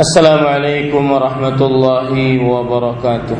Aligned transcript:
السلام 0.00 0.46
عليكم 0.46 1.12
ورحمة 1.12 1.60
الله 1.60 2.10
وبركاته. 2.40 3.38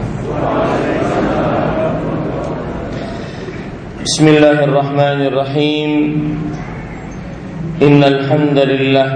بسم 4.04 4.24
الله 4.28 4.58
الرحمن 4.68 5.20
الرحيم. 5.30 5.90
إن 7.80 8.00
الحمد 8.04 8.58
لله 8.72 9.10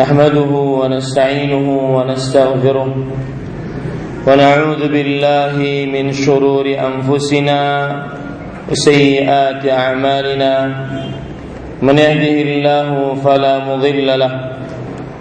نحمده 0.00 0.52
ونستعينه 0.80 1.66
ونستغفره 1.96 2.90
ونعوذ 4.26 4.82
بالله 4.88 5.56
من 5.94 6.04
شرور 6.16 6.64
أنفسنا 6.64 7.60
وسيئات 8.72 9.62
أعمالنا. 9.68 10.54
من 11.82 11.96
يهده 11.98 12.36
الله 12.48 12.88
فلا 13.24 13.54
مضل 13.68 14.08
له 14.22 14.32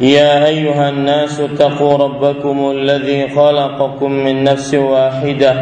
يا 0.00 0.46
أيها 0.46 0.88
الناس 0.88 1.40
اتقوا 1.40 1.96
ربكم 1.96 2.70
الذي 2.70 3.28
خلقكم 3.28 4.12
من 4.12 4.44
نفس 4.44 4.74
واحدة 4.74 5.54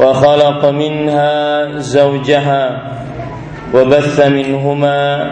وخلق 0.00 0.64
منها 0.64 1.66
زوجها 1.78 2.82
وبث 3.74 4.26
منهما 4.26 5.30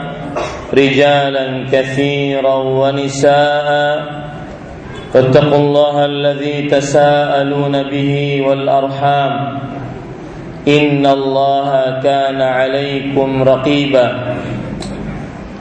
رجالا 0.74 1.66
كثيرا 1.72 2.54
ونساء 2.54 4.02
فاتقوا 5.12 5.58
الله 5.58 6.04
الذي 6.04 6.62
تساءلون 6.62 7.82
به 7.82 8.42
والأرحام 8.48 9.58
إن 10.68 11.06
الله 11.06 12.00
كان 12.02 12.40
عليكم 12.42 13.42
رقيبا 13.42 14.34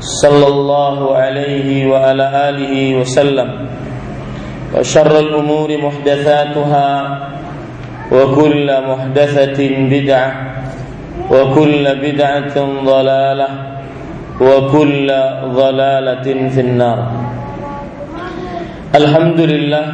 صلى 0.00 0.46
الله 0.46 1.16
عليه 1.16 1.68
وعلى 1.86 2.24
آله 2.48 2.74
وسلم 3.00 3.48
وشر 4.76 5.18
الأمور 5.18 5.68
محدثاتها 5.78 6.88
وكل 8.12 8.68
محدثة 8.88 9.60
بدعة 9.90 10.32
وكل 11.30 11.84
بدعة 12.02 12.56
ضلالة 12.84 13.48
وكل 14.40 15.08
ضلالة 15.60 16.26
في 16.54 16.60
النار 16.60 17.00
Alhamdulillah 18.96 19.86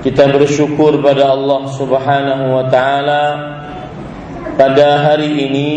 kita 0.00 0.30
bersyukur 0.32 1.04
pada 1.04 1.36
Allah 1.36 1.68
Subhanahu 1.68 2.44
wa 2.56 2.64
taala 2.72 3.22
pada 4.56 5.04
hari 5.04 5.36
ini 5.36 5.68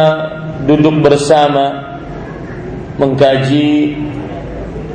duduk 0.69 1.01
bersama 1.01 1.97
mengkaji 3.01 3.97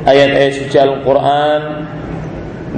ayat-ayat 0.07 0.53
suci 0.55 0.77
Al-Qur'an 0.79 1.61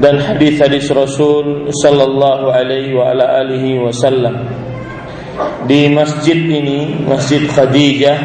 dan 0.01 0.17
hadis-hadis 0.17 0.89
Rasul 0.89 1.69
sallallahu 1.69 2.49
alaihi 2.49 2.97
wa 2.97 3.13
ala 3.13 3.45
alihi 3.45 3.77
wasallam. 3.77 4.49
Di 5.69 5.93
masjid 5.93 6.37
ini 6.37 7.05
Masjid 7.05 7.45
Khadijah 7.45 8.17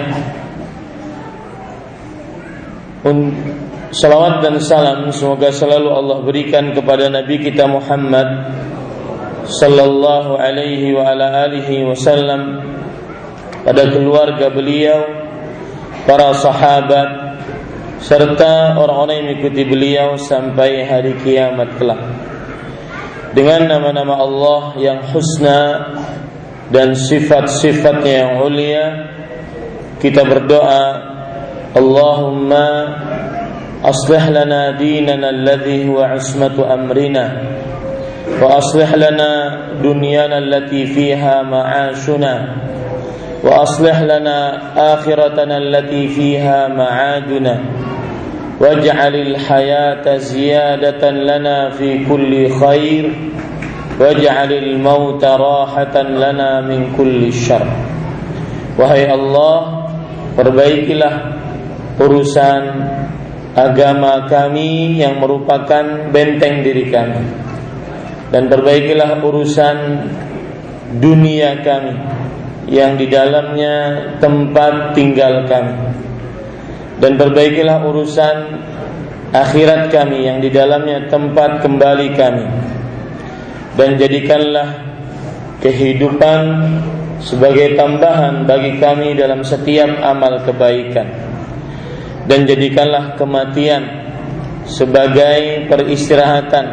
Salawat 3.95 4.43
dan 4.43 4.59
salam 4.59 5.07
semoga 5.15 5.55
selalu 5.55 5.95
Allah 5.95 6.19
berikan 6.27 6.75
kepada 6.75 7.07
Nabi 7.07 7.39
kita 7.39 7.71
Muhammad 7.71 8.27
sallallahu 9.47 10.35
alaihi 10.35 10.91
wa 10.91 11.15
ala 11.15 11.47
alihi 11.47 11.87
wasallam 11.87 12.67
pada 13.63 13.87
keluarga 13.95 14.51
beliau, 14.51 15.07
para 16.03 16.35
sahabat 16.35 17.39
serta 18.03 18.75
orang-orang 18.75 19.15
yang 19.23 19.27
mengikuti 19.31 19.63
beliau 19.63 20.09
sampai 20.19 20.83
hari 20.83 21.15
kiamat 21.23 21.79
kelak. 21.79 22.03
Dengan 23.39 23.71
nama-nama 23.71 24.19
Allah 24.19 24.63
yang 24.83 24.99
husna 25.15 25.95
dan 26.75 26.99
sifat-sifatnya 26.99 28.15
yang 28.27 28.31
mulia 28.43 28.85
kita 30.03 30.27
berdoa 30.27 31.16
اللهم 31.77 32.53
أصلح 33.85 34.29
لنا 34.29 34.71
ديننا 34.71 35.31
الذي 35.31 35.89
هو 35.89 36.01
عصمة 36.01 36.75
أمرنا 36.75 37.27
وأصلح 38.43 38.95
لنا 38.95 39.31
دنيانا 39.83 40.39
التي 40.39 40.87
فيها 40.87 41.43
معاشنا 41.43 42.35
وأصلح 43.45 44.01
لنا 44.03 44.39
آخرتنا 44.95 45.57
التي 45.59 46.09
فيها 46.09 46.69
معادنا 46.69 47.61
واجعل 48.61 49.15
الحياة 49.15 50.17
زيادة 50.17 51.11
لنا 51.11 51.71
في 51.71 52.05
كل 52.09 52.49
خير 52.51 53.05
واجعل 54.01 54.53
الموت 54.53 55.25
راحة 55.25 56.03
لنا 56.03 56.61
من 56.61 56.93
كل 56.97 57.33
شر. 57.33 57.67
Wahai 58.77 59.09
Allah, 59.09 59.89
perbaikilah 60.37 61.13
urusan 61.97 62.63
agama 63.57 64.29
kami 64.29 65.01
yang 65.01 65.17
merupakan 65.17 66.13
benteng 66.13 66.61
diri 66.61 66.93
kami. 66.93 67.25
Dan 68.29 68.53
perbaikilah 68.53 69.25
urusan 69.25 69.77
dunia 71.01 71.65
kami 71.65 71.95
yang 72.69 73.01
di 73.01 73.09
dalamnya 73.09 73.75
tempat 74.21 74.93
tinggal 74.93 75.49
kami. 75.49 75.75
Dan 77.01 77.17
perbaikilah 77.17 77.81
urusan 77.89 78.37
akhirat 79.33 79.89
kami 79.89 80.29
yang 80.29 80.39
di 80.45 80.53
dalamnya 80.53 81.09
tempat 81.09 81.65
kembali 81.65 82.09
kami. 82.13 82.47
Dan 83.77 83.97
jadikanlah 83.97 84.69
kehidupan 85.61 86.41
sebagai 87.25 87.77
tambahan 87.77 88.45
bagi 88.45 88.77
kami 88.77 89.17
dalam 89.17 89.41
setiap 89.41 90.01
amal 90.05 90.45
kebaikan 90.45 91.37
dan 92.27 92.47
jadikanlah 92.47 93.15
kematian 93.15 93.83
sebagai 94.67 95.71
peristirahatan 95.71 96.67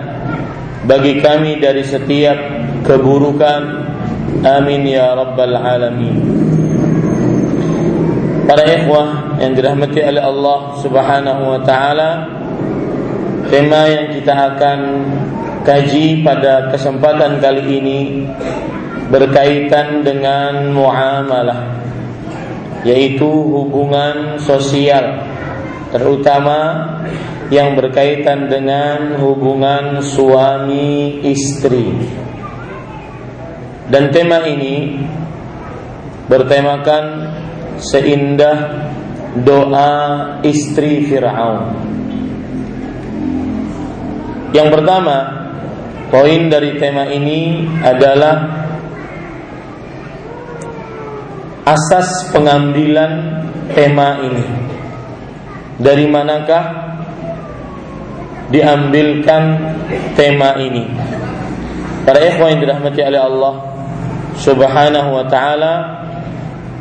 bagi 0.90 1.22
kami 1.22 1.62
dari 1.62 1.86
setiap 1.86 2.38
keburukan. 2.84 3.62
Amin 4.44 4.84
ya 4.90 5.16
rabbal 5.16 5.56
alamin. 5.56 6.18
Para 8.44 8.68
ikhwah 8.68 9.40
yang 9.40 9.56
dirahmati 9.56 10.04
oleh 10.04 10.20
Allah 10.20 10.60
Subhanahu 10.84 11.42
wa 11.48 11.60
taala 11.64 12.28
tema 13.48 13.88
yang 13.88 14.12
kita 14.12 14.34
akan 14.36 14.80
kaji 15.64 16.26
pada 16.28 16.68
kesempatan 16.68 17.40
kali 17.40 17.64
ini 17.80 18.00
berkaitan 19.08 20.04
dengan 20.04 20.76
muamalah 20.76 21.80
yaitu 22.84 23.24
hubungan 23.26 24.36
sosial 24.44 25.33
terutama 25.94 26.60
yang 27.54 27.78
berkaitan 27.78 28.50
dengan 28.50 29.22
hubungan 29.22 30.02
suami 30.02 31.22
istri. 31.22 31.94
Dan 33.94 34.10
tema 34.10 34.42
ini 34.50 34.98
bertemakan 36.26 37.06
seindah 37.78 38.90
doa 39.46 39.94
istri 40.42 41.06
Fir'aun. 41.06 41.78
Yang 44.50 44.70
pertama, 44.74 45.18
poin 46.10 46.50
dari 46.50 46.82
tema 46.82 47.06
ini 47.06 47.70
adalah 47.86 48.66
asas 51.70 52.34
pengambilan 52.34 53.14
tema 53.78 54.26
ini. 54.26 54.73
Dari 55.84 56.08
manakah 56.08 56.64
diambilkan 58.48 59.44
tema 60.16 60.56
ini? 60.56 60.88
Para 62.08 62.24
ikhwan 62.24 62.56
yang 62.56 62.62
dirahmati 62.64 63.00
oleh 63.04 63.22
Allah 63.22 63.54
Subhanahu 64.40 65.10
wa 65.12 65.26
taala, 65.28 65.74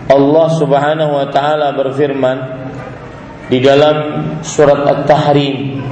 Allah 0.06 0.48
Subhanahu 0.54 1.12
wa 1.18 1.26
taala 1.34 1.74
berfirman 1.74 2.38
di 3.50 3.58
dalam 3.58 3.96
surat 4.40 4.80
At-Tahrim 4.86 5.82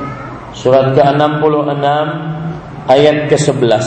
surat 0.56 0.96
ke-66 0.96 1.86
ayat 2.90 3.16
ke-11 3.30 3.86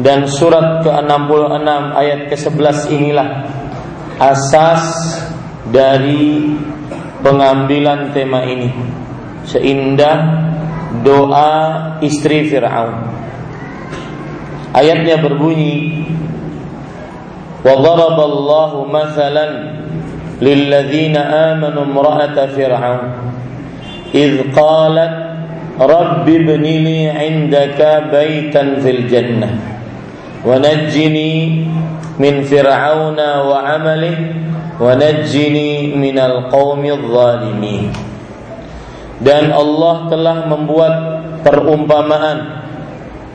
dan 0.00 0.24
surat 0.26 0.80
ke-66 0.82 1.70
ayat 1.94 2.20
ke-11 2.32 2.76
inilah 2.90 3.28
asas 4.18 4.84
dari 5.68 6.56
pengambilan 7.24 8.12
tema 8.12 8.44
ini. 8.44 8.70
Seindah 9.46 10.18
doa 11.00 11.52
istri 12.04 12.48
Fir'aun. 12.48 13.10
Ayatnya 14.70 15.18
berbunyi 15.18 16.06
wa 17.66 17.74
daraballahu 17.74 18.86
mathalan 18.86 19.52
lilladzina 20.40 21.52
amanu 21.52 21.84
imra'ata 21.84 22.54
fir'aun 22.56 23.12
id 24.14 24.48
qalat 24.54 25.30
rabbi 25.80 26.36
ibni 26.36 26.74
li 26.84 26.98
بَيْتًا 28.12 28.64
فِي 28.84 28.90
الْجَنَّةِ 28.96 29.50
jannah 30.44 31.32
مِنْ 32.20 32.34
فِرْعَوْنَ 32.44 33.20
وَعَمَلِهِ 33.48 34.16
Wanajjini 34.80 35.92
minal 35.92 36.48
qawmil 36.48 37.04
zalimin. 37.04 37.92
Dan 39.20 39.52
Allah 39.52 40.08
telah 40.08 40.48
membuat 40.48 40.94
perumpamaan 41.44 42.64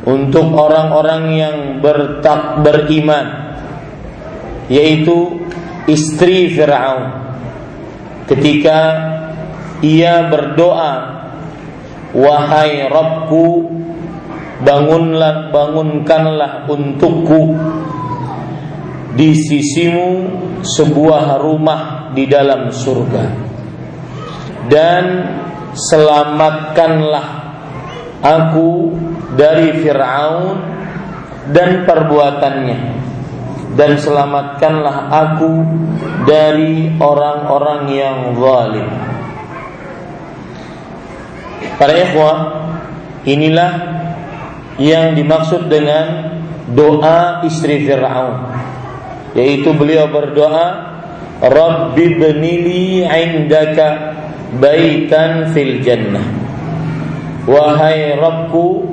Untuk 0.01 0.50
orang-orang 0.57 1.24
yang 1.38 1.57
bertak 1.77 2.65
beriman 2.65 3.53
Yaitu 4.65 5.45
istri 5.86 6.50
Fir'aun. 6.50 7.13
Ketika 8.25 8.77
ia 9.86 10.25
berdoa 10.25 10.94
Wahai 12.18 12.89
Rabbku 12.89 13.69
Bangunlah, 14.65 15.53
bangunkanlah 15.53 16.65
untukku 16.65 17.53
di 19.15 19.31
sisimu 19.31 20.09
sebuah 20.59 21.39
rumah 21.39 22.12
di 22.12 22.27
dalam 22.27 22.67
surga. 22.67 23.25
Dan 24.67 25.03
selamatkanlah 25.71 27.27
aku 28.19 28.91
dari 29.39 29.79
Firaun 29.79 30.57
dan 31.56 31.88
perbuatannya. 31.88 32.79
Dan 33.75 34.00
selamatkanlah 34.00 35.12
aku 35.12 35.53
dari 36.23 36.95
orang-orang 36.95 37.81
yang 37.91 38.19
zalim. 38.39 38.88
Para 41.75 41.91
ikhwah, 41.91 42.38
inilah 43.27 43.71
yang 44.79 45.11
dimaksud 45.11 45.68
dengan 45.68 46.39
doa 46.71 47.44
istri 47.44 47.83
Fir'aun 47.83 48.55
yaitu 49.35 49.75
beliau 49.75 50.07
berdoa 50.09 50.95
Rabbi 51.35 52.15
benili 52.15 53.03
indaka 53.03 54.15
baitan 54.55 55.51
fil 55.51 55.83
jannah. 55.83 56.23
Wahai 57.45 58.15
Rabbku 58.15 58.87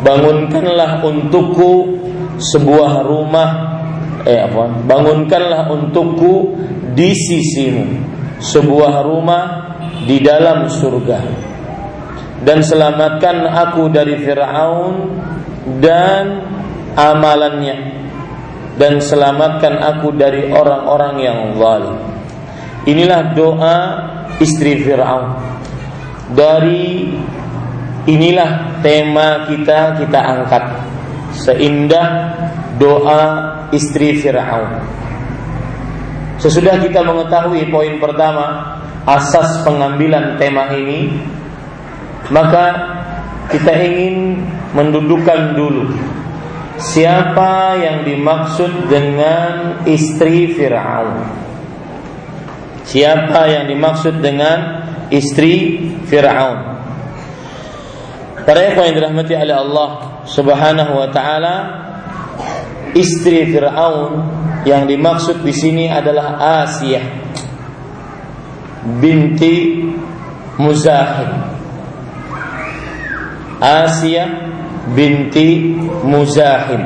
bangunkanlah 0.00 1.02
untukku 1.02 1.98
sebuah 2.38 3.02
rumah 3.02 3.50
eh 4.22 4.46
apa? 4.46 4.86
Bangunkanlah 4.86 5.68
untukku 5.74 6.54
di 6.94 7.12
sisimu 7.12 7.98
sebuah 8.38 9.02
rumah 9.02 9.44
di 10.06 10.22
dalam 10.22 10.70
surga. 10.70 11.50
Dan 12.42 12.62
selamatkan 12.62 13.46
aku 13.46 13.86
dari 13.90 14.18
Firaun 14.18 14.94
dan 15.78 16.42
amalannya 16.98 18.01
dan 18.80 19.00
selamatkan 19.00 19.80
aku 19.80 20.16
dari 20.16 20.48
orang-orang 20.48 21.14
yang 21.20 21.38
zalim. 21.56 21.98
Inilah 22.88 23.36
doa 23.36 23.76
istri 24.40 24.80
Firaun. 24.82 25.38
Dari 26.32 27.12
inilah 28.08 28.80
tema 28.80 29.46
kita 29.46 30.00
kita 30.00 30.20
angkat. 30.20 30.64
Seindah 31.32 32.08
doa 32.76 33.22
istri 33.72 34.20
Fir'aun. 34.20 34.84
Sesudah 36.36 36.76
kita 36.82 37.00
mengetahui 37.00 37.70
poin 37.70 37.96
pertama, 38.02 38.76
asas 39.06 39.62
pengambilan 39.62 40.36
tema 40.36 40.74
ini, 40.74 41.14
maka 42.28 42.74
kita 43.48 43.72
ingin 43.78 44.42
mendudukkan 44.74 45.54
dulu 45.54 45.92
siapa 46.82 47.78
yang 47.78 47.98
dimaksud 48.02 48.90
dengan 48.90 49.82
istri 49.86 50.50
Fir'aun. 50.50 51.30
Siapa 52.82 53.46
yang 53.46 53.64
dimaksud 53.70 54.18
dengan 54.18 54.58
istri 55.08 55.78
Fir'aun? 56.10 56.58
Para 58.42 58.60
ikhwan 58.74 58.90
yang 58.90 58.96
dirahmati 58.98 59.32
oleh 59.38 59.54
Allah 59.54 59.90
Subhanahu 60.26 60.92
wa 60.98 61.08
taala, 61.14 61.54
istri 62.90 63.46
Fir'aun 63.54 64.12
yang 64.66 64.90
dimaksud 64.90 65.46
di 65.46 65.54
sini 65.54 65.86
adalah 65.86 66.38
Asia 66.66 67.02
binti 68.82 69.86
Muzahim. 70.58 71.30
Asia 73.62 74.24
binti 74.90 75.78
Muzahim. 76.02 76.82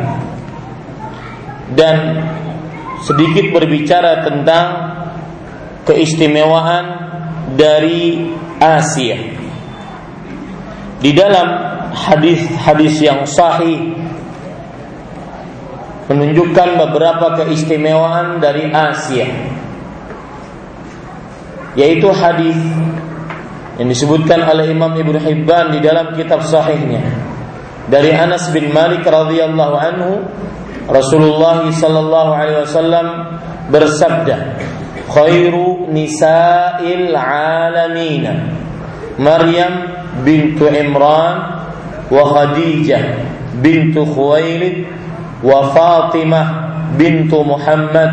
Dan 1.73 1.97
sedikit 3.03 3.57
berbicara 3.57 4.23
tentang 4.23 4.67
keistimewaan 5.89 6.85
dari 7.57 8.29
Asia. 8.61 9.19
Di 11.01 11.11
dalam 11.13 11.49
hadis-hadis 11.97 13.01
yang 13.01 13.25
sahih 13.25 13.95
menunjukkan 16.07 16.69
beberapa 16.87 17.35
keistimewaan 17.43 18.39
dari 18.39 18.71
Asia 18.71 19.27
yaitu 21.77 22.09
hadis 22.09 22.57
yang 23.77 23.89
disebutkan 23.93 24.41
oleh 24.49 24.73
Imam 24.73 24.97
Ibnu 24.97 25.21
Hibban 25.21 25.77
di 25.77 25.85
dalam 25.85 26.17
kitab 26.17 26.41
sahihnya 26.41 27.26
dari 27.87 28.11
Anas 28.11 28.51
bin 28.51 28.75
Malik 28.75 29.07
radhiyallahu 29.07 29.77
anhu 29.79 30.11
Rasulullah 30.87 31.67
sallallahu 31.67 32.31
alaihi 32.35 32.63
wasallam 32.63 33.07
bersabda 33.71 34.37
khairu 35.11 35.91
nisa'il 35.91 37.15
alamin 37.15 38.27
Maryam 39.19 39.75
bintu 40.23 40.71
Imran 40.71 41.37
wa 42.07 42.23
Khadijah 42.31 43.03
bintu 43.59 44.07
Khuwailid 44.07 44.87
wa 45.43 45.73
Fatimah 45.75 46.47
bintu 46.95 47.43
Muhammad 47.43 48.13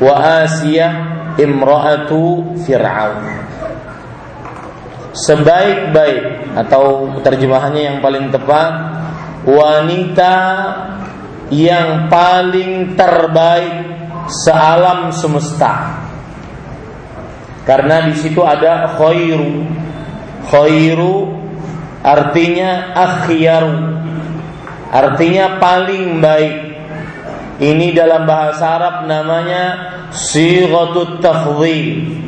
wa 0.00 0.12
Asiyah 0.44 0.92
imra'atu 1.36 2.56
Fir'aun. 2.64 3.45
Sebaik-baik 5.16 6.52
atau 6.52 7.16
terjemahannya 7.24 7.82
yang 7.88 7.98
paling 8.04 8.28
tepat 8.28 8.72
wanita 9.48 10.34
yang 11.48 12.10
paling 12.10 12.98
terbaik 12.98 13.76
sealam 14.26 15.14
semesta. 15.14 16.04
Karena 17.62 18.06
di 18.06 18.14
situ 18.18 18.42
ada 18.42 18.98
khairu. 18.98 19.66
Khairu 20.46 21.34
artinya 22.06 22.94
akhyaru 22.94 23.98
Artinya 24.86 25.58
paling 25.58 26.22
baik 26.22 26.56
Ini 27.58 27.90
dalam 27.90 28.28
bahasa 28.28 28.78
Arab 28.78 29.08
namanya 29.08 29.64
sighatut 30.12 31.24
tafdhil. 31.24 32.20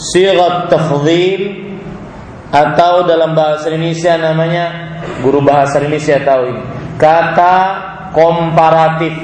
Sighat 0.00 0.72
tafdhil 0.72 1.65
atau 2.50 3.02
dalam 3.02 3.34
bahasa 3.34 3.70
Indonesia 3.70 4.14
namanya 4.14 4.64
guru 5.22 5.42
bahasa 5.42 5.82
Indonesia 5.82 6.22
tahu 6.22 6.42
ini. 6.54 6.62
Kata 6.96 7.54
komparatif. 8.14 9.14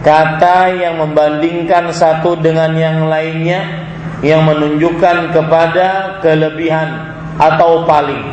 Kata 0.00 0.72
yang 0.80 0.96
membandingkan 0.96 1.92
satu 1.92 2.32
dengan 2.40 2.72
yang 2.72 3.04
lainnya 3.04 3.84
yang 4.24 4.48
menunjukkan 4.48 5.32
kepada 5.32 6.20
kelebihan 6.24 7.16
atau 7.36 7.84
paling. 7.84 8.24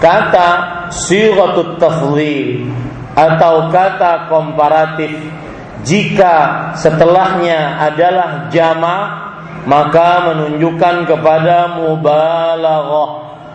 Kata 0.00 0.48
sighatut 0.88 1.76
tafdhil 1.76 2.68
atau 3.12 3.68
kata 3.68 4.32
komparatif 4.32 5.12
jika 5.84 6.70
setelahnya 6.78 7.76
adalah 7.80 8.48
jama 8.48 8.96
maka 9.64 10.32
menunjukkan 10.32 11.06
kepada 11.06 11.78
mubalaghah 11.78 13.10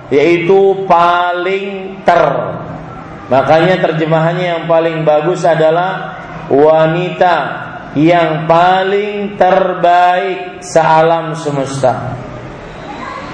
yaitu 0.07 0.87
paling 0.87 1.99
ter. 2.07 2.23
Makanya 3.27 3.83
terjemahannya 3.83 4.45
yang 4.55 4.63
paling 4.71 5.03
bagus 5.03 5.43
adalah 5.43 6.15
wanita 6.47 7.35
yang 7.99 8.47
paling 8.47 9.35
terbaik 9.35 10.63
sealam 10.63 11.35
semesta. 11.35 12.15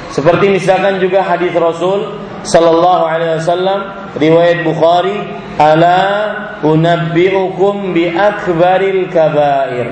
Seperti 0.09 0.49
misalkan 0.49 0.97
juga 0.97 1.25
hadis 1.25 1.53
Rasul 1.53 2.21
sallallahu 2.45 3.03
alaihi 3.05 3.37
wasallam 3.41 3.79
riwayat 4.17 4.65
Bukhari 4.65 5.17
ala 5.57 6.01
unabbiukum 6.61 7.93
bi 7.93 8.09
akbaril 8.13 9.09
kabair 9.09 9.89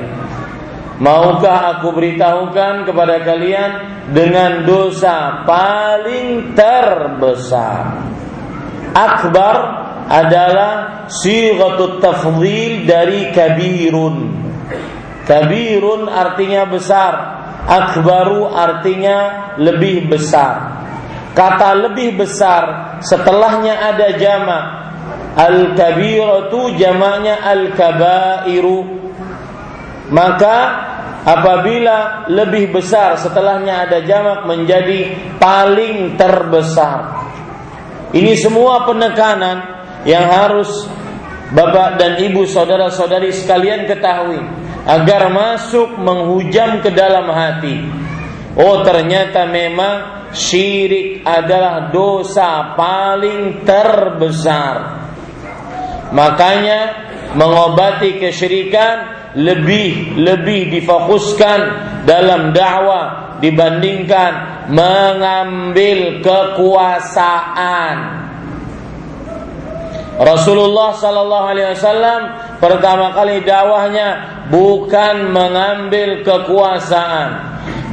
Maukah 1.02 1.78
aku 1.78 1.98
beritahukan 1.98 2.86
kepada 2.86 3.26
kalian 3.26 3.72
dengan 4.14 4.62
dosa 4.70 5.42
paling 5.50 6.54
terbesar 6.54 8.06
Akbar 8.94 9.56
adalah 10.06 11.08
sighatut 11.10 11.98
tafdhil 12.06 12.86
dari 12.86 13.34
kabirun 13.34 14.30
Kabirun 15.26 16.06
artinya 16.06 16.70
besar 16.70 17.14
Akbaru 17.66 18.54
artinya 18.54 19.18
lebih 19.58 20.06
besar 20.06 20.82
Kata 21.32 21.72
lebih 21.88 22.20
besar 22.20 22.92
setelahnya 23.00 23.80
ada 23.80 24.08
jamak. 24.20 24.66
Al-kabiratu 25.32 26.76
jamaknya 26.76 27.40
al-kabairu. 27.40 29.00
Maka 30.12 30.56
apabila 31.22 32.30
lebih 32.30 32.74
besar 32.74 33.18
setelahnya 33.18 33.88
ada 33.90 34.02
jamak 34.06 34.46
menjadi 34.50 35.14
paling 35.38 36.18
terbesar. 36.18 37.30
Ini 38.12 38.34
semua 38.36 38.84
penekanan 38.84 39.58
yang 40.04 40.28
harus 40.28 40.68
Bapak 41.52 42.00
dan 42.00 42.16
Ibu 42.16 42.48
saudara-saudari 42.48 43.36
sekalian 43.36 43.84
ketahui 43.84 44.40
agar 44.88 45.28
masuk 45.32 46.00
menghujam 46.00 46.80
ke 46.80 46.96
dalam 46.96 47.28
hati. 47.28 47.76
Oh 48.56 48.84
ternyata 48.88 49.48
memang 49.48 50.28
syirik 50.32 51.24
adalah 51.28 51.92
dosa 51.92 52.76
paling 52.76 53.68
terbesar. 53.68 54.76
Makanya 56.12 56.80
mengobati 57.36 58.20
kesyirikan 58.20 59.21
lebih 59.36 60.20
lebih 60.20 60.72
difokuskan 60.80 61.60
dalam 62.04 62.52
dakwah 62.52 63.40
dibandingkan 63.40 64.66
mengambil 64.70 66.22
kekuasaan. 66.22 67.98
Rasulullah 70.22 70.94
Sallallahu 70.94 71.46
Alaihi 71.50 71.74
Wasallam 71.74 72.22
pertama 72.62 73.10
kali 73.16 73.42
dakwahnya 73.42 74.10
bukan 74.54 75.34
mengambil 75.34 76.22
kekuasaan, 76.22 77.30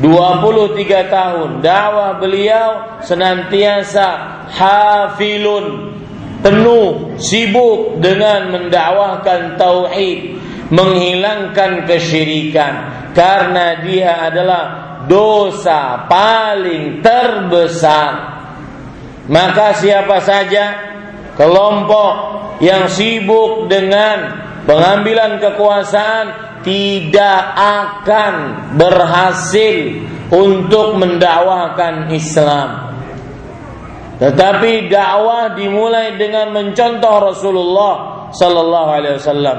23 0.04 1.09
tahun 1.09 1.64
dakwah 1.64 2.21
beliau 2.21 3.00
senantiasa 3.00 4.09
hafilun 4.52 5.97
penuh 6.45 7.16
sibuk 7.16 7.99
dengan 7.99 8.52
mendakwahkan 8.52 9.57
tauhid 9.57 10.38
menghilangkan 10.68 11.88
kesyirikan 11.88 12.75
karena 13.16 13.80
dia 13.80 14.28
adalah 14.28 14.64
dosa 15.08 16.04
paling 16.04 17.00
terbesar 17.00 18.12
maka 19.28 19.76
siapa 19.76 20.25
saja 20.25 20.64
kelompok 21.37 22.12
yang 22.64 22.88
sibuk 22.90 23.68
dengan 23.70 24.48
pengambilan 24.64 25.38
kekuasaan 25.38 26.26
tidak 26.66 27.40
akan 27.56 28.34
berhasil 28.75 29.76
untuk 30.28 30.98
mendakwahkan 30.98 32.10
Islam. 32.12 32.98
Tetapi 34.18 34.90
dakwah 34.90 35.54
dimulai 35.54 36.18
dengan 36.18 36.50
mencontoh 36.50 37.32
Rasulullah 37.32 37.94
sallallahu 38.34 38.90
alaihi 38.90 39.16
wasallam. 39.22 39.58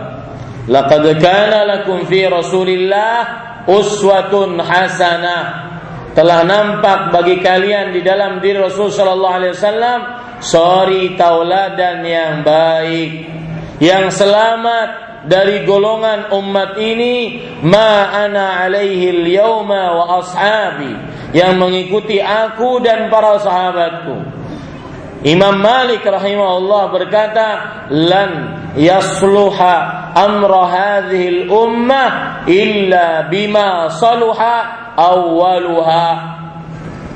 Laqad 0.69 1.17
kana 1.17 1.65
lakum 1.65 2.05
fi 2.05 2.29
Rasulillah 2.29 3.65
uswatun 3.65 4.61
hasanah. 4.61 5.67
Telah 6.13 6.45
nampak 6.45 7.09
bagi 7.09 7.41
kalian 7.41 7.89
di 7.93 8.05
dalam 8.05 8.37
diri 8.37 8.61
Rasul 8.61 8.93
sallallahu 8.93 9.35
alaihi 9.39 9.53
wasallam 9.57 9.99
suri 10.41 11.13
tauladan 11.17 12.05
yang 12.05 12.41
baik, 12.45 13.11
yang 13.81 14.09
selamat 14.13 15.09
dari 15.29 15.65
golongan 15.65 16.33
umat 16.33 16.77
ini 16.77 17.43
ma 17.65 18.13
ana 18.13 18.65
alaihi 18.65 19.25
yauma 19.35 19.95
wa 19.95 20.05
ashabi 20.21 20.93
yang 21.35 21.59
mengikuti 21.61 22.17
aku 22.23 22.81
dan 22.81 23.11
para 23.11 23.37
sahabatku 23.41 24.38
Imam 25.19 25.59
Malik 25.59 25.99
rahimahullah 26.07 26.83
berkata 26.95 27.47
lan 27.91 28.31
yasluha 28.79 29.75
amra 30.15 30.63
hadhihi 30.71 31.51
ummah 31.51 32.43
illa 32.47 33.27
bima 33.27 33.91
saluha 33.99 34.55
awwaluha 34.95 36.07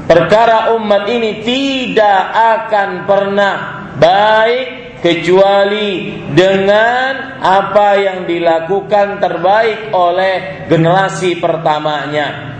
perkara 0.03 0.75
umat 0.75 1.07
ini 1.07 1.47
tidak 1.47 2.21
akan 2.35 2.89
pernah 3.07 3.55
baik 3.95 4.99
kecuali 4.99 6.15
dengan 6.31 7.39
apa 7.39 7.87
yang 7.99 8.19
dilakukan 8.23 9.19
terbaik 9.19 9.91
oleh 9.91 10.67
generasi 10.71 11.39
pertamanya. 11.43 12.55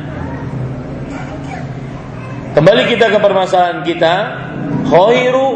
Kembali 2.53 2.83
kita 2.85 3.09
ke 3.09 3.17
permasalahan 3.17 3.81
kita, 3.81 4.15
khairu 4.87 5.49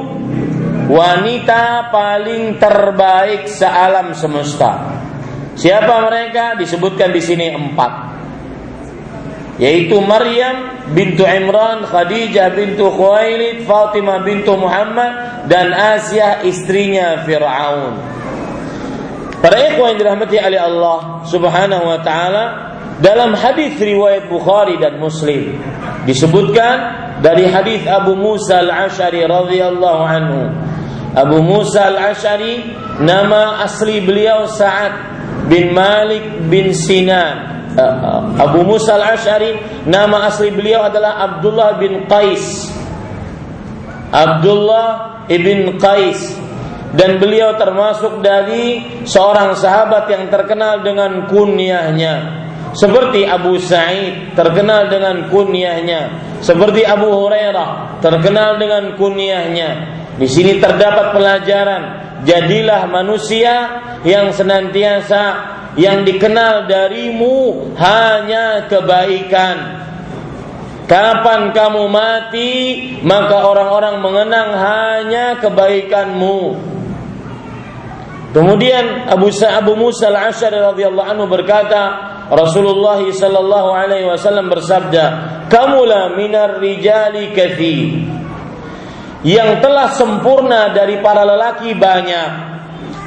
wanita 0.87 1.91
paling 1.91 2.55
terbaik 2.57 3.47
sealam 3.51 4.15
semesta. 4.15 4.97
Siapa 5.57 6.05
mereka? 6.05 6.53
Disebutkan 6.55 7.09
di 7.11 7.21
sini 7.21 7.49
empat 7.51 8.07
yaitu 9.57 9.97
Maryam 10.05 10.85
bintu 10.93 11.25
Imran, 11.25 11.81
Khadijah 11.85 12.53
bintu 12.53 12.93
Khuwailid, 12.93 13.65
Fatimah 13.65 14.21
bintu 14.21 14.53
Muhammad 14.53 15.45
dan 15.49 15.73
Asia 15.73 16.45
istrinya 16.45 17.25
Fir'aun. 17.25 17.97
Para 19.41 19.57
ikhwan 19.69 19.97
yang 19.97 19.99
dirahmati 20.01 20.37
oleh 20.41 20.61
Allah 20.61 21.25
Subhanahu 21.29 21.83
wa 21.89 21.99
taala 22.01 22.45
dalam 23.01 23.37
hadis 23.37 23.77
riwayat 23.77 24.29
Bukhari 24.29 24.81
dan 24.81 24.97
Muslim 24.97 25.57
disebutkan 26.09 27.06
dari 27.23 27.49
hadis 27.49 27.85
Abu 27.87 28.13
Musa 28.13 28.61
Al-Asy'ari 28.61 29.25
radhiyallahu 29.25 30.01
anhu. 30.05 30.41
Abu 31.17 31.41
Musa 31.41 31.89
Al-Asy'ari 31.89 32.73
nama 33.01 33.61
asli 33.65 34.01
beliau 34.01 34.45
Sa'ad 34.45 35.17
bin 35.47 35.71
Malik 35.73 36.49
bin 36.51 36.75
Sinan. 36.75 37.57
Eh, 37.77 37.93
Abu 38.41 38.65
Musa 38.65 38.97
al-Ash'ari 38.97 39.85
nama 39.85 40.25
asli 40.25 40.49
beliau 40.49 40.89
adalah 40.89 41.21
Abdullah 41.29 41.77
bin 41.77 42.09
Qais. 42.09 42.73
Abdullah 44.09 45.21
ibn 45.29 45.77
Qais. 45.77 46.41
Dan 46.87 47.19
beliau 47.19 47.53
termasuk 47.59 48.23
dari 48.23 48.79
seorang 49.03 49.53
sahabat 49.59 50.07
yang 50.07 50.31
terkenal 50.31 50.81
dengan 50.81 51.27
kunyahnya 51.27 52.46
seperti 52.77 53.25
Abu 53.25 53.57
Sa'id 53.57 54.37
terkenal 54.37 54.87
dengan 54.93 55.27
kunyahnya 55.33 56.13
seperti 56.45 56.85
Abu 56.85 57.09
Hurairah 57.09 57.99
terkenal 57.99 58.61
dengan 58.61 58.93
kunyahnya 58.93 59.69
di 60.21 60.29
sini 60.29 60.61
terdapat 60.61 61.17
pelajaran 61.17 61.81
jadilah 62.25 62.85
manusia 62.89 63.81
yang 64.05 64.29
senantiasa 64.33 65.57
yang 65.77 66.01
dikenal 66.01 66.65
darimu 66.65 67.69
hanya 67.77 68.65
kebaikan. 68.65 69.85
Kapan 70.89 71.51
kamu 71.51 71.83
mati, 71.91 72.53
maka 73.03 73.45
orang-orang 73.45 73.99
mengenang 74.01 74.49
hanya 74.55 75.37
kebaikanmu. 75.37 76.39
Kemudian 78.31 79.05
Abu 79.11 79.27
Abu 79.29 79.73
Musa 79.75 80.07
al-Asy'ari 80.09 80.57
radhiyallahu 80.63 81.07
anhu 81.11 81.25
berkata, 81.27 81.83
Rasulullah 82.27 82.99
sallallahu 83.03 83.69
alaihi 83.71 84.07
wasallam 84.07 84.51
bersabda, 84.51 85.03
"Kamulah 85.47 86.15
minar 86.19 86.59
rijali 86.59 87.31
kathir." 87.31 88.03
Yang 89.23 89.51
telah 89.65 89.87
sempurna 89.91 90.71
dari 90.71 91.01
para 91.01 91.25
lelaki 91.25 91.73
banyak. 91.73 92.29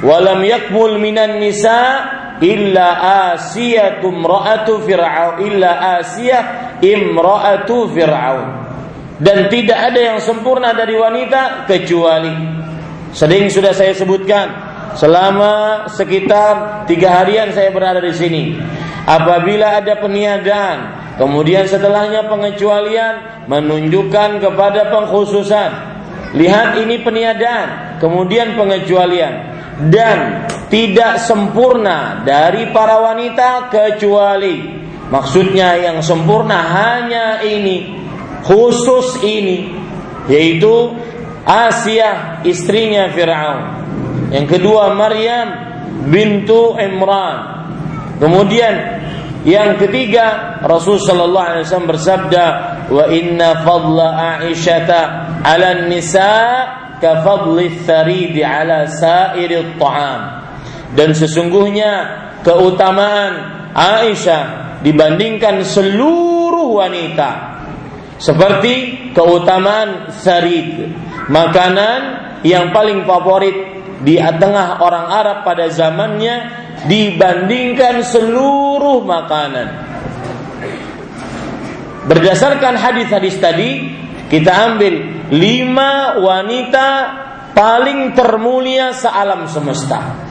Walam 0.01 0.41
yakmul 0.41 0.97
minan 0.97 1.37
nisa 1.37 1.81
illa 2.41 2.87
Asiyah 3.31 4.01
imra'atu 4.01 4.81
Fir'aun 4.81 5.45
illa 5.45 6.01
Asiyah 6.01 6.81
imra'atu 6.81 7.93
Fir'aun 7.93 8.47
dan 9.21 9.47
tidak 9.53 9.93
ada 9.93 9.99
yang 10.01 10.17
sempurna 10.17 10.73
dari 10.73 10.97
wanita 10.97 11.69
kecuali 11.69 12.33
sering 13.13 13.53
sudah 13.53 13.69
saya 13.71 13.93
sebutkan 13.93 14.49
selama 14.97 15.85
sekitar 15.93 16.83
tiga 16.89 17.21
harian 17.21 17.53
saya 17.53 17.69
berada 17.69 18.01
di 18.01 18.11
sini 18.11 18.43
apabila 19.05 19.81
ada 19.81 19.97
peniadaan 19.97 20.79
kemudian 21.17 21.65
setelahnya 21.69 22.25
pengecualian 22.25 23.45
menunjukkan 23.45 24.41
kepada 24.41 24.89
pengkhususan. 24.89 25.71
Lihat 26.31 26.79
ini 26.79 27.03
peniadaan 27.03 27.99
kemudian 27.99 28.55
pengecualian. 28.55 29.53
Dan 29.81 30.45
tidak 30.69 31.17
sempurna 31.25 32.21
dari 32.21 32.69
para 32.69 33.01
wanita 33.01 33.73
kecuali 33.73 34.61
maksudnya 35.09 35.73
yang 35.73 35.97
sempurna 36.05 36.61
hanya 36.61 37.41
ini 37.41 37.97
khusus 38.45 39.25
ini 39.25 39.73
yaitu 40.29 40.93
Asia 41.43 42.39
istrinya 42.45 43.09
Firaun. 43.09 43.61
Yang 44.29 44.45
kedua 44.57 44.93
Maryam 44.93 45.47
bintu 46.07 46.77
Imran 46.77 47.60
kemudian 48.21 49.01
yang 49.41 49.81
ketiga 49.81 50.57
Rasul 50.61 51.01
sallallahu 51.01 51.47
alaihi 51.49 51.65
wasallam 51.65 51.89
bersabda 51.89 52.45
wa 52.93 53.09
inna 53.09 53.65
fadla 53.65 54.37
Aisyata 54.37 55.01
'ala 55.41 55.89
nisa 55.89 56.37
kafadli 57.01 57.81
tharidi 57.81 58.45
ala 58.45 58.85
sairi 58.85 59.57
ta'am 59.81 60.21
dan 60.93 61.17
sesungguhnya 61.17 61.91
keutamaan 62.45 63.33
Aisyah 63.71 64.61
dibandingkan 64.83 65.63
seluruh 65.63 66.81
wanita. 66.81 67.49
Seperti 68.21 69.09
keutamaan 69.17 70.13
sarid 70.13 70.93
makanan 71.25 71.99
yang 72.45 72.69
paling 72.69 73.01
favorit 73.09 73.81
di 74.05 74.17
tengah 74.17 74.77
orang 74.81 75.09
Arab 75.09 75.37
pada 75.41 75.69
zamannya 75.73 76.60
dibandingkan 76.87 78.01
seluruh 78.01 79.05
makanan 79.05 79.67
berdasarkan 82.09 82.73
hadis-hadis 82.77 83.37
tadi 83.37 84.01
kita 84.31 84.51
ambil 84.73 84.93
lima 85.31 86.17
wanita 86.23 86.87
paling 87.51 88.15
termulia 88.15 88.95
sealam 88.95 89.45
semesta. 89.45 90.27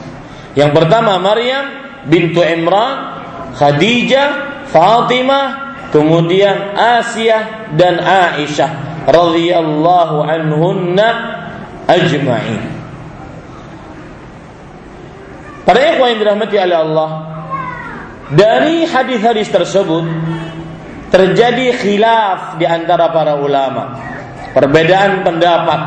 Yang 0.57 0.71
pertama 0.73 1.21
Maryam 1.21 1.65
bintu 2.09 2.41
Imran, 2.41 3.21
Khadijah, 3.55 4.29
Fatimah, 4.67 5.77
kemudian 5.93 6.75
Asia 6.75 7.69
dan 7.77 8.01
Aisyah 8.01 9.05
radhiyallahu 9.05 10.17
anhunna 10.25 11.09
ajma'in. 11.85 12.70
Para 15.61 15.79
ikhwan 15.93 16.17
yang 16.17 16.19
dirahmati 16.25 16.55
oleh 16.57 16.77
Allah, 16.77 17.09
dari 18.33 18.87
hadis-hadis 18.87 19.51
tersebut 19.51 20.05
terjadi 21.11 21.75
khilaf 21.75 22.55
di 22.55 22.63
antara 22.63 23.11
para 23.11 23.35
ulama 23.35 24.11
Perbedaan 24.51 25.23
pendapat. 25.23 25.79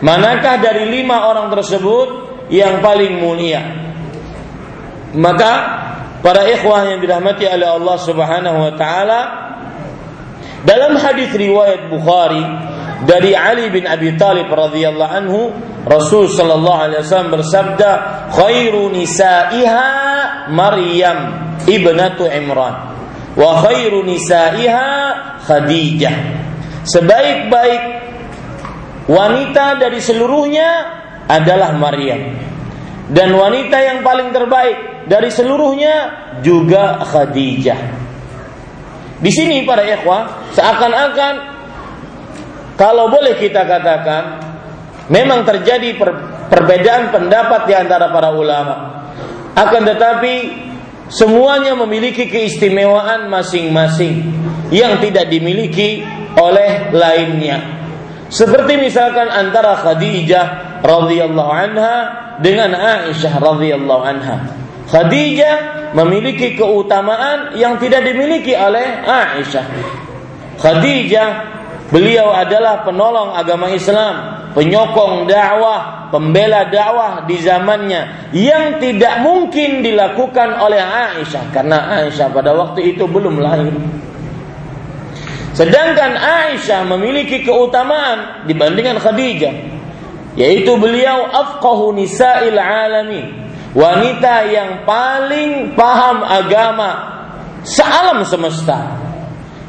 Manakah 0.00 0.62
dari 0.62 0.88
lima 0.88 1.26
orang 1.28 1.50
tersebut 1.50 2.08
yang 2.48 2.78
paling 2.78 3.18
mulia? 3.18 3.60
Maka 5.12 5.52
para 6.22 6.46
ikhwah 6.46 6.86
yang 6.86 7.02
dirahmati 7.02 7.50
oleh 7.50 7.68
Allah 7.68 7.96
Subhanahu 7.98 8.58
wa 8.62 8.72
taala 8.78 9.20
dalam 10.62 10.94
hadis 11.02 11.34
riwayat 11.34 11.90
Bukhari 11.90 12.40
dari 13.04 13.34
Ali 13.34 13.68
bin 13.74 13.90
Abi 13.90 14.14
Thalib 14.14 14.46
radhiyallahu 14.48 15.12
anhu 15.12 15.40
Rasul 15.88 16.28
sallallahu 16.28 16.80
alaihi 16.90 17.00
wasallam 17.00 17.32
bersabda 17.40 17.90
khairu 18.36 18.92
nisaiha 18.92 19.88
Maryam 20.52 21.18
ibnatu 21.64 22.28
Imran 22.28 22.74
wa 23.36 23.50
khairu 23.64 24.04
nisaiha 24.04 24.88
Khadijah 25.40 26.40
Sebaik-baik 26.80 27.82
wanita 29.04 29.76
dari 29.76 30.00
seluruhnya 30.00 30.68
adalah 31.28 31.76
Maryam. 31.76 32.40
Dan 33.10 33.34
wanita 33.34 33.76
yang 33.82 34.00
paling 34.06 34.30
terbaik 34.30 35.06
dari 35.10 35.28
seluruhnya 35.28 35.94
juga 36.40 37.02
Khadijah. 37.04 37.80
Di 39.20 39.28
sini 39.28 39.66
para 39.68 39.84
ikhwah 39.84 40.54
seakan-akan 40.56 41.34
kalau 42.80 43.12
boleh 43.12 43.36
kita 43.36 43.68
katakan 43.68 44.49
memang 45.10 45.42
terjadi 45.42 45.98
per, 45.98 46.10
perbedaan 46.48 47.10
pendapat 47.10 47.66
di 47.66 47.74
antara 47.74 48.08
para 48.14 48.30
ulama. 48.30 48.74
Akan 49.58 49.82
tetapi 49.82 50.34
semuanya 51.10 51.74
memiliki 51.74 52.30
keistimewaan 52.30 53.26
masing-masing 53.26 54.30
yang 54.70 55.02
tidak 55.02 55.26
dimiliki 55.26 56.06
oleh 56.38 56.94
lainnya. 56.94 57.82
Seperti 58.30 58.78
misalkan 58.78 59.26
antara 59.26 59.74
Khadijah 59.82 60.80
radhiyallahu 60.86 61.50
anha 61.50 61.94
dengan 62.38 62.70
Aisyah 62.72 63.42
radhiyallahu 63.42 64.02
anha. 64.06 64.36
Khadijah 64.86 65.54
memiliki 65.98 66.54
keutamaan 66.54 67.58
yang 67.58 67.74
tidak 67.82 68.06
dimiliki 68.06 68.54
oleh 68.54 69.02
Aisyah. 69.02 69.66
Khadijah 70.62 71.28
beliau 71.90 72.30
adalah 72.30 72.86
penolong 72.86 73.34
agama 73.34 73.66
Islam, 73.74 74.39
penyokong 74.54 75.30
dakwah, 75.30 76.10
pembela 76.10 76.66
dakwah 76.66 77.24
di 77.26 77.38
zamannya 77.38 78.32
yang 78.34 78.82
tidak 78.82 79.22
mungkin 79.22 79.82
dilakukan 79.82 80.58
oleh 80.58 80.82
Aisyah 80.82 81.54
karena 81.54 82.02
Aisyah 82.02 82.28
pada 82.34 82.54
waktu 82.54 82.94
itu 82.94 83.06
belum 83.06 83.38
lahir. 83.38 83.74
Sedangkan 85.54 86.14
Aisyah 86.18 86.86
memiliki 86.86 87.42
keutamaan 87.42 88.46
dibandingkan 88.46 89.02
Khadijah, 89.02 89.54
yaitu 90.38 90.72
beliau 90.78 91.26
afqahu 91.30 91.94
nisa'il 91.94 92.58
alamin, 92.58 93.50
wanita 93.74 94.46
yang 94.50 94.70
paling 94.86 95.74
paham 95.74 96.22
agama 96.26 96.90
sealam 97.66 98.24
semesta 98.26 98.98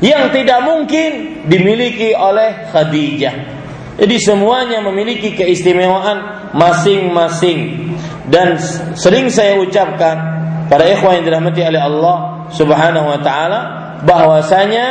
yang 0.01 0.33
tidak 0.33 0.65
mungkin 0.65 1.43
dimiliki 1.45 2.17
oleh 2.17 2.73
Khadijah. 2.73 3.60
Jadi 4.01 4.17
semuanya 4.17 4.81
memiliki 4.81 5.37
keistimewaan 5.37 6.49
masing-masing 6.57 7.93
dan 8.33 8.57
sering 8.97 9.29
saya 9.29 9.61
ucapkan 9.61 10.17
para 10.65 10.89
ikhwan 10.89 11.21
yang 11.21 11.25
dirahmati 11.29 11.61
oleh 11.61 11.77
Allah 11.77 12.17
Subhanahu 12.49 13.13
wa 13.13 13.19
taala 13.21 13.59
bahwasanya 14.01 14.85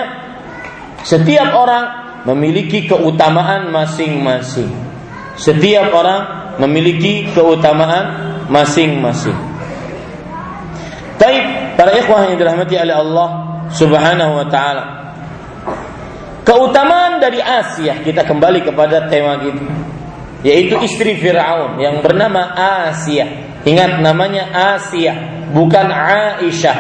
setiap 1.03 1.51
orang 1.59 1.85
memiliki 2.23 2.87
keutamaan 2.87 3.75
masing-masing. 3.75 4.71
Setiap 5.35 5.91
orang 5.91 6.55
memiliki 6.63 7.35
keutamaan 7.35 8.47
masing-masing. 8.47 9.35
Taib 11.19 11.75
para 11.75 11.99
ikhwah 11.99 12.31
yang 12.31 12.39
dirahmati 12.39 12.79
oleh 12.79 12.95
Allah 12.95 13.29
Subhanahu 13.75 14.39
wa 14.39 14.47
taala. 14.47 15.10
Keutamaan 16.41 17.21
dari 17.21 17.39
Asia 17.45 18.01
kita 18.01 18.25
kembali 18.25 18.65
kepada 18.65 19.07
tema 19.13 19.37
kita 19.39 19.91
yaitu 20.41 20.77
istri 20.81 21.21
Firaun 21.21 21.77
yang 21.81 22.01
bernama 22.01 22.57
Asia. 22.89 23.29
Ingat 23.61 24.01
namanya 24.01 24.49
Asia, 24.77 25.13
bukan 25.53 25.93
Aisyah. 25.93 26.79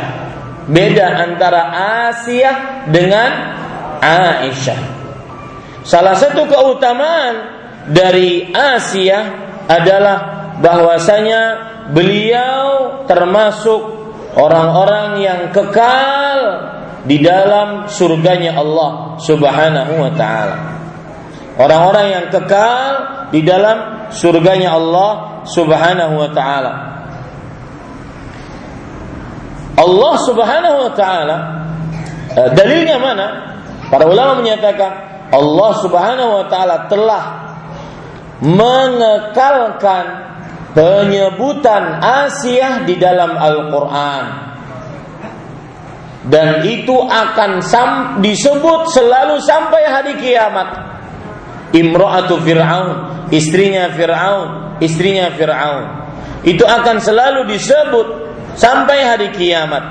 Beda 0.70 1.28
antara 1.28 1.62
Asia 2.08 2.82
dengan 2.88 3.30
Aisyah. 4.00 4.80
Salah 5.84 6.16
satu 6.16 6.48
keutamaan 6.48 7.34
dari 7.92 8.48
Asia 8.48 9.28
adalah 9.68 10.18
bahwasanya 10.60 11.40
beliau 11.92 13.04
termasuk 13.04 13.80
orang-orang 14.40 15.20
yang 15.20 15.40
kekal 15.52 16.40
di 17.04 17.20
dalam 17.24 17.88
surganya 17.88 18.60
Allah 18.60 19.16
Subhanahu 19.20 19.92
wa 20.00 20.10
taala. 20.12 20.56
Orang-orang 21.60 22.06
yang 22.12 22.24
kekal 22.32 22.92
di 23.32 23.40
dalam 23.44 24.08
surganya 24.12 24.76
Allah 24.76 25.44
Subhanahu 25.44 26.14
wa 26.16 26.30
taala. 26.32 26.72
Allah 29.80 30.14
Subhanahu 30.28 30.76
wa 30.88 30.92
taala 30.92 31.36
eh, 32.36 32.48
dalilnya 32.52 32.96
mana? 33.00 33.26
Para 33.88 34.04
ulama 34.06 34.44
menyatakan 34.44 34.92
Allah 35.32 35.70
Subhanahu 35.80 36.30
wa 36.42 36.44
taala 36.52 36.90
telah 36.90 37.24
mengekalkan 38.40 40.04
penyebutan 40.76 41.98
Asia 42.00 42.84
di 42.84 42.96
dalam 42.96 43.34
Al-Qur'an. 43.36 44.49
Dan 46.30 46.62
itu 46.62 46.94
akan 46.94 47.58
sam 47.58 47.90
disebut 48.22 48.86
selalu 48.94 49.42
sampai 49.42 49.82
hari 49.90 50.14
kiamat. 50.22 50.68
Imra'atu 51.74 52.38
Fir'aun, 52.42 53.26
istrinya 53.34 53.90
Fir'aun, 53.90 54.78
istrinya 54.78 55.34
Fir'aun. 55.34 55.84
Itu 56.46 56.62
akan 56.64 57.02
selalu 57.02 57.50
disebut 57.50 58.06
sampai 58.54 58.98
hari 59.02 59.28
kiamat. 59.34 59.82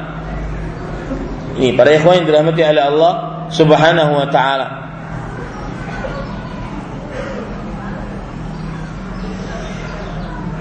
Ini 1.60 1.75
para 1.75 1.91
ikhwan 1.91 2.23
yang 2.23 2.25
dirahmati 2.32 2.62
oleh 2.63 2.84
Allah 2.88 3.13
Subhanahu 3.52 4.12
wa 4.15 4.28
taala. 4.32 4.88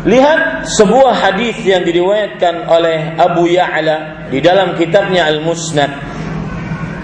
Lihat 0.07 0.71
sebuah 0.79 1.11
hadis 1.11 1.59
yang 1.67 1.83
diriwayatkan 1.83 2.71
oleh 2.71 3.19
Abu 3.19 3.51
Ya'la 3.51 4.31
di 4.31 4.39
dalam 4.39 4.79
kitabnya 4.79 5.27
Al-Musnad 5.27 5.91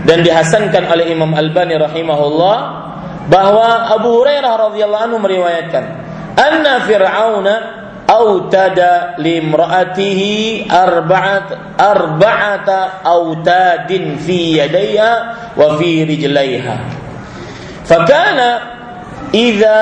dan 0.07 0.23
dihasankan 0.23 0.87
oleh 0.87 1.11
Imam 1.11 1.35
Al-Bani 1.35 1.75
rahimahullah 1.75 2.57
bahwa 3.27 3.91
Abu 3.91 4.23
Hurairah 4.23 4.71
radhiyallahu 4.71 5.05
anhu 5.11 5.19
meriwayatkan 5.19 5.85
anna 6.39 6.87
fir'auna 6.87 7.55
autada 8.05 9.17
limra'atihi 9.17 10.69
arba'at 10.69 11.77
arba'ata 11.81 13.01
autadin 13.01 14.21
fi 14.21 14.61
yadayha 14.61 15.11
wa 15.57 15.81
fi 15.81 16.05
rijlaiha. 16.05 16.77
Fakana 17.89 18.49
idza 19.33 19.81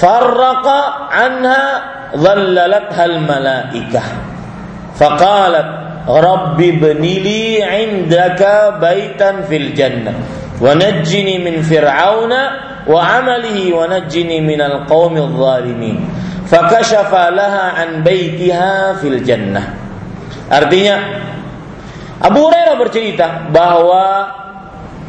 farraqa 0.00 1.12
anha 1.12 1.62
dhallalatha 2.16 3.20
malaikah 3.20 4.06
faqalat 4.96 5.68
rabbi 6.08 6.74
bnili 6.80 7.60
indaka 7.60 8.80
baitan 8.80 9.44
fil 9.44 9.76
jannah. 9.76 10.16
Wa 10.60 10.76
najjini 10.76 11.40
min 11.40 11.64
fir'auna 11.64 12.40
wa 12.84 13.00
amalihi 13.20 13.72
wa 13.72 13.88
najjini 13.88 14.40
min 14.40 14.60
alqaumi 14.60 15.20
adh-dhalimin. 15.20 15.96
Fakashafa 16.48 17.30
laha 17.30 17.78
an 17.78 18.02
baitiha 18.02 18.98
fil 18.98 19.20
jannah. 19.22 19.76
Artinya 20.50 20.96
Abu 22.20 22.44
Hurairah 22.50 22.76
bercerita 22.76 23.26
bahwa 23.48 24.36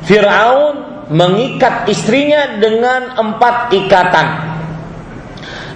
Fir'aun 0.08 1.08
mengikat 1.12 1.90
istrinya 1.92 2.56
dengan 2.56 3.20
empat 3.20 3.76
ikatan 3.76 4.28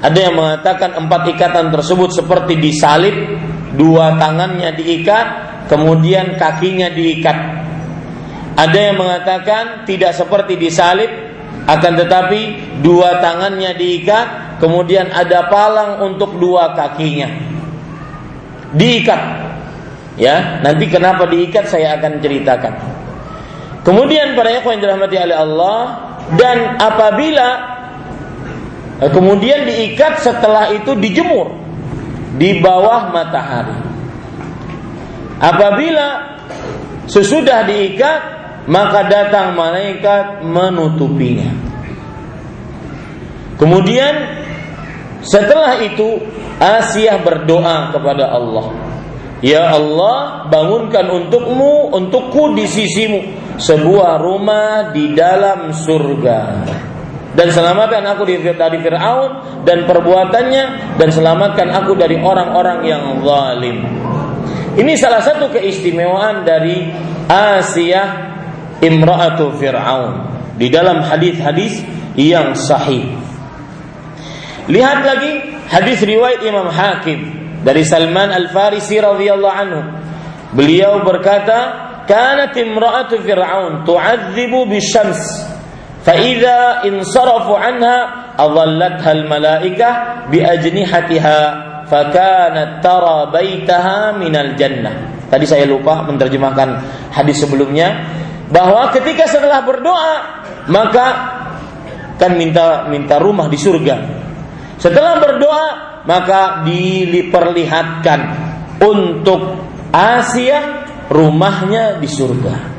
ada 0.06 0.20
yang 0.22 0.38
mengatakan 0.38 0.94
empat 1.02 1.34
ikatan 1.34 1.74
tersebut 1.74 2.14
seperti 2.14 2.62
disalib, 2.62 3.18
dua 3.74 4.14
tangannya 4.22 4.70
diikat, 4.78 5.28
kemudian 5.66 6.38
kakinya 6.38 6.94
diikat. 6.94 7.34
Ada 8.54 8.80
yang 8.94 9.02
mengatakan 9.02 9.90
tidak 9.90 10.14
seperti 10.14 10.62
disalib, 10.62 11.10
akan 11.66 11.94
tetapi 12.06 12.42
dua 12.86 13.18
tangannya 13.18 13.74
diikat, 13.74 14.62
kemudian 14.62 15.10
ada 15.10 15.50
palang 15.50 16.06
untuk 16.06 16.38
dua 16.38 16.78
kakinya. 16.78 17.26
Diikat. 18.78 19.22
Ya, 20.22 20.62
nanti 20.62 20.86
kenapa 20.86 21.26
diikat 21.26 21.66
saya 21.66 21.98
akan 21.98 22.22
ceritakan. 22.22 22.74
Kemudian 23.82 24.38
para 24.38 24.54
yang 24.54 24.82
dirahmati 24.86 25.18
oleh 25.18 25.38
Allah 25.38 25.80
dan 26.38 26.78
apabila 26.78 27.75
Eh, 28.96 29.12
kemudian 29.12 29.68
diikat 29.68 30.24
setelah 30.24 30.72
itu 30.72 30.96
dijemur 30.96 31.52
di 32.40 32.64
bawah 32.64 33.12
matahari. 33.12 33.76
Apabila 35.36 36.08
sesudah 37.04 37.68
diikat, 37.68 38.20
maka 38.72 39.12
datang 39.12 39.52
malaikat 39.52 40.48
menutupinya. 40.48 41.52
Kemudian 43.60 44.16
setelah 45.28 45.76
itu 45.84 46.24
Asia 46.56 47.20
berdoa 47.20 47.92
kepada 47.92 48.32
Allah. 48.32 48.72
Ya 49.44 49.76
Allah, 49.76 50.48
bangunkan 50.48 51.04
untukmu, 51.12 51.92
untukku 51.92 52.56
di 52.56 52.64
sisimu 52.64 53.20
sebuah 53.60 54.24
rumah 54.24 54.96
di 54.96 55.12
dalam 55.12 55.76
surga 55.76 56.40
dan 57.36 57.48
selamatkan 57.52 58.04
aku 58.16 58.24
dari 58.24 58.80
Fir'aun 58.80 59.64
dan 59.68 59.84
perbuatannya 59.84 60.96
dan 60.96 61.10
selamatkan 61.12 61.68
aku 61.76 61.94
dari 62.00 62.16
orang-orang 62.16 62.80
yang 62.88 63.04
zalim. 63.20 63.78
Ini 64.76 64.92
salah 64.96 65.24
satu 65.24 65.52
keistimewaan 65.52 66.48
dari 66.48 66.92
Asia 67.28 68.32
Imra'atu 68.80 69.56
Fir'aun 69.60 70.14
di 70.56 70.72
dalam 70.72 71.04
hadis-hadis 71.04 71.84
yang 72.16 72.56
sahih. 72.56 73.12
Lihat 74.72 75.00
lagi 75.04 75.34
hadis 75.68 76.00
riwayat 76.02 76.42
Imam 76.42 76.72
Hakim 76.72 77.20
dari 77.68 77.84
Salman 77.84 78.32
Al-Farisi 78.32 78.96
radhiyallahu 78.98 79.56
anhu. 79.56 79.82
Beliau 80.56 81.04
berkata, 81.04 81.60
"Kanat 82.08 82.56
imra'atu 82.56 83.20
Fir'aun 83.20 83.84
tu'adzibu 83.84 84.72
bisyams." 84.72 85.20
فإذا 86.05 86.89
انصرفوا 86.89 87.59
عنها 87.59 87.97
أظلتها 88.39 89.13
الملائكة 89.13 89.91
بأجنحتها 90.33 91.39
فكانت 91.91 92.71
ترى 92.85 93.17
بيتها 93.33 93.99
من 94.17 94.35
الجنة 94.37 94.93
Tadi 95.31 95.47
saya 95.47 95.63
lupa 95.63 96.03
menerjemahkan 96.03 96.83
hadis 97.15 97.39
sebelumnya 97.39 98.03
bahwa 98.51 98.91
ketika 98.91 99.31
setelah 99.31 99.63
berdoa 99.63 100.15
maka 100.67 101.07
kan 102.19 102.35
minta 102.35 102.91
minta 102.91 103.23
rumah 103.23 103.47
di 103.47 103.55
surga. 103.55 103.95
Setelah 104.75 105.23
berdoa 105.23 105.67
maka 106.03 106.67
diperlihatkan 106.67 108.21
untuk 108.83 109.55
Asia 109.95 110.83
rumahnya 111.07 112.03
di 112.03 112.11
surga. 112.11 112.74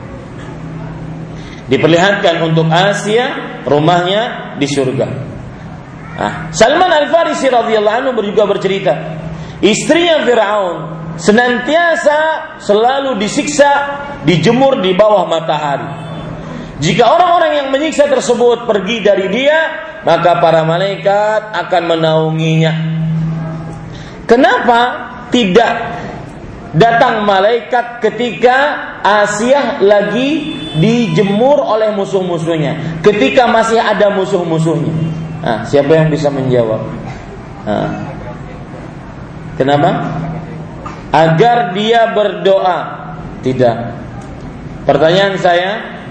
Diperlihatkan 1.67 2.47
untuk 2.47 2.71
Asia 2.71 3.59
rumahnya 3.67 4.55
di 4.59 4.67
surga. 4.71 5.07
Nah, 6.17 6.35
Salman 6.55 6.89
Al 6.89 7.11
Farisi 7.13 7.51
radhiyallahu 7.51 7.97
anhu 8.07 8.23
juga 8.25 8.49
bercerita, 8.49 8.95
istrinya 9.61 10.25
Firaun 10.25 10.77
senantiasa 11.21 12.19
selalu 12.63 13.21
disiksa, 13.21 13.73
dijemur 14.25 14.81
di 14.81 14.97
bawah 14.97 15.29
matahari. 15.29 16.07
Jika 16.77 17.09
orang-orang 17.09 17.53
yang 17.57 17.69
menyiksa 17.73 18.05
tersebut 18.09 18.69
pergi 18.69 19.01
dari 19.01 19.33
dia, 19.33 19.59
maka 20.05 20.39
para 20.45 20.61
malaikat 20.63 21.57
akan 21.57 21.83
menaunginya. 21.89 22.73
Kenapa 24.29 24.81
tidak 25.33 25.73
datang 26.77 27.25
malaikat 27.25 28.05
ketika 28.05 28.57
Asia 29.01 29.81
lagi 29.81 30.61
dijemur 30.77 31.65
oleh 31.65 31.91
musuh-musuhnya. 31.97 33.01
Ketika 33.01 33.49
masih 33.49 33.81
ada 33.81 34.13
musuh-musuhnya. 34.13 34.93
Nah, 35.41 35.59
siapa 35.65 35.97
yang 35.97 36.13
bisa 36.13 36.29
menjawab? 36.29 36.85
Nah. 37.65 37.91
Kenapa? 39.57 39.91
Agar 41.11 41.73
dia 41.73 42.13
berdoa. 42.13 42.79
Tidak. 43.41 43.77
Pertanyaan 44.85 45.41
saya, 45.41 45.71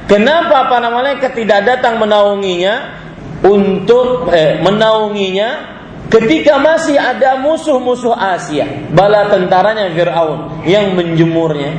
kenapa 0.10 0.68
para 0.68 0.90
malaikat 0.90 1.38
tidak 1.38 1.62
datang 1.64 2.02
menaunginya 2.02 3.06
untuk 3.46 4.34
eh, 4.34 4.58
menaunginya 4.66 5.75
Ketika 6.06 6.62
masih 6.62 6.96
ada 6.96 7.42
musuh-musuh 7.42 8.14
Asia, 8.14 8.66
bala 8.94 9.28
tentaranya 9.28 9.90
Fir'aun 9.92 10.64
yang 10.64 10.94
menjemurnya. 10.94 11.74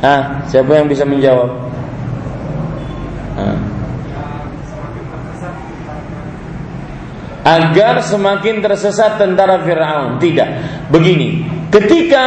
Ah, 0.00 0.42
siapa 0.48 0.80
yang 0.80 0.88
bisa 0.88 1.04
menjawab? 1.04 1.50
Ah. 3.36 3.58
Agar 7.40 8.04
semakin 8.04 8.64
tersesat 8.64 9.20
tentara 9.20 9.60
Fir'aun. 9.60 10.16
Tidak. 10.16 10.48
Begini, 10.88 11.44
ketika 11.68 12.24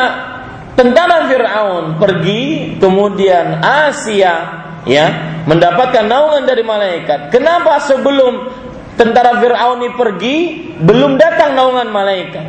tentara 0.74 1.30
Firaun 1.30 2.02
pergi 2.02 2.76
kemudian 2.82 3.62
Asia 3.62 4.66
ya 4.84 5.06
mendapatkan 5.46 6.06
naungan 6.10 6.44
dari 6.44 6.66
malaikat 6.66 7.30
kenapa 7.30 7.78
sebelum 7.86 8.50
tentara 9.00 9.38
Firaun 9.42 9.80
ini 9.82 9.90
pergi 9.94 10.36
belum 10.82 11.18
datang 11.18 11.58
naungan 11.58 11.90
malaikat. 11.90 12.46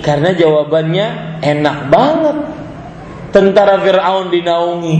Karena 0.00 0.32
jawabannya 0.32 1.38
enak 1.44 1.78
banget. 1.92 2.36
Tentara 3.30 3.78
Firaun 3.78 4.26
dinaungi. 4.32 4.96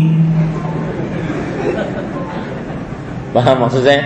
Paham 3.31 3.57
maksud 3.67 3.83
saya? 3.87 4.03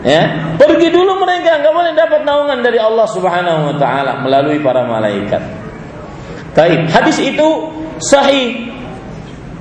Ya? 0.00 0.54
Pergi 0.56 0.88
dulu 0.88 1.20
mereka 1.20 1.60
nggak 1.60 1.74
boleh 1.74 1.92
dapat 1.92 2.20
naungan 2.24 2.58
dari 2.64 2.78
Allah 2.80 3.06
Subhanahu 3.10 3.60
wa 3.70 3.74
taala 3.76 4.24
melalui 4.24 4.62
para 4.64 4.86
malaikat. 4.88 5.42
Taib. 6.56 6.88
Hadis 6.90 7.20
itu 7.20 7.48
sahih. 8.00 8.72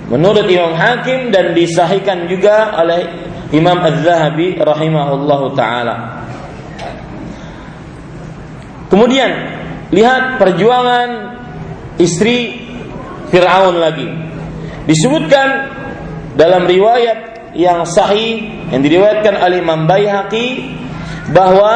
Menurut 0.10 0.50
Imam 0.50 0.74
Hakim 0.74 1.30
dan 1.30 1.54
disahihkan 1.54 2.26
juga 2.26 2.74
oleh 2.82 3.29
Imam 3.50 3.82
Az-Zahabi 3.82 4.62
rahimahullahu 4.62 5.58
taala. 5.58 6.26
Kemudian 8.90 9.32
lihat 9.90 10.38
perjuangan 10.38 11.10
istri 12.02 12.66
Firaun 13.30 13.78
lagi. 13.78 14.10
Disebutkan 14.90 15.70
dalam 16.34 16.66
riwayat 16.66 17.54
yang 17.54 17.86
sahih 17.86 18.66
yang 18.74 18.82
diriwayatkan 18.82 19.38
oleh 19.38 19.62
Imam 19.62 19.86
Baihaqi 19.86 20.48
bahwa 21.30 21.74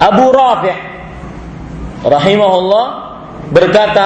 Abu 0.00 0.32
Rafi' 0.32 0.76
rahimahullah 2.04 2.86
berkata, 3.52 4.04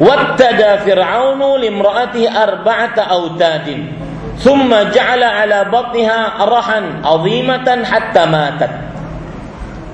"Wattada 0.00 0.80
Fir'aunu 0.84 1.60
limra'atihi 1.60 2.28
arba'ata 2.28 3.08
autadin, 3.12 4.03
thumma 4.40 4.90
ja'ala 4.90 5.42
'ala 5.42 5.58
batniha 5.68 6.40
arahan 6.42 7.02
'azimatan 7.02 7.80
hatta 7.86 8.22
matat." 8.26 8.72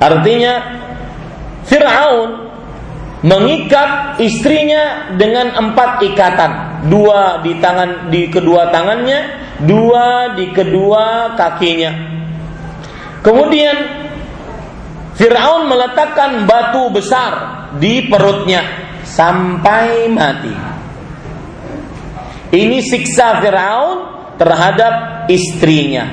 Artinya 0.00 0.55
Fir'aun 1.68 2.31
mengikat 3.20 4.16
istrinya 4.16 5.12
dengan 5.20 5.53
empat 5.53 6.00
ikatan, 6.09 6.53
dua 6.88 7.44
di 7.44 7.61
tangan 7.61 8.09
di 8.09 8.33
kedua 8.33 8.72
tangannya, 8.72 9.20
dua 9.61 10.33
di 10.33 10.48
kedua 10.57 11.37
kakinya. 11.37 11.92
Kemudian 13.20 13.76
Fir'aun 15.20 15.68
meletakkan 15.68 16.48
batu 16.48 16.88
besar 16.88 17.33
di 17.76 18.09
perutnya 18.09 18.64
sampai 19.05 20.09
mati. 20.09 20.55
Ini 22.50 22.83
siksa 22.83 23.38
Firaun 23.38 24.10
terhadap 24.40 25.29
istrinya. 25.29 26.09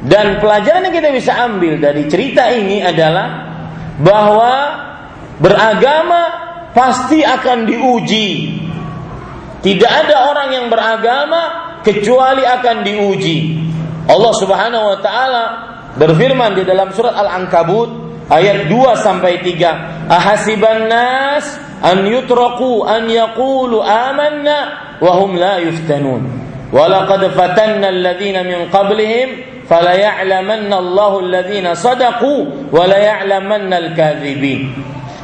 Dan 0.00 0.40
pelajaran 0.40 0.88
yang 0.88 0.94
kita 0.96 1.12
bisa 1.12 1.32
ambil 1.44 1.76
dari 1.76 2.08
cerita 2.08 2.48
ini 2.48 2.80
adalah 2.80 3.26
bahwa 4.00 4.54
beragama 5.36 6.22
pasti 6.72 7.20
akan 7.20 7.68
diuji. 7.68 8.60
Tidak 9.60 9.92
ada 9.92 10.30
orang 10.32 10.48
yang 10.56 10.66
beragama 10.72 11.42
kecuali 11.84 12.48
akan 12.48 12.76
diuji. 12.80 13.38
Allah 14.06 14.32
Subhanahu 14.38 14.84
wa 14.94 14.98
taala 15.02 15.44
berfirman 15.98 16.54
di 16.54 16.62
dalam 16.62 16.94
surat 16.94 17.12
Al-Ankabut 17.18 17.90
ayat 18.30 18.70
2 18.70 19.04
sampai 19.04 19.42
3 19.42 20.06
ahasiban 20.06 20.86
nas 20.86 21.44
an 21.82 22.06
yutraku 22.06 22.86
an 22.86 23.10
yaqulu 23.10 23.82
amanna 23.82 24.58
wa 25.02 25.12
hum 25.18 25.34
la 25.34 25.58
yuftanun 25.66 26.45
walaqad 26.74 27.32
fatanna 27.34 27.90
alladhina 27.90 28.42
min 28.42 28.70
qablihim 28.70 29.28
fala 29.66 29.94
ya'lamanna 29.94 30.76
Allahu 30.78 31.26
alladhina 31.26 31.74
sadaqu 31.74 32.70
wa 32.70 32.84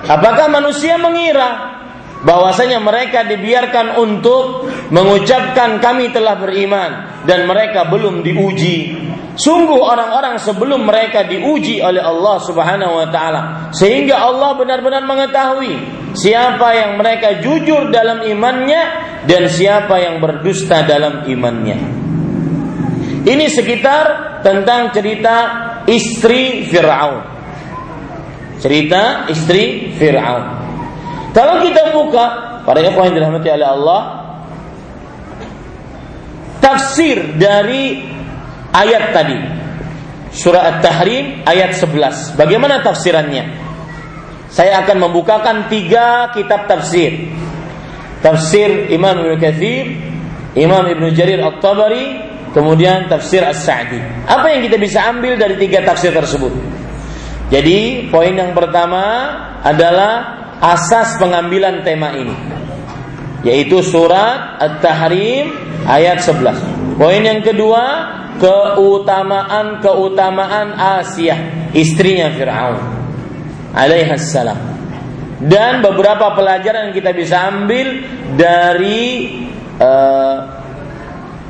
apakah 0.02 0.46
manusia 0.50 0.98
mengira 0.98 1.78
bahwasanya 2.22 2.78
mereka 2.78 3.26
dibiarkan 3.26 3.98
untuk 3.98 4.70
mengucapkan 4.94 5.82
kami 5.82 6.14
telah 6.14 6.38
beriman 6.38 7.22
dan 7.26 7.46
mereka 7.50 7.90
belum 7.90 8.22
diuji 8.22 9.10
Sungguh 9.32 9.80
orang-orang 9.80 10.36
sebelum 10.36 10.84
mereka 10.84 11.24
diuji 11.24 11.80
oleh 11.80 12.04
Allah 12.04 12.36
Subhanahu 12.44 13.00
wa 13.00 13.08
taala 13.08 13.72
sehingga 13.72 14.20
Allah 14.20 14.52
benar-benar 14.60 15.08
mengetahui 15.08 15.72
siapa 16.12 16.76
yang 16.76 17.00
mereka 17.00 17.40
jujur 17.40 17.88
dalam 17.88 18.20
imannya 18.20 18.82
dan 19.24 19.48
siapa 19.48 19.96
yang 20.04 20.20
berdusta 20.20 20.84
dalam 20.84 21.24
imannya. 21.24 21.78
Ini 23.22 23.46
sekitar 23.48 24.04
tentang 24.44 24.92
cerita 24.92 25.36
istri 25.88 26.68
Firaun. 26.68 27.22
Cerita 28.60 29.32
istri 29.32 29.94
Firaun. 29.96 30.44
Kalau 31.32 31.64
kita 31.64 31.96
buka 31.96 32.24
para 32.68 32.84
ikhwan 32.84 33.10
yang 33.10 33.16
dirahmati 33.16 33.48
oleh 33.48 33.68
Allah 33.80 34.00
tafsir 36.60 37.34
dari 37.40 38.12
ayat 38.72 39.12
tadi. 39.12 39.38
Surah 40.32 40.76
At-Tahrim 40.76 41.44
ayat 41.44 41.76
11. 41.76 42.40
Bagaimana 42.40 42.80
tafsirannya? 42.80 43.52
Saya 44.48 44.84
akan 44.84 45.08
membukakan 45.08 45.68
tiga 45.68 46.32
kitab 46.32 46.64
tafsir. 46.68 47.32
Tafsir 48.24 48.88
Imam 48.92 49.12
Ibn 49.12 49.36
Kathir, 49.36 49.92
Imam 50.56 50.88
Ibn 50.88 51.04
Jarir 51.12 51.40
At-Tabari, 51.40 52.32
kemudian 52.56 53.12
tafsir 53.12 53.44
As-Sa'di. 53.44 54.00
Apa 54.24 54.56
yang 54.56 54.64
kita 54.64 54.76
bisa 54.80 55.04
ambil 55.08 55.36
dari 55.36 55.60
tiga 55.60 55.84
tafsir 55.84 56.12
tersebut? 56.12 56.52
Jadi, 57.52 58.08
poin 58.08 58.32
yang 58.32 58.56
pertama 58.56 59.04
adalah 59.60 60.40
asas 60.64 61.20
pengambilan 61.20 61.84
tema 61.84 62.14
ini 62.16 62.52
yaitu 63.42 63.82
surat 63.82 64.58
At-Tahrim 64.62 65.50
ayat 65.86 66.22
11. 66.22 66.98
Poin 66.98 67.22
yang 67.22 67.42
kedua 67.42 67.82
keutamaan-keutamaan 68.42 70.74
Asia, 70.74 71.70
istrinya 71.70 72.34
Fir'aun 72.34 72.82
alaihassalam. 73.70 74.58
Dan 75.42 75.82
beberapa 75.82 76.30
pelajaran 76.34 76.86
yang 76.90 76.94
kita 76.94 77.12
bisa 77.14 77.48
ambil 77.50 78.02
dari 78.34 79.30
uh, 79.78 80.36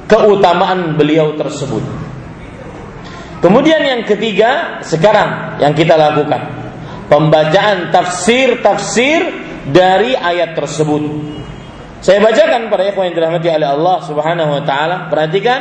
keutamaan 0.09 0.97
beliau 0.97 1.37
tersebut. 1.37 1.83
Kemudian 3.41 3.85
yang 3.85 4.05
ketiga, 4.05 4.81
sekarang 4.85 5.61
yang 5.61 5.75
kita 5.77 5.97
lakukan 5.99 6.41
pembacaan 7.11 7.91
tafsir-tafsir 7.93 9.21
dari 9.69 10.17
ayat 10.17 10.55
tersebut. 10.57 11.03
Saya 12.01 12.19
bacakan 12.19 12.73
pada 12.73 12.89
ikhwan 12.89 13.13
yang 13.13 13.17
dirahmati 13.19 13.49
oleh 13.53 13.69
Allah 13.69 14.01
Subhanahu 14.09 14.51
wa 14.57 14.63
taala. 14.65 15.13
Perhatikan 15.13 15.61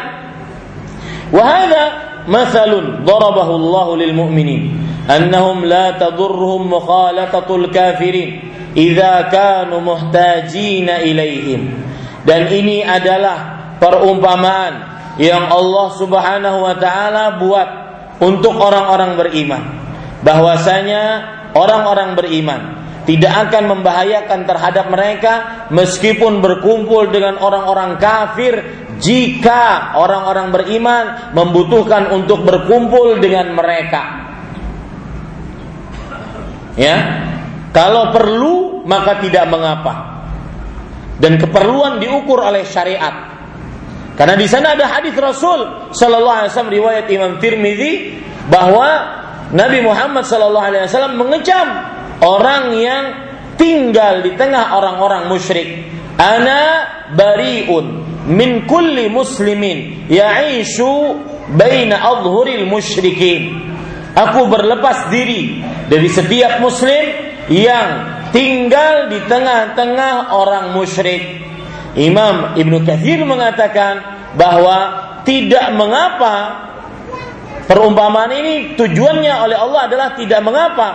وهذا 1.33 1.83
مثل 2.29 2.70
ضربه 3.05 3.50
الله 3.57 3.96
للمؤمنين 3.96 4.62
أنهم 5.11 5.64
لا 5.64 5.90
تضرهم 5.90 6.70
مخالطة 6.70 7.57
الكافرين 7.57 8.31
إذا 8.76 9.20
كانوا 9.33 9.81
محتاجين 9.81 10.88
إليهم 10.90 11.62
dan 12.26 12.50
ini 12.50 12.83
adalah 12.83 13.38
perumpamaan 13.79 14.74
yang 15.22 15.46
Allah 15.46 15.87
Subhanahu 15.94 16.59
wa 16.59 16.74
taala 16.74 17.38
buat 17.38 17.68
untuk 18.18 18.59
orang-orang 18.59 19.14
beriman 19.14 19.62
bahwasanya 20.26 21.02
orang-orang 21.55 22.18
beriman 22.18 22.61
tidak 23.07 23.48
akan 23.48 23.79
membahayakan 23.79 24.40
terhadap 24.42 24.90
mereka 24.90 25.33
meskipun 25.70 26.42
berkumpul 26.42 27.07
dengan 27.14 27.38
orang-orang 27.38 28.02
kafir 28.02 28.66
jika 29.01 29.97
orang-orang 29.97 30.53
beriman 30.53 31.05
membutuhkan 31.33 32.13
untuk 32.13 32.45
berkumpul 32.45 33.17
dengan 33.17 33.51
mereka. 33.57 34.03
Ya. 36.77 37.27
Kalau 37.73 38.13
perlu 38.13 38.85
maka 38.85 39.19
tidak 39.23 39.49
mengapa. 39.49 40.23
Dan 41.17 41.37
keperluan 41.41 42.01
diukur 42.01 42.41
oleh 42.41 42.65
syariat. 42.65 43.31
Karena 44.17 44.37
di 44.37 44.45
sana 44.45 44.77
ada 44.77 44.85
hadis 44.85 45.17
Rasul 45.17 45.89
sallallahu 45.93 46.37
alaihi 46.45 46.51
wasallam 46.53 46.73
riwayat 46.73 47.05
Imam 47.09 47.41
Tirmizi 47.41 48.21
bahwa 48.49 48.89
Nabi 49.49 49.81
Muhammad 49.81 50.27
sallallahu 50.27 50.67
alaihi 50.67 50.85
wasallam 50.85 51.15
mengecam 51.17 51.67
orang 52.21 52.63
yang 52.77 53.03
tinggal 53.57 54.21
di 54.21 54.35
tengah 54.37 54.77
orang-orang 54.77 55.25
musyrik. 55.31 55.89
Ana 56.19 56.85
bariun 57.17 58.11
min 58.27 58.69
kulli 58.69 59.10
muslimin 59.10 60.10
ya'ishu 60.10 61.17
baina 61.57 62.01
adhuril 62.01 62.69
musyrikin. 62.69 63.71
Aku 64.12 64.51
berlepas 64.51 65.07
diri 65.07 65.63
dari 65.88 66.10
setiap 66.12 66.60
muslim 66.60 67.31
yang 67.47 67.89
tinggal 68.36 69.07
di 69.07 69.23
tengah-tengah 69.23 70.36
orang 70.36 70.75
musyrik. 70.75 71.39
Imam 71.95 72.55
Ibnu 72.55 72.84
Katsir 72.88 73.23
mengatakan 73.23 73.99
bahwa 74.36 74.77
tidak 75.27 75.75
mengapa 75.75 76.36
perumpamaan 77.67 78.31
ini 78.31 78.75
tujuannya 78.79 79.34
oleh 79.47 79.57
Allah 79.60 79.81
adalah 79.88 80.10
tidak 80.15 80.39
mengapa 80.43 80.88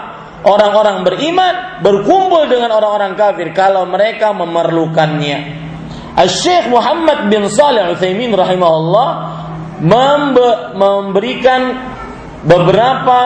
orang-orang 0.44 1.04
beriman 1.04 1.84
berkumpul 1.84 2.48
dengan 2.48 2.72
orang-orang 2.76 3.12
kafir 3.16 3.52
kalau 3.52 3.84
mereka 3.88 4.32
memerlukannya. 4.32 5.65
Syekh 6.24 6.72
Muhammad 6.72 7.28
bin 7.28 7.44
Saleh 7.52 7.92
Utsaimin 7.92 8.32
rahimahullah 8.32 9.08
memberikan 10.72 11.76
beberapa 12.40 13.20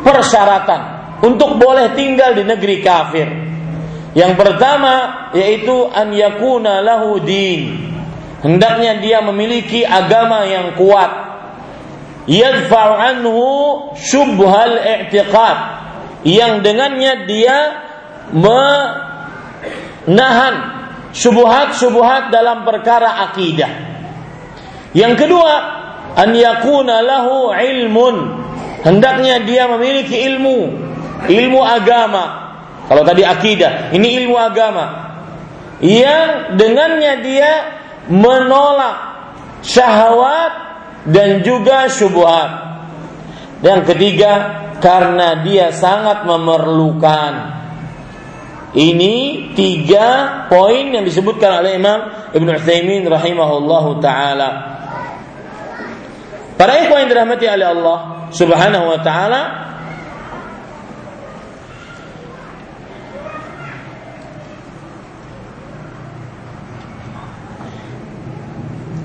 persyaratan 0.00 0.80
untuk 1.20 1.60
boleh 1.60 1.92
tinggal 1.92 2.32
di 2.32 2.48
negeri 2.48 2.80
kafir. 2.80 3.28
Yang 4.16 4.32
pertama 4.40 5.28
yaitu 5.36 5.92
an 5.92 6.16
yakuna 6.16 6.80
lahu 6.80 7.20
din. 7.20 7.92
Hendaknya 8.40 8.96
dia 9.04 9.20
memiliki 9.20 9.84
agama 9.84 10.48
yang 10.48 10.72
kuat. 10.72 11.28
Yadfa'u 12.24 12.94
anhu 12.96 13.44
syubhal 14.00 14.80
i'tiqad. 14.80 15.58
Yang 16.24 16.64
dengannya 16.64 17.28
dia 17.28 17.56
menahan 20.08 20.77
syubhat-syubhat 21.12 22.30
dalam 22.32 22.64
perkara 22.64 23.28
akidah. 23.30 23.70
Yang 24.92 25.14
kedua, 25.26 25.54
an 26.16 26.30
yakuna 26.32 27.04
lahu 27.04 27.52
ilmun. 27.52 28.16
Hendaknya 28.82 29.42
dia 29.42 29.66
memiliki 29.66 30.16
ilmu, 30.16 30.58
ilmu 31.26 31.60
agama. 31.60 32.24
Kalau 32.88 33.02
tadi 33.04 33.26
akidah, 33.26 33.92
ini 33.92 34.16
ilmu 34.24 34.36
agama. 34.38 34.84
Yang 35.84 36.56
dengannya 36.56 37.14
dia 37.22 37.52
menolak 38.08 38.96
syahwat 39.60 40.52
dan 41.04 41.44
juga 41.44 41.90
syubhat. 41.92 42.50
Yang 43.60 43.92
ketiga, 43.92 44.32
karena 44.78 45.42
dia 45.42 45.74
sangat 45.74 46.22
memerlukan. 46.24 47.57
Ini 48.76 49.14
tiga 49.56 50.44
poin 50.52 50.92
yang 50.92 51.00
disebutkan 51.00 51.64
oleh 51.64 51.80
Imam 51.80 52.04
Ibn 52.36 52.48
Utsaimin 52.52 53.08
rahimahullahu 53.08 53.96
taala. 54.04 54.48
Para 56.58 56.84
ikhwan 56.84 57.06
yang 57.06 57.10
dirahmati 57.16 57.46
oleh 57.48 57.66
Allah 57.70 57.98
Subhanahu 58.34 58.86
wa 58.92 59.00
taala, 59.00 59.42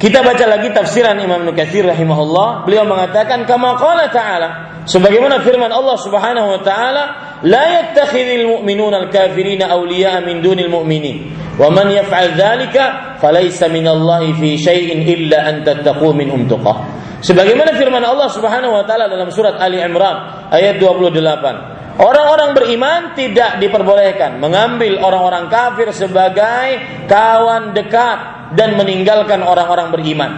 Kita 0.03 0.19
baca 0.19 0.45
lagi 0.51 0.67
tafsiran 0.75 1.15
Imam 1.15 1.47
Nukathir 1.47 1.87
rahimahullah. 1.87 2.67
Beliau 2.67 2.83
mengatakan 2.83 3.47
kama 3.47 3.79
qala 3.79 4.11
ta'ala. 4.11 4.49
Sebagaimana 4.83 5.39
firman 5.47 5.71
Allah 5.71 5.95
Subhanahu 5.95 6.43
wa 6.43 6.59
taala, 6.59 7.03
"La 7.43 7.83
yattakhidhul 7.83 8.59
mu'minuna 8.59 9.07
al-kafirina 9.07 9.67
awliya'a 9.71 10.23
min 10.23 10.39
dunil 10.39 10.71
mu'minin. 10.71 11.35
Wa 11.59 11.67
man 11.69 11.91
yaf'al 11.91 12.39
dzalika 12.39 13.19
falaysa 13.19 13.67
minallahi 13.67 14.31
fi 14.39 14.49
syai'in 14.55 15.03
illa 15.03 15.51
an 15.51 15.67
tattaqu 15.67 16.15
minhum 16.15 16.47
tuqah." 16.47 17.03
Sebagaimana 17.23 17.75
firman 17.79 18.03
Allah 18.03 18.27
Subhanahu 18.31 18.75
wa 18.75 18.83
taala 18.83 19.07
dalam 19.07 19.31
surat 19.31 19.55
Ali 19.55 19.79
Imran 19.79 20.47
ayat 20.51 20.75
28. 20.79 21.99
Orang-orang 21.99 22.57
beriman 22.57 23.13
tidak 23.13 23.61
diperbolehkan 23.61 24.41
mengambil 24.41 24.97
orang-orang 24.99 25.45
kafir 25.45 25.93
sebagai 25.93 26.81
kawan 27.05 27.71
dekat 27.71 28.19
dan 28.57 28.73
meninggalkan 28.75 29.45
orang-orang 29.45 29.93
beriman. 29.93 30.31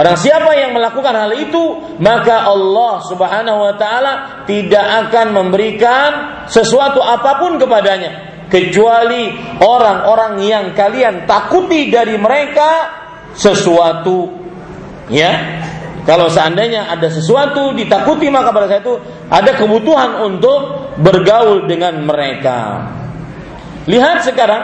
Barang 0.00 0.16
siapa 0.16 0.56
yang 0.56 0.72
melakukan 0.72 1.12
hal 1.12 1.28
itu, 1.36 1.76
maka 2.00 2.48
Allah 2.48 3.04
Subhanahu 3.04 3.68
wa 3.68 3.76
taala 3.76 4.12
tidak 4.48 4.80
akan 4.80 5.36
memberikan 5.36 6.08
sesuatu 6.48 7.04
apa 7.04 7.36
pun 7.36 7.60
kepadanya 7.60 8.30
kecuali 8.48 9.28
orang-orang 9.60 10.40
yang 10.40 10.64
kalian 10.72 11.28
takuti 11.28 11.92
dari 11.92 12.16
mereka 12.16 12.96
sesuatu 13.36 14.26
ya 15.06 15.62
kalau 16.02 16.26
seandainya 16.26 16.90
ada 16.90 17.06
sesuatu 17.06 17.76
ditakuti 17.76 18.26
maka 18.32 18.50
pada 18.50 18.66
saat 18.66 18.82
itu 18.82 18.98
ada 19.30 19.52
kebutuhan 19.54 20.26
untuk 20.26 20.90
bergaul 20.98 21.70
dengan 21.70 22.02
mereka. 22.02 22.88
Lihat 23.86 24.26
sekarang 24.26 24.62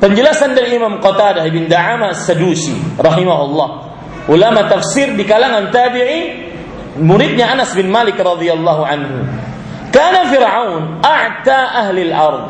penjelasan 0.00 0.56
dari 0.56 0.78
Imam 0.78 1.02
Qatadah 1.02 1.44
bin 1.52 1.68
Da'ama 1.68 2.14
Sadusi 2.16 2.72
rahimahullah. 2.96 3.91
Ulama 4.30 4.70
tafsir 4.70 5.18
di 5.18 5.26
kalangan 5.26 5.74
tabi'i 5.74 6.50
muridnya 7.02 7.50
Anas 7.50 7.74
bin 7.74 7.90
Malik 7.90 8.14
radhiyallahu 8.20 8.82
anhu. 8.86 9.16
Karena 9.92 10.24
Fir'aun 10.30 10.82
a'ta 11.02 11.58
ahli 11.84 12.08
al-ard. 12.08 12.44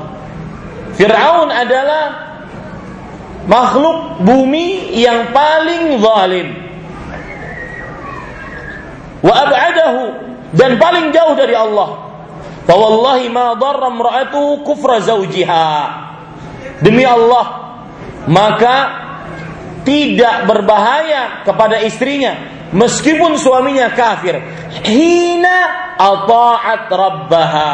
Fir'aun 1.00 1.48
adalah 1.48 2.04
makhluk 3.48 4.22
bumi 4.22 4.94
yang 4.94 5.34
paling 5.34 5.98
zalim 5.98 6.48
wa 9.22 9.32
ab'adahu 9.32 10.02
dan 10.54 10.76
paling 10.76 11.10
jauh 11.10 11.34
dari 11.34 11.56
Allah. 11.56 12.12
Fa 12.62 12.74
wallahi 12.78 13.26
ma 13.32 13.58
darra 13.58 13.90
imra'atuhu 13.90 14.62
kufra 14.62 15.02
zawjiha. 15.02 15.66
Demi 16.82 17.02
Allah, 17.06 17.78
maka 18.26 18.74
tidak 19.82 20.46
berbahaya 20.46 21.42
kepada 21.46 21.82
istrinya 21.82 22.38
meskipun 22.72 23.36
suaminya 23.36 23.92
kafir 23.92 24.38
hina 24.86 25.58
ata'at 25.98 26.88
rabbaha 26.88 27.72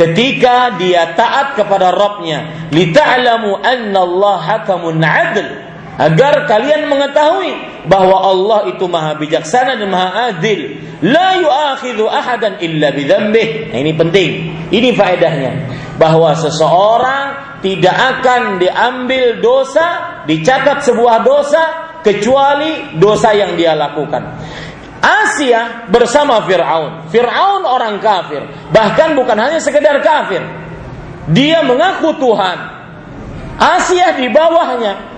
ketika 0.00 0.74
dia 0.80 1.12
taat 1.12 1.54
kepada 1.54 1.92
Rabbnya 1.92 2.70
lita'lamu 2.72 3.60
anna 3.60 4.00
Allah 4.00 4.36
hakamun 4.40 4.98
adl 5.04 5.70
agar 6.00 6.48
kalian 6.48 6.88
mengetahui 6.88 7.84
bahwa 7.84 8.16
Allah 8.24 8.72
itu 8.72 8.88
maha 8.88 9.20
bijaksana 9.20 9.76
dan 9.76 9.88
maha 9.92 10.32
adil. 10.32 10.80
La 11.04 11.36
yu'akhidhu 11.36 12.08
ahadan 12.08 12.56
illa 12.64 12.88
bidzambih. 12.88 13.68
Nah, 13.68 13.78
ini 13.84 13.92
penting. 13.92 14.30
Ini 14.72 14.96
faedahnya. 14.96 15.52
Bahwa 16.00 16.32
seseorang 16.32 17.60
tidak 17.60 17.92
akan 17.92 18.56
diambil 18.56 19.44
dosa, 19.44 20.20
dicatat 20.24 20.80
sebuah 20.80 21.20
dosa 21.20 21.62
kecuali 22.00 22.96
dosa 22.96 23.36
yang 23.36 23.52
dia 23.60 23.76
lakukan. 23.76 24.40
Asia 25.00 25.84
bersama 25.92 26.40
Fir'aun. 26.48 27.12
Fir'aun 27.12 27.68
orang 27.68 28.00
kafir. 28.00 28.40
Bahkan 28.72 29.12
bukan 29.12 29.36
hanya 29.36 29.60
sekedar 29.60 30.00
kafir. 30.00 30.40
Dia 31.28 31.60
mengaku 31.68 32.16
Tuhan. 32.16 32.58
Asia 33.60 34.16
di 34.16 34.32
bawahnya 34.32 35.10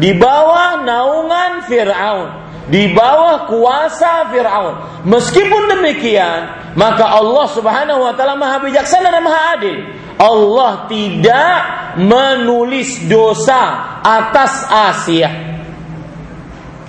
di 0.00 0.16
bawah 0.16 0.80
naungan 0.80 1.68
Fir'aun, 1.68 2.28
di 2.72 2.88
bawah 2.96 3.44
kuasa 3.44 4.32
Fir'aun. 4.32 5.04
Meskipun 5.04 5.68
demikian, 5.76 6.72
maka 6.72 7.04
Allah 7.20 7.46
Subhanahu 7.52 8.00
wa 8.08 8.12
taala 8.16 8.40
Maha 8.40 8.64
bijaksana 8.64 9.12
dan 9.12 9.20
Maha 9.20 9.40
adil. 9.60 9.76
Allah 10.20 10.84
tidak 10.84 11.56
menulis 11.96 13.08
dosa 13.08 13.96
atas 14.04 14.68
Asia. 14.68 15.32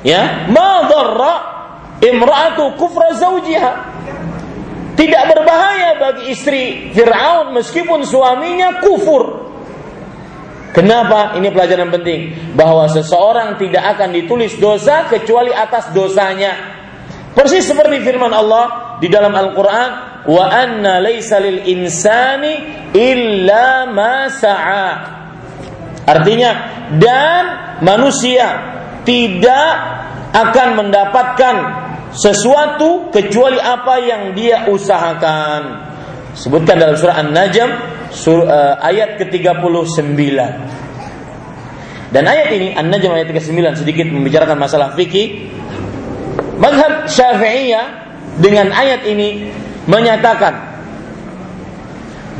Ya, 0.04 0.52
ma 0.52 0.84
imra'atu 2.04 2.76
kufra 2.76 3.16
zawjiha. 3.16 3.74
Tidak 5.00 5.24
berbahaya 5.32 5.96
bagi 5.98 6.36
istri 6.36 6.92
Fir'aun 6.92 7.56
meskipun 7.56 8.04
suaminya 8.04 8.84
kufur. 8.84 9.48
Kenapa? 10.76 11.36
Ini 11.40 11.52
pelajaran 11.52 11.92
penting 11.92 12.54
bahwa 12.56 12.88
seseorang 12.92 13.56
tidak 13.56 13.96
akan 13.96 14.12
ditulis 14.12 14.60
dosa 14.60 15.08
kecuali 15.08 15.56
atas 15.56 15.96
dosanya. 15.96 16.84
Persis 17.32 17.64
seperti 17.64 18.04
firman 18.04 18.32
Allah 18.32 18.91
di 19.02 19.10
dalam 19.10 19.34
Al-Qur'an, 19.34 20.24
"Wa 20.30 20.46
anna 20.54 21.02
laisa 21.02 21.42
lil 21.42 21.66
insani 21.66 22.54
illa 22.94 23.90
ma 23.90 24.30
sa'a." 24.30 24.90
Artinya, 26.06 26.52
dan 27.02 27.44
manusia 27.82 28.46
tidak 29.02 29.70
akan 30.32 30.68
mendapatkan 30.86 31.56
sesuatu 32.14 33.10
kecuali 33.10 33.58
apa 33.58 33.96
yang 34.04 34.22
dia 34.38 34.68
usahakan. 34.70 35.90
Sebutkan 36.36 36.80
dalam 36.80 36.96
surah 36.96 37.20
An-Najm 37.20 37.70
sur, 38.12 38.44
uh, 38.44 38.80
ayat 38.80 39.20
ke-39. 39.20 40.16
Dan 42.12 42.24
ayat 42.28 42.52
ini 42.52 42.76
An-Najm 42.76 43.12
ayat 43.16 43.32
ke-9 43.32 43.84
sedikit 43.84 44.08
membicarakan 44.12 44.60
masalah 44.60 44.92
fikih. 44.96 45.48
Madhab 46.60 47.08
Syafi'iyah 47.08 48.11
dengan 48.40 48.72
ayat 48.72 49.04
ini 49.04 49.52
menyatakan 49.90 50.54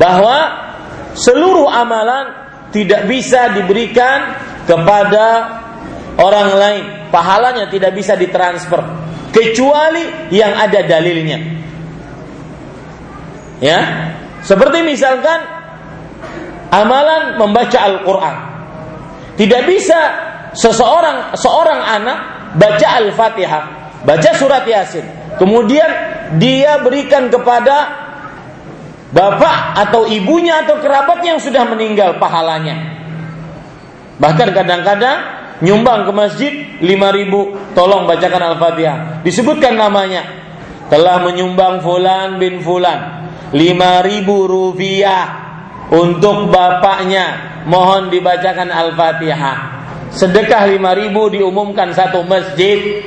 bahwa 0.00 0.38
seluruh 1.12 1.68
amalan 1.68 2.32
tidak 2.72 3.04
bisa 3.04 3.52
diberikan 3.52 4.32
kepada 4.64 5.26
orang 6.16 6.48
lain. 6.56 6.84
Pahalanya 7.12 7.68
tidak 7.68 7.92
bisa 7.92 8.16
ditransfer 8.16 8.80
kecuali 9.32 10.32
yang 10.32 10.56
ada 10.56 10.80
dalilnya. 10.84 11.38
Ya, 13.62 13.80
seperti 14.42 14.82
misalkan 14.82 15.38
amalan 16.72 17.36
membaca 17.36 17.78
Al-Qur'an. 17.78 18.36
Tidak 19.36 19.62
bisa 19.68 20.00
seseorang 20.56 21.36
seorang 21.36 21.80
anak 21.80 22.18
baca 22.56 22.88
Al-Fatihah, 23.00 23.64
baca 24.04 24.30
surat 24.36 24.64
Yasin. 24.64 25.21
Kemudian 25.40 25.90
dia 26.36 26.80
berikan 26.80 27.28
kepada 27.28 28.02
bapak 29.12 29.56
atau 29.88 30.08
ibunya 30.08 30.64
atau 30.64 30.80
kerabatnya 30.80 31.36
yang 31.36 31.42
sudah 31.42 31.64
meninggal 31.68 32.16
pahalanya. 32.16 33.00
Bahkan 34.16 34.48
kadang-kadang 34.56 35.18
nyumbang 35.62 36.08
ke 36.08 36.12
masjid 36.12 36.52
5000 36.80 37.76
tolong 37.76 38.08
bacakan 38.08 38.42
Al-Fatihah. 38.56 38.98
Disebutkan 39.22 39.76
namanya. 39.76 40.40
Telah 40.92 41.24
menyumbang 41.24 41.80
fulan 41.80 42.36
bin 42.36 42.60
fulan 42.60 43.32
5000 43.56 44.28
rupiah 44.28 45.24
untuk 45.88 46.52
bapaknya. 46.52 47.52
Mohon 47.68 48.10
dibacakan 48.12 48.68
Al-Fatihah. 48.68 49.58
Sedekah 50.12 50.68
5000 50.68 51.34
diumumkan 51.36 51.88
satu 51.96 52.20
masjid. 52.28 53.00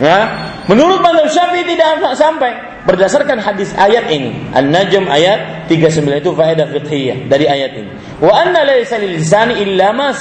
Ya, 0.00 0.49
menurut 0.70 1.02
Imam 1.02 1.26
Syafi'i 1.26 1.66
tidak 1.66 2.14
sampai 2.14 2.54
berdasarkan 2.86 3.42
hadis 3.42 3.74
ayat 3.74 4.06
ini. 4.08 4.54
An-Najm 4.54 5.10
ayat 5.10 5.66
39 5.66 6.22
itu 6.22 6.30
faedah 6.32 6.66
fiqhiyah 6.70 7.26
dari 7.26 7.50
ayat 7.50 7.72
ini. 7.74 7.90
Wa 8.22 8.46
anna 8.46 8.62
laysa 8.62 9.02
lil 9.02 9.18
illa 9.58 9.88
ma 9.90 10.14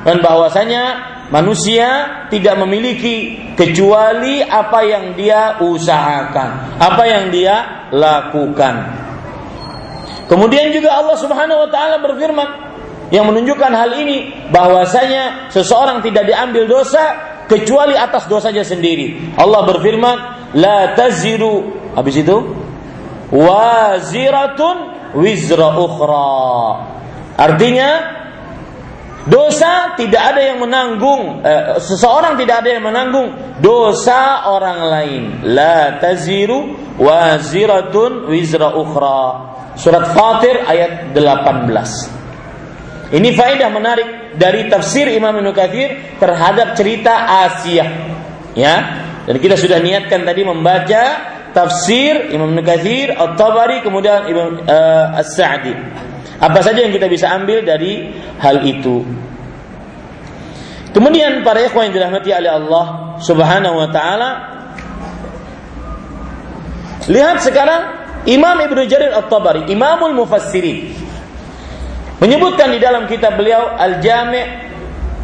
dan 0.00 0.16
bahwasanya 0.24 0.84
manusia 1.28 1.88
tidak 2.32 2.58
memiliki 2.58 3.38
kecuali 3.54 4.40
apa 4.42 4.80
yang 4.82 5.04
dia 5.14 5.60
usahakan 5.60 6.80
apa 6.80 7.02
yang 7.06 7.28
dia 7.28 7.86
lakukan. 7.92 8.74
Kemudian 10.26 10.70
juga 10.70 10.94
Allah 10.94 11.16
Subhanahu 11.18 11.66
wa 11.66 11.68
taala 11.70 11.98
berfirman 11.98 12.48
yang 13.10 13.26
menunjukkan 13.26 13.72
hal 13.74 13.90
ini 13.98 14.48
bahwasanya 14.54 15.50
seseorang 15.50 15.98
tidak 16.06 16.30
diambil 16.30 16.70
dosa 16.70 17.29
kecuali 17.50 17.98
atas 17.98 18.30
dosanya 18.30 18.62
sendiri 18.62 19.34
Allah 19.34 19.66
berfirman 19.66 20.16
la 20.54 20.94
taziru 20.94 21.80
Habis 21.90 22.22
itu 22.22 22.36
waziratun 23.34 24.76
wizra 25.18 25.74
ukhra. 25.74 26.38
Artinya 27.34 27.90
dosa 29.26 29.98
tidak 29.98 30.22
ada 30.34 30.40
yang 30.54 30.58
menanggung 30.62 31.42
eh, 31.42 31.78
seseorang 31.82 32.38
tidak 32.38 32.62
ada 32.62 32.70
yang 32.78 32.84
menanggung 32.86 33.58
dosa 33.58 34.46
orang 34.46 34.78
lain. 34.86 35.22
La 35.50 35.98
taziru 35.98 36.94
waziratun 36.98 38.30
wizra 38.30 38.70
ukhra. 38.78 39.50
Surat 39.74 40.12
Fatir 40.12 40.62
ayat 40.66 41.10
18. 41.16 43.10
Ini 43.10 43.28
faedah 43.34 43.70
menarik 43.74 44.29
dari 44.40 44.72
tafsir 44.72 45.12
Imam 45.12 45.36
Ibnu 45.36 45.52
Katsir 45.52 46.16
terhadap 46.16 46.72
cerita 46.72 47.12
Asia. 47.44 47.84
Ya. 48.56 48.76
Dan 49.28 49.36
kita 49.36 49.60
sudah 49.60 49.76
niatkan 49.76 50.24
tadi 50.24 50.40
membaca 50.42 51.02
tafsir 51.52 52.32
Imam 52.32 52.56
Nukathir, 52.56 53.12
At-Tabari, 53.12 53.84
kemudian 53.84 54.24
Imam 54.32 54.64
uh, 54.64 55.20
As-Sa'di. 55.20 55.76
Apa 56.40 56.64
saja 56.64 56.80
yang 56.80 56.90
kita 56.90 57.04
bisa 57.04 57.28
ambil 57.28 57.60
dari 57.60 58.08
hal 58.40 58.64
itu? 58.64 59.04
Kemudian 60.90 61.44
para 61.44 61.60
ikhwan 61.62 61.92
yang 61.92 62.00
dirahmati 62.00 62.32
oleh 62.32 62.50
Allah 62.50 62.86
Subhanahu 63.22 63.76
wa 63.78 63.88
taala 63.94 64.30
Lihat 67.10 67.42
sekarang 67.42 67.82
Imam 68.28 68.54
Ibnu 68.60 68.86
Jarir 68.86 69.10
At-Tabari, 69.16 69.66
Imamul 69.72 70.14
Mufassirin 70.14 71.09
menyebutkan 72.20 72.70
di 72.70 72.78
dalam 72.78 73.08
kitab 73.08 73.40
beliau 73.40 73.74
Al-Jami' 73.74 74.46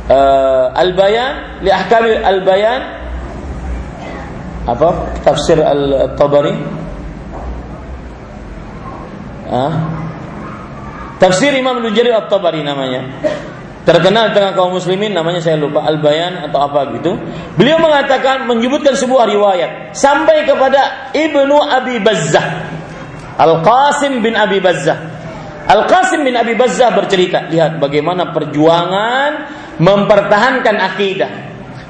uh, 0.08 0.72
Al-Bayan 0.72 1.62
li 1.62 1.70
ahkam 1.70 2.04
Al-Bayan. 2.08 2.80
Apa? 4.66 5.14
Tafsir 5.22 5.62
al-Tabari. 5.62 6.50
Ah. 9.46 9.72
Tafsir 11.22 11.54
Imam 11.54 11.78
Nujari 11.78 12.10
al-Tabari 12.10 12.66
namanya. 12.66 13.06
Terkenal 13.86 14.34
tengah 14.34 14.58
kaum 14.58 14.74
muslimin 14.74 15.14
namanya 15.14 15.38
saya 15.38 15.62
lupa 15.62 15.86
al-bayan 15.86 16.42
atau 16.50 16.58
apa 16.58 16.90
gitu. 16.98 17.14
Beliau 17.54 17.78
mengatakan 17.78 18.42
menyebutkan 18.42 18.98
sebuah 18.98 19.30
riwayat. 19.30 19.94
Sampai 19.94 20.42
kepada 20.42 21.14
Ibnu 21.14 21.54
Abi 21.54 22.02
Bazzah. 22.02 22.66
Al-Qasim 23.38 24.18
bin 24.26 24.34
Abi 24.34 24.58
Bazzah 24.58 25.15
Al-Qasim 25.66 26.22
bin 26.22 26.38
Abi 26.38 26.54
Bazzah 26.54 26.94
bercerita 26.94 27.50
lihat 27.50 27.82
bagaimana 27.82 28.30
perjuangan 28.30 29.30
mempertahankan 29.82 30.76
akidah 30.78 31.30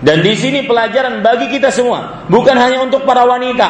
dan 0.04 0.20
di 0.20 0.36
sini 0.36 0.68
pelajaran 0.68 1.24
bagi 1.24 1.48
kita 1.48 1.72
semua, 1.72 2.28
bukan 2.28 2.52
hanya 2.52 2.84
untuk 2.84 3.08
para 3.08 3.24
wanita, 3.24 3.68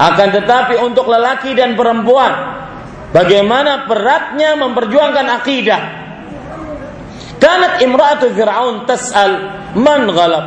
akan 0.00 0.28
tetapi 0.32 0.80
untuk 0.80 1.04
lelaki 1.04 1.52
dan 1.52 1.76
perempuan. 1.76 2.56
Bagaimana 3.12 3.84
beratnya 3.84 4.56
memperjuangkan 4.56 5.26
akidah. 5.40 5.80
Kanat 7.36 7.84
imra'atu 7.84 8.32
Fir'aun 8.32 8.88
tas'al 8.88 9.32
man 9.76 10.08
ghalab. 10.08 10.46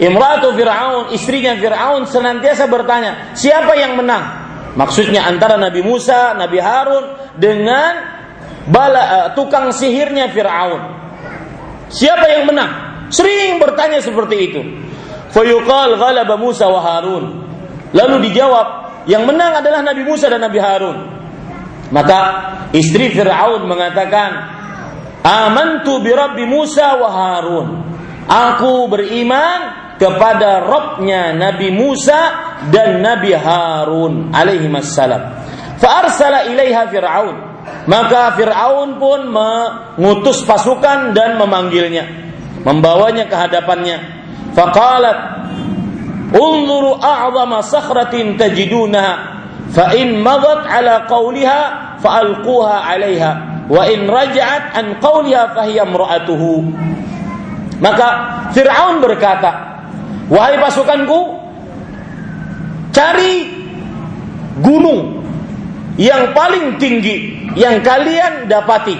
Imra'atu 0.00 0.56
Fir'aun, 0.56 1.12
istrinya 1.12 1.52
Fir'aun 1.60 2.08
senantiasa 2.08 2.64
bertanya, 2.72 3.36
siapa 3.36 3.76
yang 3.76 4.00
menang? 4.00 4.39
Maksudnya 4.78 5.26
antara 5.26 5.58
Nabi 5.58 5.82
Musa, 5.82 6.34
Nabi 6.38 6.58
Harun 6.62 7.34
dengan 7.34 7.92
bala, 8.70 9.02
uh, 9.02 9.28
tukang 9.34 9.74
sihirnya 9.74 10.30
Fir'aun. 10.30 10.82
Siapa 11.90 12.26
yang 12.30 12.46
menang? 12.46 12.70
Sering 13.10 13.58
bertanya 13.58 13.98
seperti 13.98 14.36
itu. 14.38 14.62
Fayuqal 15.34 15.98
ghalaba 15.98 16.38
Musa 16.38 16.70
wa 16.70 16.78
Harun. 16.78 17.24
Lalu 17.90 18.30
dijawab, 18.30 18.66
yang 19.10 19.26
menang 19.26 19.58
adalah 19.58 19.82
Nabi 19.82 20.06
Musa 20.06 20.30
dan 20.30 20.46
Nabi 20.46 20.58
Harun. 20.62 20.98
Maka 21.90 22.18
istri 22.70 23.10
Fir'aun 23.10 23.66
mengatakan, 23.66 24.30
Amantu 25.26 26.00
bi 26.00 26.14
Rabbi 26.14 26.46
Musa 26.46 26.94
wa 26.96 27.10
Harun. 27.10 27.68
Aku 28.30 28.86
beriman 28.86 29.89
kepada 30.00 30.64
Robnya 30.64 31.36
Nabi 31.36 31.68
Musa 31.68 32.20
dan 32.72 33.04
Nabi 33.04 33.36
Harun 33.36 34.32
alaihi 34.32 34.72
wassalam. 34.72 35.44
Fa'arsala 35.76 36.48
ilaiha 36.48 36.88
Fir'aun. 36.88 37.36
Maka 37.84 38.40
Fir'aun 38.40 38.96
pun 38.96 39.28
mengutus 39.28 40.40
pasukan 40.48 41.12
dan 41.12 41.36
memanggilnya 41.36 42.30
membawanya 42.64 43.24
ke 43.28 43.36
hadapannya 43.36 43.96
faqalat 44.52 45.18
unzuru 46.34 47.00
a'zama 47.00 47.64
sakhratin 47.64 48.36
tajidunaha 48.36 49.40
fa 49.72 49.94
in 49.96 50.20
madat 50.20 50.66
ala 50.66 51.06
qawliha 51.08 51.60
fa'alquha 52.02 52.84
'alaiha 52.84 53.30
wa 53.70 53.82
in 53.86 54.06
raja'at 54.10 54.74
an 54.76 54.86
qawliha 54.98 55.54
fahiya 55.54 55.86
imra'atuhu 55.86 56.52
maka 57.80 58.08
Fir'aun 58.52 59.00
berkata 59.00 59.69
wahai 60.30 60.56
pasukanku 60.62 61.20
cari 62.94 63.50
gunung 64.62 65.26
yang 66.00 66.32
paling 66.32 66.78
tinggi 66.80 67.50
yang 67.58 67.82
kalian 67.82 68.46
dapati 68.46 68.96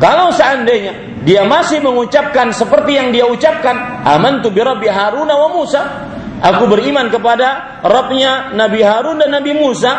kalau 0.00 0.32
seandainya 0.32 1.10
dia 1.20 1.44
masih 1.44 1.84
mengucapkan 1.84 2.48
seperti 2.56 2.96
yang 2.96 3.12
dia 3.12 3.28
ucapkan, 3.28 4.00
aman 4.08 4.40
tu 4.40 4.48
bi 4.48 4.64
Rabbi 4.64 4.88
Harun 4.88 5.28
wa 5.28 5.48
Musa. 5.52 6.08
Aku 6.40 6.64
beriman 6.72 7.12
kepada 7.12 7.80
Rabbnya 7.84 8.56
Nabi 8.56 8.80
Harun 8.80 9.20
dan 9.20 9.28
Nabi 9.28 9.52
Musa, 9.52 9.92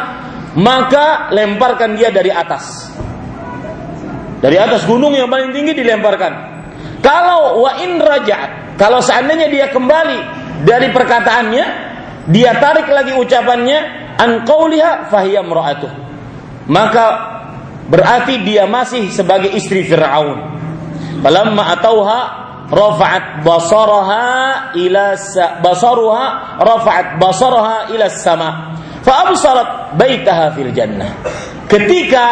maka 0.58 1.30
lemparkan 1.30 1.94
dia 1.94 2.10
dari 2.10 2.34
atas. 2.34 2.90
Dari 4.42 4.58
atas 4.58 4.90
gunung 4.90 5.14
yang 5.14 5.30
paling 5.30 5.54
tinggi 5.54 5.78
dilemparkan. 5.78 6.50
Kalau 7.06 7.62
wa 7.62 7.78
in 7.78 8.02
raja'at, 8.02 8.52
kalau 8.82 8.98
seandainya 8.98 9.46
dia 9.54 9.70
kembali 9.70 10.20
dari 10.66 10.90
perkataannya, 10.90 11.66
dia 12.34 12.58
tarik 12.58 12.90
lagi 12.90 13.14
ucapannya 13.14 13.80
an 14.18 14.42
qauliha 14.42 15.06
fahiya 15.14 15.46
Maka 16.66 17.06
berarti 17.86 18.42
dia 18.42 18.66
masih 18.66 19.14
sebagai 19.14 19.54
istri 19.54 19.86
Firaun. 19.86 20.58
Falamma 21.22 21.78
atauha 21.78 22.20
rafa'at 22.74 23.46
basaraha 23.46 24.26
ila 24.74 25.14
basaruha 25.62 26.26
rafa'at 26.58 27.08
basaraha 27.22 27.78
ila 27.94 28.10
sama. 28.10 28.50
Fa 29.06 29.30
absarat 29.30 29.94
baitaha 29.94 30.58
fil 30.58 30.74
jannah. 30.74 31.22
Ketika 31.70 32.26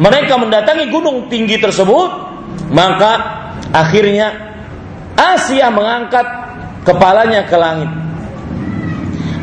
mereka 0.00 0.40
mendatangi 0.40 0.88
gunung 0.88 1.28
tinggi 1.28 1.60
tersebut, 1.60 2.08
maka 2.72 3.39
akhirnya 3.74 4.50
Asia 5.14 5.68
mengangkat 5.68 6.26
kepalanya 6.86 7.44
ke 7.44 7.56
langit. 7.58 7.90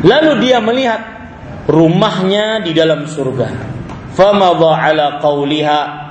Lalu 0.02 0.32
dia 0.46 0.58
melihat 0.62 1.00
rumahnya 1.66 2.62
di 2.62 2.72
dalam 2.74 3.06
surga. 3.06 3.48
Famadha 4.14 4.70
ala 4.74 5.22
qawliha 5.22 6.08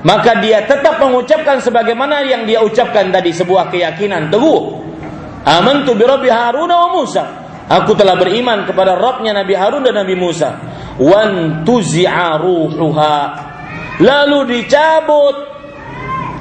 maka 0.00 0.40
dia 0.40 0.64
tetap 0.64 0.96
mengucapkan 0.96 1.60
sebagaimana 1.60 2.24
yang 2.24 2.48
dia 2.48 2.64
ucapkan 2.64 3.12
tadi 3.12 3.36
sebuah 3.36 3.68
keyakinan 3.68 4.32
teguh. 4.32 4.80
Amantu 5.44 5.92
bi 5.92 6.04
Rabbi 6.08 6.30
Harun 6.32 6.72
wa 6.72 6.88
Musa. 6.88 7.24
Aku 7.68 7.94
telah 7.94 8.16
beriman 8.16 8.64
kepada 8.64 8.96
Rabbnya 8.96 9.36
Nabi 9.36 9.54
Harun 9.54 9.84
dan 9.84 10.00
Nabi 10.00 10.16
Musa. 10.16 10.56
Wan 10.96 11.62
tuzi'a 11.62 12.40
ruhuha. 12.40 13.18
Lalu 14.00 14.38
dicabut 14.56 15.36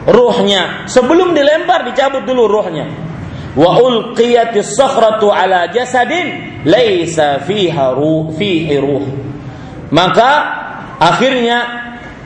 ruhnya. 0.08 0.86
Sebelum 0.88 1.36
dilempar 1.36 1.84
dicabut 1.88 2.24
dulu 2.24 2.48
ruhnya. 2.48 2.88
Wa 3.58 3.82
ulqiyatis 3.82 4.78
sakhratu 4.78 5.34
ala 5.34 5.68
jasadin 5.74 6.62
laisa 6.64 7.42
fiha 7.44 7.98
fihi 8.38 8.76
ruh. 8.78 9.06
Maka 9.90 10.32
akhirnya 11.02 11.60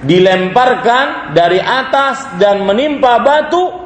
dilemparkan 0.03 1.31
dari 1.31 1.63
atas 1.63 2.35
dan 2.35 2.67
menimpa 2.67 3.23
batu 3.23 3.83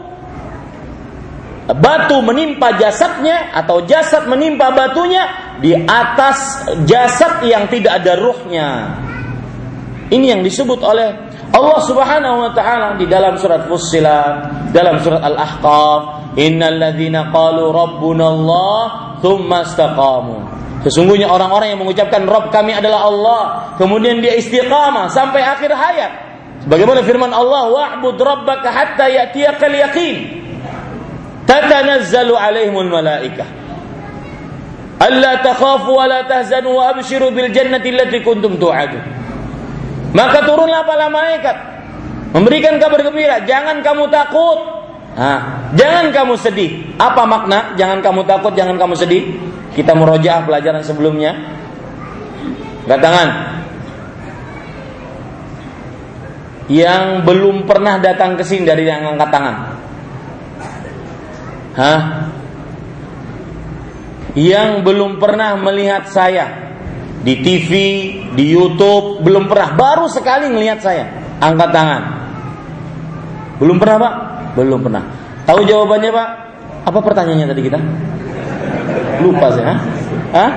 batu 1.68 2.24
menimpa 2.24 2.80
jasadnya 2.80 3.52
atau 3.54 3.84
jasad 3.84 4.26
menimpa 4.26 4.72
batunya 4.72 5.28
di 5.60 5.76
atas 5.76 6.64
jasad 6.88 7.44
yang 7.44 7.68
tidak 7.68 8.02
ada 8.02 8.16
ruhnya. 8.18 8.70
Ini 10.08 10.40
yang 10.40 10.42
disebut 10.42 10.80
oleh 10.80 11.27
Allah 11.56 11.80
Subhanahu 11.88 12.38
wa 12.44 12.52
taala 12.52 13.00
di 13.00 13.08
dalam 13.08 13.40
surat 13.40 13.66
Fussilat, 13.72 14.70
dalam 14.76 15.00
surat 15.00 15.24
Al-Ahqaf, 15.24 16.36
innal 16.36 16.76
ladzina 16.76 17.32
qalu 17.32 17.72
rabbuna 17.72 18.26
Allah 18.28 18.82
tsumma 19.24 19.64
istaqamu. 19.64 20.38
Sesungguhnya 20.86 21.28
orang-orang 21.32 21.74
yang 21.74 21.80
mengucapkan 21.82 22.28
Rabb 22.28 22.54
kami 22.54 22.76
adalah 22.76 23.10
Allah, 23.10 23.42
kemudian 23.82 24.22
dia 24.22 24.38
istiqamah 24.38 25.10
sampai 25.10 25.42
akhir 25.42 25.72
hayat. 25.74 26.12
Bagaimana 26.68 27.02
firman 27.02 27.32
Allah, 27.32 27.72
wa'bud 27.72 28.20
rabbaka 28.20 28.68
hatta 28.70 29.08
ya'tiyakal 29.08 29.72
yaqin. 29.72 30.46
Tatanazzalu 31.48 32.36
alaihimul 32.36 32.92
malaikah. 32.92 33.48
Alla 35.00 35.40
takhafu 35.42 35.96
wa 35.96 36.06
la 36.06 36.28
tahzanu 36.28 36.76
wa 36.76 36.92
abshiru 36.92 37.32
bil 37.32 37.50
jannati 37.50 37.94
allati 37.96 38.20
kuntum 38.22 38.60
tu'adun. 38.60 39.17
Maka 40.18 40.42
turunlah 40.50 40.82
para 40.82 41.14
malaikat 41.14 41.56
memberikan 42.34 42.82
kabar 42.82 43.06
gembira, 43.06 43.46
jangan 43.46 43.86
kamu 43.86 44.10
takut. 44.10 44.60
Nah, 45.14 45.70
jangan 45.78 46.10
kamu 46.10 46.34
sedih. 46.42 46.98
Apa 46.98 47.26
makna? 47.30 47.78
Jangan 47.78 48.02
kamu 48.02 48.26
takut, 48.26 48.54
jangan 48.58 48.82
kamu 48.82 48.98
sedih. 48.98 49.38
Kita 49.78 49.94
merojaah 49.94 50.42
pelajaran 50.42 50.82
sebelumnya. 50.82 51.38
Angkat. 52.90 53.30
Yang 56.68 57.06
belum 57.22 57.70
pernah 57.70 58.02
datang 58.02 58.34
ke 58.38 58.44
sini 58.46 58.66
dari 58.66 58.90
yang 58.90 59.14
angkat 59.14 59.30
tangan. 59.30 59.56
Hah? 61.78 62.02
Yang 64.34 64.70
belum 64.82 65.22
pernah 65.22 65.58
melihat 65.58 66.10
saya 66.10 66.67
di 67.28 67.44
TV, 67.44 67.72
di 68.40 68.56
YouTube, 68.56 69.20
belum 69.20 69.52
pernah, 69.52 69.76
baru 69.76 70.08
sekali 70.08 70.48
melihat 70.48 70.80
saya. 70.80 71.12
Angkat 71.44 71.76
tangan. 71.76 72.02
Belum 73.60 73.76
pernah, 73.76 73.98
Pak? 74.00 74.14
Belum 74.56 74.80
pernah. 74.80 75.04
Tahu 75.44 75.68
jawabannya, 75.68 76.08
Pak? 76.16 76.30
Apa 76.88 77.00
pertanyaannya 77.04 77.48
tadi 77.52 77.62
kita? 77.68 77.80
Lupa 79.20 79.52
saya. 79.52 79.76
Hah? 80.32 80.52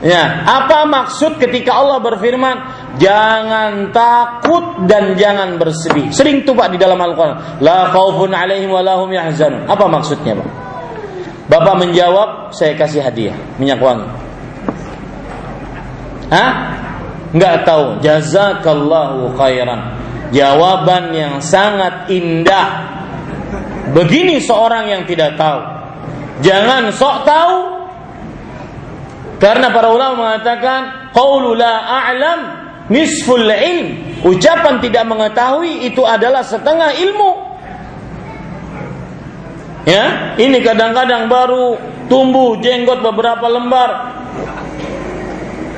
Ya, 0.00 0.40
apa 0.48 0.88
maksud 0.88 1.36
ketika 1.36 1.76
Allah 1.76 2.00
berfirman, 2.00 2.56
jangan 2.96 3.92
takut 3.92 4.88
dan 4.88 5.20
jangan 5.20 5.60
bersedih. 5.60 6.08
Sering 6.16 6.48
tuh 6.48 6.56
Pak 6.56 6.74
di 6.74 6.78
dalam 6.80 6.96
Al-Qur'an, 6.96 7.60
la 7.60 7.92
khaufun 7.92 8.32
alaihim 8.32 8.72
wa 8.72 8.80
lahum 8.80 9.12
yahzanun. 9.12 9.68
Apa 9.68 9.84
maksudnya, 9.84 10.32
Pak? 10.32 10.48
Bapak 11.52 11.76
menjawab, 11.76 12.56
saya 12.56 12.72
kasih 12.72 13.04
hadiah, 13.04 13.36
minyak 13.60 13.78
wangi. 13.78 14.21
Hah? 16.32 16.52
Enggak 17.36 17.68
tahu. 17.68 18.00
Jazakallahu 18.00 19.36
khairan. 19.36 20.00
Jawaban 20.32 21.12
yang 21.12 21.34
sangat 21.44 22.08
indah. 22.08 22.88
Begini 23.92 24.40
seorang 24.40 24.88
yang 24.88 25.04
tidak 25.04 25.36
tahu. 25.36 25.60
Jangan 26.40 26.88
sok 26.96 27.28
tahu. 27.28 27.56
Karena 29.36 29.68
para 29.74 29.92
ulama 29.92 30.32
mengatakan 30.32 31.12
qaulu 31.12 31.52
la 31.52 31.84
a'lam 31.84 32.40
nisful 32.88 33.44
ilm. 33.44 34.16
Ucapan 34.22 34.78
tidak 34.80 35.04
mengetahui 35.04 35.84
itu 35.84 36.00
adalah 36.06 36.46
setengah 36.46 36.94
ilmu. 36.94 37.30
Ya, 39.82 40.38
ini 40.38 40.62
kadang-kadang 40.62 41.26
baru 41.26 41.74
tumbuh 42.06 42.54
jenggot 42.62 43.02
beberapa 43.02 43.50
lembar. 43.50 44.21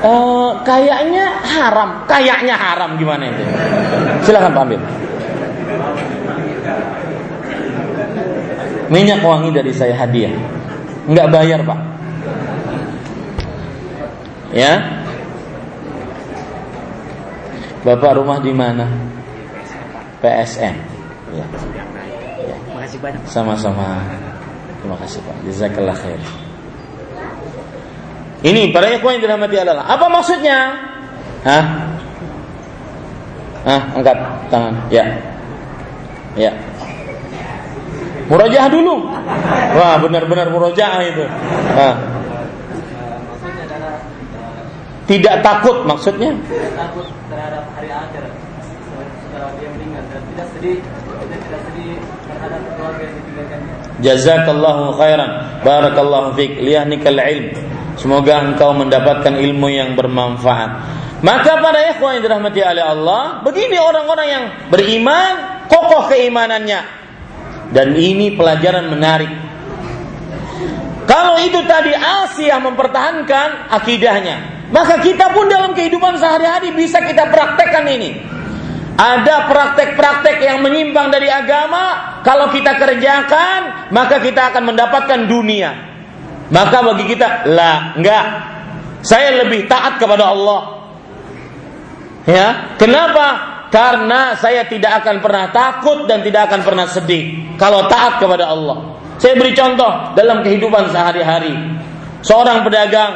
Uh, 0.05 0.53
kayaknya 0.61 1.33
haram, 1.41 2.05
kayaknya 2.05 2.53
haram 2.53 2.93
gimana 3.01 3.25
itu? 3.25 3.41
Silakan 4.21 4.53
Pak 4.53 4.63
Ambil. 4.69 4.81
Minyak 8.93 9.25
wangi 9.25 9.49
dari 9.49 9.73
saya 9.73 9.97
hadiah. 9.97 10.29
Enggak 11.09 11.33
bayar, 11.33 11.65
Pak. 11.65 11.79
Ya. 14.53 15.01
Bapak 17.81 18.21
rumah 18.21 18.37
di 18.37 18.53
mana? 18.53 18.85
PSN. 20.21 20.75
Ya. 21.33 21.45
ya. 22.45 22.57
Makasih 22.77 22.99
banyak. 23.01 23.21
Sama-sama. 23.25 24.05
Terima 24.81 24.97
kasih 25.01 25.19
Pak. 25.25 25.37
Jazakallah 25.49 25.97
khair. 25.97 26.44
Ini 28.45 28.69
para 28.69 28.93
ikhwan 28.93 29.17
yang 29.17 29.23
dirahmati 29.25 29.55
Allah. 29.57 29.89
Apa 29.89 30.05
maksudnya? 30.05 30.77
Hah? 31.41 31.65
Hah, 33.65 33.81
angkat 33.97 34.17
tangan. 34.53 34.73
Ya. 34.93 35.17
Ya. 36.37 36.53
Murajaah 38.29 38.69
dulu. 38.69 39.09
Wah, 39.73 39.97
benar-benar 39.97 40.53
murajaah 40.53 41.01
itu. 41.01 41.25
Hah. 41.73 41.95
Tidak 45.09 45.35
takut 45.41 45.81
maksudnya? 45.89 46.33
Tidak 46.45 46.73
takut 46.77 47.09
terhadap 47.29 47.65
hari 47.77 47.89
akhir 47.89 48.29
setelah 49.25 49.53
dia 49.57 49.69
meninggal 49.73 50.05
dan 50.09 50.21
tidak 50.33 50.47
sedih 50.57 50.77
tidak 51.45 51.61
sedih 51.69 51.97
terhadap 52.25 52.61
keluarga 52.73 53.03
yang 53.05 53.15
ditinggalkannya. 53.21 53.73
Jazakallahu 54.01 54.83
khairan. 54.97 55.31
Barakallahu 55.61 56.27
fiik. 56.37 56.51
Liyahnikal 56.61 57.19
ilm. 57.21 57.74
Semoga 57.95 58.43
engkau 58.43 58.75
mendapatkan 58.75 59.39
ilmu 59.39 59.71
yang 59.71 59.95
bermanfaat. 59.95 60.71
Maka 61.23 61.57
pada 61.63 61.79
ikhwan 61.95 62.19
yang 62.19 62.23
dirahmati 62.27 62.59
oleh 62.59 62.83
Allah, 62.83 63.23
begini 63.41 63.79
orang-orang 63.79 64.27
yang 64.27 64.43
beriman, 64.67 65.63
kokoh 65.71 66.11
keimanannya. 66.11 66.81
Dan 67.71 67.95
ini 67.97 68.35
pelajaran 68.35 68.91
menarik. 68.91 69.31
Kalau 71.07 71.39
itu 71.41 71.61
tadi 71.65 71.95
Asia 71.95 72.59
mempertahankan 72.61 73.73
akidahnya, 73.73 74.69
maka 74.73 74.99
kita 75.01 75.31
pun 75.31 75.47
dalam 75.47 75.71
kehidupan 75.73 76.17
sehari-hari 76.19 76.75
bisa 76.75 77.01
kita 77.05 77.29
praktekkan 77.31 77.85
ini. 77.89 78.11
Ada 78.95 79.49
praktek-praktek 79.49 80.39
yang 80.39 80.63
menyimpang 80.63 81.11
dari 81.11 81.27
agama, 81.27 82.19
kalau 82.23 82.47
kita 82.51 82.79
kerjakan, 82.79 83.91
maka 83.91 84.23
kita 84.23 84.51
akan 84.51 84.71
mendapatkan 84.71 85.19
dunia. 85.27 85.94
Maka 86.53 86.77
bagi 86.85 87.05
kita, 87.09 87.49
lah, 87.49 87.97
enggak. 87.97 88.25
Saya 89.01 89.45
lebih 89.45 89.65
taat 89.69 89.97
kepada 90.01 90.33
Allah. 90.33 90.61
Ya, 92.25 92.77
kenapa? 92.81 93.55
Karena 93.69 94.33
saya 94.37 94.65
tidak 94.65 95.03
akan 95.03 95.21
pernah 95.21 95.51
takut 95.53 96.09
dan 96.09 96.21
tidak 96.25 96.49
akan 96.49 96.61
pernah 96.63 96.85
sedih 96.89 97.53
kalau 97.59 97.85
taat 97.85 98.23
kepada 98.23 98.49
Allah. 98.49 98.97
Saya 99.19 99.35
beri 99.35 99.51
contoh 99.51 100.15
dalam 100.15 100.41
kehidupan 100.41 100.89
sehari-hari. 100.89 101.53
Seorang 102.25 102.65
pedagang 102.65 103.13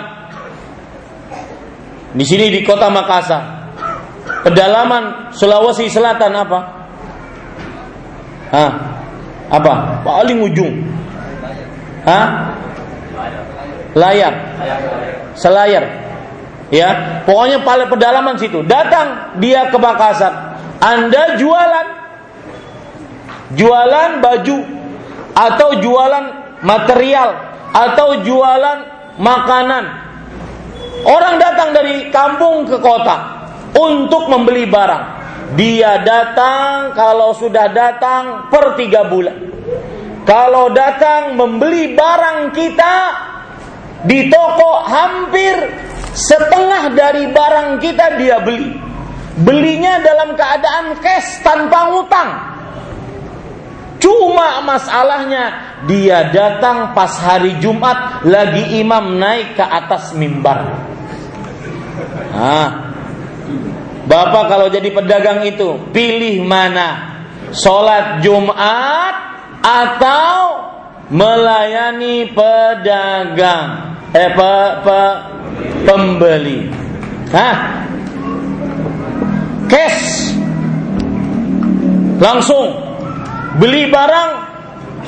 di 2.14 2.26
sini 2.26 2.50
di 2.54 2.62
kota 2.66 2.90
Makassar. 2.90 3.44
Pedalaman 4.46 5.34
Sulawesi 5.36 5.92
Selatan 5.92 6.32
apa? 6.32 6.60
Hah? 8.50 8.72
Apa? 9.50 9.74
Paling 10.06 10.40
ujung. 10.46 10.76
Hah? 12.08 12.56
Layar. 13.98 14.34
Selayar. 15.34 15.84
Ya, 16.70 17.22
pokoknya 17.26 17.66
paling 17.66 17.90
pedalaman 17.90 18.38
situ. 18.38 18.62
Datang 18.62 19.40
dia 19.42 19.74
ke 19.74 19.78
Makassar. 19.82 20.62
Anda 20.80 21.36
jualan 21.36 21.88
jualan 23.58 24.22
baju 24.22 24.58
atau 25.34 25.70
jualan 25.82 26.26
material 26.62 27.30
atau 27.74 28.22
jualan 28.22 28.78
makanan. 29.18 29.84
Orang 31.08 31.40
datang 31.40 31.72
dari 31.72 32.12
kampung 32.12 32.68
ke 32.68 32.78
kota 32.78 33.48
untuk 33.74 34.28
membeli 34.28 34.68
barang. 34.68 35.18
Dia 35.58 36.06
datang 36.06 36.94
kalau 36.94 37.34
sudah 37.34 37.74
datang 37.74 38.52
per 38.54 38.78
tiga 38.78 39.10
bulan. 39.10 39.50
Kalau 40.30 40.70
datang 40.70 41.34
membeli 41.34 41.98
barang 41.98 42.54
kita 42.54 42.96
di 44.06 44.30
toko 44.30 44.86
hampir 44.86 45.58
setengah 46.14 46.94
dari 46.94 47.34
barang 47.34 47.82
kita 47.82 48.06
dia 48.22 48.38
beli. 48.38 48.78
Belinya 49.42 49.98
dalam 50.06 50.38
keadaan 50.38 51.02
cash 51.02 51.42
tanpa 51.42 51.90
ngutang. 51.90 52.30
Cuma 53.98 54.62
masalahnya 54.62 55.44
dia 55.90 56.30
datang 56.30 56.94
pas 56.94 57.18
hari 57.18 57.58
Jumat 57.58 58.22
lagi 58.22 58.78
imam 58.86 59.18
naik 59.18 59.58
ke 59.58 59.66
atas 59.66 60.14
mimbar. 60.14 60.78
Nah, 62.38 62.70
Bapak 64.06 64.46
kalau 64.46 64.70
jadi 64.70 64.94
pedagang 64.94 65.42
itu 65.42 65.90
pilih 65.90 66.46
mana? 66.46 67.18
Sholat 67.50 68.22
Jumat 68.22 69.30
atau 69.62 70.36
melayani 71.10 72.30
pedagang. 72.32 74.00
Eh 74.10 74.30
pe, 74.34 74.54
pe, 74.82 75.02
pembeli. 75.86 76.70
Hah? 77.30 77.80
cash. 79.70 80.34
Langsung. 82.20 82.90
Beli 83.62 83.88
barang 83.88 84.30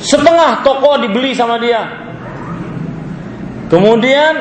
setengah 0.00 0.62
toko 0.64 1.02
dibeli 1.02 1.34
sama 1.34 1.58
dia. 1.58 1.82
Kemudian 3.68 4.32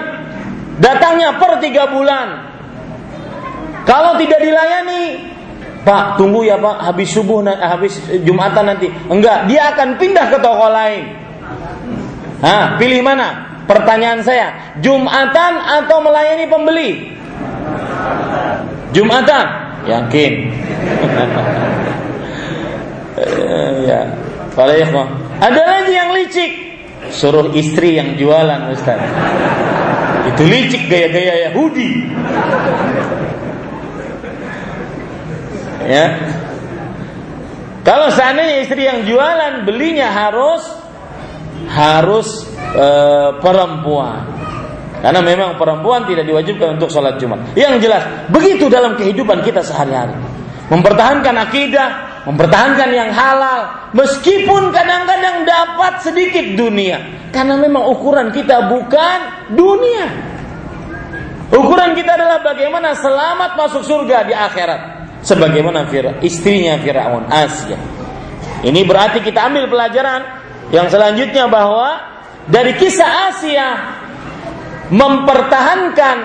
datangnya 0.80 1.36
per 1.42 1.60
tiga 1.64 1.90
bulan. 1.90 2.28
Kalau 3.88 4.16
tidak 4.22 4.40
dilayani 4.46 5.31
Pak, 5.82 6.22
tunggu 6.22 6.46
ya 6.46 6.62
Pak, 6.62 6.94
habis 6.94 7.10
subuh 7.10 7.42
habis 7.42 7.98
Jumatan 8.22 8.70
nanti. 8.70 8.86
Enggak, 9.10 9.50
dia 9.50 9.74
akan 9.74 9.98
pindah 9.98 10.30
ke 10.30 10.38
toko 10.38 10.70
lain. 10.70 11.04
Hah, 12.46 12.78
pilih 12.78 13.02
mana? 13.02 13.62
Pertanyaan 13.66 14.22
saya, 14.22 14.78
Jumatan 14.78 15.54
atau 15.58 15.98
melayani 16.06 16.46
pembeli? 16.46 16.90
Jumatan. 18.94 19.46
Yakin. 19.90 20.34
ya. 23.90 24.02
Kalau 24.52 24.74
ya, 24.76 24.86
ada 25.42 25.62
lagi 25.66 25.94
yang 25.96 26.14
licik. 26.14 26.52
Suruh 27.10 27.50
istri 27.58 27.98
yang 27.98 28.14
jualan, 28.22 28.70
Ustaz. 28.70 29.02
Itu 30.30 30.46
licik 30.46 30.86
gaya-gaya 30.86 31.50
Yahudi 31.50 32.06
ya 35.88 36.06
kalau 37.82 38.14
seandainya 38.14 38.62
istri 38.62 38.86
yang 38.86 39.10
jualan 39.10 39.66
belinya 39.66 40.14
harus 40.14 40.62
harus 41.66 42.46
e, 42.78 42.88
perempuan 43.42 44.42
karena 45.02 45.18
memang 45.26 45.58
perempuan 45.58 46.06
tidak 46.06 46.30
diwajibkan 46.30 46.78
untuk 46.78 46.94
sholat 46.94 47.18
Jumat. 47.18 47.58
Yang 47.58 47.90
jelas, 47.90 48.30
begitu 48.30 48.70
dalam 48.70 48.94
kehidupan 48.94 49.42
kita 49.42 49.66
sehari-hari. 49.66 50.14
Mempertahankan 50.70 51.36
akidah, 51.42 51.90
mempertahankan 52.30 52.90
yang 52.94 53.10
halal, 53.10 53.90
meskipun 53.98 54.70
kadang-kadang 54.70 55.42
dapat 55.42 56.06
sedikit 56.06 56.46
dunia. 56.54 57.02
Karena 57.34 57.58
memang 57.58 57.90
ukuran 57.90 58.30
kita 58.30 58.70
bukan 58.70 59.50
dunia. 59.58 60.06
Ukuran 61.50 61.98
kita 61.98 62.16
adalah 62.16 62.46
bagaimana 62.46 62.94
selamat 62.94 63.58
masuk 63.58 63.82
surga 63.84 64.30
di 64.30 64.38
akhirat 64.38 65.01
sebagaimana 65.22 65.86
Fir 65.88 66.22
istrinya 66.26 66.78
Firaun 66.82 67.30
Asia. 67.30 67.78
Ini 68.62 68.82
berarti 68.86 69.26
kita 69.26 69.50
ambil 69.50 69.70
pelajaran 69.70 70.22
yang 70.70 70.90
selanjutnya 70.90 71.50
bahwa 71.50 71.98
dari 72.46 72.78
kisah 72.78 73.34
Asia 73.34 73.68
mempertahankan 74.94 76.18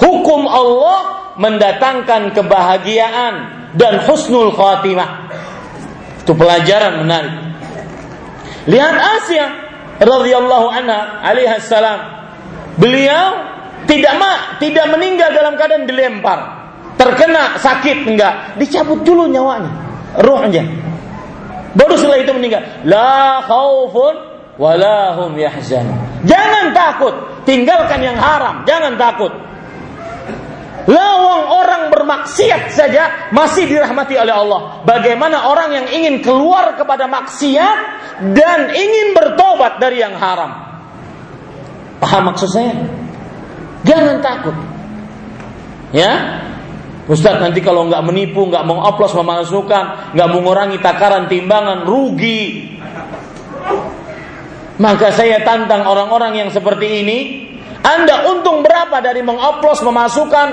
hukum 0.00 0.44
Allah 0.44 1.32
mendatangkan 1.38 2.34
kebahagiaan 2.34 3.34
dan 3.76 4.04
husnul 4.04 4.52
khatimah. 4.52 5.30
Itu 6.24 6.36
pelajaran 6.36 7.06
menarik. 7.06 7.34
Lihat 8.68 8.96
Asia 9.22 9.46
radhiyallahu 9.96 10.66
anha 10.68 11.24
alaihi 11.24 11.56
salam. 11.64 12.00
Beliau 12.76 13.48
tidak 13.88 14.14
ma, 14.20 14.60
tidak 14.60 14.86
meninggal 14.92 15.32
dalam 15.32 15.56
keadaan 15.56 15.88
dilempar 15.88 16.57
terkena 16.98 17.56
sakit 17.62 18.04
enggak, 18.04 18.58
dicabut 18.58 19.06
dulu 19.06 19.30
nyawanya, 19.30 19.70
ruhnya. 20.18 20.66
Baru 21.78 21.94
setelah 21.94 22.18
itu 22.18 22.32
meninggal. 22.34 22.82
La 22.82 23.38
khaufun 23.46 24.14
wala 24.58 25.14
hum 25.14 25.38
yahzan. 25.38 25.86
Jangan 26.26 26.74
takut, 26.74 27.14
tinggalkan 27.46 28.02
yang 28.02 28.18
haram, 28.18 28.66
jangan 28.66 28.98
takut. 28.98 29.30
Lawang 30.88 31.52
orang 31.52 31.82
bermaksiat 31.92 32.72
saja 32.72 33.28
masih 33.28 33.68
dirahmati 33.68 34.16
oleh 34.16 34.32
Allah. 34.32 34.80
Bagaimana 34.88 35.52
orang 35.52 35.76
yang 35.76 35.86
ingin 35.92 36.24
keluar 36.24 36.80
kepada 36.80 37.04
maksiat 37.04 37.78
dan 38.32 38.72
ingin 38.72 39.12
bertobat 39.12 39.76
dari 39.76 40.00
yang 40.00 40.16
haram? 40.16 40.48
Paham 42.00 42.32
maksud 42.32 42.48
saya? 42.48 42.72
Jangan 43.84 44.24
takut. 44.24 44.56
Ya, 45.92 46.40
Ustaz 47.08 47.40
nanti 47.40 47.64
kalau 47.64 47.88
nggak 47.88 48.04
menipu, 48.04 48.44
nggak 48.52 48.68
mau 48.68 48.84
oplos 48.84 49.16
memasukkan, 49.16 50.12
nggak 50.12 50.28
mengurangi 50.28 50.76
takaran 50.76 51.24
timbangan, 51.24 51.88
rugi. 51.88 52.68
Maka 54.76 55.16
saya 55.16 55.40
tantang 55.40 55.88
orang-orang 55.88 56.36
yang 56.36 56.50
seperti 56.52 57.00
ini, 57.00 57.18
Anda 57.80 58.28
untung 58.28 58.60
berapa 58.60 59.00
dari 59.00 59.24
mengoplos 59.24 59.80
memasukkan, 59.80 60.48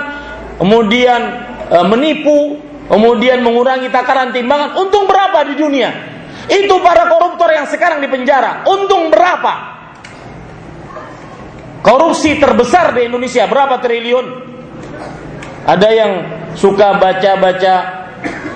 kemudian 0.64 1.22
e, 1.68 1.78
menipu, 1.91 2.64
kemudian 2.88 3.43
mengurangi 3.43 3.91
takaran 3.91 4.32
timbangan, 4.32 4.80
untung 4.80 5.12
berapa 5.12 5.43
di 5.51 5.60
dunia? 5.60 5.91
Itu 6.47 6.80
para 6.80 7.12
koruptor 7.12 7.51
yang 7.51 7.68
sekarang 7.68 7.99
di 7.99 8.08
penjara, 8.08 8.64
untung 8.64 9.12
berapa? 9.12 9.76
Korupsi 11.84 12.39
terbesar 12.39 12.95
di 12.95 13.12
Indonesia 13.12 13.43
berapa 13.45 13.78
triliun? 13.84 14.55
Ada 15.66 15.89
yang 15.89 16.11
suka 16.53 17.01
baca-baca 17.01 17.74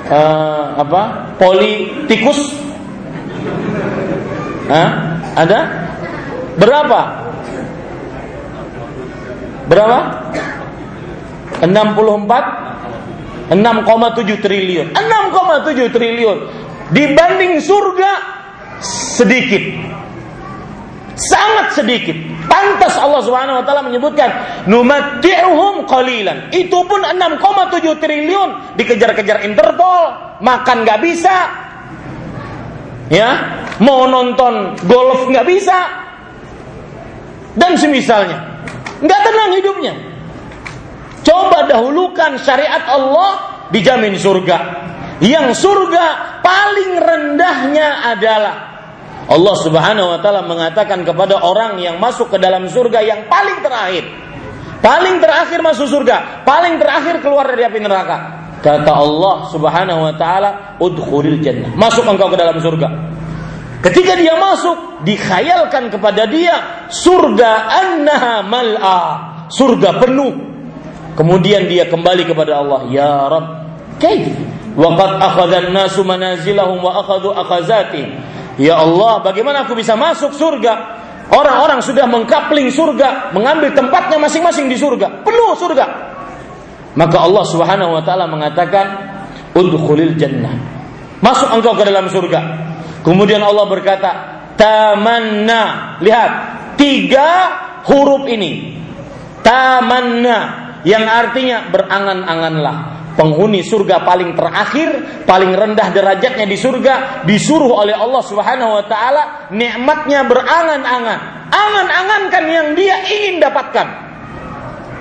uh, 0.05 0.65
apa? 0.77 1.01
Politikus? 1.41 2.53
Hah? 4.69 4.89
ada? 5.33 5.59
Berapa? 6.61 7.01
Berapa? 9.65 9.99
64 11.65 12.69
6,7 13.49 14.45
triliun. 14.45 14.87
6,7 14.93 15.89
triliun. 15.89 16.37
Dibanding 16.93 17.57
surga 17.61 18.11
sedikit 19.17 19.61
sangat 21.19 21.75
sedikit 21.75 22.15
Pantas 22.49 22.97
Allah 22.97 23.21
Subhanahu 23.21 23.61
wa 23.61 23.63
taala 23.63 23.85
menyebutkan 23.85 24.29
numatti'uhum 24.65 25.85
qalilan. 25.85 26.49
Itu 26.49 26.81
pun 26.89 27.05
6,7 27.05 28.01
triliun 28.01 28.73
dikejar-kejar 28.73 29.45
Interpol, 29.45 30.03
makan 30.41 30.81
nggak 30.81 30.99
bisa. 31.05 31.35
Ya, 33.13 33.29
mau 33.77 34.09
nonton 34.09 34.73
golf 34.89 35.29
nggak 35.29 35.45
bisa. 35.45 35.77
Dan 37.53 37.77
semisalnya. 37.77 38.65
Nggak 38.99 39.21
tenang 39.21 39.51
hidupnya. 39.61 39.93
Coba 41.21 41.69
dahulukan 41.69 42.41
syariat 42.41 42.81
Allah 42.89 43.31
dijamin 43.69 44.17
surga. 44.17 44.89
Yang 45.21 45.61
surga 45.61 46.05
paling 46.41 46.91
rendahnya 46.97 48.09
adalah 48.09 48.55
Allah 49.29 49.55
Subhanahu 49.61 50.09
wa 50.09 50.19
taala 50.25 50.41
mengatakan 50.41 51.05
kepada 51.05 51.37
orang 51.45 51.77
yang 51.77 52.01
masuk 52.01 52.33
ke 52.33 52.37
dalam 52.41 52.65
surga 52.65 53.05
yang 53.05 53.29
paling 53.29 53.61
terakhir. 53.61 54.05
Paling 54.81 55.21
terakhir 55.21 55.59
masuk 55.61 55.85
surga, 55.85 56.41
paling 56.47 56.81
terakhir 56.81 57.21
keluar 57.21 57.45
dari 57.45 57.67
api 57.67 57.77
neraka. 57.77 58.17
Kata 58.59 58.91
Allah 58.91 59.45
Subhanahu 59.53 60.01
wa 60.09 60.13
taala, 60.17 60.79
"Udkhulil 60.81 61.45
jannah." 61.45 61.69
Masuk 61.77 62.09
engkau 62.09 62.31
ke 62.33 62.37
dalam 62.41 62.57
surga. 62.57 62.89
Ketika 63.79 64.17
dia 64.17 64.35
masuk, 64.35 65.05
dikhayalkan 65.07 65.87
kepada 65.87 66.27
dia 66.27 66.87
surga 66.91 67.51
annaha 67.69 68.43
mal'a, 68.43 69.01
surga 69.47 70.03
penuh. 70.03 70.49
kemudian 71.15 71.67
dia 71.67 71.83
kembali 71.83 72.23
kepada 72.23 72.63
Allah, 72.63 72.87
"Ya 72.87 73.27
Rabb, 73.27 73.47
kaif? 73.99 74.31
Waqad 74.79 75.19
akhadha 75.19 75.67
an-nasu 75.67 76.07
manazilahum 76.07 76.79
wa 76.79 77.03
akhadhu 77.03 77.35
akhazati." 77.35 78.07
Ya 78.59 78.75
Allah, 78.75 79.23
bagaimana 79.23 79.63
aku 79.63 79.73
bisa 79.73 79.95
masuk 79.95 80.35
surga? 80.35 80.99
Orang-orang 81.31 81.79
sudah 81.79 82.03
mengkapling 82.09 82.67
surga, 82.67 83.31
mengambil 83.31 83.71
tempatnya 83.71 84.19
masing-masing 84.19 84.67
di 84.67 84.75
surga, 84.75 85.23
penuh 85.23 85.55
surga. 85.55 85.85
Maka 86.97 87.17
Allah 87.23 87.45
Subhanahu 87.47 87.95
wa 87.95 88.03
taala 88.03 88.27
mengatakan, 88.27 88.85
"Udkhulil 89.55 90.19
jannah." 90.19 90.51
Masuk 91.23 91.55
engkau 91.55 91.77
ke 91.79 91.87
dalam 91.87 92.11
surga. 92.11 92.39
Kemudian 93.05 93.39
Allah 93.39 93.65
berkata, 93.69 94.09
"Tamanna." 94.59 95.95
Lihat, 96.03 96.31
tiga 96.75 97.27
huruf 97.87 98.27
ini. 98.27 98.75
Tamanna 99.39 100.37
yang 100.83 101.07
artinya 101.07 101.71
berangan-anganlah 101.71 102.98
penghuni 103.19 103.59
surga 103.67 104.07
paling 104.07 104.31
terakhir, 104.31 104.89
paling 105.27 105.51
rendah 105.51 105.91
derajatnya 105.91 106.47
di 106.47 106.55
surga, 106.55 107.27
disuruh 107.27 107.83
oleh 107.83 107.91
Allah 107.91 108.23
Subhanahu 108.23 108.79
wa 108.79 108.83
taala 108.87 109.51
nikmatnya 109.51 110.23
berangan-angan. 110.23 111.19
Angan-angankan 111.51 112.45
yang 112.47 112.67
dia 112.79 113.03
ingin 113.03 113.43
dapatkan. 113.43 113.87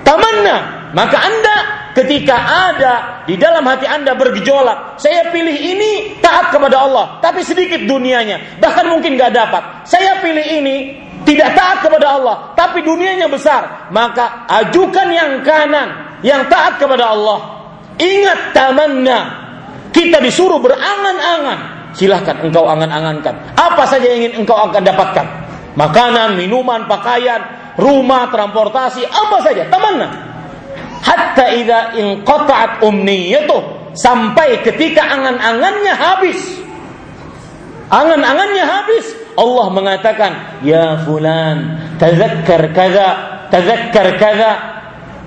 Tamanna, 0.02 0.56
maka 0.98 1.16
Anda 1.22 1.56
ketika 1.94 2.34
ada 2.34 2.94
di 3.30 3.38
dalam 3.38 3.62
hati 3.62 3.86
Anda 3.86 4.18
bergejolak, 4.18 4.98
saya 4.98 5.30
pilih 5.30 5.54
ini 5.54 6.18
taat 6.18 6.50
kepada 6.50 6.82
Allah, 6.82 7.22
tapi 7.22 7.46
sedikit 7.46 7.86
dunianya, 7.86 8.58
bahkan 8.58 8.90
mungkin 8.90 9.14
gak 9.14 9.30
dapat. 9.30 9.86
Saya 9.86 10.18
pilih 10.18 10.42
ini 10.42 10.76
tidak 11.22 11.54
taat 11.54 11.86
kepada 11.86 12.18
Allah, 12.18 12.56
tapi 12.58 12.82
dunianya 12.82 13.30
besar, 13.30 13.92
maka 13.94 14.48
ajukan 14.48 15.06
yang 15.12 15.30
kanan, 15.44 16.18
yang 16.24 16.48
taat 16.48 16.80
kepada 16.80 17.14
Allah. 17.14 17.57
Ingat 17.98 18.54
tamanna, 18.54 19.18
kita 19.90 20.22
disuruh 20.22 20.62
berangan-angan. 20.62 21.92
Silahkan 21.98 22.38
engkau 22.46 22.62
angan-angankan. 22.70 23.58
Apa 23.58 23.82
saja 23.90 24.06
yang 24.06 24.22
ingin 24.22 24.46
engkau 24.46 24.54
akan 24.54 24.82
dapatkan. 24.86 25.26
Makanan, 25.74 26.38
minuman, 26.38 26.86
pakaian, 26.86 27.74
rumah, 27.74 28.30
transportasi, 28.30 29.02
apa 29.02 29.36
saja. 29.42 29.66
Tamanna. 29.66 30.08
Hatta 31.02 31.46
idza 31.54 31.94
inqata'at 31.98 32.82
umniyatuh 32.86 33.94
sampai 33.94 34.62
ketika 34.62 35.06
angan-angannya 35.10 35.94
habis. 35.94 36.38
Angan-angannya 37.88 38.64
habis, 38.68 39.06
Allah 39.38 39.66
mengatakan, 39.72 40.32
"Ya 40.60 41.02
fulan, 41.02 41.80
tazakkar 41.96 42.74
kaza, 42.76 43.08
tazakkar 43.48 44.18
kaza." 44.20 44.52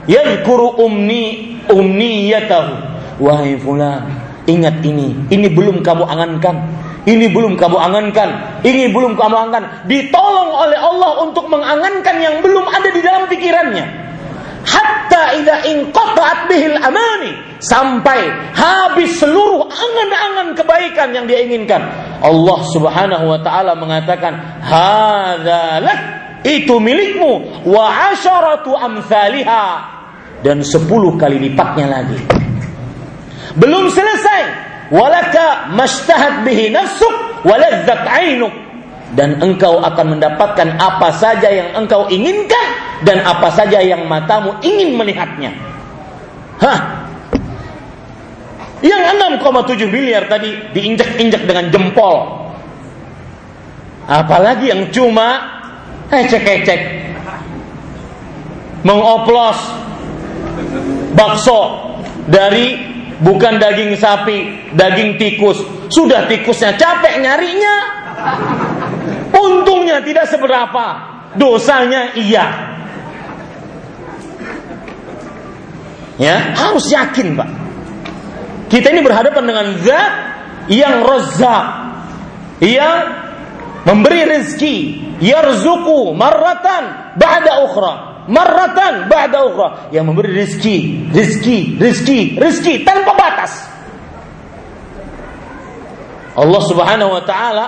Yadhkuru 0.06 0.82
umni 0.82 1.51
umniyatahu. 1.70 2.74
Wahai 3.22 3.54
fulan, 3.62 4.08
ingat 4.50 4.82
ini. 4.82 5.14
Ini 5.30 5.48
belum 5.54 5.86
kamu 5.86 6.04
angankan. 6.10 6.58
Ini 7.06 7.34
belum 7.34 7.58
kamu 7.58 7.78
angankan. 7.78 8.62
Ini 8.62 8.94
belum 8.94 9.18
kamu 9.18 9.36
angankan. 9.50 9.90
Ditolong 9.90 10.52
oleh 10.54 10.78
Allah 10.78 11.12
untuk 11.26 11.50
mengangankan 11.50 12.16
yang 12.22 12.36
belum 12.46 12.66
ada 12.66 12.90
di 12.94 13.02
dalam 13.02 13.26
pikirannya. 13.26 13.86
Hatta 14.62 15.34
idza 15.42 15.66
inqata'at 15.66 16.46
bihil 16.46 16.78
amani 16.78 17.34
sampai 17.58 18.30
habis 18.54 19.18
seluruh 19.18 19.66
angan-angan 19.66 20.54
kebaikan 20.54 21.10
yang 21.18 21.26
dia 21.26 21.42
inginkan. 21.42 21.82
Allah 22.22 22.60
Subhanahu 22.70 23.26
wa 23.26 23.40
taala 23.42 23.74
mengatakan, 23.74 24.38
"Hadza 24.62 25.82
lak 25.82 26.00
itu 26.46 26.78
milikmu 26.78 27.66
wa 27.66 28.14
asyaratu 28.14 28.78
amsalha 28.78 30.01
dan 30.42 30.66
sepuluh 30.66 31.18
kali 31.18 31.38
lipatnya 31.38 31.88
lagi. 31.90 32.18
Belum 33.58 33.90
selesai. 33.90 34.70
Walaka 34.92 35.72
mashtahat 35.72 36.44
bihi 36.44 36.68
nafsuk 36.68 37.48
waladzat 37.48 38.04
ainuk 38.12 38.52
dan 39.16 39.40
engkau 39.40 39.80
akan 39.80 40.20
mendapatkan 40.20 40.68
apa 40.76 41.16
saja 41.16 41.48
yang 41.48 41.70
engkau 41.80 42.12
inginkan 42.12 42.68
dan 43.08 43.24
apa 43.24 43.48
saja 43.56 43.80
yang 43.80 44.04
matamu 44.08 44.52
ingin 44.64 45.00
melihatnya. 45.00 45.52
Hah? 46.60 46.80
Yang 48.82 49.02
6,7 49.46 49.94
miliar 49.94 50.26
tadi 50.26 50.58
diinjak-injak 50.74 51.46
dengan 51.46 51.70
jempol. 51.70 52.50
Apalagi 54.10 54.74
yang 54.74 54.90
cuma 54.90 55.40
ecek-ecek. 56.10 57.00
Mengoplos 58.82 59.81
bakso 61.14 61.94
dari 62.28 62.78
bukan 63.22 63.62
daging 63.62 63.94
sapi, 63.96 64.72
daging 64.74 65.22
tikus. 65.22 65.62
Sudah 65.92 66.26
tikusnya 66.26 66.76
capek 66.76 67.22
nyarinya. 67.22 67.76
Untungnya 69.32 70.04
tidak 70.04 70.30
seberapa, 70.30 70.86
dosanya 71.38 72.14
iya. 72.18 72.46
Ya, 76.22 76.54
harus 76.54 76.86
yakin, 76.92 77.34
Pak. 77.34 77.50
Kita 78.70 78.94
ini 78.94 79.02
berhadapan 79.02 79.44
dengan 79.48 79.68
zat 79.82 80.14
yang 80.70 81.02
rozak, 81.02 81.66
yang 82.62 82.98
memberi 83.84 84.30
rezeki, 84.30 84.78
yarzuku 85.18 86.14
marratan 86.14 87.16
ba'da 87.18 87.66
ukhra, 87.66 87.94
marratan 88.32 89.12
ba'da 89.12 89.40
ukhra, 89.44 89.68
yang 89.92 90.08
memberi 90.08 90.32
rezeki, 90.32 91.12
rezeki, 91.12 91.76
rezeki, 91.76 92.20
rezeki 92.40 92.74
tanpa 92.88 93.12
batas. 93.14 93.68
Allah 96.32 96.62
Subhanahu 96.64 97.12
wa 97.12 97.24
taala 97.28 97.66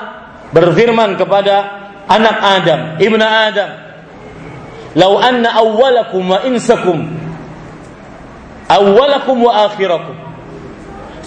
berfirman 0.56 1.20
kepada 1.20 1.84
anak 2.08 2.38
Adam, 2.40 2.80
ibnu 3.04 3.20
Adam, 3.20 3.70
"Lau 4.96 5.20
anna 5.20 5.52
awwalakum 5.60 6.24
wa 6.32 6.40
insakum 6.48 7.12
awwalakum 8.72 9.44
wa 9.44 9.68
akhirakum 9.68 10.16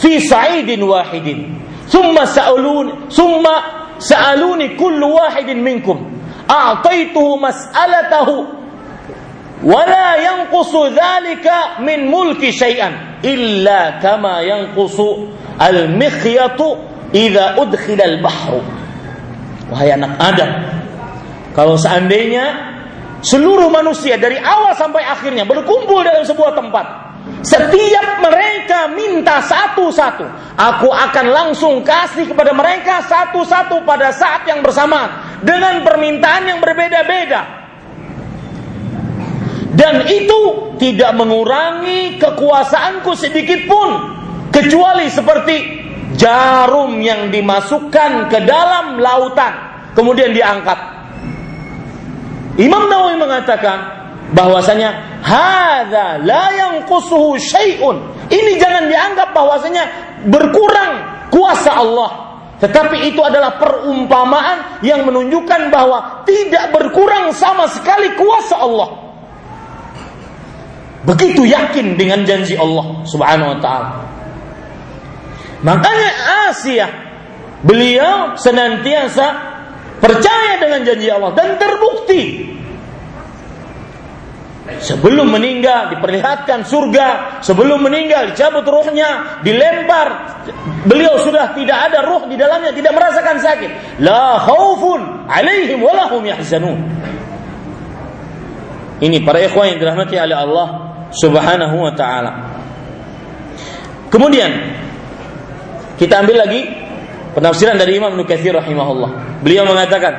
fi 0.00 0.16
sa'idin 0.20 0.80
wahidin 0.80 1.60
thumma 1.92 2.24
sa'alun 2.24 3.12
thumma 3.12 3.54
sa'aluni 4.00 4.76
kullu 4.80 5.14
wahidin 5.20 5.60
minkum 5.60 6.08
a'taituhu 6.48 7.36
mas'alatahu 7.36 8.55
wala 9.64 10.20
yanqusu 10.20 10.92
dzalika 10.92 11.80
min 11.80 12.08
mulki 12.12 12.52
syai'an 12.52 13.20
illa 13.24 13.96
kama 14.04 14.44
yanqusu 14.44 15.32
al-mikhyatu 15.56 16.76
idza 17.16 17.56
udkhila 17.56 18.04
al-bahru 18.04 18.60
wahai 19.72 19.96
anak 19.96 20.12
Adam 20.20 20.50
kalau 21.56 21.80
seandainya 21.80 22.76
seluruh 23.24 23.72
manusia 23.72 24.20
dari 24.20 24.36
awal 24.36 24.76
sampai 24.76 25.00
akhirnya 25.00 25.48
berkumpul 25.48 26.04
dalam 26.04 26.20
sebuah 26.28 26.52
tempat 26.52 26.86
setiap 27.40 28.06
mereka 28.22 28.92
minta 28.92 29.40
satu-satu 29.40 30.26
aku 30.56 30.88
akan 30.92 31.26
langsung 31.32 31.80
kasih 31.80 32.28
kepada 32.28 32.52
mereka 32.52 33.02
satu-satu 33.08 33.82
pada 33.88 34.12
saat 34.12 34.44
yang 34.44 34.60
bersamaan 34.60 35.40
dengan 35.44 35.84
permintaan 35.84 36.48
yang 36.48 36.58
berbeda-beda 36.58 37.55
dan 39.76 40.08
itu 40.08 40.72
tidak 40.80 41.12
mengurangi 41.20 42.16
kekuasaanku 42.16 43.12
sedikit 43.12 43.68
pun 43.68 43.88
kecuali 44.48 45.12
seperti 45.12 45.56
jarum 46.16 46.96
yang 47.04 47.28
dimasukkan 47.28 48.32
ke 48.32 48.38
dalam 48.48 48.96
lautan 48.96 49.52
kemudian 49.92 50.32
diangkat. 50.32 50.96
Imam 52.56 52.88
Nawawi 52.88 53.20
mengatakan 53.20 53.78
bahwasanya 54.32 55.20
hadza 55.20 56.24
la 56.24 56.56
yanqusuhu 56.56 57.36
syai'un. 57.36 58.00
Ini 58.32 58.56
jangan 58.56 58.88
dianggap 58.88 59.36
bahwasanya 59.36 59.84
berkurang 60.24 60.92
kuasa 61.28 61.76
Allah. 61.76 62.10
Tetapi 62.56 63.12
itu 63.12 63.20
adalah 63.20 63.60
perumpamaan 63.60 64.80
yang 64.80 65.04
menunjukkan 65.04 65.68
bahwa 65.68 66.24
tidak 66.24 66.72
berkurang 66.72 67.28
sama 67.36 67.68
sekali 67.68 68.16
kuasa 68.16 68.56
Allah. 68.56 69.05
Begitu 71.06 71.46
yakin 71.46 71.94
dengan 71.94 72.26
janji 72.26 72.58
Allah 72.58 73.06
Subhanahu 73.06 73.56
wa 73.56 73.58
taala. 73.62 73.90
Makanya 75.62 76.10
Asia 76.50 76.86
beliau 77.62 78.34
senantiasa 78.36 79.26
percaya 80.02 80.60
dengan 80.60 80.82
janji 80.84 81.08
Allah 81.08 81.32
dan 81.32 81.56
terbukti 81.56 82.52
Sebelum 84.66 85.30
meninggal 85.30 85.94
diperlihatkan 85.94 86.66
surga, 86.66 87.38
sebelum 87.38 87.86
meninggal 87.86 88.34
dicabut 88.34 88.66
ruhnya, 88.66 89.38
dilempar. 89.46 90.42
Beliau 90.90 91.22
sudah 91.22 91.54
tidak 91.54 91.86
ada 91.90 92.02
ruh 92.02 92.26
di 92.26 92.34
dalamnya, 92.34 92.74
tidak 92.74 92.98
merasakan 92.98 93.38
sakit. 93.38 94.02
La 94.02 94.42
khaufun 94.42 95.30
alaihim 95.30 95.86
wa 95.86 95.94
lahum 95.94 96.18
yahzanun. 96.26 96.82
Ini 98.98 99.22
para 99.22 99.38
ikhwan 99.46 99.70
yang 99.70 99.78
dirahmati 99.78 100.18
oleh 100.18 100.34
Allah 100.34 100.68
Subhanahu 101.16 101.76
wa 101.80 101.92
taala. 101.96 102.32
Kemudian 104.12 104.52
kita 105.96 106.20
ambil 106.20 106.44
lagi 106.44 106.60
penafsiran 107.32 107.80
dari 107.80 107.96
Imam 107.96 108.12
Nukathir 108.14 108.52
rahimahullah. 108.52 109.40
Beliau 109.40 109.64
mengatakan, 109.64 110.12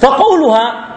"Faqauluha" 0.00 0.90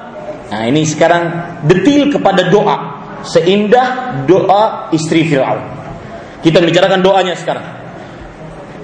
Nah, 0.53 0.69
ini 0.69 0.85
sekarang 0.85 1.33
detil 1.65 2.13
kepada 2.13 2.45
doa 2.53 3.01
seindah 3.25 4.21
doa 4.29 4.93
istri 4.93 5.25
Firaun. 5.25 5.65
Kita 6.45 6.61
bicarakan 6.61 7.01
doanya 7.01 7.33
sekarang. 7.33 7.65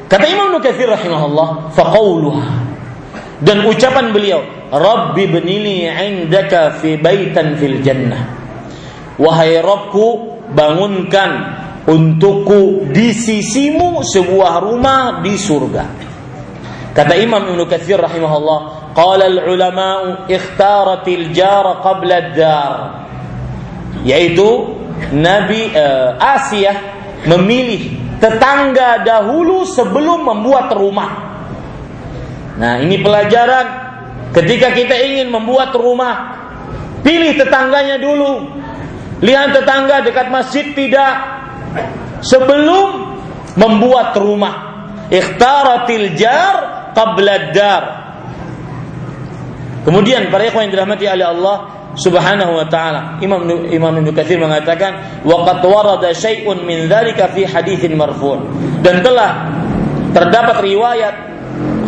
Kata 0.10 0.26
Imam 0.26 0.50
Nukathir 0.50 0.89
rahimahullah, 0.89 1.70
"Faqauluha" 1.78 2.47
dan 3.45 3.70
ucapan 3.70 4.10
beliau, 4.10 4.41
"Rabbi 4.74 5.30
benili 5.30 5.86
'indaka 5.86 6.82
fi 6.82 6.97
baitan 6.97 7.54
fil 7.62 7.86
jannah." 7.86 8.39
Wahai 9.20 9.59
Robku, 9.59 10.39
bangunkan 10.55 11.32
untukku 11.84 12.88
di 12.95 13.11
sisimu 13.11 13.99
sebuah 13.99 14.63
rumah 14.63 15.20
di 15.20 15.36
surga. 15.36 15.86
Kata 16.95 17.13
Imam 17.20 17.51
Ibnu 17.51 17.67
Katsir 17.67 17.99
rahimahullah, 17.99 18.59
qala 18.95 19.28
al-ulama'u 19.28 20.32
ikhtaratil 20.32 21.36
jar 21.36 21.84
qabla 21.84 22.15
ad-dar. 22.15 22.74
Yaitu 24.07 24.80
Nabi 25.11 25.76
uh, 25.76 26.15
Asia 26.15 26.72
memilih 27.28 27.99
tetangga 28.24 29.03
dahulu 29.03 29.67
sebelum 29.67 30.24
membuat 30.24 30.72
rumah. 30.72 31.11
Nah, 32.55 32.80
ini 32.84 32.99
pelajaran 32.99 33.67
ketika 34.32 34.72
kita 34.76 34.95
ingin 34.95 35.28
membuat 35.32 35.76
rumah, 35.76 36.39
pilih 37.03 37.36
tetangganya 37.39 37.99
dulu 37.99 38.59
Lihat 39.20 39.51
tetangga 39.51 39.99
dekat 40.03 40.32
masjid 40.32 40.72
tidak 40.72 41.13
sebelum 42.24 43.20
membuat 43.59 44.15
rumah. 44.15 44.88
Ikhtaratil 45.09 46.15
jar 46.15 46.91
qabla 46.95 47.51
dar. 47.51 47.84
Kemudian 49.84 50.30
para 50.30 50.45
ikhwan 50.45 50.70
yang 50.70 50.74
dirahmati 50.76 51.05
oleh 51.09 51.28
Allah 51.28 51.57
Subhanahu 51.97 52.61
wa 52.61 52.65
taala. 52.70 53.17
Imam 53.20 53.41
Imam 53.67 53.93
Ibnu 53.99 54.13
Katsir 54.13 54.38
mengatakan 54.38 55.24
wa 55.26 55.43
qad 55.43 55.65
warada 55.65 56.13
syai'un 56.13 56.61
min 56.63 56.86
dzalika 56.86 57.34
fi 57.34 57.43
haditsin 57.43 57.97
marfu' 57.97 58.38
dan 58.86 59.01
telah 59.01 59.49
terdapat 60.13 60.61
riwayat 60.61 61.15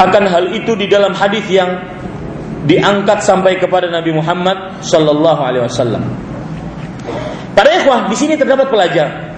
akan 0.01 0.23
hal 0.25 0.45
itu 0.57 0.73
di 0.73 0.89
dalam 0.89 1.13
hadis 1.13 1.45
yang 1.47 1.77
diangkat 2.65 3.21
sampai 3.21 3.61
kepada 3.61 3.89
Nabi 3.89 4.13
Muhammad 4.17 4.81
sallallahu 4.81 5.41
alaihi 5.41 5.63
wasallam. 5.69 6.03
Para 7.51 7.69
ikhwah, 7.75 8.07
di 8.07 8.15
sini 8.15 8.39
terdapat 8.39 8.71
pelajaran. 8.71 9.31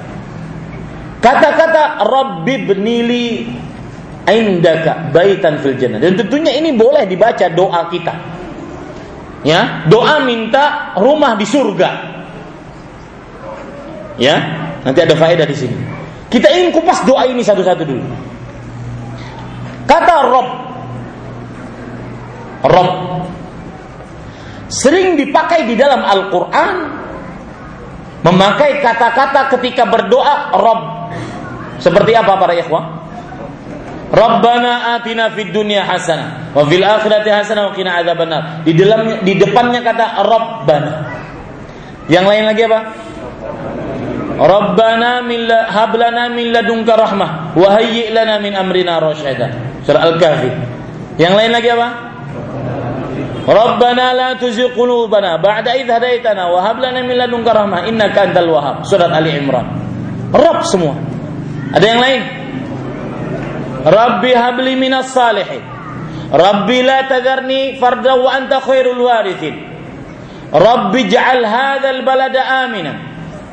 Kata-kata 1.24 2.04
Rabbi 2.04 2.56
benili 2.68 3.48
indaka 4.28 5.10
baitan 5.12 5.60
fil 5.64 5.80
jannah. 5.80 6.00
Dan 6.00 6.20
tentunya 6.20 6.52
ini 6.56 6.76
boleh 6.76 7.08
dibaca 7.08 7.48
doa 7.52 7.88
kita. 7.88 8.14
Ya, 9.44 9.84
doa 9.92 10.24
minta 10.24 10.96
rumah 11.00 11.36
di 11.36 11.44
surga. 11.44 11.90
Ya, 14.16 14.36
nanti 14.86 15.00
ada 15.04 15.16
faedah 15.18 15.44
di 15.44 15.58
sini. 15.58 15.76
Kita 16.32 16.48
ingin 16.48 16.72
kupas 16.72 17.04
doa 17.04 17.28
ini 17.28 17.44
satu-satu 17.44 17.84
dulu. 17.84 18.06
Kata 19.84 20.16
Rob, 20.32 20.48
Rob 22.64 22.90
sering 24.72 25.20
dipakai 25.20 25.68
di 25.68 25.76
dalam 25.76 26.02
Al-Quran 26.02 27.03
Memakai 28.24 28.80
kata-kata 28.80 29.52
ketika 29.60 29.84
berdoa 29.84 30.56
Rob. 30.56 31.12
Seperti 31.84 32.16
apa 32.16 32.40
para 32.40 32.56
ikhwah? 32.56 33.04
Rabbana 34.14 34.96
atina 34.96 35.34
fid 35.34 35.50
dunya 35.50 35.82
hasanah 35.82 36.54
wa 36.54 36.62
fil 36.70 36.86
akhirati 36.86 37.34
hasanah 37.34 37.68
wa 37.68 37.74
qina 37.76 38.00
adzabannar. 38.00 38.64
Di 38.64 38.72
dalamnya 38.78 39.20
di 39.26 39.34
depannya 39.36 39.82
kata 39.84 40.06
Rabbana. 40.24 40.92
Yang 42.08 42.26
lain 42.30 42.44
lagi 42.48 42.62
apa? 42.64 42.80
Rabbana 44.34 45.12
min 45.26 45.50
hablana 45.50 46.30
min 46.32 46.54
ladunka 46.54 46.94
rahmah 46.94 47.58
wa 47.58 47.68
hayyi 47.76 48.14
lana 48.14 48.40
min 48.40 48.56
amrina 48.56 49.02
rasyada. 49.04 49.52
Surah 49.84 50.06
Al-Kahfi. 50.14 50.50
Yang 51.20 51.34
lain 51.34 51.52
lagi 51.52 51.70
apa? 51.74 52.13
Rabbana 53.44 54.16
la 54.16 54.30
tuzigh 54.40 54.72
qulubana 54.72 55.36
ba'da 55.36 55.76
idh 55.76 55.92
hadaitana 55.92 56.48
wa 56.48 56.64
hab 56.64 56.80
lana 56.80 57.04
min 57.04 57.20
ladunka 57.20 57.52
rahmah 57.52 57.92
innaka 57.92 58.32
antal 58.32 58.48
wahhab. 58.56 58.88
Surat 58.88 59.12
Ali 59.12 59.36
Imran. 59.36 59.68
Rabb 60.32 60.64
semua. 60.64 60.96
Ada 61.76 61.86
yang 61.86 62.00
lain? 62.00 62.22
Rabbi 63.84 64.32
habli 64.32 64.80
minas 64.80 65.12
salihin. 65.12 65.60
Rabbi 66.32 66.78
la 66.88 67.04
tadharni 67.06 67.76
farda 67.78 68.16
wa 68.16 68.32
anta 68.32 68.64
khairul 68.64 69.04
warithin. 69.04 69.60
Rabbi 70.54 71.10
ja'al 71.12 71.44
hadzal 71.44 72.02
balada 72.08 72.42
amina 72.64 72.94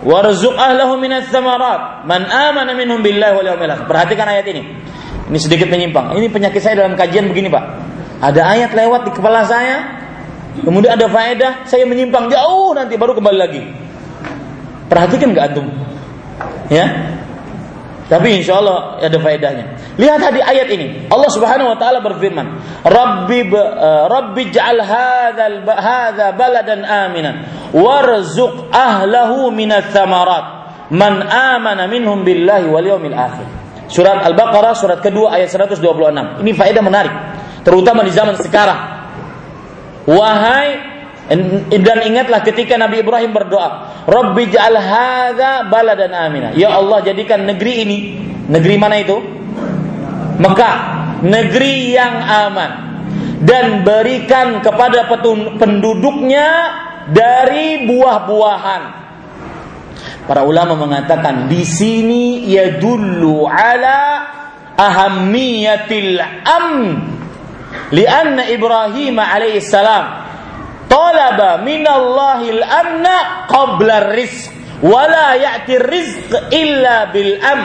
warzuq 0.07 0.57
ahlahu 0.57 0.97
minas 0.97 1.29
thamarat 1.29 2.07
man 2.09 2.25
amana 2.25 2.73
minhum 2.73 3.03
billahi 3.03 3.33
wal 3.37 3.49
yawmil 3.53 3.73
akhir. 3.75 3.85
Perhatikan 3.91 4.29
ayat 4.31 4.47
ini. 4.55 4.63
Ini 5.31 5.39
sedikit 5.39 5.67
menyimpang. 5.67 6.15
Ini 6.15 6.27
penyakit 6.31 6.63
saya 6.63 6.83
dalam 6.83 6.99
kajian 6.99 7.31
begini, 7.31 7.51
Pak. 7.51 7.65
Ada 8.21 8.43
ayat 8.53 8.71
lewat 8.77 9.09
di 9.09 9.13
kepala 9.17 9.49
saya, 9.49 10.05
kemudian 10.61 10.93
ada 10.93 11.09
faedah, 11.09 11.65
saya 11.65 11.89
menyimpang 11.89 12.29
jauh 12.29 12.77
nanti 12.77 13.01
baru 13.01 13.17
kembali 13.17 13.39
lagi. 13.41 13.63
Perhatikan 14.93 15.33
gak 15.33 15.57
antum? 15.57 15.67
Ya, 16.69 17.17
tapi 18.11 18.43
insya 18.43 18.59
Allah 18.59 18.99
ada 18.99 19.19
faedahnya. 19.23 19.95
Lihat 19.95 20.19
tadi 20.19 20.43
ayat 20.43 20.67
ini. 20.75 21.07
Allah 21.07 21.31
Subhanahu 21.31 21.71
wa 21.71 21.79
taala 21.79 22.03
berfirman, 22.03 22.59
"Rabbi 22.83 23.47
uh, 23.55 24.11
Rabbi 24.11 24.51
ja'al 24.51 24.83
hadzal 24.83 25.63
hadza 25.63 26.35
baladan 26.35 26.83
aminan 26.83 27.47
warzuq 27.71 28.67
ahlahu 28.75 29.55
minats 29.55 29.95
tsamarat 29.95 30.75
man 30.91 31.23
amana 31.23 31.87
minhum 31.87 32.27
billahi 32.27 32.67
wal 32.67 32.83
yawmil 32.83 33.15
akhir." 33.15 33.47
Surat 33.87 34.27
Al-Baqarah 34.27 34.75
surat 34.75 34.99
kedua 34.99 35.39
ayat 35.39 35.51
126. 35.51 35.79
Ini 36.43 36.51
faedah 36.55 36.83
menarik 36.83 37.15
terutama 37.67 38.07
di 38.07 38.13
zaman 38.13 38.37
sekarang. 38.39 38.81
Wahai 40.09 40.91
dan 41.71 41.99
ingatlah 42.03 42.43
ketika 42.43 42.75
Nabi 42.75 43.07
Ibrahim 43.07 43.31
berdoa, 43.31 44.03
Rabbi 44.03 44.51
ja'al 44.51 44.79
hadza 44.83 45.71
baladan 45.71 46.11
amina. 46.11 46.51
Ya 46.59 46.75
Allah 46.75 47.07
jadikan 47.07 47.47
negeri 47.47 47.87
ini, 47.87 47.99
negeri 48.51 48.75
mana 48.75 48.99
itu? 48.99 49.15
Mekah, 50.43 50.77
negeri 51.23 51.95
yang 51.95 52.19
aman 52.19 52.71
dan 53.47 53.87
berikan 53.87 54.59
kepada 54.59 55.07
penduduknya 55.55 56.49
dari 57.15 57.87
buah-buahan. 57.87 58.83
Para 60.27 60.43
ulama 60.43 60.75
mengatakan 60.75 61.47
di 61.47 61.63
sini 61.63 62.51
ya 62.51 62.75
dulu 62.75 63.47
ala 63.47 64.27
ahammiyatil 64.75 66.19
amn 66.43 67.20
Lianna 67.91 68.47
Ibrahim 68.51 69.19
alaihissalam 69.19 70.05
talaba 70.91 71.63
minallahil 71.63 72.63
amna 72.63 73.47
qabla 73.47 74.15
rizq 74.15 74.51
wala 74.83 75.39
ya'ti 75.39 75.75
rizq 75.79 76.31
illa 76.51 77.11
bil 77.15 77.39
am. 77.39 77.61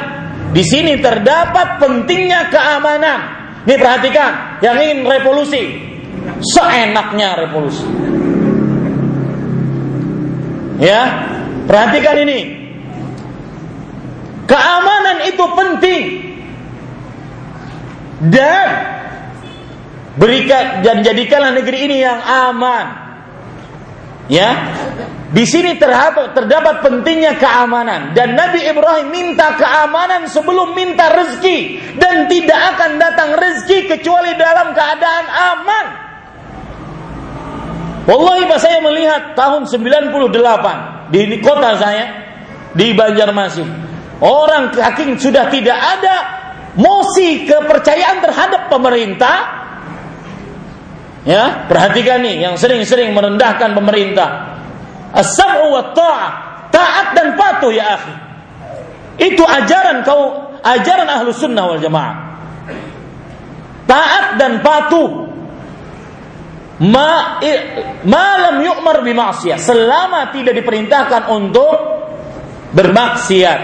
Di 0.56 0.64
sini 0.64 1.02
terdapat 1.02 1.84
pentingnya 1.84 2.48
keamanan. 2.48 3.20
Nih 3.66 3.82
perhatikan, 3.82 4.62
yang 4.62 4.78
ingin 4.78 5.10
revolusi, 5.10 5.64
seenaknya 6.54 7.34
revolusi. 7.34 7.86
Ya, 10.80 11.02
perhatikan 11.66 12.16
ini. 12.24 12.40
Keamanan 14.46 15.18
itu 15.26 15.46
penting. 15.58 16.04
Dan 18.30 18.68
Berikan 20.16 20.80
dan 20.80 21.04
jadikanlah 21.04 21.52
negeri 21.52 21.92
ini 21.92 21.98
yang 22.00 22.24
aman. 22.24 22.86
Ya. 24.32 24.50
Di 25.36 25.44
sini 25.44 25.76
terdapat, 25.76 26.32
terdapat 26.32 26.80
pentingnya 26.80 27.36
keamanan 27.36 28.16
dan 28.16 28.40
Nabi 28.40 28.64
Ibrahim 28.64 29.12
minta 29.12 29.60
keamanan 29.60 30.32
sebelum 30.32 30.72
minta 30.72 31.12
rezeki 31.12 31.92
dan 32.00 32.32
tidak 32.32 32.62
akan 32.78 32.92
datang 32.96 33.30
rezeki 33.36 33.92
kecuali 33.92 34.32
dalam 34.40 34.72
keadaan 34.72 35.26
aman. 35.28 35.86
Wallahi 38.06 38.48
Pak 38.48 38.60
saya 38.64 38.80
melihat 38.80 39.36
tahun 39.36 39.68
98 39.68 41.12
di 41.12 41.42
kota 41.44 41.76
saya 41.76 42.06
di 42.72 42.96
Banjarmasin. 42.96 43.68
Orang 44.24 44.72
kaki 44.72 45.20
sudah 45.20 45.52
tidak 45.52 45.76
ada 45.76 46.16
mosi 46.80 47.44
kepercayaan 47.44 48.24
terhadap 48.24 48.72
pemerintah 48.72 49.65
Ya, 51.26 51.66
perhatikan 51.66 52.22
nih 52.22 52.46
yang 52.46 52.56
sering-sering 52.56 53.10
merendahkan 53.18 53.74
pemerintah. 53.74 54.62
As-sam'u 55.10 55.74
wa 55.74 55.84
ta'ah, 55.90 56.46
Taat 56.76 57.16
dan 57.16 57.28
patuh 57.40 57.72
ya 57.72 57.96
akhi. 57.96 58.14
Itu 59.32 59.48
ajaran 59.48 60.04
kau, 60.04 60.52
ajaran 60.60 61.08
ahlu 61.08 61.32
sunnah 61.32 61.64
wal 61.72 61.80
jamaah. 61.80 62.16
Taat 63.88 64.36
dan 64.36 64.60
patuh. 64.60 65.32
Ma, 66.76 67.40
malam 68.04 68.60
yu'mar 68.60 69.00
bimaksiyah. 69.00 69.56
Selama 69.56 70.36
tidak 70.36 70.60
diperintahkan 70.60 71.32
untuk 71.32 71.76
bermaksiat. 72.76 73.60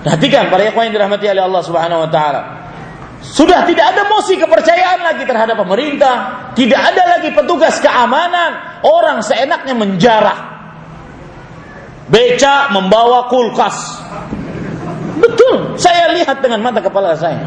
Perhatikan 0.00 0.48
para 0.48 0.64
ikhwan 0.64 0.88
yang 0.88 0.96
dirahmati 0.96 1.28
oleh 1.28 1.44
Allah 1.44 1.60
Subhanahu 1.60 2.08
wa 2.08 2.08
taala. 2.08 2.40
Sudah 3.20 3.68
tidak 3.68 3.92
ada 3.92 4.08
mosi 4.08 4.40
kepercayaan 4.40 5.04
lagi 5.04 5.28
terhadap 5.28 5.60
pemerintah, 5.60 6.48
tidak 6.56 6.80
ada 6.80 7.02
lagi 7.16 7.28
petugas 7.36 7.76
keamanan, 7.76 8.80
orang 8.80 9.20
seenaknya 9.20 9.76
menjarah. 9.76 10.38
Beca 12.08 12.72
membawa 12.72 13.28
kulkas. 13.28 13.76
Betul, 15.20 15.76
saya 15.76 16.16
lihat 16.16 16.40
dengan 16.40 16.64
mata 16.64 16.80
kepala 16.80 17.12
saya. 17.12 17.44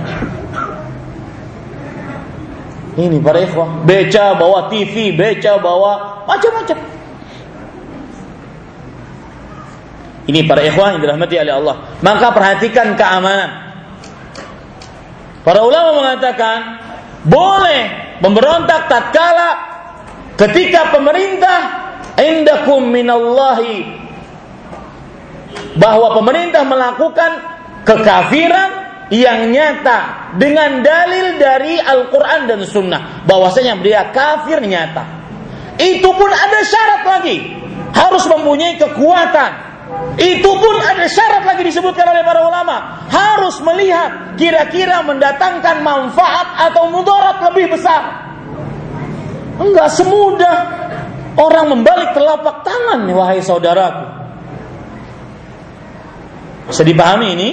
Ini 2.94 3.18
para 3.26 3.42
ikhwah, 3.42 3.82
beca 3.82 4.38
bawa 4.38 4.70
TV, 4.70 5.18
beca 5.18 5.58
bawa 5.58 6.22
macam-macam. 6.30 6.78
Ini 10.30 10.40
para 10.46 10.62
ikhwah 10.64 10.96
yang 10.96 11.02
dirahmati 11.02 11.36
oleh 11.36 11.54
Allah. 11.58 11.76
Maka 12.00 12.32
perhatikan 12.32 12.94
keamanan. 12.96 13.63
Para 15.44 15.60
ulama 15.60 16.00
mengatakan 16.00 16.80
boleh 17.28 18.16
memberontak 18.24 18.88
tatkala 18.88 19.50
ketika 20.40 20.96
pemerintah 20.96 21.60
indakum 22.16 22.88
minallahi 22.88 23.84
bahwa 25.76 26.16
pemerintah 26.16 26.64
melakukan 26.64 27.32
kekafiran 27.84 28.70
yang 29.12 29.52
nyata 29.52 30.32
dengan 30.40 30.80
dalil 30.80 31.38
dari 31.38 31.76
Al-Quran 31.78 32.48
dan 32.48 32.60
Sunnah. 32.64 33.28
Bahwasanya 33.28 33.78
dia 33.84 34.10
kafir 34.16 34.64
nyata. 34.64 35.04
Itu 35.76 36.08
pun 36.16 36.32
ada 36.32 36.60
syarat 36.64 37.04
lagi. 37.04 37.38
Harus 37.94 38.26
mempunyai 38.26 38.80
kekuatan 38.80 39.73
itu 40.14 40.46
pun 40.46 40.76
ada 40.78 41.10
syarat 41.10 41.42
lagi 41.42 41.66
disebutkan 41.66 42.06
oleh 42.06 42.22
para 42.22 42.46
ulama. 42.46 43.06
Harus 43.10 43.58
melihat 43.66 44.38
kira-kira 44.38 45.02
mendatangkan 45.02 45.82
manfaat 45.82 46.70
atau 46.70 46.94
mudarat 46.94 47.42
lebih 47.50 47.74
besar. 47.74 48.30
Enggak 49.58 49.90
semudah 49.94 50.58
orang 51.38 51.66
membalik 51.74 52.14
telapak 52.14 52.62
tangan, 52.62 53.10
wahai 53.10 53.42
saudaraku. 53.42 54.06
Bisa 56.70 56.86
dipahami 56.86 57.28
ini? 57.38 57.50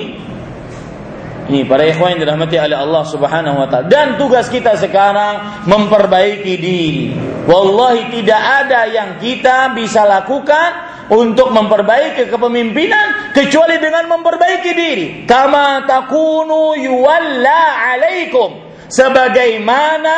Ini 1.50 1.66
para 1.66 1.82
ikhwan 1.82 2.14
yang 2.14 2.22
dirahmati 2.22 2.62
oleh 2.62 2.78
Allah 2.78 3.02
Subhanahu 3.08 3.58
wa 3.58 3.66
taala. 3.66 3.90
Dan 3.90 4.14
tugas 4.20 4.46
kita 4.46 4.78
sekarang 4.78 5.66
memperbaiki 5.66 6.54
diri. 6.60 7.10
Wallahi 7.42 8.14
tidak 8.14 8.38
ada 8.38 8.86
yang 8.86 9.18
kita 9.18 9.74
bisa 9.74 10.06
lakukan 10.06 10.89
untuk 11.10 11.50
memperbaiki 11.50 12.30
kepemimpinan 12.30 13.34
kecuali 13.34 13.82
dengan 13.82 14.06
memperbaiki 14.06 14.70
diri. 14.70 15.06
Kama 15.26 15.82
takunu 15.82 16.78
yuwalla 16.78 17.90
alaikum. 17.90 18.70
Sebagaimana 18.86 20.16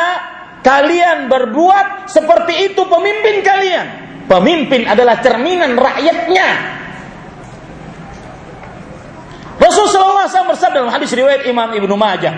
kalian 0.61 1.29
berbuat 1.29 2.09
seperti 2.09 2.73
itu 2.73 2.81
pemimpin 2.85 3.41
kalian. 3.41 3.87
Pemimpin 4.29 4.85
adalah 4.85 5.19
cerminan 5.19 5.75
rakyatnya. 5.75 6.49
Rasulullah 9.57 10.25
SAW 10.29 10.53
bersabda 10.53 10.77
dalam 10.81 10.93
hadis 10.93 11.13
riwayat 11.13 11.45
Imam 11.45 11.69
Ibnu 11.73 11.93
Majah, 11.93 12.33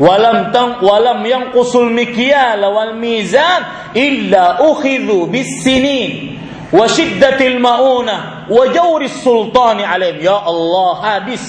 "Walam 0.00 0.50
tang 0.50 0.80
walam 0.80 1.20
yang 1.24 1.44
kusul 1.52 1.92
mikyal 1.92 2.60
wal 2.60 2.96
mizan 2.96 3.92
illa 3.92 4.64
ukhidhu 4.64 5.28
bis 5.28 5.62
sinin." 5.64 6.36
Wa 6.72 6.86
syiddatil 6.90 7.58
mauna 7.58 8.46
wa 8.50 8.64
sultani 9.06 9.86
alaihim. 9.86 10.26
Ya 10.26 10.38
Allah 10.38 10.92
hadis 11.02 11.42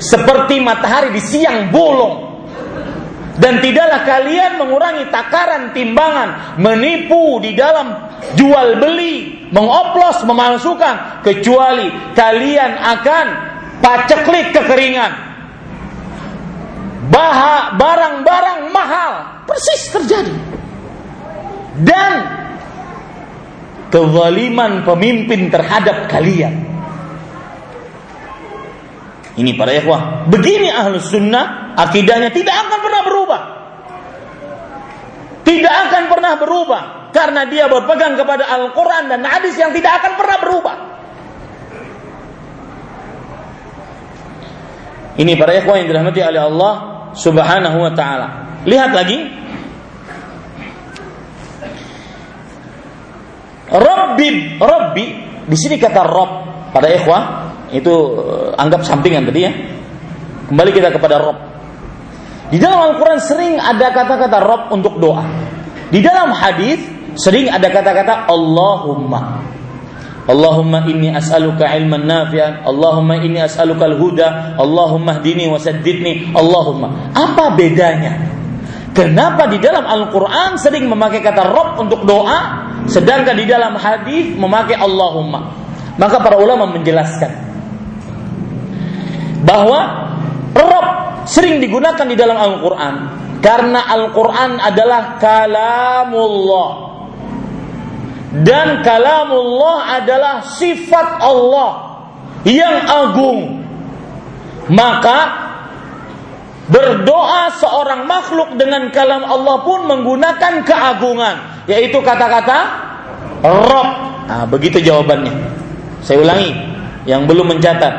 seperti 0.00 0.60
matahari 0.60 1.12
di 1.12 1.22
siang 1.24 1.72
bolong 1.72 2.32
dan 3.32 3.64
tidaklah 3.64 4.04
kalian 4.04 4.60
mengurangi 4.60 5.08
takaran 5.08 5.72
timbangan 5.72 6.60
menipu 6.60 7.40
di 7.40 7.56
dalam 7.56 8.12
jual 8.36 8.76
beli 8.76 9.48
mengoplos 9.48 10.20
memalsukan 10.28 11.24
kecuali 11.24 11.88
kalian 12.12 12.76
akan 12.76 13.26
paceklik 13.80 14.52
kekeringan. 14.52 15.32
Barang-barang 17.76 18.68
mahal 18.68 19.12
persis 19.48 19.90
terjadi. 19.96 20.36
Dan 21.82 22.12
kezaliman 23.92 24.88
pemimpin 24.88 25.52
terhadap 25.52 26.08
kalian. 26.08 26.64
Ini 29.32 29.52
para 29.56 29.72
ikhwah. 29.76 30.28
Begini 30.28 30.68
ahlus 30.68 31.08
sunnah, 31.08 31.76
akidahnya 31.76 32.32
tidak 32.32 32.52
akan 32.52 32.78
pernah 32.80 33.02
berubah. 33.04 33.40
Tidak 35.44 35.74
akan 35.88 36.02
pernah 36.08 36.32
berubah. 36.40 36.82
Karena 37.12 37.44
dia 37.44 37.68
berpegang 37.68 38.16
kepada 38.16 38.48
Al-Quran 38.48 39.12
dan 39.12 39.20
hadis 39.24 39.56
yang 39.60 39.72
tidak 39.76 40.00
akan 40.00 40.12
pernah 40.16 40.38
berubah. 40.40 40.76
Ini 45.12 45.32
para 45.36 45.52
ikhwah 45.60 45.76
yang 45.76 45.92
dirahmati 45.92 46.20
oleh 46.24 46.40
Allah 46.40 46.74
subhanahu 47.12 47.76
wa 47.84 47.92
ta'ala. 47.92 48.28
Lihat 48.64 48.90
lagi 48.96 49.41
Rabbi, 53.72 54.60
Rabbi 54.60 55.04
di 55.48 55.56
sini 55.56 55.80
kata 55.80 56.04
Rob 56.04 56.30
pada 56.70 56.92
ikhwah 56.92 57.22
itu 57.72 57.92
eh, 58.20 58.60
anggap 58.60 58.84
sampingan 58.84 59.26
tadi 59.32 59.40
ya. 59.48 59.52
Kembali 60.52 60.70
kita 60.70 60.92
kepada 60.92 61.16
Rob. 61.16 61.38
Di 62.52 62.60
dalam 62.60 62.92
Al-Quran 62.92 63.16
sering 63.16 63.56
ada 63.56 63.88
kata-kata 63.88 64.38
Rob 64.44 64.62
untuk 64.76 65.00
doa. 65.00 65.24
Di 65.88 66.04
dalam 66.04 66.36
hadis 66.36 66.84
sering 67.16 67.48
ada 67.48 67.72
kata-kata 67.72 68.28
Allahumma. 68.28 69.40
Allahumma 70.22 70.86
inni 70.86 71.10
as'aluka 71.10 71.66
ilman 71.66 72.06
nafi'an 72.06 72.62
Allahumma 72.62 73.18
inni 73.18 73.42
as'aluka 73.42 73.90
al-huda 73.90 74.54
Allahumma 74.54 75.18
hdini 75.18 75.50
wa 75.50 75.58
saddidni 75.58 76.30
Allahumma 76.30 77.10
Apa 77.10 77.58
bedanya? 77.58 78.30
Kenapa 78.94 79.50
di 79.50 79.58
dalam 79.58 79.82
Al-Quran 79.82 80.62
sering 80.62 80.86
memakai 80.86 81.26
kata 81.26 81.50
Rob 81.50 81.82
untuk 81.82 82.06
doa 82.06 82.61
Sedangkan 82.90 83.38
di 83.38 83.46
dalam 83.46 83.78
hadis 83.78 84.34
memakai 84.34 84.78
Allahumma. 84.78 85.54
Maka 86.00 86.18
para 86.24 86.40
ulama 86.40 86.66
menjelaskan 86.72 87.52
bahwa 89.42 89.80
Rob 90.54 90.86
sering 91.26 91.58
digunakan 91.58 92.06
di 92.06 92.16
dalam 92.16 92.38
Al-Quran 92.38 92.94
karena 93.42 93.90
Al-Quran 93.90 94.62
adalah 94.62 95.18
kalamullah 95.18 96.70
dan 98.40 98.80
kalamullah 98.80 100.00
adalah 100.00 100.34
sifat 100.46 101.20
Allah 101.20 101.70
yang 102.48 102.86
agung 102.88 103.60
maka 104.72 105.18
berdoa 106.72 107.52
seorang 107.60 108.08
makhluk 108.08 108.56
dengan 108.56 108.88
kalam 108.88 109.20
Allah 109.28 109.60
pun 109.60 109.84
menggunakan 109.84 110.64
keagungan 110.64 111.68
yaitu 111.68 112.00
kata-kata 112.00 112.88
Rob. 113.42 113.88
Nah, 114.22 114.46
begitu 114.48 114.78
jawabannya. 114.80 115.34
Saya 116.00 116.22
ulangi 116.22 116.54
yang 117.04 117.26
belum 117.28 117.52
mencatat 117.52 117.94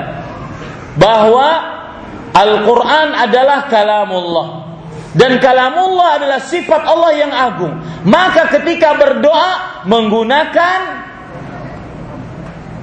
bahwa 0.97 1.47
Al-Quran 2.34 3.07
adalah 3.13 3.69
kalamullah 3.69 4.47
dan 5.13 5.38
kalamullah 5.38 6.17
adalah 6.17 6.41
sifat 6.41 6.82
Allah 6.89 7.11
yang 7.13 7.30
agung. 7.30 7.78
Maka 8.07 8.49
ketika 8.49 8.97
berdoa 8.97 9.84
menggunakan 9.86 10.80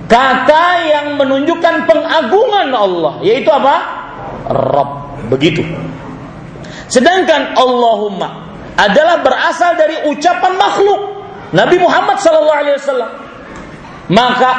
kata 0.07 0.66
yang 0.86 1.07
menunjukkan 1.18 1.91
pengagungan 1.91 2.68
Allah, 2.70 3.14
yaitu 3.26 3.51
apa? 3.51 3.76
Rob. 4.47 5.09
Begitu. 5.29 5.66
Sedangkan 6.89 7.55
Allahumma 7.55 8.51
adalah 8.75 9.21
berasal 9.21 9.77
dari 9.77 10.09
ucapan 10.09 10.57
makhluk 10.57 11.01
Nabi 11.53 11.77
Muhammad 11.83 12.16
SAW. 12.18 13.29
Maka 14.11 14.51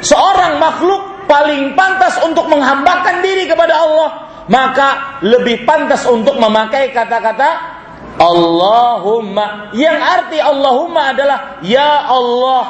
seorang 0.00 0.56
makhluk 0.56 1.28
paling 1.28 1.74
pantas 1.74 2.16
untuk 2.24 2.48
menghambakan 2.48 3.20
diri 3.20 3.44
kepada 3.50 3.76
Allah, 3.76 4.10
maka 4.46 5.20
lebih 5.26 5.66
pantas 5.66 6.06
untuk 6.06 6.38
memakai 6.38 6.94
kata-kata 6.94 7.76
Allahumma 8.16 9.68
yang 9.76 10.00
arti 10.00 10.40
Allahumma 10.40 11.12
adalah 11.12 11.60
ya 11.60 12.08
Allah. 12.08 12.64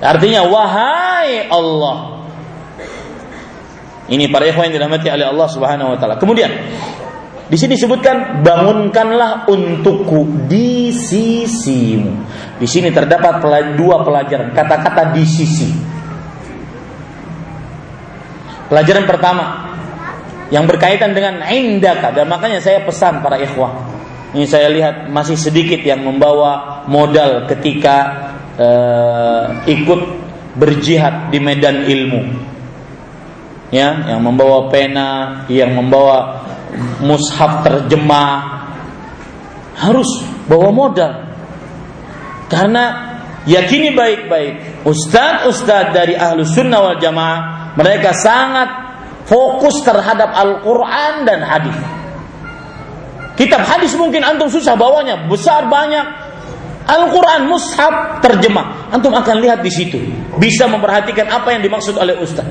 Artinya 0.00 0.48
wahai 0.48 1.48
Allah. 1.48 2.13
Ini 4.04 4.28
para 4.28 4.44
ikhwan 4.44 4.68
yang 4.68 4.84
dirahmati 4.84 5.08
oleh 5.08 5.26
Allah 5.32 5.48
Subhanahu 5.48 5.96
wa 5.96 5.98
taala. 6.00 6.20
Kemudian 6.20 6.50
di 7.44 7.56
sini 7.56 7.76
disebutkan 7.76 8.44
bangunkanlah 8.44 9.48
untukku 9.48 10.48
di 10.48 10.92
sisimu. 10.92 12.12
Di 12.60 12.68
sini 12.68 12.92
terdapat 12.92 13.40
dua 13.76 14.04
pelajaran 14.04 14.52
kata-kata 14.52 15.12
di 15.16 15.24
sisi. 15.24 15.68
Pelajaran 18.68 19.04
pertama 19.08 19.44
yang 20.52 20.68
berkaitan 20.68 21.16
dengan 21.16 21.40
indaka 21.48 22.12
dan 22.12 22.28
makanya 22.28 22.60
saya 22.60 22.84
pesan 22.84 23.24
para 23.24 23.40
ikhwah. 23.40 23.72
Ini 24.36 24.44
saya 24.44 24.68
lihat 24.68 25.08
masih 25.08 25.38
sedikit 25.38 25.80
yang 25.80 26.04
membawa 26.04 26.82
modal 26.90 27.46
ketika 27.48 27.96
uh, 28.58 29.44
ikut 29.64 30.00
berjihad 30.58 31.30
di 31.30 31.38
medan 31.38 31.86
ilmu 31.86 32.53
ya 33.74 34.14
yang 34.14 34.22
membawa 34.22 34.70
pena, 34.70 35.42
yang 35.50 35.74
membawa 35.74 36.46
mushaf 37.02 37.66
terjemah 37.66 38.62
harus 39.74 40.22
bawa 40.46 40.70
modal. 40.70 41.12
Karena 42.46 42.84
yakini 43.42 43.90
baik-baik, 43.98 44.86
ustadz-ustadz 44.86 45.90
dari 45.90 46.14
ahlu 46.14 46.46
sunnah 46.46 46.78
wal 46.78 46.98
jamaah 47.02 47.38
mereka 47.74 48.14
sangat 48.14 48.70
fokus 49.26 49.82
terhadap 49.82 50.30
Al-Quran 50.30 51.26
dan 51.26 51.42
hadis. 51.42 51.74
Kitab 53.34 53.66
hadis 53.66 53.98
mungkin 53.98 54.22
antum 54.22 54.46
susah 54.46 54.78
bawanya, 54.78 55.26
besar 55.26 55.66
banyak. 55.66 56.22
Al-Quran 56.84 57.48
mushaf 57.50 58.22
terjemah, 58.22 58.92
antum 58.94 59.10
akan 59.10 59.36
lihat 59.42 59.64
di 59.64 59.72
situ. 59.72 59.98
Bisa 60.38 60.70
memperhatikan 60.70 61.26
apa 61.32 61.50
yang 61.56 61.64
dimaksud 61.64 61.98
oleh 61.98 62.14
ustaz. 62.20 62.46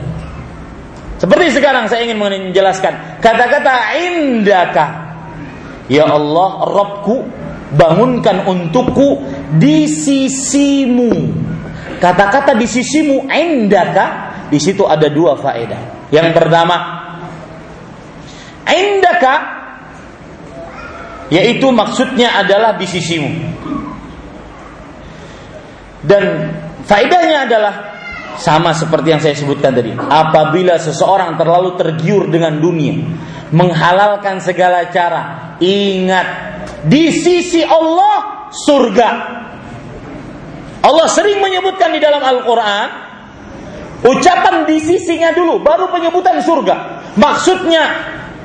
Seperti 1.24 1.56
sekarang 1.56 1.88
saya 1.88 2.04
ingin 2.04 2.20
menjelaskan 2.20 3.24
kata-kata 3.24 3.96
indaka. 3.96 4.86
Ya 5.88 6.04
Allah, 6.04 6.68
Robku, 6.68 7.24
bangunkan 7.80 8.44
untukku 8.44 9.24
di 9.56 9.88
sisimu. 9.88 11.32
Kata-kata 12.04 12.60
di 12.60 12.68
sisimu 12.68 13.32
indaka, 13.32 14.36
di 14.52 14.60
situ 14.60 14.84
ada 14.84 15.08
dua 15.08 15.40
faedah. 15.40 16.12
Yang 16.12 16.36
pertama, 16.36 16.76
indaka 18.68 19.64
yaitu 21.32 21.72
maksudnya 21.72 22.36
adalah 22.36 22.76
di 22.76 22.84
sisimu. 22.84 23.32
Dan 26.04 26.52
faedahnya 26.84 27.48
adalah 27.48 27.93
sama 28.38 28.74
seperti 28.74 29.14
yang 29.14 29.22
saya 29.22 29.36
sebutkan 29.38 29.74
tadi. 29.74 29.94
Apabila 29.94 30.78
seseorang 30.78 31.38
terlalu 31.38 31.76
tergiur 31.78 32.30
dengan 32.30 32.58
dunia, 32.58 32.98
menghalalkan 33.54 34.42
segala 34.42 34.90
cara, 34.90 35.56
ingat 35.62 36.28
di 36.88 37.10
sisi 37.14 37.62
Allah 37.64 38.50
surga. 38.54 39.10
Allah 40.84 41.08
sering 41.08 41.40
menyebutkan 41.40 41.96
di 41.96 42.00
dalam 42.04 42.20
Al-Quran 42.20 42.88
Ucapan 44.04 44.68
di 44.68 44.84
sisinya 44.84 45.32
dulu 45.32 45.64
Baru 45.64 45.88
penyebutan 45.88 46.44
surga 46.44 46.76
Maksudnya 47.16 47.84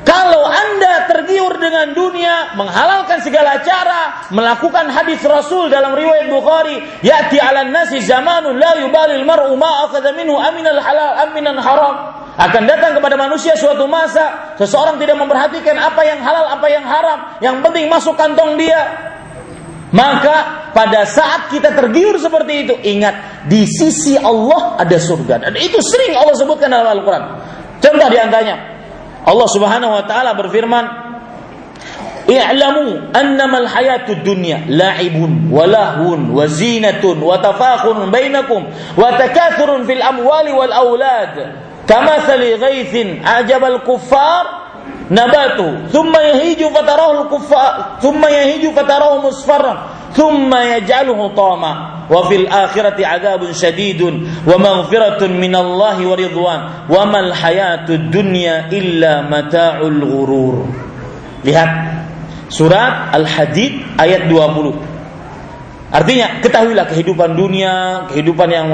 kalau 0.09 0.49
Anda 0.49 1.05
tergiur 1.05 1.61
dengan 1.61 1.93
dunia, 1.93 2.57
menghalalkan 2.57 3.21
segala 3.21 3.61
cara, 3.61 4.25
melakukan 4.33 4.89
hadis 4.89 5.21
Rasul 5.21 5.69
dalam 5.69 5.93
riwayat 5.93 6.33
Bukhari, 6.33 6.81
ya'ti 7.05 7.37
'ala 7.37 7.69
nasi 7.69 8.01
zamanun 8.01 8.57
la 8.57 8.81
yubalil 8.81 9.29
mar'u 9.29 9.53
ma 9.61 9.85
akhadha 9.85 10.17
minhu 10.17 10.41
aminal 10.41 10.81
halal 10.81 11.13
aminan 11.29 11.61
haram. 11.61 12.25
Akan 12.41 12.65
datang 12.65 12.97
kepada 12.97 13.21
manusia 13.21 13.53
suatu 13.53 13.85
masa, 13.85 14.57
seseorang 14.57 14.97
tidak 14.97 15.21
memperhatikan 15.21 15.77
apa 15.77 16.01
yang 16.09 16.25
halal, 16.25 16.57
apa 16.57 16.67
yang 16.73 16.85
haram, 16.89 17.19
yang 17.45 17.57
penting 17.61 17.93
masuk 17.93 18.17
kantong 18.17 18.57
dia. 18.57 18.81
Maka 19.93 20.71
pada 20.73 21.05
saat 21.05 21.53
kita 21.53 21.77
tergiur 21.77 22.17
seperti 22.17 22.65
itu, 22.65 22.75
ingat 22.81 23.45
di 23.45 23.69
sisi 23.69 24.17
Allah 24.17 24.81
ada 24.81 24.97
surga 24.97 25.49
dan 25.49 25.53
itu 25.61 25.77
sering 25.85 26.17
Allah 26.17 26.33
sebutkan 26.33 26.73
dalam 26.73 26.97
Al-Qur'an. 26.97 27.25
Contoh 27.83 28.09
di 28.09 28.17
antaranya, 28.17 28.78
Allah 29.29 29.49
Subhanahu 29.53 29.93
wa 29.93 30.03
taala 30.09 30.33
berfirman, 30.33 30.85
"I'lamu 32.29 33.13
annamal 33.13 33.69
hayatud 33.69 34.25
dunya 34.25 34.65
la'ibun 34.69 35.53
wa 35.53 35.65
lahun 35.69 36.33
wa 36.33 36.49
zinatun 36.49 37.21
wa 37.21 37.37
tafakhurun 37.37 38.09
bainakum 38.09 38.65
wa 38.97 39.09
takathurun 39.21 39.85
fil 39.85 40.01
amwali 40.01 40.53
wal 40.53 40.73
aulad." 40.73 41.65
Kamathali 41.89 42.57
ghaithin 42.61 43.25
ajabal 43.25 43.81
kuffar 43.81 44.45
nabatu 45.09 45.89
thumma 45.89 46.21
yahiju 46.21 46.69
fatarahu 46.69 47.25
al-kuffar 47.25 47.97
thumma 48.05 48.29
yahiju 48.29 48.77
fatarahu 48.77 49.25
musfarran 49.25 49.89
thumma 50.13 50.69
yaj'aluhu 50.77 51.33
tama 51.33 51.98
وفي 52.11 52.35
الآخرة 52.37 52.99
عذاب 53.07 53.53
شديد 53.53 54.01
ومغفرة 54.49 55.23
من 55.27 55.55
الله 55.57 55.97
ورضوان 56.09 56.61
وما 56.89 57.21
الحياة 57.21 57.87
الدنيا 57.89 58.73
إلا 58.73 59.13
متاع 59.29 59.77
الغرور 59.81 60.57
Lihat 61.39 61.71
surat 62.51 63.15
Al-Hadid 63.15 63.95
ayat 63.95 64.27
20 64.27 65.95
Artinya 65.95 66.43
ketahuilah 66.43 66.91
kehidupan 66.91 67.39
dunia 67.39 68.05
Kehidupan 68.11 68.51
yang 68.51 68.69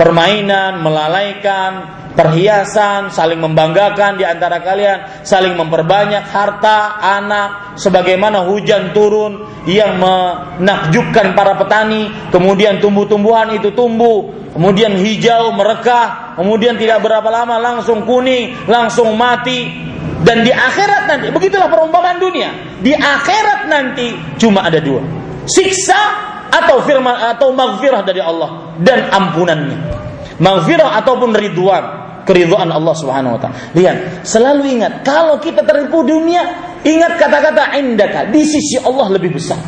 permainan, 0.00 0.80
melalaikan 0.80 1.99
perhiasan, 2.14 3.10
saling 3.14 3.38
membanggakan 3.38 4.18
di 4.18 4.24
antara 4.26 4.60
kalian, 4.60 5.22
saling 5.22 5.54
memperbanyak 5.54 6.26
harta, 6.26 6.98
anak, 6.98 7.78
sebagaimana 7.78 8.46
hujan 8.50 8.90
turun 8.90 9.64
yang 9.66 9.98
menakjubkan 9.98 11.32
para 11.38 11.54
petani, 11.56 12.10
kemudian 12.34 12.82
tumbuh-tumbuhan 12.82 13.54
itu 13.54 13.70
tumbuh, 13.72 14.30
kemudian 14.52 14.98
hijau, 14.98 15.54
merekah, 15.54 16.34
kemudian 16.34 16.74
tidak 16.76 17.00
berapa 17.04 17.26
lama 17.30 17.56
langsung 17.62 18.02
kuning, 18.02 18.66
langsung 18.66 19.14
mati, 19.14 19.90
dan 20.20 20.44
di 20.44 20.52
akhirat 20.52 21.08
nanti, 21.08 21.32
begitulah 21.32 21.72
perumpamaan 21.72 22.20
dunia. 22.20 22.50
Di 22.84 22.92
akhirat 22.92 23.70
nanti 23.72 24.12
cuma 24.36 24.68
ada 24.68 24.76
dua. 24.76 25.00
Siksa 25.48 26.28
atau 26.50 26.82
firman 26.84 27.16
atau 27.34 27.54
maghfirah 27.54 28.02
dari 28.04 28.20
Allah 28.20 28.76
dan 28.82 29.08
ampunannya. 29.08 30.09
Maghfirah 30.40 31.04
ataupun 31.04 31.36
ridwan, 31.36 31.84
keridhaan 32.24 32.72
Allah 32.72 32.94
Subhanahu 32.96 33.36
wa 33.36 33.40
taala. 33.40 33.56
Lihat, 33.76 34.24
selalu 34.24 34.80
ingat 34.80 35.04
kalau 35.04 35.36
kita 35.36 35.60
tertipu 35.68 36.00
dunia, 36.00 36.42
ingat 36.80 37.20
kata-kata 37.20 37.76
indaka 37.76 38.32
di 38.32 38.42
sisi 38.48 38.80
Allah 38.80 39.12
lebih 39.12 39.36
besar. 39.36 39.60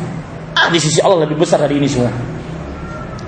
Ah, 0.57 0.73
di 0.73 0.81
sisi 0.81 0.97
Allah 1.01 1.29
lebih 1.29 1.37
besar 1.37 1.61
dari 1.61 1.77
ini 1.77 1.85
semua. 1.85 2.09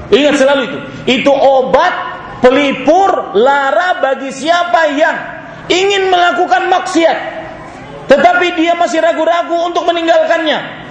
Ingat 0.10 0.36
selalu 0.38 0.62
itu. 0.70 0.80
Itu 1.22 1.34
obat 1.34 1.94
pelipur 2.42 3.38
lara 3.38 4.02
bagi 4.02 4.30
siapa 4.30 4.94
yang 4.94 5.18
ingin 5.70 6.14
melakukan 6.14 6.70
maksiat 6.70 7.18
tetapi 8.06 8.54
dia 8.54 8.78
masih 8.78 9.02
ragu-ragu 9.02 9.66
untuk 9.66 9.82
meninggalkannya 9.90 10.86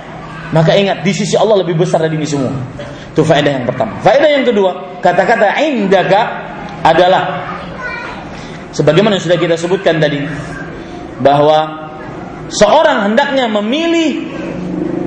maka 0.50 0.74
ingat 0.74 1.06
di 1.06 1.14
sisi 1.14 1.38
Allah 1.38 1.62
lebih 1.62 1.78
besar 1.78 2.02
dari 2.02 2.14
ini 2.14 2.26
semua. 2.26 2.54
Itu 3.14 3.22
faedah 3.22 3.62
yang 3.62 3.62
pertama. 3.62 4.02
Faedah 4.02 4.26
yang 4.26 4.42
kedua, 4.42 4.98
kata-kata 4.98 5.54
indaka 5.62 6.22
adalah 6.82 7.46
sebagaimana 8.74 9.22
sudah 9.22 9.38
kita 9.38 9.54
sebutkan 9.54 10.02
tadi 10.02 10.18
bahwa 11.22 11.86
seorang 12.50 13.06
hendaknya 13.06 13.46
memilih 13.46 14.34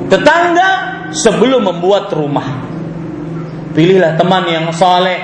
tetangga 0.08 0.70
sebelum 1.12 1.68
membuat 1.68 2.08
rumah. 2.16 2.64
Pilihlah 3.76 4.16
teman 4.16 4.48
yang 4.48 4.72
saleh 4.72 5.20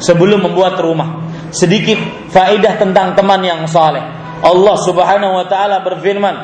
sebelum 0.00 0.40
membuat 0.40 0.80
rumah. 0.80 1.28
Sedikit 1.52 2.00
faedah 2.32 2.80
tentang 2.80 3.12
teman 3.12 3.44
yang 3.44 3.60
saleh. 3.68 4.02
Allah 4.40 4.76
Subhanahu 4.88 5.36
wa 5.36 5.44
taala 5.44 5.84
berfirman, 5.84 6.34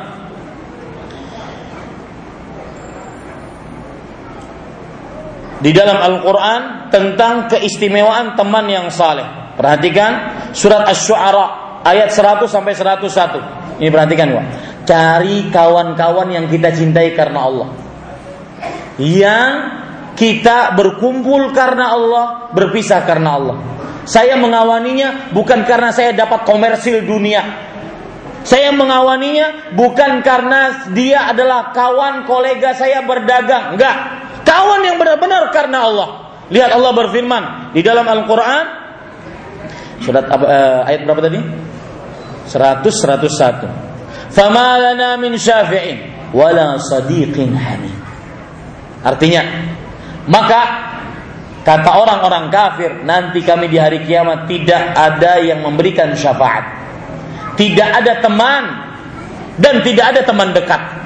di 5.62 5.70
dalam 5.70 6.02
Al-Quran 6.02 6.90
tentang 6.90 7.46
keistimewaan 7.46 8.34
teman 8.34 8.66
yang 8.66 8.90
saleh. 8.90 9.54
Perhatikan 9.54 10.10
surat 10.50 10.90
Asy-Syu'ara 10.90 11.80
ayat 11.86 12.10
100 12.10 12.50
sampai 12.50 12.74
101. 12.74 13.78
Ini 13.78 13.88
perhatikan 13.88 14.26
Pak. 14.34 14.46
Cari 14.82 15.46
kawan-kawan 15.54 16.34
yang 16.34 16.50
kita 16.50 16.74
cintai 16.74 17.14
karena 17.14 17.46
Allah. 17.46 17.68
Yang 18.98 19.50
kita 20.18 20.74
berkumpul 20.74 21.54
karena 21.54 21.94
Allah, 21.94 22.26
berpisah 22.50 23.06
karena 23.06 23.30
Allah. 23.38 23.56
Saya 24.02 24.34
mengawaninya 24.34 25.30
bukan 25.30 25.62
karena 25.62 25.94
saya 25.94 26.10
dapat 26.10 26.42
komersil 26.42 27.06
dunia. 27.06 27.70
Saya 28.42 28.74
mengawaninya 28.74 29.70
bukan 29.78 30.18
karena 30.26 30.90
dia 30.90 31.30
adalah 31.30 31.70
kawan 31.70 32.26
kolega 32.26 32.74
saya 32.74 33.06
berdagang. 33.06 33.78
Enggak. 33.78 33.96
Kawan 34.42 34.80
yang 34.84 34.96
benar-benar 34.98 35.50
karena 35.54 35.86
Allah. 35.86 36.08
Lihat 36.52 36.70
Allah 36.74 36.92
berfirman 36.92 37.42
di 37.72 37.80
dalam 37.80 38.04
Al-Qur'an 38.04 38.82
surat 40.02 40.26
uh, 40.28 40.82
ayat 40.84 41.06
berapa 41.06 41.22
tadi? 41.22 41.40
100 42.50 42.82
101. 42.84 44.34
Fama 44.34 44.76
lana 44.76 45.16
min 45.16 45.38
syafi'in 45.38 46.30
wala 46.34 46.76
sadiqin 46.82 47.54
hamid. 47.54 47.94
Artinya, 49.02 49.42
maka 50.26 50.60
kata 51.62 51.90
orang-orang 51.90 52.50
kafir, 52.50 52.90
nanti 53.02 53.42
kami 53.42 53.70
di 53.70 53.78
hari 53.78 54.02
kiamat 54.06 54.46
tidak 54.46 54.94
ada 54.94 55.42
yang 55.42 55.62
memberikan 55.62 56.14
syafaat. 56.14 56.82
Tidak 57.58 57.88
ada 58.02 58.22
teman 58.22 58.64
dan 59.60 59.84
tidak 59.84 60.16
ada 60.16 60.20
teman 60.24 60.54
dekat. 60.56 61.01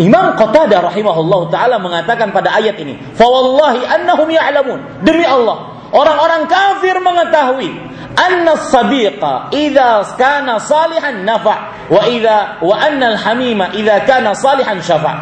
Imam 0.00 0.32
Qatadah 0.36 0.88
rahimahullah 0.88 1.40
taala 1.52 1.76
mengatakan 1.76 2.32
pada 2.32 2.56
ayat 2.56 2.80
ini, 2.80 2.96
"Fa 3.12 3.28
wallahi 3.28 3.84
annahum 3.84 4.28
ya'lamun." 4.32 5.04
Demi 5.04 5.26
Allah, 5.28 5.68
orang-orang 5.92 6.48
kafir 6.48 6.96
mengetahui 6.96 7.70
anna 8.16 8.56
sadiqa 8.56 9.52
idza 9.52 10.16
kana 10.16 10.60
salihan 10.60 11.24
nafa 11.24 11.88
wa 11.88 12.02
idza 12.08 12.60
wa 12.64 12.74
anna 12.76 13.16
al-hamima 13.16 13.72
idza 13.76 14.04
kana 14.08 14.32
salihan 14.32 14.80
syafa. 14.80 15.12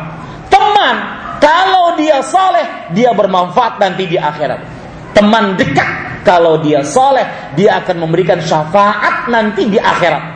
Teman 0.51 0.97
kalau 1.43 1.99
dia 1.99 2.23
saleh 2.23 2.93
dia 2.95 3.11
bermanfaat 3.15 3.83
nanti 3.83 4.07
di 4.07 4.19
akhirat. 4.19 4.61
Teman 5.15 5.59
dekat 5.59 6.23
kalau 6.23 6.63
dia 6.63 6.87
saleh 6.87 7.27
dia 7.59 7.83
akan 7.83 8.07
memberikan 8.07 8.39
syafaat 8.39 9.27
nanti 9.27 9.67
di 9.67 9.79
akhirat. 9.81 10.30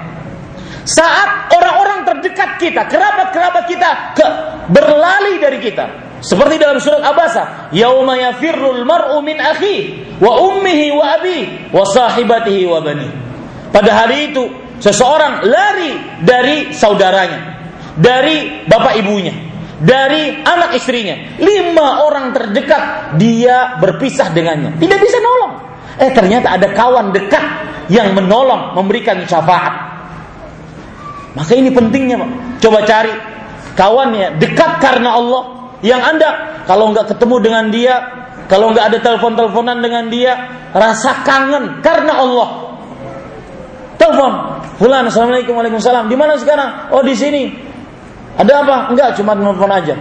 Saat 0.85 1.48
orang-orang 1.48 2.05
terdekat 2.05 2.61
kita, 2.61 2.85
kerabat-kerabat 2.85 3.65
kita 3.65 3.90
ke, 4.12 4.27
berlari 4.69 5.40
dari 5.40 5.59
kita. 5.61 6.05
Seperti 6.20 6.61
dalam 6.61 6.81
surat 6.81 7.05
Abasa, 7.05 7.69
"Yauma 7.73 8.16
yafirrul 8.16 8.85
mar'u 8.85 9.20
min 9.20 9.40
akhi 9.40 10.05
wa 10.20 10.40
ummihi 10.40 10.93
wa 10.93 11.05
abi 11.20 11.39
wa 11.73 11.85
sahibatihi 11.85 12.65
wa 12.69 12.81
bani." 12.85 13.09
Pada 13.73 13.90
hari 13.93 14.32
itu, 14.32 14.44
seseorang 14.81 15.44
lari 15.48 16.20
dari 16.24 16.73
saudaranya, 16.73 17.40
dari 17.97 18.65
bapak 18.69 18.94
ibunya, 19.01 19.32
dari 19.81 20.40
anak 20.44 20.77
istrinya. 20.77 21.36
Lima 21.40 22.05
orang 22.05 22.32
terdekat 22.32 23.16
dia 23.20 23.81
berpisah 23.81 24.32
dengannya. 24.32 24.81
Tidak 24.81 24.98
bisa 25.01 25.16
nolong. 25.20 25.55
Eh 25.97 26.12
ternyata 26.12 26.56
ada 26.56 26.73
kawan 26.73 27.12
dekat 27.12 27.44
yang 27.93 28.16
menolong, 28.16 28.77
memberikan 28.77 29.20
syafaat. 29.28 29.93
Maka 31.35 31.52
ini 31.59 31.70
pentingnya 31.74 32.16
Pak. 32.19 32.31
Coba 32.62 32.86
cari 32.86 33.11
kawannya 33.74 34.39
dekat 34.39 34.78
karena 34.78 35.19
Allah 35.19 35.43
yang 35.82 36.01
Anda 36.01 36.62
kalau 36.65 36.94
nggak 36.94 37.11
ketemu 37.12 37.36
dengan 37.43 37.65
dia, 37.69 37.94
kalau 38.47 38.73
nggak 38.73 38.94
ada 38.94 38.98
telepon-teleponan 39.02 39.82
dengan 39.82 40.09
dia, 40.09 40.32
rasa 40.73 41.27
kangen 41.27 41.85
karena 41.85 42.23
Allah. 42.23 42.48
Telepon, 43.94 44.32
Fulan, 44.78 45.06
Assalamualaikum, 45.06 45.55
Waalaikumsalam. 45.55 46.11
Di 46.11 46.16
mana 46.19 46.35
sekarang? 46.40 46.90
Oh 46.90 47.02
di 47.05 47.15
sini. 47.15 47.52
Ada 48.35 48.66
apa? 48.66 48.77
Enggak, 48.90 49.15
cuma 49.15 49.39
telepon 49.39 49.70
aja. 49.70 49.94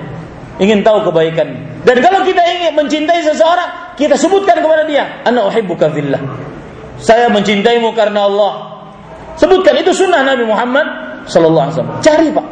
Ingin 0.57 0.81
tahu 0.81 1.09
kebaikan. 1.09 1.81
Dan 1.85 1.97
kalau 2.01 2.25
kita 2.25 2.41
ingin 2.41 2.73
mencintai 2.77 3.21
seseorang, 3.21 3.93
kita 3.97 4.17
sebutkan 4.17 4.61
kepada 4.61 4.85
dia, 4.89 5.21
Ana 5.25 5.45
uhibbuka 5.49 5.93
fillah. 5.93 6.21
Saya 6.97 7.29
mencintaimu 7.29 7.93
karena 7.93 8.25
Allah. 8.25 8.53
Sebutkan 9.37 9.75
itu 9.81 9.93
sunnah 9.93 10.21
Nabi 10.21 10.45
Muhammad 10.45 11.02
Sallallahu 11.27 11.63
Alaihi 11.69 11.75
Wasallam. 11.79 11.99
Cari 12.03 12.27
pak. 12.31 12.47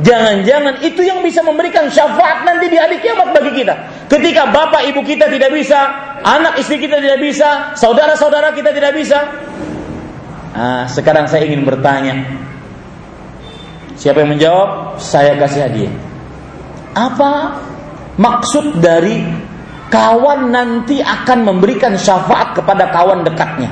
Jangan-jangan 0.00 0.80
itu 0.80 1.04
yang 1.04 1.20
bisa 1.20 1.44
memberikan 1.44 1.92
syafaat 1.92 2.48
nanti 2.48 2.72
di 2.72 2.80
hari 2.80 3.04
kiamat 3.04 3.36
bagi 3.36 3.52
kita. 3.52 3.74
Ketika 4.08 4.48
bapak 4.48 4.88
ibu 4.88 5.04
kita 5.04 5.28
tidak 5.28 5.52
bisa, 5.52 5.76
anak 6.24 6.56
istri 6.56 6.80
kita 6.80 7.04
tidak 7.04 7.20
bisa, 7.20 7.76
saudara-saudara 7.76 8.56
kita 8.56 8.72
tidak 8.72 8.96
bisa. 8.96 9.28
Nah, 10.56 10.88
sekarang 10.88 11.28
saya 11.28 11.44
ingin 11.44 11.68
bertanya. 11.68 12.16
Siapa 14.00 14.24
yang 14.24 14.32
menjawab? 14.32 14.96
Saya 14.96 15.36
kasih 15.36 15.68
hadiah. 15.68 15.92
Apa 16.96 17.60
maksud 18.16 18.80
dari 18.80 19.20
kawan 19.92 20.48
nanti 20.48 21.04
akan 21.04 21.44
memberikan 21.44 21.92
syafaat 22.00 22.56
kepada 22.56 22.88
kawan 22.88 23.20
dekatnya? 23.20 23.68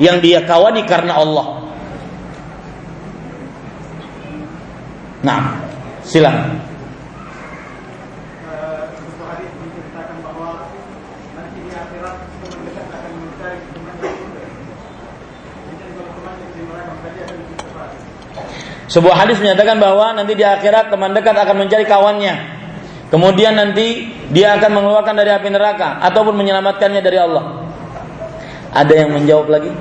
Yang 0.00 0.16
dia 0.24 0.38
kawani 0.48 0.88
karena 0.88 1.20
Allah. 1.20 1.61
Nah, 5.22 5.54
silakan. 6.02 6.58
Sebuah 18.92 19.24
hadis 19.24 19.40
menyatakan 19.40 19.80
bahwa 19.80 20.12
nanti 20.12 20.36
di 20.36 20.44
akhirat 20.44 20.92
teman 20.92 21.16
dekat 21.16 21.32
akan 21.32 21.64
mencari 21.64 21.88
kawannya. 21.88 22.34
Kemudian 23.08 23.56
nanti 23.56 24.12
dia 24.28 24.52
akan 24.60 24.68
mengeluarkan 24.68 25.16
dari 25.16 25.32
api 25.32 25.48
neraka 25.48 25.96
ataupun 26.04 26.36
menyelamatkannya 26.36 27.00
dari 27.00 27.16
Allah. 27.16 27.72
Ada 28.68 28.92
yang 28.92 29.16
menjawab 29.16 29.48
lagi? 29.48 29.72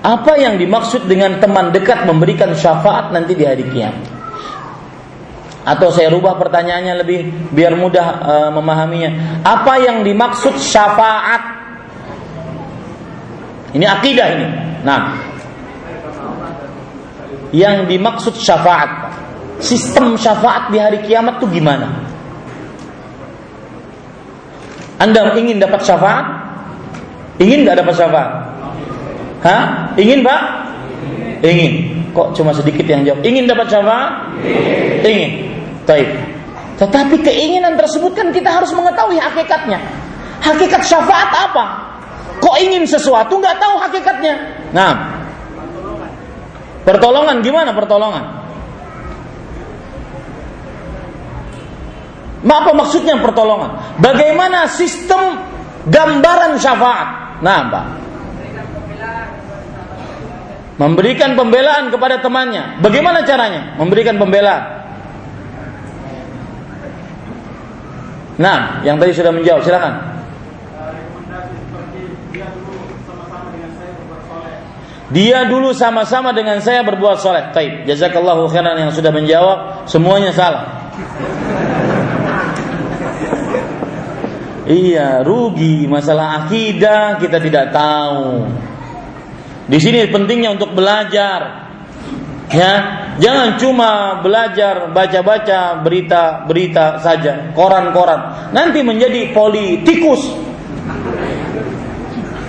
Apa 0.00 0.32
yang 0.40 0.56
dimaksud 0.56 1.04
dengan 1.04 1.36
teman 1.36 1.76
dekat 1.76 2.08
memberikan 2.08 2.56
syafaat 2.56 3.12
nanti 3.12 3.36
di 3.36 3.44
hari 3.44 3.68
kiamat? 3.68 4.08
Atau 5.60 5.92
saya 5.92 6.08
rubah 6.08 6.40
pertanyaannya 6.40 6.94
lebih 7.04 7.20
biar 7.52 7.76
mudah 7.76 8.06
uh, 8.24 8.50
memahaminya. 8.56 9.44
Apa 9.44 9.76
yang 9.76 10.00
dimaksud 10.00 10.56
syafaat? 10.56 11.42
Ini 13.76 13.84
akidah 13.84 14.26
ini. 14.32 14.46
Nah, 14.88 15.20
yang 17.52 17.84
dimaksud 17.84 18.40
syafaat, 18.40 19.12
sistem 19.60 20.16
syafaat 20.16 20.72
di 20.72 20.80
hari 20.80 21.04
kiamat 21.04 21.44
itu 21.44 21.60
gimana? 21.60 22.08
Anda 24.96 25.36
ingin 25.36 25.60
dapat 25.60 25.84
syafaat? 25.84 26.26
Ingin 27.36 27.68
nggak 27.68 27.84
dapat 27.84 27.94
syafaat? 28.00 28.32
Hah? 29.40 29.92
Ingin 29.96 30.20
Pak? 30.20 30.40
Ingin. 31.40 31.72
Kok 32.12 32.36
cuma 32.36 32.52
sedikit 32.52 32.84
yang 32.84 33.06
jawab? 33.06 33.24
Ingin 33.24 33.48
dapat 33.48 33.66
syafaat? 33.72 34.12
Ingin. 35.06 35.30
Baik. 35.88 36.08
Tetapi 36.76 37.16
keinginan 37.24 37.76
tersebut 37.76 38.12
kan 38.16 38.32
kita 38.32 38.48
harus 38.48 38.72
mengetahui 38.72 39.16
hakikatnya. 39.20 39.80
Hakikat 40.40 40.82
syafaat 40.84 41.28
apa? 41.32 41.64
Kok 42.40 42.56
ingin 42.56 42.88
sesuatu 42.88 43.36
nggak 43.36 43.56
tahu 43.60 43.74
hakikatnya? 43.84 44.34
Nah, 44.72 44.92
pertolongan 46.88 47.44
gimana 47.44 47.76
pertolongan? 47.76 48.24
Apa 52.40 52.72
maksudnya 52.72 53.20
pertolongan? 53.20 54.00
Bagaimana 54.00 54.64
sistem 54.72 55.44
gambaran 55.92 56.56
syafaat? 56.56 57.08
Nah, 57.44 57.60
Pak. 57.68 57.99
Memberikan 60.80 61.36
pembelaan 61.36 61.92
kepada 61.92 62.24
temannya. 62.24 62.80
Bagaimana 62.80 63.20
caranya? 63.28 63.76
Memberikan 63.76 64.16
pembelaan. 64.16 64.80
Nah, 68.40 68.80
yang 68.80 68.96
tadi 68.96 69.12
sudah 69.12 69.28
menjawab, 69.28 69.60
silakan. 69.60 69.94
Dia 75.12 75.44
dulu 75.44 75.76
sama-sama 75.76 76.32
dengan 76.32 76.64
saya 76.64 76.80
berbuat 76.80 77.20
soleh. 77.20 77.52
Taib. 77.52 77.84
Jazakallahu 77.84 78.48
khairan 78.48 78.80
yang 78.80 78.94
sudah 78.94 79.12
menjawab. 79.12 79.84
Semuanya 79.84 80.32
salah. 80.32 80.64
iya, 84.64 85.20
rugi. 85.20 85.84
Masalah 85.84 86.48
akidah 86.48 87.20
kita 87.20 87.36
tidak 87.36 87.68
tahu. 87.68 88.48
Di 89.70 89.78
sini 89.78 90.10
pentingnya 90.10 90.58
untuk 90.58 90.74
belajar. 90.74 91.70
Ya, 92.50 92.72
jangan 93.22 93.54
cuma 93.62 94.18
belajar 94.26 94.90
baca-baca 94.90 95.86
berita-berita 95.86 96.98
saja, 96.98 97.54
koran-koran. 97.54 98.50
Nanti 98.50 98.82
menjadi 98.82 99.30
politikus. 99.30 100.26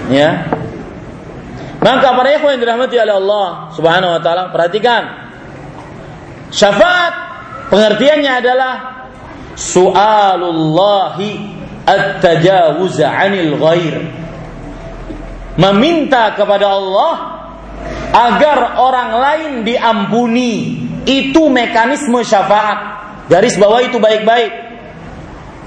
Ya. 0.09 0.49
Maka 1.77 2.17
para 2.17 2.33
ikhwan 2.33 2.57
yang 2.57 2.61
dirahmati 2.65 2.97
oleh 2.97 3.13
Allah 3.13 3.47
Subhanahu 3.77 4.17
wa 4.17 4.21
taala, 4.25 4.49
perhatikan. 4.49 5.05
Syafaat 6.49 7.13
pengertiannya 7.69 8.31
adalah 8.41 8.73
su'alullahi 9.53 11.29
at-tajawuz 11.85 12.97
'anil 12.97 13.53
ghair 13.61 14.20
meminta 15.59 16.31
kepada 16.35 16.71
Allah 16.71 17.13
agar 18.11 18.79
orang 18.79 19.09
lain 19.15 19.51
diampuni. 19.63 20.83
Itu 21.01 21.49
mekanisme 21.49 22.21
syafaat. 22.21 22.79
Garis 23.25 23.57
bawah 23.57 23.81
itu 23.81 23.97
baik-baik. 23.97 24.51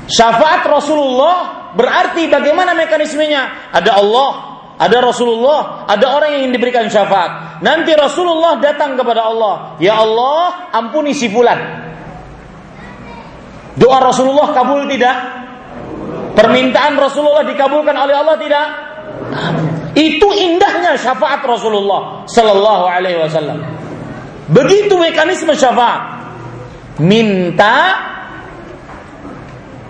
Syafaat 0.07 0.63
Rasulullah 0.69 1.73
berarti 1.75 2.29
bagaimana 2.31 2.77
mekanismenya? 2.77 3.73
Ada 3.75 3.99
Allah, 3.99 4.31
ada 4.79 4.99
Rasulullah, 5.03 5.89
ada 5.91 6.07
orang 6.13 6.45
yang 6.45 6.53
diberikan 6.55 6.87
syafaat. 6.87 7.59
Nanti 7.65 7.97
Rasulullah 7.97 8.61
datang 8.63 8.95
kepada 8.95 9.27
Allah, 9.27 9.75
"Ya 9.83 9.99
Allah, 9.99 10.71
ampuni 10.71 11.17
si 11.17 11.27
fulan." 11.33 11.83
Doa 13.75 13.99
Rasulullah 13.99 14.55
kabul 14.55 14.87
tidak? 14.87 15.17
Permintaan 16.39 16.95
Rasulullah 16.95 17.43
dikabulkan 17.43 17.95
oleh 17.95 18.15
Allah 18.15 18.37
tidak? 18.39 18.67
Itu 19.95 20.29
indahnya 20.35 20.99
syafaat 20.99 21.43
Rasulullah 21.47 22.27
sallallahu 22.27 22.85
alaihi 22.87 23.19
wasallam. 23.23 23.63
Begitu 24.51 24.95
mekanisme 24.99 25.55
syafaat. 25.55 26.27
Minta 26.99 27.99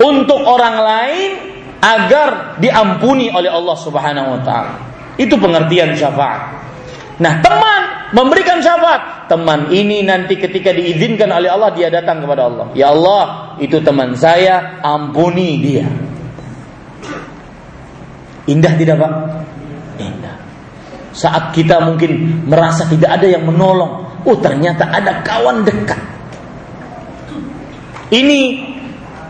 untuk 0.00 0.40
orang 0.44 0.76
lain 0.80 1.30
agar 1.84 2.56
diampuni 2.56 3.28
oleh 3.28 3.52
Allah 3.52 3.76
Subhanahu 3.76 4.28
wa 4.36 4.40
taala. 4.40 4.74
Itu 5.20 5.36
pengertian 5.36 5.92
syafaat. 5.92 6.64
Nah, 7.20 7.38
teman 7.44 7.82
memberikan 8.16 8.58
syafaat. 8.58 9.30
Teman 9.30 9.72
ini 9.72 10.02
nanti 10.04 10.36
ketika 10.36 10.74
diizinkan 10.74 11.30
oleh 11.30 11.48
Allah 11.48 11.70
dia 11.72 11.88
datang 11.88 12.20
kepada 12.24 12.48
Allah. 12.48 12.66
Ya 12.74 12.90
Allah, 12.90 13.56
itu 13.60 13.80
teman 13.80 14.16
saya, 14.18 14.80
ampuni 14.82 15.60
dia. 15.62 15.86
Indah 18.44 18.72
tidak, 18.76 19.00
Pak? 19.00 19.12
Indah. 20.00 20.36
Saat 21.14 21.54
kita 21.54 21.80
mungkin 21.86 22.44
merasa 22.44 22.84
tidak 22.90 23.16
ada 23.20 23.26
yang 23.30 23.46
menolong, 23.46 24.22
oh 24.26 24.36
ternyata 24.42 24.90
ada 24.90 25.22
kawan 25.22 25.62
dekat. 25.62 26.00
Ini 28.12 28.40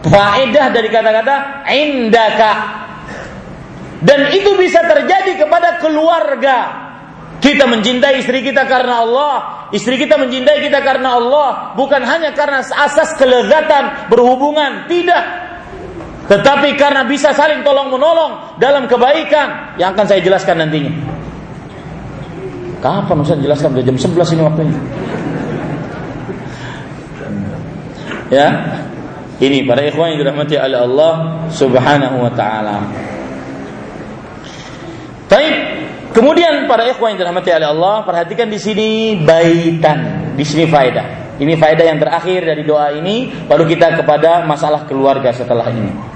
faedah 0.03 0.67
dari 0.73 0.89
kata-kata 0.91 1.65
indaka. 1.71 2.53
Dan 4.05 4.33
itu 4.37 4.57
bisa 4.61 4.85
terjadi 4.85 5.41
kepada 5.41 5.81
keluarga. 5.81 6.85
Kita 7.41 7.69
mencintai 7.69 8.25
istri 8.25 8.41
kita 8.41 8.65
karena 8.65 9.05
Allah, 9.05 9.69
istri 9.73 10.01
kita 10.01 10.17
mencintai 10.17 10.65
kita 10.65 10.81
karena 10.81 11.21
Allah, 11.21 11.77
bukan 11.77 12.01
hanya 12.01 12.33
karena 12.33 12.65
asas 12.65 13.13
kelezatan 13.21 14.09
berhubungan, 14.09 14.89
tidak. 14.89 15.44
Tetapi 16.25 16.81
karena 16.81 17.05
bisa 17.05 17.37
saling 17.37 17.61
tolong 17.61 17.93
menolong 17.93 18.57
dalam 18.57 18.89
kebaikan 18.89 19.77
yang 19.77 19.93
akan 19.93 20.07
saya 20.09 20.25
jelaskan 20.25 20.65
nantinya. 20.65 20.93
Kapan 22.81 23.17
Ustaz 23.21 23.41
jelaskan? 23.41 23.77
Udah 23.77 23.85
jam 23.85 23.97
11 23.97 24.33
ini 24.37 24.43
waktunya. 24.45 24.79
Ya, 28.33 28.49
ini 29.41 29.69
para 29.69 29.85
ikhwan 29.85 30.17
yang 30.17 30.25
dirahmati 30.25 30.57
oleh 30.57 30.79
Allah 30.81 31.15
Subhanahu 31.53 32.17
wa 32.25 32.33
taala. 32.33 32.89
Baik, 35.29 35.55
kemudian 36.17 36.65
para 36.65 36.89
ikhwan 36.89 37.15
yang 37.15 37.21
dirahmati 37.25 37.53
oleh 37.53 37.69
Allah, 37.69 37.95
perhatikan 38.09 38.49
di 38.49 38.57
sini 38.57 39.21
baitan. 39.21 40.33
Di 40.37 40.45
sini 40.45 40.65
faedah. 40.69 41.37
Ini 41.37 41.53
faedah 41.59 41.85
yang 41.85 41.99
terakhir 42.01 42.47
dari 42.47 42.63
doa 42.63 42.95
ini, 42.95 43.33
baru 43.45 43.67
kita 43.67 44.01
kepada 44.01 44.47
masalah 44.47 44.87
keluarga 44.89 45.35
setelah 45.35 45.69
ini. 45.69 46.14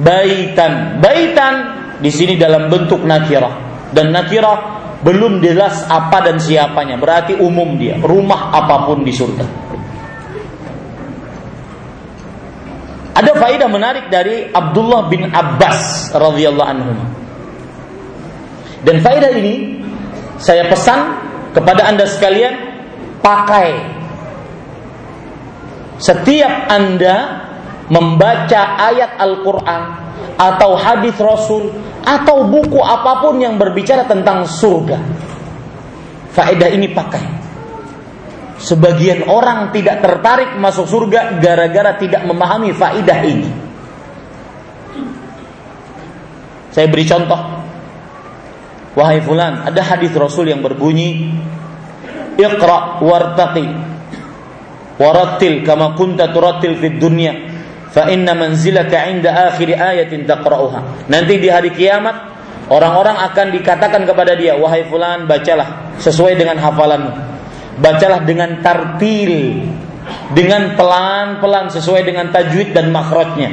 Baitan. 0.00 0.98
Baitan 0.98 1.54
di 2.02 2.10
sini 2.10 2.34
dalam 2.34 2.66
bentuk 2.66 3.02
nakirah 3.06 3.88
dan 3.94 4.10
nakirah 4.10 4.74
belum 5.04 5.44
jelas 5.44 5.84
apa 5.86 6.24
dan 6.24 6.40
siapanya, 6.40 6.96
berarti 6.96 7.36
umum 7.36 7.76
dia, 7.76 8.00
rumah 8.00 8.48
apa 8.50 8.88
pun 8.88 9.04
di 9.04 9.12
surga. 9.12 9.46
Ada 13.14 13.32
faedah 13.36 13.68
menarik 13.70 14.10
dari 14.10 14.48
Abdullah 14.50 15.06
bin 15.06 15.28
Abbas 15.30 16.10
radhiyallahu 16.10 16.70
anhu. 16.72 16.92
Dan 18.82 19.04
faedah 19.04 19.30
ini 19.38 19.84
saya 20.40 20.66
pesan 20.66 21.00
kepada 21.54 21.86
Anda 21.86 22.10
sekalian 22.10 22.54
pakai 23.22 23.70
setiap 26.00 26.68
Anda 26.72 27.43
membaca 27.88 28.60
ayat 28.80 29.20
Al-Qur'an 29.20 29.82
atau 30.34 30.76
hadis 30.78 31.14
Rasul 31.20 31.70
atau 32.04 32.48
buku 32.48 32.80
apa 32.80 33.24
pun 33.24 33.40
yang 33.40 33.56
berbicara 33.56 34.04
tentang 34.04 34.44
surga. 34.48 34.98
Faedah 36.34 36.68
ini 36.72 36.90
pakai. 36.90 37.24
Sebagian 38.54 39.28
orang 39.28 39.74
tidak 39.74 40.00
tertarik 40.00 40.56
masuk 40.56 40.86
surga 40.88 41.36
gara-gara 41.42 41.98
tidak 42.00 42.22
memahami 42.24 42.70
faidah 42.72 43.20
ini. 43.26 43.50
Saya 46.74 46.90
beri 46.90 47.04
contoh. 47.06 47.40
Wahai 48.94 49.18
fulan, 49.22 49.66
ada 49.66 49.82
hadis 49.82 50.14
Rasul 50.14 50.54
yang 50.54 50.62
berbunyi, 50.62 51.34
"Iqra 52.38 53.02
wartaqi 53.02 53.66
warattil 54.98 55.66
kama 55.66 55.98
kunta 55.98 56.30
turattil 56.30 56.78
fid 56.78 57.02
dunya, 57.02 57.53
fa 57.94 58.10
inna 58.10 58.34
manzilaka 58.34 59.06
'inda 59.06 59.54
akhir 59.54 59.70
ayatin 59.70 60.26
taqra'uha." 60.26 61.06
Nanti 61.06 61.38
di 61.38 61.46
hari 61.46 61.70
kiamat 61.70 62.34
orang-orang 62.66 63.22
akan 63.30 63.46
dikatakan 63.54 64.02
kepada 64.02 64.34
dia, 64.34 64.58
"Wahai 64.58 64.82
fulan, 64.90 65.30
bacalah 65.30 65.94
sesuai 66.02 66.34
dengan 66.34 66.58
hafalanmu." 66.58 67.34
bacalah 67.78 68.22
dengan 68.22 68.62
tartil 68.62 69.66
dengan 70.36 70.76
pelan-pelan 70.76 71.72
sesuai 71.72 72.04
dengan 72.04 72.28
tajwid 72.28 72.76
dan 72.76 72.92
makhrajnya. 72.92 73.50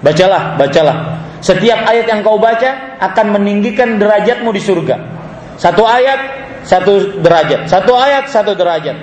Bacalah 0.00 0.56
bacalah. 0.56 0.96
Setiap 1.38 1.86
ayat 1.86 2.06
yang 2.10 2.20
kau 2.26 2.40
baca 2.40 2.98
akan 2.98 3.38
meninggikan 3.38 3.98
derajatmu 4.00 4.50
di 4.50 4.62
surga. 4.62 4.96
Satu 5.58 5.86
ayat 5.86 6.20
satu 6.66 7.22
derajat. 7.22 7.70
Satu 7.70 7.92
ayat 7.94 8.30
satu 8.30 8.54
derajat. 8.54 8.96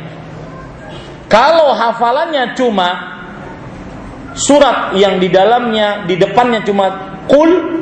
Kalau 1.31 1.71
hafalannya 1.75 2.55
cuma 2.55 3.14
surat 4.35 4.93
yang 4.99 5.17
di 5.17 5.31
dalamnya 5.31 6.03
di 6.03 6.19
depannya 6.19 6.61
cuma 6.67 7.17
kul 7.25 7.81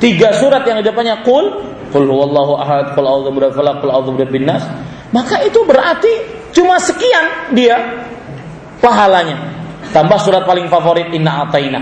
tiga 0.00 0.34
surat 0.34 0.64
yang 0.66 0.80
di 0.80 0.86
depannya 0.88 1.20
kul 1.22 1.72
Qul 1.92 2.08
huwallahu 2.08 2.56
ahad, 2.56 2.96
qul 2.96 3.04
a'udzu 3.04 3.30
birabbil 3.36 3.56
falaq, 3.60 3.76
qul 3.84 3.90
a'udzu 3.92 4.10
birabbin 4.16 4.48
nas. 4.48 4.64
Maka 5.12 5.44
itu 5.44 5.60
berarti 5.68 6.08
cuma 6.56 6.80
sekian 6.80 7.52
dia 7.52 8.08
pahalanya. 8.80 9.52
Tambah 9.92 10.16
surat 10.24 10.48
paling 10.48 10.72
favorit 10.72 11.12
Inna 11.12 11.44
Ataina. 11.44 11.80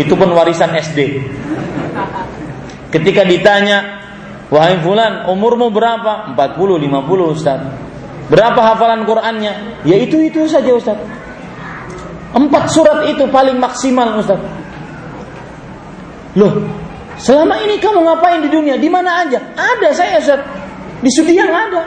Itu 0.00 0.16
pun 0.16 0.32
warisan 0.32 0.72
SD. 0.72 1.20
Ketika 2.88 3.28
ditanya, 3.28 4.00
"Wahai 4.48 4.80
fulan, 4.80 5.28
umurmu 5.28 5.68
berapa?" 5.68 6.32
40, 6.32 6.80
50, 6.80 7.28
Ustaz. 7.28 7.60
Berapa 8.32 8.72
hafalan 8.72 9.04
Qur'annya? 9.04 9.84
Ya 9.84 10.00
itu 10.00 10.16
itu 10.24 10.48
saja 10.48 10.72
Ustaz. 10.72 10.96
Empat 12.36 12.64
surat 12.68 13.08
itu 13.08 13.24
paling 13.32 13.56
maksimal 13.56 14.20
Ustaz. 14.20 14.40
Loh, 16.36 16.60
Selama 17.18 17.58
ini 17.66 17.82
kamu 17.82 18.06
ngapain 18.06 18.46
di 18.46 18.50
dunia? 18.50 18.78
Di 18.78 18.86
mana 18.86 19.26
aja? 19.26 19.42
Ada 19.58 19.88
saya 19.90 20.22
Ustaz. 20.22 20.40
Di 21.02 21.10
Sudiang 21.10 21.50
ada. 21.50 21.82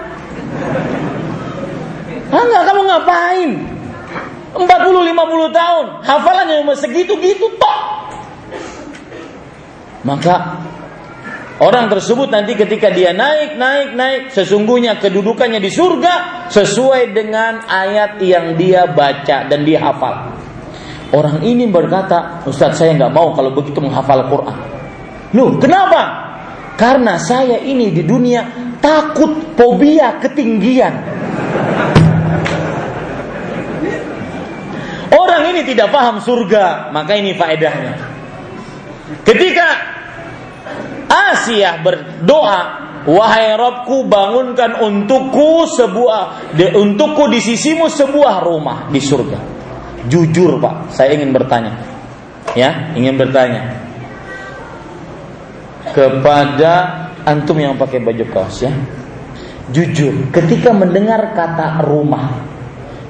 Ah, 2.31 2.43
enggak, 2.43 2.63
kamu 2.68 2.81
ngapain? 2.88 3.49
40 4.51 4.68
50 4.68 5.55
tahun, 5.55 5.85
hafalannya 6.03 6.55
cuma 6.59 6.76
segitu-gitu 6.76 7.47
toh. 7.55 7.80
Maka 10.03 10.59
orang 11.61 11.88
tersebut 11.93 12.33
nanti 12.33 12.57
ketika 12.57 12.89
dia 12.89 13.13
naik, 13.13 13.55
naik, 13.55 13.89
naik, 13.93 14.21
sesungguhnya 14.33 14.97
kedudukannya 14.97 15.61
di 15.61 15.69
surga 15.69 16.49
sesuai 16.49 17.13
dengan 17.13 17.63
ayat 17.69 18.17
yang 18.19 18.57
dia 18.57 18.89
baca 18.89 19.45
dan 19.45 19.61
dia 19.61 19.79
hafal. 19.79 20.33
Orang 21.11 21.43
ini 21.43 21.67
berkata, 21.67 22.41
Ustaz 22.47 22.79
saya 22.81 22.97
nggak 22.97 23.13
mau 23.13 23.35
kalau 23.38 23.51
begitu 23.53 23.83
menghafal 23.83 24.25
Quran. 24.31 24.57
Loh, 25.35 25.59
kenapa? 25.59 26.31
Karena 26.79 27.19
saya 27.19 27.59
ini 27.59 27.91
di 27.91 28.03
dunia 28.07 28.47
takut 28.79 29.53
fobia 29.59 30.17
ketinggian. 30.23 30.95
Orang 35.11 35.51
ini 35.51 35.67
tidak 35.67 35.91
paham 35.91 36.23
surga, 36.23 36.95
maka 36.95 37.11
ini 37.19 37.35
faedahnya. 37.35 37.93
Ketika 39.27 39.90
Asia 41.11 41.83
berdoa, 41.83 42.59
wahai 43.03 43.51
Robku 43.59 44.07
bangunkan 44.07 44.79
untukku 44.79 45.67
sebuah, 45.75 46.55
de, 46.55 46.71
untukku 46.71 47.27
di 47.27 47.43
sisimu 47.43 47.91
sebuah 47.91 48.39
rumah 48.47 48.88
di 48.88 49.03
surga. 49.03 49.39
Jujur 50.07 50.57
pak, 50.57 50.95
saya 50.95 51.13
ingin 51.13 51.35
bertanya, 51.35 51.75
ya, 52.55 52.95
ingin 52.95 53.19
bertanya 53.19 53.75
kepada 55.91 56.73
antum 57.27 57.59
yang 57.59 57.75
pakai 57.75 57.99
baju 58.01 58.25
kaos 58.31 58.63
ya. 58.63 58.71
Jujur, 59.71 60.31
ketika 60.33 60.73
mendengar 60.73 61.31
kata 61.31 61.85
rumah, 61.85 62.39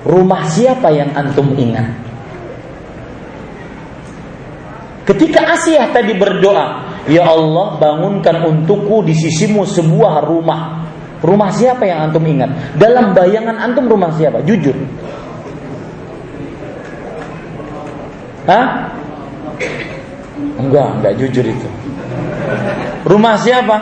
rumah 0.03 0.45
siapa 0.49 0.93
yang 0.93 1.13
antum 1.15 1.53
ingat? 1.57 1.89
Ketika 5.07 5.57
Asia 5.57 5.89
tadi 5.89 6.13
berdoa, 6.13 6.90
Ya 7.09 7.25
Allah 7.25 7.81
bangunkan 7.81 8.45
untukku 8.45 9.01
di 9.01 9.17
sisimu 9.17 9.65
sebuah 9.65 10.21
rumah. 10.21 10.85
Rumah 11.21 11.49
siapa 11.53 11.85
yang 11.85 12.09
antum 12.09 12.25
ingat? 12.25 12.77
Dalam 12.77 13.13
bayangan 13.13 13.57
antum 13.57 13.85
rumah 13.89 14.09
siapa? 14.13 14.41
Jujur. 14.45 14.73
Hah? 18.49 18.89
Enggak, 20.57 20.87
enggak 20.97 21.13
jujur 21.21 21.45
itu. 21.45 21.69
Rumah 23.05 23.33
siapa? 23.37 23.77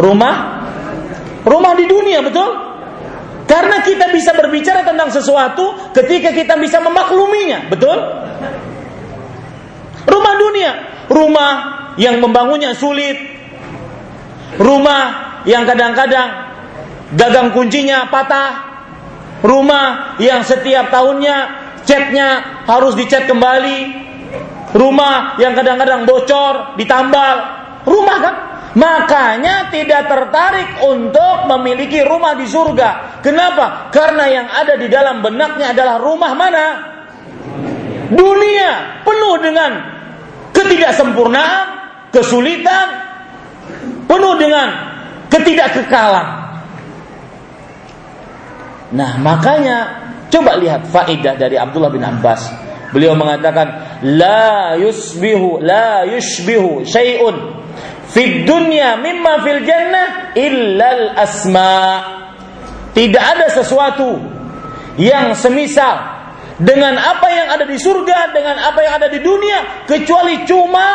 Rumah? 0.00 0.34
Rumah 1.44 1.72
di 1.76 1.84
dunia, 1.88 2.20
betul? 2.24 2.48
Karena 3.48 3.82
kita 3.82 4.08
bisa 4.14 4.30
berbicara 4.36 4.86
tentang 4.86 5.10
sesuatu 5.10 5.90
ketika 5.96 6.30
kita 6.30 6.54
bisa 6.60 6.78
memakluminya, 6.78 7.66
betul? 7.66 7.98
Rumah 10.08 10.34
dunia, 10.40 10.72
rumah 11.12 11.52
yang 12.00 12.22
membangunnya 12.22 12.72
sulit, 12.72 13.16
rumah 14.56 15.42
yang 15.44 15.64
kadang-kadang 15.68 16.28
gagang 17.16 17.50
kuncinya 17.52 18.08
patah, 18.08 18.52
rumah 19.42 20.16
yang 20.22 20.44
setiap 20.44 20.92
tahunnya 20.92 21.36
catnya 21.84 22.62
harus 22.68 22.94
dicat 22.94 23.26
kembali, 23.26 23.78
rumah 24.76 25.40
yang 25.40 25.56
kadang-kadang 25.56 26.06
bocor, 26.06 26.78
ditambal, 26.78 27.36
rumah 27.88 28.18
kan? 28.20 28.36
Makanya 28.70 29.66
tidak 29.74 30.06
tertarik 30.06 30.78
untuk 30.86 31.50
memiliki 31.50 32.06
rumah 32.06 32.38
di 32.38 32.46
surga. 32.46 33.18
Kenapa? 33.18 33.90
Karena 33.90 34.24
yang 34.30 34.46
ada 34.46 34.78
di 34.78 34.86
dalam 34.86 35.18
benaknya 35.26 35.74
adalah 35.74 35.98
rumah 35.98 36.32
mana? 36.38 36.66
Dunia 38.10 39.02
penuh 39.06 39.36
dengan 39.38 39.70
ketidaksempurnaan, 40.50 41.66
kesulitan, 42.10 42.86
penuh 44.10 44.34
dengan 44.34 44.68
ketidakkekalan. 45.30 46.26
Nah, 48.90 49.12
makanya 49.22 49.78
coba 50.26 50.58
lihat 50.58 50.90
faidah 50.90 51.38
dari 51.38 51.54
Abdullah 51.54 51.94
bin 51.94 52.02
Abbas. 52.02 52.50
Beliau 52.90 53.14
mengatakan 53.14 54.02
la 54.02 54.74
yusbihu 54.74 55.62
la 55.62 56.02
yushbihu 56.10 56.82
syai'un 56.82 57.62
fid 58.10 58.42
dunya 58.42 58.98
mimma 58.98 59.46
fil 59.46 59.62
jannah 59.62 60.34
illal 60.34 61.14
asma. 61.14 61.86
Tidak 62.90 63.22
ada 63.22 63.46
sesuatu 63.54 64.18
yang 64.98 65.38
semisal 65.38 66.19
dengan 66.60 66.94
apa 67.00 67.26
yang 67.32 67.48
ada 67.56 67.64
di 67.64 67.80
surga, 67.80 68.36
dengan 68.36 68.60
apa 68.60 68.78
yang 68.84 68.94
ada 69.00 69.08
di 69.08 69.24
dunia, 69.24 69.88
kecuali 69.88 70.44
cuma 70.44 70.88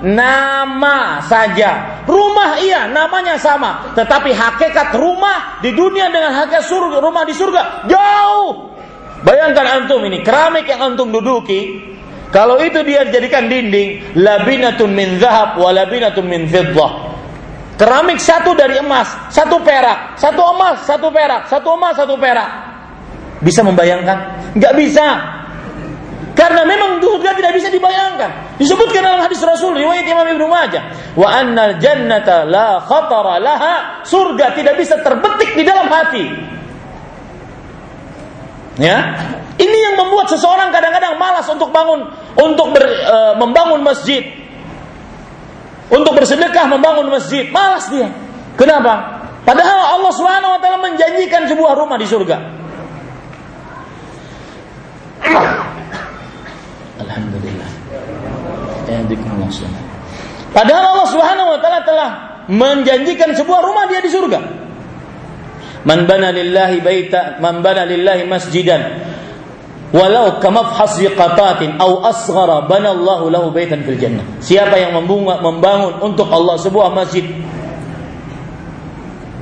nama 0.00 1.20
saja. 1.28 2.02
Rumah 2.08 2.64
iya, 2.64 2.88
namanya 2.88 3.36
sama, 3.36 3.92
tetapi 3.92 4.32
hakikat 4.32 4.96
rumah 4.96 5.60
di 5.60 5.76
dunia 5.76 6.08
dengan 6.08 6.32
hakikat 6.40 6.64
surga, 6.64 6.96
rumah 7.04 7.28
di 7.28 7.36
surga 7.36 7.84
jauh. 7.84 8.72
Bayangkan 9.20 9.84
antum 9.84 10.00
ini 10.08 10.24
keramik 10.24 10.64
yang 10.64 10.80
antum 10.80 11.12
duduki, 11.12 11.92
kalau 12.32 12.56
itu 12.62 12.80
dia 12.86 13.04
dijadikan 13.04 13.52
dinding, 13.52 14.16
labinatun 14.16 14.88
min 14.88 15.20
zahab 15.20 15.60
wa 15.60 15.68
labinatun 15.68 16.24
min 16.24 16.48
fiddah. 16.48 17.12
Keramik 17.76 18.20
satu 18.20 18.56
dari 18.56 18.80
emas, 18.80 19.08
satu 19.28 19.60
perak, 19.60 20.16
satu 20.16 20.40
emas, 20.56 20.84
satu 20.88 21.08
perak, 21.12 21.48
satu 21.48 21.68
emas, 21.76 21.94
satu 21.96 22.14
perak. 22.16 22.48
Bisa 23.40 23.64
membayangkan? 23.64 24.39
Nggak 24.56 24.74
bisa. 24.78 25.06
Karena 26.34 26.64
memang 26.64 27.02
surga 27.20 27.36
tidak 27.36 27.52
bisa 27.52 27.68
dibayangkan. 27.68 28.56
Disebutkan 28.56 29.04
dalam 29.04 29.20
hadis 29.20 29.44
Rasul 29.44 29.76
riwayat 29.76 30.08
Imam 30.08 30.24
Ibnu 30.24 30.46
Majah, 30.48 31.12
wa 31.12 31.28
annal 31.28 31.76
jannata 31.76 32.48
la 32.48 32.80
khatara 32.80 33.36
laha, 33.36 34.04
surga 34.08 34.56
tidak 34.56 34.80
bisa 34.80 35.04
terbetik 35.04 35.52
di 35.52 35.64
dalam 35.68 35.88
hati. 35.92 36.24
Ya. 38.80 38.98
Ini 39.60 39.78
yang 39.92 39.94
membuat 40.00 40.32
seseorang 40.32 40.72
kadang-kadang 40.72 41.20
malas 41.20 41.44
untuk 41.52 41.68
bangun 41.68 42.08
untuk 42.32 42.72
ber, 42.72 42.88
e, 42.88 43.16
membangun 43.36 43.84
masjid. 43.84 44.24
Untuk 45.92 46.16
bersedekah 46.16 46.64
membangun 46.72 47.12
masjid, 47.12 47.52
malas 47.52 47.84
dia. 47.92 48.08
Kenapa? 48.56 49.20
Padahal 49.44 50.00
Allah 50.00 50.12
taala 50.62 50.80
menjanjikan 50.80 51.44
sebuah 51.44 51.76
rumah 51.76 52.00
di 52.00 52.08
surga. 52.08 52.36
Alhamdulillah. 57.00 57.70
Padahal 60.50 60.84
Allah 60.96 61.08
Subhanahu 61.08 61.48
wa 61.54 61.58
taala 61.62 61.80
telah 61.86 62.10
menjanjikan 62.50 63.30
sebuah 63.38 63.60
rumah 63.62 63.86
dia 63.86 64.02
di 64.02 64.10
surga. 64.10 64.40
Man 65.86 66.04
bana 66.04 66.28
lillahi 66.34 66.84
baita, 66.84 67.40
man 67.40 67.64
bana 67.64 67.88
lillahi 67.88 68.28
masjidan 68.28 69.00
walau 69.90 70.38
kamafhas 70.38 71.02
qatatin 71.02 71.78
au 71.82 72.02
asghara 72.06 72.66
bana 72.70 72.94
Allahu 72.94 73.30
lahu 73.30 73.46
baitan 73.50 73.82
fil 73.82 73.98
jannah. 73.98 74.26
Siapa 74.42 74.78
yang 74.78 74.94
membangun 74.98 76.02
untuk 76.02 76.30
Allah 76.30 76.58
sebuah 76.58 76.94
masjid 76.94 77.26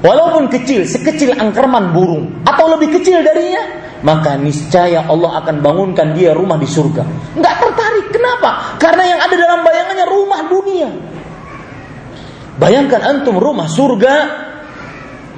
walaupun 0.01 0.49
kecil, 0.49 0.87
sekecil 0.89 1.37
angkerman 1.37 1.93
burung 1.93 2.31
atau 2.49 2.71
lebih 2.77 3.01
kecil 3.01 3.21
darinya, 3.21 3.88
maka 4.03 4.39
niscaya 4.39 5.07
Allah 5.11 5.43
akan 5.43 5.59
bangunkan 5.59 6.15
dia 6.15 6.31
rumah 6.31 6.55
di 6.55 6.69
surga. 6.71 7.35
Enggak 7.35 7.55
tertarik. 7.59 8.07
Kenapa? 8.15 8.79
Karena 8.79 9.05
yang 9.05 9.21
ada 9.21 9.35
dalam 9.35 9.61
bayangannya 9.67 10.07
rumah 10.07 10.41
dunia. 10.47 10.89
Bayangkan 12.59 13.01
antum 13.03 13.39
rumah 13.39 13.67
surga. 13.71 14.15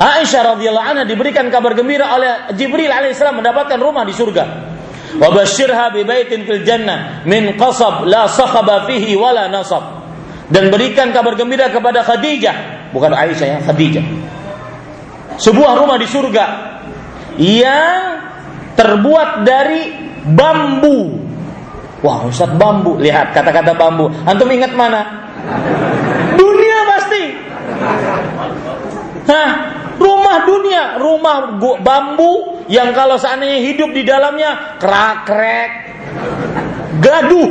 Aisyah 0.01 0.57
radhiyallahu 0.57 0.87
anha 0.97 1.05
diberikan 1.05 1.53
kabar 1.53 1.77
gembira 1.77 2.17
oleh 2.17 2.57
Jibril 2.57 2.89
alaihissalam 2.89 3.37
mendapatkan 3.45 3.77
rumah 3.77 4.09
di 4.09 4.17
surga. 4.17 4.45
Wa 5.21 5.29
basyirha 5.29 5.93
bi 5.93 6.09
baitin 6.09 6.49
fil 6.49 6.65
jannah 6.65 7.21
min 7.29 7.53
qasab 7.61 8.09
la 8.09 8.25
sakhaba 8.25 8.89
fihi 8.89 9.13
wala 9.13 9.53
nasab. 9.53 10.01
Dan 10.49 10.73
berikan 10.73 11.13
kabar 11.15 11.37
gembira 11.39 11.71
kepada 11.71 12.03
Khadijah, 12.03 12.91
bukan 12.91 13.13
Aisyah 13.15 13.47
ya, 13.47 13.59
Khadijah. 13.63 14.05
Sebuah 15.39 15.79
rumah 15.79 15.95
di 16.01 16.09
surga 16.11 16.45
yang 17.39 18.30
terbuat 18.81 19.45
dari 19.45 19.93
bambu. 20.33 21.21
Wah, 22.01 22.25
Ustaz 22.25 22.49
bambu. 22.57 22.97
Lihat 22.97 23.37
kata-kata 23.37 23.77
bambu. 23.77 24.09
Antum 24.25 24.49
ingat 24.49 24.73
mana? 24.73 25.05
Dunia 26.41 26.79
pasti. 26.89 27.25
Hah, 29.29 29.49
rumah 30.01 30.49
dunia, 30.49 30.97
rumah 30.97 31.61
bambu 31.85 32.65
yang 32.73 32.97
kalau 32.97 33.21
seandainya 33.21 33.61
hidup 33.69 33.93
di 33.93 34.01
dalamnya 34.01 34.81
krak-krek, 34.81 35.71
gaduh, 37.05 37.51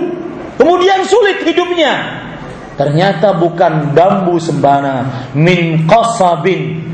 kemudian 0.58 1.06
sulit 1.06 1.46
hidupnya. 1.46 2.26
Ternyata 2.74 3.38
bukan 3.38 3.94
bambu 3.94 4.42
sembarangan, 4.42 5.36
min 5.38 5.86
qasabin 5.86 6.90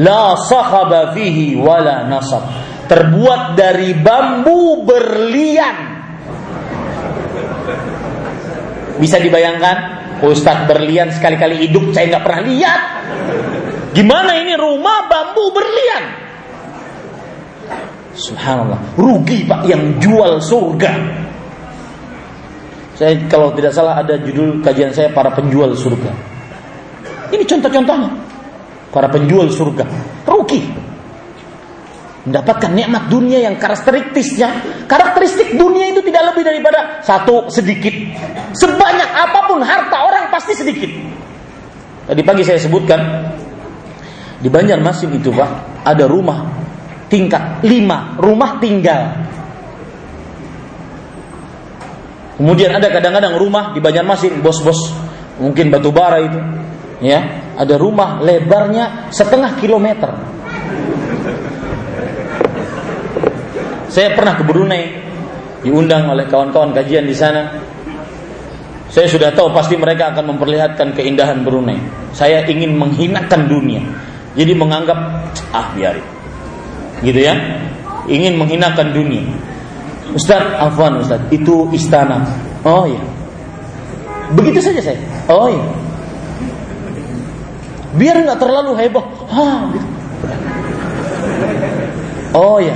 la 0.00 0.38
sahaba 0.40 1.12
fihi 1.12 1.58
wala 1.58 2.06
nasab 2.06 2.63
terbuat 2.86 3.58
dari 3.58 3.96
bambu 3.96 4.84
berlian. 4.84 5.76
Bisa 8.98 9.18
dibayangkan? 9.18 10.06
Ustadz 10.24 10.70
berlian 10.70 11.10
sekali-kali 11.12 11.68
hidup 11.68 11.92
saya 11.92 12.16
nggak 12.16 12.24
pernah 12.24 12.42
lihat. 12.46 12.80
Gimana 13.92 14.32
ini 14.40 14.54
rumah 14.56 15.06
bambu 15.10 15.52
berlian? 15.52 16.04
Subhanallah, 18.14 18.78
rugi 18.94 19.42
pak 19.44 19.66
yang 19.66 19.98
jual 19.98 20.38
surga. 20.38 20.92
Saya 22.94 23.18
kalau 23.26 23.50
tidak 23.58 23.74
salah 23.74 23.98
ada 23.98 24.14
judul 24.22 24.62
kajian 24.62 24.94
saya 24.94 25.10
para 25.10 25.34
penjual 25.34 25.74
surga. 25.74 26.14
Ini 27.34 27.42
contoh-contohnya. 27.42 28.10
Para 28.94 29.10
penjual 29.10 29.50
surga 29.50 29.82
rugi 30.44 30.60
mendapatkan 32.24 32.72
nikmat 32.72 33.12
dunia 33.12 33.44
yang 33.44 33.60
karakteristiknya. 33.60 34.48
Karakteristik 34.88 35.56
dunia 35.60 35.92
itu 35.92 36.00
tidak 36.04 36.32
lebih 36.32 36.42
daripada 36.44 37.04
satu 37.04 37.52
sedikit. 37.52 37.92
Sebanyak 38.56 39.10
apa 39.12 39.40
pun 39.48 39.60
harta 39.60 39.96
orang 40.00 40.32
pasti 40.32 40.56
sedikit. 40.56 40.90
Tadi 42.04 42.20
pagi 42.24 42.44
saya 42.44 42.60
sebutkan 42.60 43.00
di 44.40 44.48
Banjarmasin 44.52 45.08
itu 45.16 45.32
pak 45.32 45.84
ada 45.84 46.04
rumah 46.08 46.48
tingkat 47.12 47.64
lima. 47.64 48.16
Rumah 48.16 48.50
tinggal. 48.60 49.02
Kemudian 52.34 52.74
ada 52.74 52.90
kadang-kadang 52.90 53.36
rumah 53.36 53.76
di 53.76 53.80
Banjarmasin 53.84 54.40
bos-bos. 54.40 54.96
Mungkin 55.40 55.68
batu 55.68 55.92
bara 55.92 56.24
itu. 56.24 56.40
Ya 57.04 57.52
ada 57.54 57.76
rumah 57.76 58.24
lebarnya 58.24 59.12
setengah 59.12 59.60
kilometer 59.60 60.33
Saya 63.94 64.10
pernah 64.10 64.34
ke 64.34 64.42
Brunei, 64.42 64.90
diundang 65.62 66.10
oleh 66.10 66.26
kawan-kawan 66.26 66.74
kajian 66.74 67.06
di 67.06 67.14
sana. 67.14 67.46
Saya 68.90 69.06
sudah 69.06 69.30
tahu 69.30 69.54
pasti 69.54 69.78
mereka 69.78 70.10
akan 70.10 70.34
memperlihatkan 70.34 70.98
keindahan 70.98 71.46
Brunei. 71.46 71.78
Saya 72.10 72.42
ingin 72.42 72.74
menghinakan 72.74 73.46
dunia. 73.46 73.78
Jadi 74.34 74.50
menganggap 74.50 74.98
ah 75.54 75.70
biarin. 75.78 76.02
Gitu 77.06 77.22
ya. 77.22 77.38
Ingin 78.10 78.34
menghinakan 78.34 78.90
dunia. 78.90 79.30
Ustaz, 80.10 80.42
afwan 80.58 80.98
Ustaz, 80.98 81.22
itu 81.30 81.70
istana. 81.70 82.26
Oh 82.66 82.90
iya. 82.90 82.98
Begitu 84.34 84.58
saja 84.58 84.82
saya. 84.82 84.98
Oh 85.30 85.46
iya. 85.46 85.64
Biar 87.94 88.26
nggak 88.26 88.42
terlalu 88.42 88.74
heboh. 88.74 89.06
Ah, 89.30 89.70
gitu. 89.70 89.86
Oh 92.34 92.58
ya. 92.58 92.74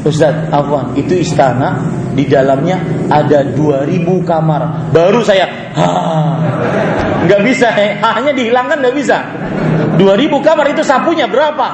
Ustaz, 0.00 0.48
afwan, 0.48 0.96
itu 0.96 1.12
istana 1.20 1.76
di 2.16 2.24
dalamnya 2.24 2.80
ada 3.12 3.44
2000 3.44 4.24
kamar. 4.24 4.88
Baru 4.96 5.20
saya, 5.20 5.44
nggak 7.28 7.40
bisa, 7.44 7.68
eh. 7.76 8.00
hanya 8.00 8.32
dihilangkan 8.32 8.80
nggak 8.80 8.96
bisa. 8.96 9.20
2000 10.00 10.40
kamar 10.40 10.66
itu 10.72 10.80
sapunya 10.80 11.28
berapa? 11.28 11.68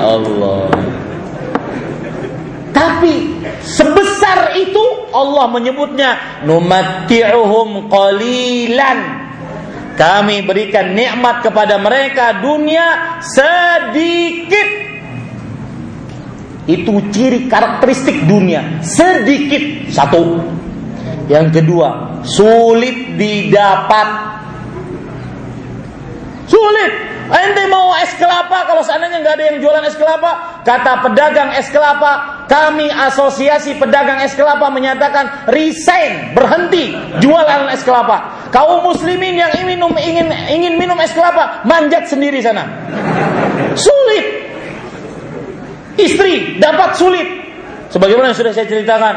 Allah. 0.00 0.66
Tapi 2.74 3.14
sebesar 3.62 4.58
itu 4.58 4.84
Allah 5.14 5.46
menyebutnya 5.54 6.42
numatti'uhum 6.48 7.86
qalilan 7.86 9.19
kami 9.98 10.46
berikan 10.46 10.94
nikmat 10.94 11.42
kepada 11.42 11.78
mereka 11.80 12.38
dunia 12.38 13.18
sedikit. 13.22 14.68
Itu 16.70 17.02
ciri 17.10 17.50
karakteristik 17.50 18.30
dunia, 18.30 18.82
sedikit. 18.84 19.90
Satu. 19.90 20.38
Yang 21.26 21.62
kedua, 21.62 22.20
sulit 22.26 23.14
didapat. 23.18 24.08
Sulit. 26.46 26.92
Ente 27.30 27.62
mau 27.70 27.94
es 27.94 28.10
kelapa 28.18 28.66
kalau 28.66 28.82
seandainya 28.82 29.22
nggak 29.22 29.34
ada 29.38 29.44
yang 29.54 29.58
jualan 29.62 29.86
es 29.86 29.94
kelapa, 29.94 30.62
kata 30.66 31.06
pedagang 31.06 31.54
es 31.54 31.70
kelapa, 31.70 32.39
kami 32.50 32.90
asosiasi 32.90 33.78
pedagang 33.78 34.18
es 34.26 34.34
kelapa 34.34 34.66
menyatakan 34.74 35.46
resign, 35.46 36.34
berhenti 36.34 36.98
jualan 37.22 37.70
es 37.70 37.86
kelapa. 37.86 38.50
Kaum 38.50 38.82
muslimin 38.90 39.38
yang 39.38 39.54
ingin 39.54 39.78
minum 39.78 39.94
ingin 39.94 40.26
ingin 40.50 40.74
minum 40.74 40.98
es 40.98 41.14
kelapa, 41.14 41.62
manjat 41.62 42.10
sendiri 42.10 42.42
sana. 42.42 42.66
Sulit. 43.78 44.50
Istri 45.94 46.58
dapat 46.58 46.98
sulit. 46.98 47.28
Sebagaimana 47.94 48.34
yang 48.34 48.38
sudah 48.38 48.50
saya 48.50 48.66
ceritakan. 48.66 49.14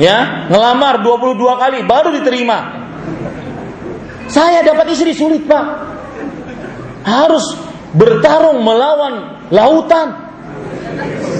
Ya, 0.00 0.48
ngelamar 0.48 1.04
22 1.04 1.36
kali 1.58 1.78
baru 1.84 2.16
diterima. 2.16 2.88
Saya 4.32 4.64
dapat 4.64 4.94
istri 4.94 5.12
sulit, 5.12 5.44
Pak 5.44 5.64
harus 7.08 7.44
bertarung 7.96 8.60
melawan 8.60 9.44
lautan. 9.48 10.28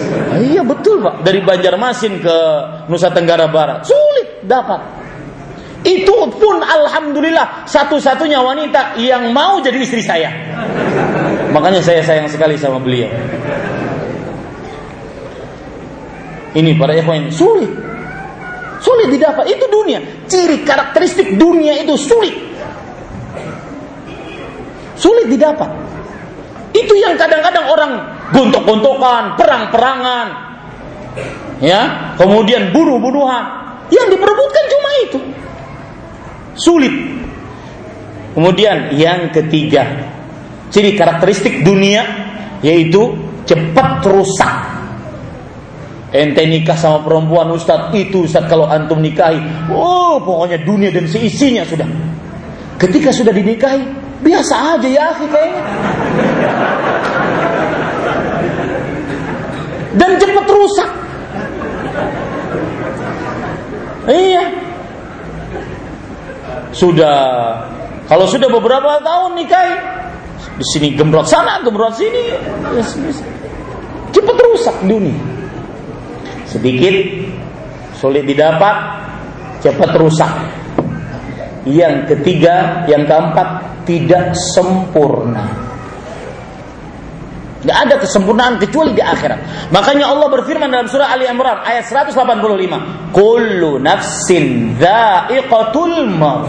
Ah, 0.08 0.40
iya 0.40 0.64
betul 0.64 1.04
pak, 1.04 1.20
dari 1.20 1.44
Banjarmasin 1.44 2.24
ke 2.24 2.36
Nusa 2.88 3.12
Tenggara 3.12 3.48
Barat 3.52 3.84
sulit 3.84 4.40
dapat. 4.44 4.80
Itu 5.86 6.26
pun 6.34 6.58
alhamdulillah 6.58 7.68
satu-satunya 7.68 8.42
wanita 8.42 8.98
yang 8.98 9.30
mau 9.30 9.62
jadi 9.62 9.78
istri 9.78 10.02
saya. 10.02 10.32
Makanya 11.54 11.80
saya 11.80 12.02
sayang 12.02 12.26
sekali 12.26 12.58
sama 12.58 12.82
beliau. 12.82 13.08
Ini 16.58 16.74
para 16.74 16.96
ikhwan 16.98 17.30
sulit. 17.30 17.70
Sulit 18.82 19.08
didapat. 19.12 19.46
Itu 19.46 19.70
dunia. 19.70 20.02
Ciri 20.26 20.66
karakteristik 20.66 21.38
dunia 21.38 21.78
itu 21.78 21.94
sulit. 21.94 22.34
Sulit 24.98 25.30
didapat. 25.30 25.87
Itu 26.78 26.94
yang 26.94 27.18
kadang-kadang 27.18 27.66
orang 27.66 27.92
gontok-gontokan, 28.30 29.34
perang-perangan, 29.34 30.26
ya, 31.58 32.14
kemudian 32.14 32.70
bunuh-bunuhan. 32.70 33.44
Yang 33.88 34.06
diperebutkan 34.14 34.64
cuma 34.68 34.90
itu. 35.00 35.18
Sulit. 36.58 36.94
Kemudian 38.36 38.92
yang 38.94 39.32
ketiga, 39.32 40.12
ciri 40.68 40.92
karakteristik 40.94 41.64
dunia 41.64 42.04
yaitu 42.60 43.16
cepat 43.48 44.04
rusak. 44.04 44.54
Ente 46.08 46.44
nikah 46.48 46.76
sama 46.76 47.04
perempuan 47.04 47.52
Ustadz 47.52 47.92
itu 47.92 48.24
Ustadz 48.24 48.48
kalau 48.48 48.64
antum 48.64 48.96
nikahi 48.96 49.68
Oh 49.68 50.16
pokoknya 50.16 50.64
dunia 50.64 50.88
dan 50.88 51.04
seisinya 51.04 51.68
sudah 51.68 51.84
Ketika 52.80 53.12
sudah 53.12 53.28
dinikahi 53.28 53.84
Biasa 54.18 54.54
aja 54.74 54.88
ya 54.88 55.14
akhi 55.14 55.26
kayaknya. 55.30 55.62
Dan 59.98 60.10
cepat 60.20 60.46
rusak. 60.46 60.90
Iya. 64.08 64.44
Sudah 66.72 67.18
kalau 68.08 68.24
sudah 68.24 68.48
beberapa 68.48 69.04
tahun 69.04 69.36
nikahi 69.36 69.74
di 70.56 70.64
sini 70.64 70.88
gembrot 70.96 71.28
sana, 71.28 71.60
gembrot 71.60 71.92
sini, 71.92 72.32
cepat 74.16 74.38
rusak 74.48 74.76
dunia. 74.88 75.20
Sedikit 76.48 76.96
sulit 78.00 78.24
didapat, 78.24 78.76
cepat 79.60 79.90
rusak. 80.00 80.32
Yang 81.68 82.16
ketiga, 82.16 82.88
yang 82.88 83.04
keempat, 83.04 83.84
tidak 83.84 84.32
sempurna. 84.56 85.67
Tidak 87.68 87.84
ada 87.84 88.00
kesempurnaan 88.00 88.56
kecuali 88.56 88.96
di 88.96 89.04
akhirat. 89.04 89.68
Makanya 89.68 90.08
Allah 90.08 90.32
berfirman 90.32 90.72
dalam 90.72 90.88
surah 90.88 91.12
Ali 91.12 91.28
Imran 91.28 91.60
ayat 91.68 91.84
185, 91.84 92.80
"Kullu 93.12 93.76
nafsin 93.76 94.72
dha'iqatul 94.80 96.08
maut." 96.16 96.48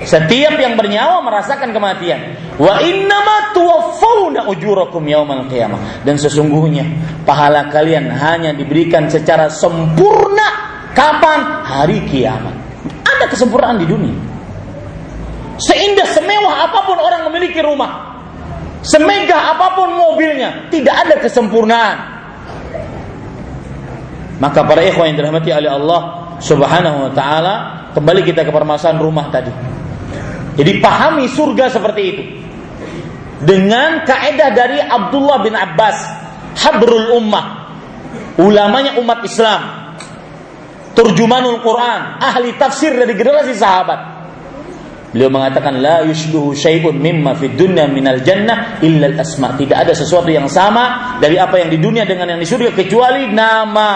Setiap 0.00 0.56
yang 0.56 0.80
bernyawa 0.80 1.20
merasakan 1.20 1.76
kematian. 1.76 2.40
Wa 2.56 2.80
innama 2.80 3.52
tuwaffawna 3.52 4.48
ujurakum 4.48 5.04
qiyamah. 5.52 6.08
Dan 6.08 6.16
sesungguhnya 6.16 6.88
pahala 7.28 7.68
kalian 7.68 8.08
hanya 8.08 8.56
diberikan 8.56 9.12
secara 9.12 9.52
sempurna 9.52 10.48
kapan? 10.96 11.68
Hari 11.68 12.00
kiamat. 12.08 12.56
Ada 13.04 13.28
kesempurnaan 13.28 13.76
di 13.76 13.84
dunia. 13.84 14.16
Seindah 15.60 16.08
semewah 16.08 16.64
apa 16.64 16.80
pun 16.88 16.96
orang 16.96 17.28
memiliki 17.28 17.60
rumah. 17.60 18.03
Semegah 18.84 19.56
apa 19.56 19.72
pun 19.72 19.96
mobilnya, 19.96 20.68
tidak 20.68 21.08
ada 21.08 21.14
kesempurnaan. 21.24 21.96
Maka 24.36 24.60
para 24.68 24.84
ikhwan 24.84 25.08
yang 25.08 25.24
dirahmati 25.24 25.50
oleh 25.56 25.72
Allah 25.72 26.00
Subhanahu 26.36 27.08
wa 27.08 27.10
taala, 27.16 27.54
kembali 27.96 28.20
kita 28.28 28.44
ke 28.44 28.52
permasalahan 28.52 29.00
rumah 29.00 29.32
tadi. 29.32 29.48
Jadi 30.60 30.84
pahami 30.84 31.24
surga 31.32 31.72
seperti 31.72 32.02
itu. 32.04 32.24
Dengan 33.40 34.04
kaedah 34.04 34.50
dari 34.52 34.78
Abdullah 34.84 35.40
bin 35.40 35.56
Abbas, 35.56 35.96
habrul 36.60 37.18
ummah, 37.18 37.72
ulamanya 38.36 39.00
umat 39.00 39.24
Islam, 39.24 39.60
turjumanul 40.92 41.64
Quran, 41.64 42.20
ahli 42.20 42.52
tafsir 42.60 42.92
dari 42.92 43.16
generasi 43.16 43.56
sahabat. 43.56 44.13
Beliau 45.14 45.30
mengatakan 45.30 45.78
la 45.78 46.02
yushbihu 46.02 46.58
syai'un 46.58 46.98
mimma 46.98 47.38
fid 47.38 47.54
dunya 47.54 47.86
minal 47.86 48.18
jannah 48.26 48.82
illa 48.82 49.14
al-asma. 49.14 49.54
Tidak 49.54 49.78
ada 49.78 49.94
sesuatu 49.94 50.26
yang 50.26 50.50
sama 50.50 51.16
dari 51.22 51.38
apa 51.38 51.62
yang 51.62 51.70
di 51.70 51.78
dunia 51.78 52.02
dengan 52.02 52.34
yang 52.34 52.42
di 52.42 52.48
surga 52.50 52.74
kecuali 52.74 53.30
nama. 53.30 53.92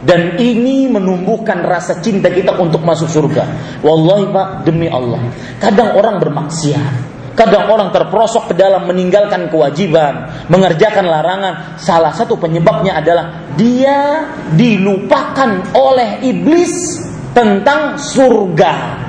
Dan 0.00 0.40
ini 0.40 0.88
menumbuhkan 0.88 1.60
rasa 1.60 2.00
cinta 2.00 2.32
kita 2.32 2.56
untuk 2.56 2.80
masuk 2.80 3.04
surga. 3.04 3.44
Wallahi 3.84 4.32
Pak, 4.32 4.48
demi 4.64 4.88
Allah. 4.88 5.28
Kadang 5.60 5.92
orang 5.92 6.16
bermaksiat. 6.24 7.12
Kadang 7.36 7.68
orang 7.68 7.92
terperosok 7.92 8.52
ke 8.52 8.54
dalam 8.56 8.88
meninggalkan 8.88 9.52
kewajiban, 9.52 10.48
mengerjakan 10.48 11.04
larangan. 11.04 11.76
Salah 11.76 12.16
satu 12.16 12.40
penyebabnya 12.40 12.96
adalah 12.96 13.44
dia 13.60 14.24
dilupakan 14.56 15.76
oleh 15.76 16.24
iblis 16.24 16.96
tentang 17.36 18.00
surga. 18.00 19.01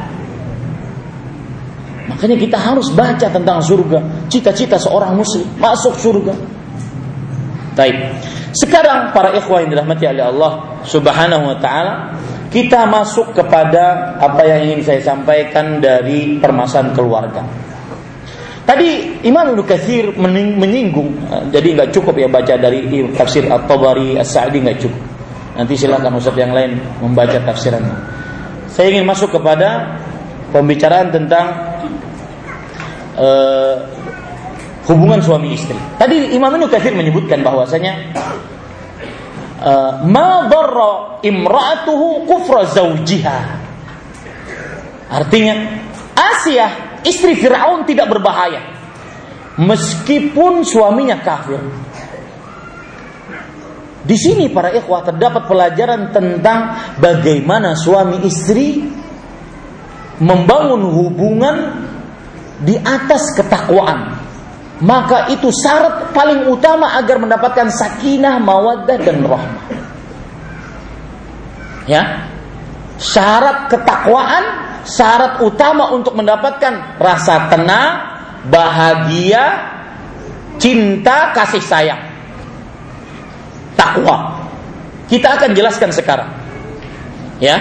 Makanya 2.14 2.38
kita 2.38 2.58
harus 2.62 2.94
baca 2.94 3.28
tentang 3.28 3.58
surga. 3.60 4.30
Cita-cita 4.30 4.78
seorang 4.78 5.18
muslim 5.18 5.44
masuk 5.58 5.98
surga. 5.98 6.34
Baik. 7.74 7.98
Sekarang 8.54 9.10
para 9.10 9.34
ikhwah 9.34 9.66
yang 9.66 9.74
dirahmati 9.74 10.06
oleh 10.06 10.30
Allah 10.30 10.52
Subhanahu 10.86 11.50
wa 11.50 11.58
taala, 11.58 12.14
kita 12.54 12.86
masuk 12.86 13.34
kepada 13.34 14.14
apa 14.22 14.46
yang 14.46 14.70
ingin 14.70 14.86
saya 14.86 15.02
sampaikan 15.02 15.82
dari 15.82 16.38
permasalahan 16.38 16.94
keluarga. 16.94 17.42
Tadi 18.64 19.20
Imam 19.26 19.58
Ibnu 19.58 19.66
menyinggung, 20.62 21.18
jadi 21.50 21.68
nggak 21.82 21.90
cukup 21.98 22.14
ya 22.16 22.30
baca 22.30 22.54
dari 22.56 22.86
tafsir 23.18 23.50
At-Tabari, 23.50 24.22
As-Sa'di 24.22 24.62
nggak 24.62 24.78
cukup. 24.80 25.04
Nanti 25.58 25.74
silakan 25.74 26.22
Ustaz 26.22 26.38
yang 26.38 26.54
lain 26.54 26.78
membaca 27.02 27.42
tafsirannya. 27.42 27.98
Saya 28.70 28.94
ingin 28.94 29.06
masuk 29.10 29.34
kepada 29.34 29.98
pembicaraan 30.54 31.10
tentang 31.10 31.73
uh, 33.18 33.76
hubungan 34.88 35.20
suami 35.24 35.56
istri. 35.56 35.78
Tadi 35.98 36.36
Imam 36.36 36.52
Ibnu 36.54 36.68
Katsir 36.68 36.94
menyebutkan 36.94 37.42
bahwasanya 37.42 37.94
uh, 39.64 39.92
ma 40.08 40.48
darra 40.52 41.24
imra'atuhu 41.24 42.28
kufra 42.28 42.68
zawjiha. 42.68 43.40
Artinya 45.14 45.54
Asia 46.18 47.00
istri 47.06 47.38
Firaun 47.38 47.86
tidak 47.86 48.10
berbahaya 48.10 48.74
meskipun 49.62 50.66
suaminya 50.66 51.22
kafir. 51.22 51.62
Di 54.04 54.20
sini 54.20 54.52
para 54.52 54.76
ikhwah 54.76 55.08
terdapat 55.08 55.48
pelajaran 55.48 56.12
tentang 56.12 56.76
bagaimana 57.00 57.72
suami 57.72 58.20
istri 58.28 58.84
membangun 60.20 60.92
hubungan 60.92 61.58
di 62.64 62.76
atas 62.80 63.36
ketakwaan. 63.36 64.24
Maka 64.84 65.32
itu 65.32 65.48
syarat 65.54 66.12
paling 66.12 66.50
utama 66.52 66.98
agar 67.00 67.22
mendapatkan 67.22 67.72
sakinah, 67.72 68.42
mawaddah 68.42 68.98
dan 69.00 69.24
rahmah. 69.24 69.66
Ya. 71.88 72.28
Syarat 73.00 73.72
ketakwaan, 73.72 74.44
syarat 74.84 75.40
utama 75.40 75.92
untuk 75.96 76.16
mendapatkan 76.16 77.00
rasa 77.00 77.48
tenang, 77.48 77.92
bahagia, 78.48 79.72
cinta, 80.60 81.32
kasih 81.32 81.64
sayang 81.64 82.14
takwa. 83.84 84.48
Kita 85.12 85.38
akan 85.38 85.52
jelaskan 85.54 85.92
sekarang. 85.94 86.30
Ya. 87.38 87.60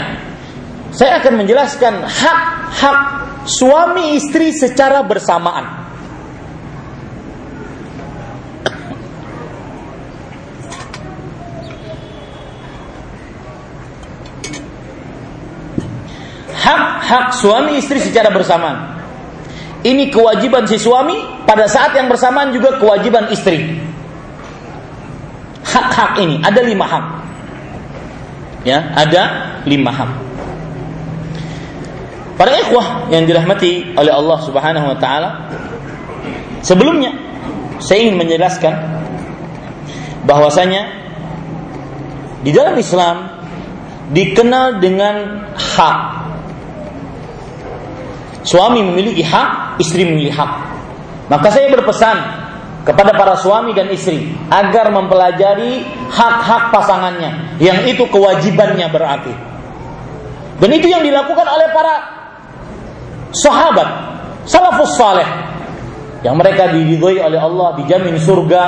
Saya 0.92 1.20
akan 1.20 1.44
menjelaskan 1.44 2.04
hak-hak 2.04 3.00
suami 3.46 4.16
istri 4.18 4.50
secara 4.54 5.06
bersamaan. 5.06 5.84
Hak-hak 16.62 17.26
suami 17.36 17.82
istri 17.82 17.98
secara 17.98 18.30
bersamaan. 18.30 19.02
Ini 19.82 20.14
kewajiban 20.14 20.62
si 20.70 20.78
suami, 20.78 21.42
pada 21.42 21.66
saat 21.66 21.92
yang 21.98 22.06
bersamaan 22.06 22.54
juga 22.54 22.78
kewajiban 22.78 23.28
istri 23.34 23.82
hak-hak 25.72 26.12
ini 26.20 26.36
ada 26.44 26.60
lima 26.60 26.84
hak 26.84 27.04
ya 28.68 28.78
ada 28.92 29.22
lima 29.64 29.90
hak 29.90 30.10
para 32.36 32.52
ikhwah 32.56 33.12
yang 33.12 33.28
dirahmati 33.28 33.96
oleh 33.96 34.12
Allah 34.12 34.38
Subhanahu 34.42 34.86
wa 34.92 34.96
taala 34.96 35.30
sebelumnya 36.64 37.12
saya 37.82 38.06
ingin 38.06 38.16
menjelaskan 38.16 38.74
bahwasanya 40.22 41.02
di 42.42 42.50
dalam 42.50 42.74
Islam 42.78 43.16
dikenal 44.10 44.78
dengan 44.78 45.46
hak. 45.54 45.98
Suami 48.42 48.82
memiliki 48.82 49.22
hak 49.22 49.78
istri 49.78 50.02
memiliki 50.02 50.34
hak. 50.34 50.52
Maka 51.30 51.48
saya 51.54 51.70
berpesan 51.70 52.16
kepada 52.82 53.14
para 53.14 53.38
suami 53.38 53.70
dan 53.72 53.86
istri 53.94 54.34
agar 54.50 54.90
mempelajari 54.90 55.86
hak-hak 56.10 56.74
pasangannya 56.74 57.56
yang 57.62 57.86
itu 57.86 58.02
kewajibannya 58.10 58.90
berarti. 58.90 59.34
Dan 60.58 60.70
itu 60.74 60.90
yang 60.90 61.02
dilakukan 61.06 61.46
oleh 61.46 61.70
para 61.70 61.94
sahabat 63.32 63.88
salafus 64.44 64.94
saleh 64.94 65.26
yang 66.22 66.38
mereka 66.38 66.70
diridhoi 66.70 67.18
oleh 67.18 67.40
Allah 67.40 67.74
dijamin 67.82 68.14
surga 68.20 68.62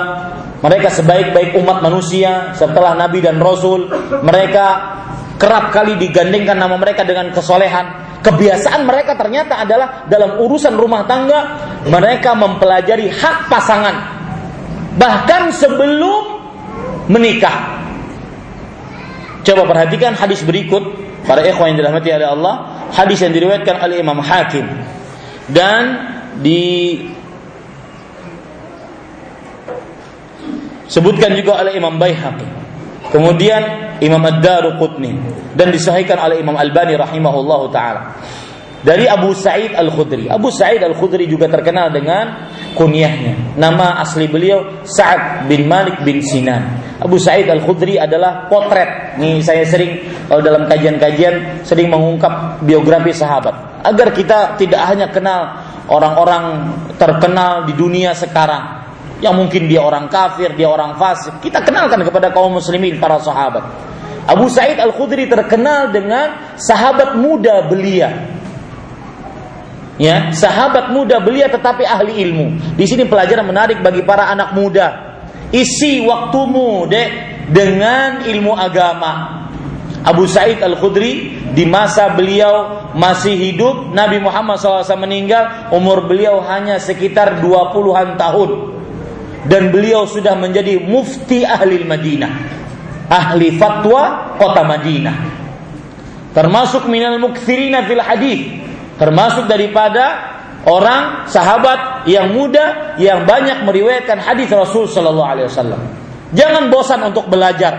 mereka 0.59 0.89
sebaik-baik 0.91 1.55
umat 1.61 1.85
manusia 1.85 2.57
setelah 2.57 2.97
nabi 2.99 3.21
dan 3.23 3.39
rasul 3.39 3.87
mereka 4.25 4.97
kerap 5.39 5.71
kali 5.71 6.01
digandengkan 6.01 6.57
nama 6.57 6.75
mereka 6.75 7.05
dengan 7.07 7.31
kesolehan 7.31 8.19
kebiasaan 8.25 8.89
mereka 8.89 9.15
ternyata 9.15 9.61
adalah 9.61 10.09
dalam 10.09 10.41
urusan 10.41 10.75
rumah 10.75 11.05
tangga 11.05 11.41
mereka 11.87 12.33
mempelajari 12.33 13.13
hak 13.13 13.53
pasangan 13.53 14.25
bahkan 14.97 15.51
sebelum 15.53 16.35
menikah. 17.11 17.83
Coba 19.45 19.69
perhatikan 19.69 20.17
hadis 20.17 20.41
berikut 20.41 20.81
para 21.29 21.45
ikhwan 21.45 21.75
yang 21.75 21.85
dirahmati 21.85 22.09
oleh 22.09 22.29
Allah, 22.29 22.55
hadis 22.93 23.23
yang 23.25 23.33
diriwayatkan 23.33 23.81
oleh 23.81 24.03
Imam 24.03 24.21
Hakim 24.21 24.67
dan 25.49 25.83
di 26.43 26.99
sebutkan 30.91 31.33
juga 31.39 31.63
oleh 31.65 31.79
Imam 31.79 31.97
Baihaqi 31.97 32.65
Kemudian 33.15 33.95
Imam 34.03 34.19
Ad-Daruqutni 34.27 35.15
dan 35.55 35.71
disahihkan 35.71 36.19
oleh 36.19 36.43
Imam 36.43 36.59
Albani 36.59 36.99
rahimahullah 36.99 37.61
taala. 37.71 38.03
Dari 38.83 39.07
Abu 39.07 39.31
Sa'id 39.39 39.71
Al-Khudri. 39.71 40.27
Abu 40.27 40.51
Sa'id 40.51 40.83
Al-Khudri 40.83 41.31
juga 41.31 41.47
terkenal 41.47 41.95
dengan 41.95 42.51
kunyahnya. 42.75 43.39
Nama 43.55 44.03
asli 44.03 44.27
beliau 44.27 44.83
Sa'ad 44.83 45.47
bin 45.47 45.71
Malik 45.71 46.03
bin 46.03 46.19
Sinan. 46.19 46.83
Abu 46.99 47.23
Sa'id 47.23 47.47
Al-Khudri 47.47 47.95
adalah 47.95 48.51
potret. 48.51 49.15
Nih 49.23 49.39
saya 49.47 49.63
sering 49.63 50.03
kalau 50.27 50.43
dalam 50.43 50.67
kajian-kajian 50.67 51.63
sering 51.63 51.87
mengungkap 51.87 52.59
biografi 52.67 53.15
sahabat 53.15 53.55
agar 53.87 54.11
kita 54.11 54.59
tidak 54.59 54.83
hanya 54.91 55.07
kenal 55.13 55.55
orang-orang 55.87 56.75
terkenal 56.97 57.69
di 57.69 57.77
dunia 57.77 58.17
sekarang, 58.17 58.85
yang 59.21 59.37
mungkin 59.37 59.69
dia 59.69 59.85
orang 59.85 60.09
kafir, 60.09 60.51
dia 60.57 60.67
orang 60.67 60.97
fasik. 60.97 61.39
Kita 61.45 61.61
kenalkan 61.63 62.01
kepada 62.03 62.33
kaum 62.33 62.57
muslimin 62.57 62.99
para 62.99 63.21
sahabat. 63.21 63.63
Abu 64.25 64.49
Sa'id 64.49 64.81
Al-Khudri 64.81 65.29
terkenal 65.29 65.93
dengan 65.93 66.57
sahabat 66.57 67.21
muda 67.21 67.69
belia. 67.69 68.34
Ya, 69.95 70.35
sahabat 70.35 70.91
muda 70.91 71.23
belia 71.23 71.47
tetapi 71.47 71.87
ahli 71.87 72.19
ilmu. 72.27 72.75
Di 72.75 72.85
sini 72.87 73.07
pelajaran 73.07 73.47
menarik 73.47 73.79
bagi 73.79 74.03
para 74.03 74.27
anak 74.27 74.51
muda. 74.51 74.87
Isi 75.55 76.03
waktumu 76.03 76.91
dek 76.91 77.11
dengan 77.55 78.27
ilmu 78.27 78.59
agama. 78.59 79.47
Abu 80.05 80.29
Sa'id 80.29 80.61
Al-Khudri 80.61 81.41
di 81.55 81.65
masa 81.65 82.13
beliau 82.13 82.93
masih 82.93 83.33
hidup, 83.39 83.95
Nabi 83.95 84.21
Muhammad 84.21 84.61
SAW 84.61 84.85
meninggal, 85.01 85.73
umur 85.73 86.05
beliau 86.05 86.45
hanya 86.45 86.77
sekitar 86.77 87.41
20-an 87.41 88.21
tahun 88.21 88.75
dan 89.49 89.69
beliau 89.69 90.09
sudah 90.09 90.37
menjadi 90.37 90.81
mufti 90.81 91.45
ahli 91.45 91.85
Madinah 91.85 92.33
ahli 93.09 93.61
fatwa 93.61 94.35
kota 94.41 94.65
Madinah 94.65 95.17
termasuk 96.33 96.89
minal 96.89 97.21
mukthirina 97.21 97.85
fil 97.85 98.01
hadis 98.01 98.64
termasuk 98.97 99.51
daripada 99.51 100.35
orang 100.65 101.29
sahabat 101.29 102.09
yang 102.09 102.33
muda 102.33 102.97
yang 102.97 103.29
banyak 103.29 103.65
meriwayatkan 103.65 104.21
hadis 104.21 104.49
Rasul 104.49 104.89
sallallahu 104.89 105.29
alaihi 105.29 105.47
wasallam. 105.51 105.81
Jangan 106.35 106.73
bosan 106.73 107.01
untuk 107.05 107.29
belajar 107.31 107.75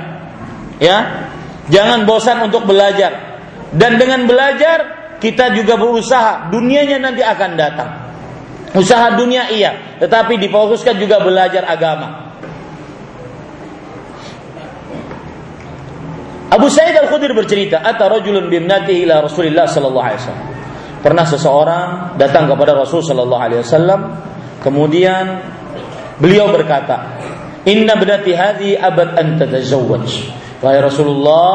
ya. 0.79 1.27
Jangan 1.65 2.05
bosan 2.05 2.45
untuk 2.45 2.63
belajar. 2.69 3.41
Dan 3.73 3.97
dengan 3.97 4.29
belajar 4.29 4.77
kita 5.17 5.51
juga 5.57 5.75
berusaha. 5.75 6.53
Dunianya 6.53 7.01
nanti 7.01 7.25
akan 7.25 7.51
datang. 7.57 7.89
Usaha 8.75 9.15
dunia 9.15 9.47
iya, 9.55 9.97
tetapi 10.03 10.35
difokuskan 10.35 10.99
juga 10.99 11.23
belajar 11.23 11.63
agama. 11.63 12.27
Abu 16.51 16.67
Sa'id 16.67 16.95
Al-Khudri 16.95 17.31
bercerita, 17.31 17.81
"Ata 17.81 18.11
rajulun 18.11 18.51
bimnatihi 18.51 19.07
ila 19.07 19.23
Rasulillah 19.25 19.65
sallallahu 19.65 20.05
alaihi 20.05 20.21
wasallam." 20.21 20.54
Pernah 21.05 21.21
seseorang 21.21 22.17
datang 22.17 22.49
kepada 22.49 22.73
Rasul 22.73 23.05
sallallahu 23.05 23.37
alaihi 23.37 23.61
wasallam, 23.61 24.09
kemudian 24.57 25.37
beliau 26.17 26.49
berkata, 26.49 27.21
"Inna 27.69 27.93
bnati 27.93 28.33
hadhi 28.33 28.73
abad 28.73 29.13
an 29.13 29.37
tatazawwaj." 29.37 30.09
Wahai 30.65 30.81
Rasulullah, 30.81 31.53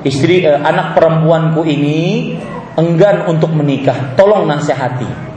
istri 0.00 0.48
eh, 0.48 0.56
anak 0.56 0.96
perempuanku 0.96 1.60
ini 1.68 2.40
enggan 2.80 3.28
untuk 3.28 3.52
menikah. 3.52 4.16
Tolong 4.16 4.48
nasihati. 4.48 5.28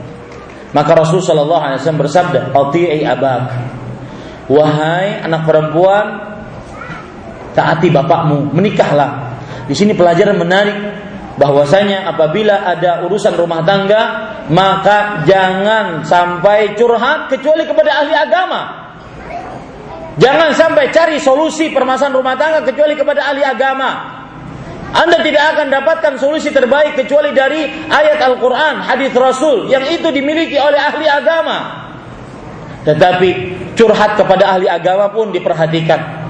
Maka 0.72 0.96
Rasul 0.96 1.20
Shallallahu 1.20 1.60
Alaihi 1.60 1.84
Wasallam 1.84 2.00
bersabda, 2.00 2.40
"Ati'i 2.56 3.04
abak." 3.04 3.44
Wahai 4.48 5.20
anak 5.20 5.44
perempuan, 5.44 6.06
taati 7.52 7.92
bapakmu, 7.92 8.56
menikahlah. 8.56 9.36
Di 9.68 9.76
sini 9.76 9.92
pelajaran 9.92 10.40
menarik 10.40 10.99
bahwasanya 11.40 12.04
apabila 12.04 12.68
ada 12.68 13.00
urusan 13.08 13.32
rumah 13.32 13.64
tangga, 13.64 14.02
maka 14.52 15.24
jangan 15.24 16.04
sampai 16.04 16.76
curhat 16.76 17.32
kecuali 17.32 17.64
kepada 17.64 18.04
ahli 18.04 18.12
agama. 18.12 18.60
Jangan 20.20 20.52
sampai 20.52 20.92
cari 20.92 21.16
solusi 21.16 21.72
permasalahan 21.72 22.20
rumah 22.20 22.36
tangga 22.36 22.60
kecuali 22.60 22.92
kepada 22.92 23.24
ahli 23.32 23.40
agama. 23.40 24.20
Anda 24.90 25.24
tidak 25.24 25.56
akan 25.56 25.66
dapatkan 25.72 26.12
solusi 26.20 26.52
terbaik 26.52 26.98
kecuali 26.98 27.32
dari 27.32 27.88
ayat 27.88 28.20
Al-Quran, 28.20 28.84
hadis 28.84 29.14
Rasul 29.16 29.72
yang 29.72 29.88
itu 29.88 30.12
dimiliki 30.12 30.60
oleh 30.60 30.76
ahli 30.76 31.08
agama. 31.08 31.56
Tetapi 32.84 33.30
curhat 33.80 34.20
kepada 34.20 34.56
ahli 34.56 34.68
agama 34.68 35.08
pun 35.08 35.32
diperhatikan. 35.32 36.20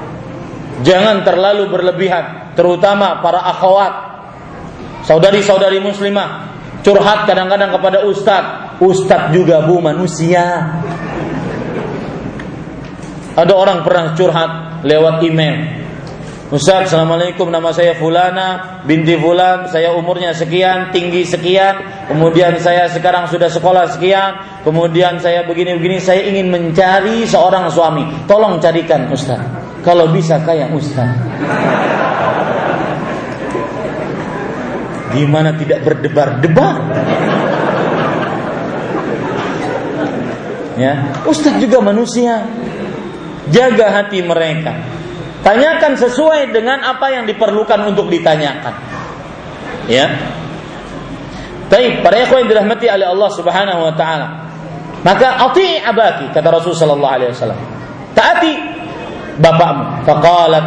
Jangan 0.87 1.27
terlalu 1.27 1.67
berlebihan, 1.67 2.55
terutama 2.55 3.19
para 3.25 3.43
akhwat, 3.43 4.10
saudari-saudari 5.05 5.79
muslimah. 5.83 6.51
Curhat 6.81 7.29
kadang-kadang 7.29 7.77
kepada 7.77 8.09
ustadz, 8.09 8.81
ustadz 8.81 9.37
juga 9.37 9.61
bu 9.69 9.85
manusia. 9.85 10.73
Ada 13.37 13.53
orang 13.53 13.85
pernah 13.85 14.17
curhat 14.17 14.83
lewat 14.85 15.21
email. 15.25 15.81
Ustaz, 16.51 16.91
Assalamualaikum, 16.91 17.47
nama 17.47 17.71
saya 17.71 17.95
Fulana, 17.95 18.83
binti 18.83 19.15
Fulan, 19.15 19.71
saya 19.71 19.95
umurnya 19.95 20.35
sekian, 20.35 20.91
tinggi 20.91 21.23
sekian, 21.23 21.79
kemudian 22.11 22.59
saya 22.59 22.91
sekarang 22.91 23.31
sudah 23.31 23.47
sekolah 23.47 23.87
sekian, 23.95 24.35
kemudian 24.67 25.23
saya 25.23 25.47
begini-begini, 25.47 26.03
saya 26.03 26.27
ingin 26.27 26.51
mencari 26.51 27.23
seorang 27.23 27.71
suami. 27.71 28.27
Tolong 28.27 28.59
carikan 28.59 29.07
Ustaz. 29.15 29.39
Kalau 29.87 30.11
bisa 30.11 30.43
kayak 30.43 30.75
Ustaz. 30.75 31.15
Gimana 35.11 35.55
tidak 35.59 35.83
berdebar-debar? 35.83 36.77
Ya, 40.81 41.13
Ustaz 41.29 41.61
juga 41.61 41.83
manusia. 41.85 42.47
Jaga 43.51 43.91
hati 44.01 44.23
mereka. 44.23 44.79
Tanyakan 45.43 45.99
sesuai 45.99 46.55
dengan 46.55 46.85
apa 46.87 47.11
yang 47.11 47.27
diperlukan 47.27 47.91
untuk 47.91 48.07
ditanyakan. 48.09 48.75
Ya. 49.91 50.07
Baik, 51.67 52.03
para 52.03 52.23
ikhwan 52.23 52.47
yang 52.47 52.49
dirahmati 52.51 52.87
oleh 52.87 53.07
Allah 53.09 53.31
Subhanahu 53.35 53.81
wa 53.91 53.95
taala. 53.99 54.29
Maka 55.01 55.49
ati 55.49 55.81
abaki 55.81 56.29
kata 56.31 56.49
Rasul 56.53 56.77
sallallahu 56.77 57.15
alaihi 57.15 57.31
wasallam. 57.33 57.61
Taati 58.13 58.53
bapakmu. 59.41 60.05
Faqalat 60.05 60.67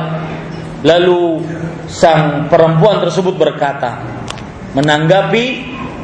lalu 0.82 1.44
sang 1.86 2.50
perempuan 2.50 2.98
tersebut 3.04 3.38
berkata 3.38 4.23
menanggapi 4.74 5.46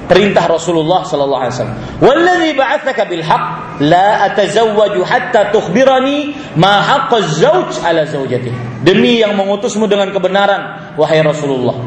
perintah 0.09 0.49
Rasulullah 0.49 1.05
sallallahu 1.05 1.41
alaihi 1.45 1.53
wasallam. 1.53 1.77
"Wallazi 2.01 2.49
ba'atsaka 2.57 3.01
bil 3.05 3.21
haqq 3.21 3.45
la 3.85 4.25
atazawwaju 4.25 5.01
hatta 5.05 5.53
tukhbirani 5.53 6.33
ma 6.57 6.81
haqq 6.81 7.11
az-zawj 7.13 7.85
ala 7.85 8.09
zawjatihi." 8.09 8.81
Demi 8.81 9.21
yang 9.21 9.37
mengutusmu 9.37 9.85
dengan 9.85 10.09
kebenaran, 10.09 10.95
wahai 10.97 11.21
Rasulullah. 11.21 11.77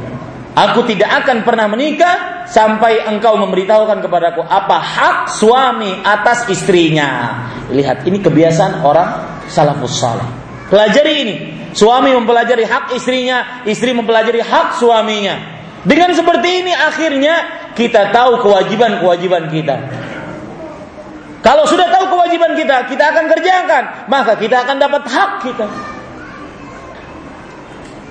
Aku 0.52 0.84
tidak 0.84 1.24
akan 1.24 1.48
pernah 1.48 1.64
menikah 1.64 2.44
sampai 2.44 3.08
engkau 3.08 3.40
memberitahukan 3.40 4.04
kepadaku 4.04 4.44
apa 4.44 4.76
hak 4.76 5.18
suami 5.32 6.04
atas 6.04 6.44
istrinya. 6.52 7.40
Lihat, 7.72 8.04
ini 8.04 8.20
kebiasaan 8.20 8.84
orang 8.84 9.40
salafus 9.48 9.96
saleh. 9.96 10.28
Pelajari 10.68 11.14
ini. 11.24 11.36
Suami 11.72 12.12
mempelajari 12.12 12.68
hak 12.68 12.92
istrinya, 12.92 13.64
istri 13.64 13.96
mempelajari 13.96 14.44
hak 14.44 14.76
suaminya. 14.76 15.51
Dengan 15.82 16.14
seperti 16.14 16.62
ini 16.62 16.72
akhirnya 16.72 17.34
kita 17.74 18.14
tahu 18.14 18.38
kewajiban-kewajiban 18.46 19.50
kita. 19.50 19.76
Kalau 21.42 21.66
sudah 21.66 21.90
tahu 21.90 22.06
kewajiban 22.06 22.54
kita, 22.54 22.86
kita 22.86 23.04
akan 23.10 23.24
kerjakan, 23.26 23.82
maka 24.06 24.38
kita 24.38 24.62
akan 24.62 24.78
dapat 24.78 25.02
hak 25.10 25.30
kita. 25.42 25.66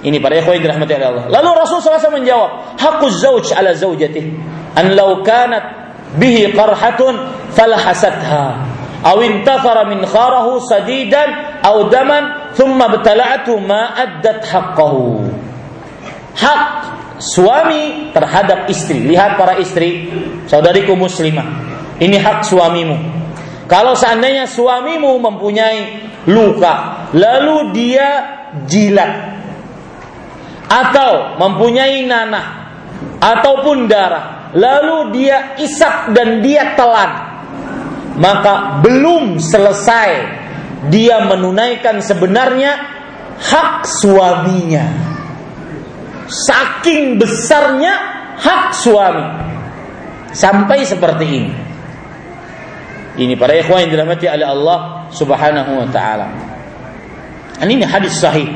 Ini 0.03 0.17
para 0.19 0.35
ikhwan 0.35 0.59
dirahmati 0.59 0.93
Allah. 0.99 1.31
Lalu 1.31 1.49
Rasul 1.55 1.79
SAW 1.79 2.11
menjawab, 2.11 2.75
hakuz 2.75 3.23
zauj 3.23 3.55
ala 3.55 3.71
zaujatih 3.71 4.35
an 4.75 4.97
law 4.97 5.23
kanat 5.23 5.63
bihi 6.19 6.51
qarhatun 6.51 7.23
falahasatha 7.55 8.67
aw 9.05 9.17
intathara 9.23 9.87
min 9.87 10.03
kharahu 10.03 10.59
sadidan 10.67 11.61
aw 11.63 11.87
daman 11.87 12.51
thumma 12.57 12.91
btala'tu 12.99 13.55
ma 13.63 13.95
addat 13.95 14.43
haqqahu. 14.43 15.31
Hak 16.35 16.90
suami 17.21 18.09
terhadap 18.11 18.65
istri. 18.67 19.05
Lihat 19.05 19.37
para 19.37 19.61
istri, 19.61 20.09
saudariku 20.49 20.97
muslimah. 20.97 21.69
Ini 22.01 22.17
hak 22.17 22.49
suamimu. 22.49 22.97
Kalau 23.69 23.93
seandainya 23.93 24.49
suamimu 24.49 25.21
mempunyai 25.21 25.79
luka, 26.27 27.07
lalu 27.13 27.71
dia 27.71 28.09
jilat 28.65 29.37
atau 30.67 31.39
mempunyai 31.39 32.03
nanah 32.03 32.45
ataupun 33.21 33.85
darah, 33.85 34.51
lalu 34.57 35.15
dia 35.15 35.55
isap 35.61 36.11
dan 36.11 36.43
dia 36.43 36.73
telan, 36.75 37.11
maka 38.19 38.83
belum 38.83 39.39
selesai 39.39 40.11
dia 40.89 41.23
menunaikan 41.29 42.01
sebenarnya 42.01 42.75
hak 43.37 43.85
suaminya 43.87 45.10
saking 46.31 47.19
besarnya 47.19 47.93
hak 48.39 48.71
suami. 48.71 49.25
Sampai 50.31 50.87
seperti 50.87 51.25
ini. 51.27 51.53
Ini 53.19 53.35
para 53.35 53.51
ikhwan 53.59 53.83
yang 53.83 53.91
dirahmati 53.91 54.25
oleh 54.31 54.47
Allah 54.47 54.79
Subhanahu 55.11 55.71
wa 55.83 55.87
taala. 55.91 56.27
Ini 57.59 57.83
hadis 57.83 58.23
sahih. 58.23 58.47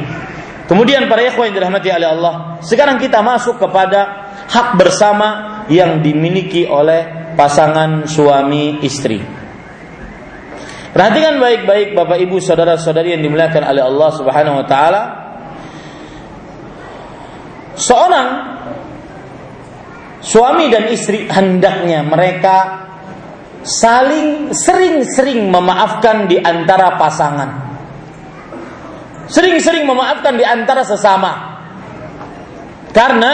Kemudian 0.66 1.06
para 1.12 1.22
ikhwan 1.28 1.52
yang 1.52 1.60
dirahmati 1.60 1.92
oleh 1.92 2.08
Allah 2.08 2.34
sekarang 2.64 2.98
kita 2.98 3.20
masuk 3.20 3.60
kepada 3.60 4.32
hak 4.48 4.80
bersama 4.80 5.62
yang 5.68 6.00
dimiliki 6.00 6.64
oleh 6.66 7.36
pasangan 7.36 8.08
suami 8.08 8.80
istri. 8.82 9.20
Perhatikan 10.96 11.44
baik-baik 11.44 11.92
Bapak 11.92 12.18
Ibu 12.24 12.40
saudara-saudari 12.40 13.20
yang 13.20 13.22
dimuliakan 13.28 13.68
oleh 13.68 13.84
Allah 13.84 14.10
Subhanahu 14.16 14.64
wa 14.64 14.66
taala 14.66 15.02
seorang 17.76 18.28
suami 20.26 20.72
dan 20.74 20.90
istri 20.90 21.30
hendaknya 21.30 22.02
mereka 22.02 22.88
saling 23.66 24.54
sering-sering 24.54 25.50
memaafkan 25.50 26.30
di 26.30 26.38
antara 26.42 26.98
pasangan. 26.98 27.50
Sering-sering 29.26 29.90
memaafkan 29.90 30.38
di 30.38 30.46
antara 30.46 30.86
sesama. 30.86 31.58
Karena 32.94 33.32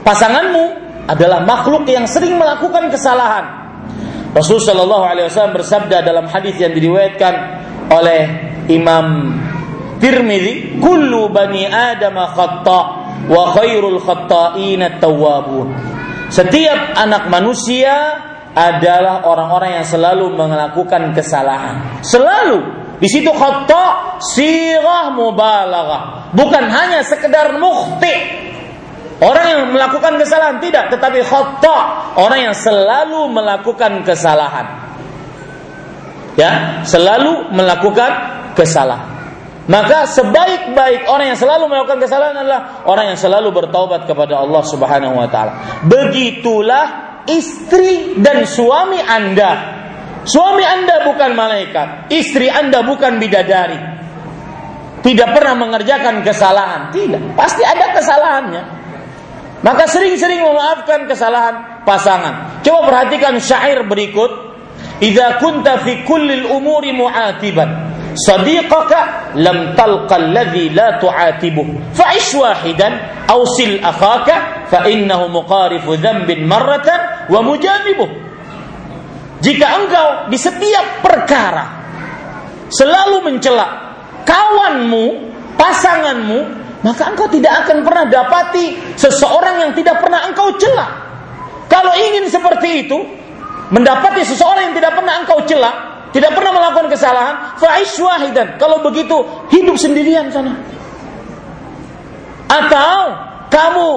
pasanganmu 0.00 0.64
adalah 1.06 1.44
makhluk 1.44 1.86
yang 1.86 2.08
sering 2.08 2.34
melakukan 2.40 2.88
kesalahan. 2.88 3.44
Rasulullah 4.32 4.68
Shallallahu 4.72 5.04
Alaihi 5.04 5.26
Wasallam 5.32 5.54
bersabda 5.56 5.96
dalam 6.04 6.26
hadis 6.28 6.60
yang 6.60 6.72
diriwayatkan 6.74 7.34
oleh 7.92 8.20
Imam 8.68 9.32
Tirmidzi, 9.96 10.80
"Kullu 10.80 11.32
bani 11.32 11.64
Adam 11.66 12.16
khata 12.36 12.80
wa 13.26 13.42
khairul 13.56 14.00
khata'in 14.00 15.00
tawwabun." 15.00 15.72
Setiap 16.28 16.98
anak 16.98 17.30
manusia 17.30 18.18
adalah 18.56 19.22
orang-orang 19.28 19.80
yang 19.80 19.86
selalu 19.86 20.32
melakukan 20.32 21.12
kesalahan. 21.12 22.00
Selalu. 22.00 22.88
Di 22.96 23.08
situ 23.12 23.28
khata 23.28 24.16
sirah 24.24 25.12
mubalaghah. 25.12 26.32
Bukan 26.32 26.64
hanya 26.64 27.04
sekedar 27.04 27.60
mukhti. 27.60 28.44
Orang 29.16 29.46
yang 29.48 29.62
melakukan 29.72 30.20
kesalahan 30.20 30.60
tidak, 30.60 30.92
tetapi 30.92 31.24
khata, 31.24 31.76
orang 32.20 32.52
yang 32.52 32.56
selalu 32.56 33.32
melakukan 33.32 34.04
kesalahan. 34.04 34.66
Ya, 36.36 36.84
selalu 36.84 37.48
melakukan 37.48 38.12
kesalahan. 38.52 39.15
Maka 39.66 40.06
sebaik-baik 40.06 41.10
orang 41.10 41.34
yang 41.34 41.38
selalu 41.38 41.66
melakukan 41.66 41.98
kesalahan 41.98 42.38
adalah 42.38 42.86
orang 42.86 43.10
yang 43.14 43.18
selalu 43.18 43.50
bertaubat 43.50 44.06
kepada 44.06 44.38
Allah 44.38 44.62
Subhanahu 44.62 45.18
wa 45.18 45.26
taala. 45.26 45.82
Begitulah 45.90 46.84
istri 47.26 48.14
dan 48.22 48.46
suami 48.46 49.02
Anda. 49.02 49.74
Suami 50.22 50.62
Anda 50.62 51.06
bukan 51.10 51.34
malaikat, 51.34 52.14
istri 52.14 52.46
Anda 52.46 52.86
bukan 52.86 53.18
bidadari. 53.18 53.78
Tidak 55.02 55.28
pernah 55.34 55.54
mengerjakan 55.58 56.22
kesalahan, 56.22 56.94
tidak. 56.94 57.22
Pasti 57.34 57.62
ada 57.62 57.94
kesalahannya. 57.94 58.62
Maka 59.66 59.90
sering-sering 59.90 60.46
memaafkan 60.46 61.10
kesalahan 61.10 61.82
pasangan. 61.82 62.62
Coba 62.62 62.86
perhatikan 62.86 63.34
syair 63.42 63.82
berikut. 63.82 64.46
Idza 65.02 65.42
kunta 65.42 65.82
fi 65.82 66.06
kullil 66.06 66.46
umuri 66.48 66.94
mu'atiban 66.94 67.95
sadiqaka 68.16 69.36
lam 69.36 69.76
talqa 69.76 70.16
alladhi 70.16 70.72
la 70.72 70.96
fa'ish 71.92 72.32
wahidan 72.34 72.92
aw 73.28 73.40
sil 73.44 73.78
akhaka 73.84 74.66
fa 74.72 74.88
innahu 74.88 75.28
muqarifu 75.28 76.00
dhanbin 76.00 76.48
marratan 76.48 77.28
wa 77.28 77.44
jika 79.44 79.66
engkau 79.84 80.08
di 80.32 80.38
setiap 80.40 81.04
perkara 81.04 81.64
selalu 82.72 83.30
mencela 83.30 83.86
kawanmu, 84.26 85.06
pasanganmu, 85.54 86.38
maka 86.82 87.14
engkau 87.14 87.30
tidak 87.30 87.64
akan 87.64 87.86
pernah 87.86 88.04
dapati 88.10 88.96
seseorang 88.98 89.62
yang 89.62 89.72
tidak 89.72 90.02
pernah 90.02 90.26
engkau 90.26 90.50
cela. 90.58 90.86
Kalau 91.70 91.94
ingin 91.94 92.26
seperti 92.26 92.86
itu, 92.86 92.98
mendapati 93.70 94.22
seseorang 94.26 94.70
yang 94.70 94.76
tidak 94.76 94.98
pernah 94.98 95.14
engkau 95.22 95.38
cela, 95.46 95.95
tidak 96.14 96.32
pernah 96.34 96.52
melakukan 96.54 96.88
kesalahan, 96.92 97.34
fa'ish 97.58 97.98
wahidan. 97.98 98.58
Kalau 98.60 98.82
begitu, 98.84 99.16
hidup 99.50 99.76
sendirian 99.80 100.30
sana. 100.30 100.54
Atau 102.46 102.94
kamu 103.50 103.88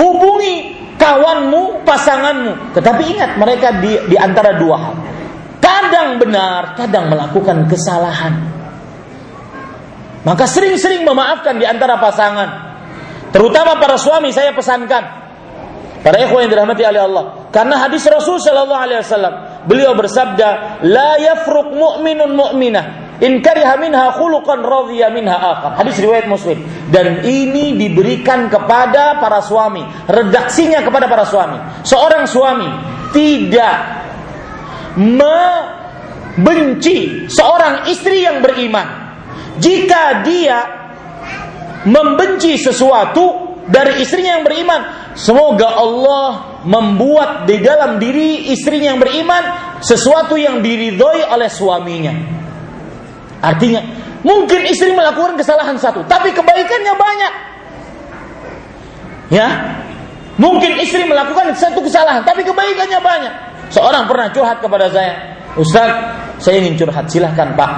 hubungi 0.00 0.54
kawanmu, 0.96 1.84
pasanganmu. 1.84 2.72
Tetapi 2.72 3.02
ingat 3.14 3.30
mereka 3.36 3.78
di, 3.78 4.00
di 4.08 4.16
antara 4.16 4.56
dua 4.56 4.76
hal. 4.80 4.94
Kadang 5.60 6.20
benar, 6.20 6.76
kadang 6.76 7.08
melakukan 7.12 7.68
kesalahan. 7.68 8.34
Maka 10.24 10.48
sering-sering 10.48 11.04
memaafkan 11.04 11.60
di 11.60 11.68
antara 11.68 12.00
pasangan. 12.00 12.48
Terutama 13.28 13.76
para 13.76 14.00
suami 14.00 14.32
saya 14.32 14.56
pesankan. 14.56 15.04
Para 16.00 16.20
ikhwan 16.20 16.48
yang 16.48 16.52
dirahmati 16.52 16.84
oleh 16.84 17.02
Allah. 17.04 17.24
Karena 17.48 17.80
hadis 17.80 18.04
Rasul 18.08 18.36
Shallallahu 18.40 18.76
Alaihi 18.76 19.00
Wasallam, 19.00 19.34
Beliau 19.64 19.96
bersabda, 19.96 20.84
"La 20.84 21.16
yafruq 21.16 21.72
mu'minun 21.72 22.36
mu'minah 22.36 23.16
in 23.24 23.40
kariha 23.40 23.80
minha 23.80 24.12
khuluqan 24.12 24.60
radhiya 24.60 25.08
minha 25.08 25.32
akhar." 25.32 25.80
Hadis 25.80 25.96
riwayat 26.00 26.28
Muslim. 26.28 26.60
Dan 26.92 27.24
ini 27.24 27.72
diberikan 27.80 28.52
kepada 28.52 29.16
para 29.18 29.40
suami, 29.40 29.80
redaksinya 30.08 30.82
kepada 30.84 31.08
para 31.08 31.24
suami. 31.24 31.58
Seorang 31.84 32.26
suami 32.28 32.68
tidak 33.16 33.76
membenci 34.98 37.26
seorang 37.26 37.90
istri 37.90 38.22
yang 38.22 38.42
beriman 38.42 38.86
jika 39.58 40.22
dia 40.22 40.58
membenci 41.86 42.58
sesuatu 42.58 43.54
dari 43.68 44.02
istrinya 44.02 44.40
yang 44.40 44.44
beriman 44.44 44.80
semoga 45.14 45.70
Allah 45.74 46.60
membuat 46.66 47.46
di 47.46 47.58
dalam 47.62 47.98
diri 47.98 48.50
istrinya 48.50 48.94
yang 48.94 49.00
beriman 49.00 49.42
sesuatu 49.82 50.34
yang 50.34 50.60
diridhoi 50.62 51.26
oleh 51.26 51.50
suaminya. 51.50 52.14
Artinya, 53.44 53.80
mungkin 54.24 54.64
istri 54.66 54.96
melakukan 54.96 55.36
kesalahan 55.36 55.76
satu, 55.76 56.02
tapi 56.08 56.32
kebaikannya 56.32 56.94
banyak. 56.96 57.32
Ya, 59.32 59.48
mungkin 60.40 60.80
istri 60.80 61.04
melakukan 61.04 61.52
satu 61.52 61.84
kesalahan, 61.84 62.24
tapi 62.24 62.44
kebaikannya 62.44 63.00
banyak. 63.00 63.34
Seorang 63.72 64.08
pernah 64.08 64.28
curhat 64.32 64.64
kepada 64.64 64.88
saya, 64.88 65.12
Ustaz, 65.60 65.90
saya 66.40 66.64
ingin 66.64 66.80
curhat, 66.80 67.06
silahkan 67.12 67.52
Pak. 67.52 67.72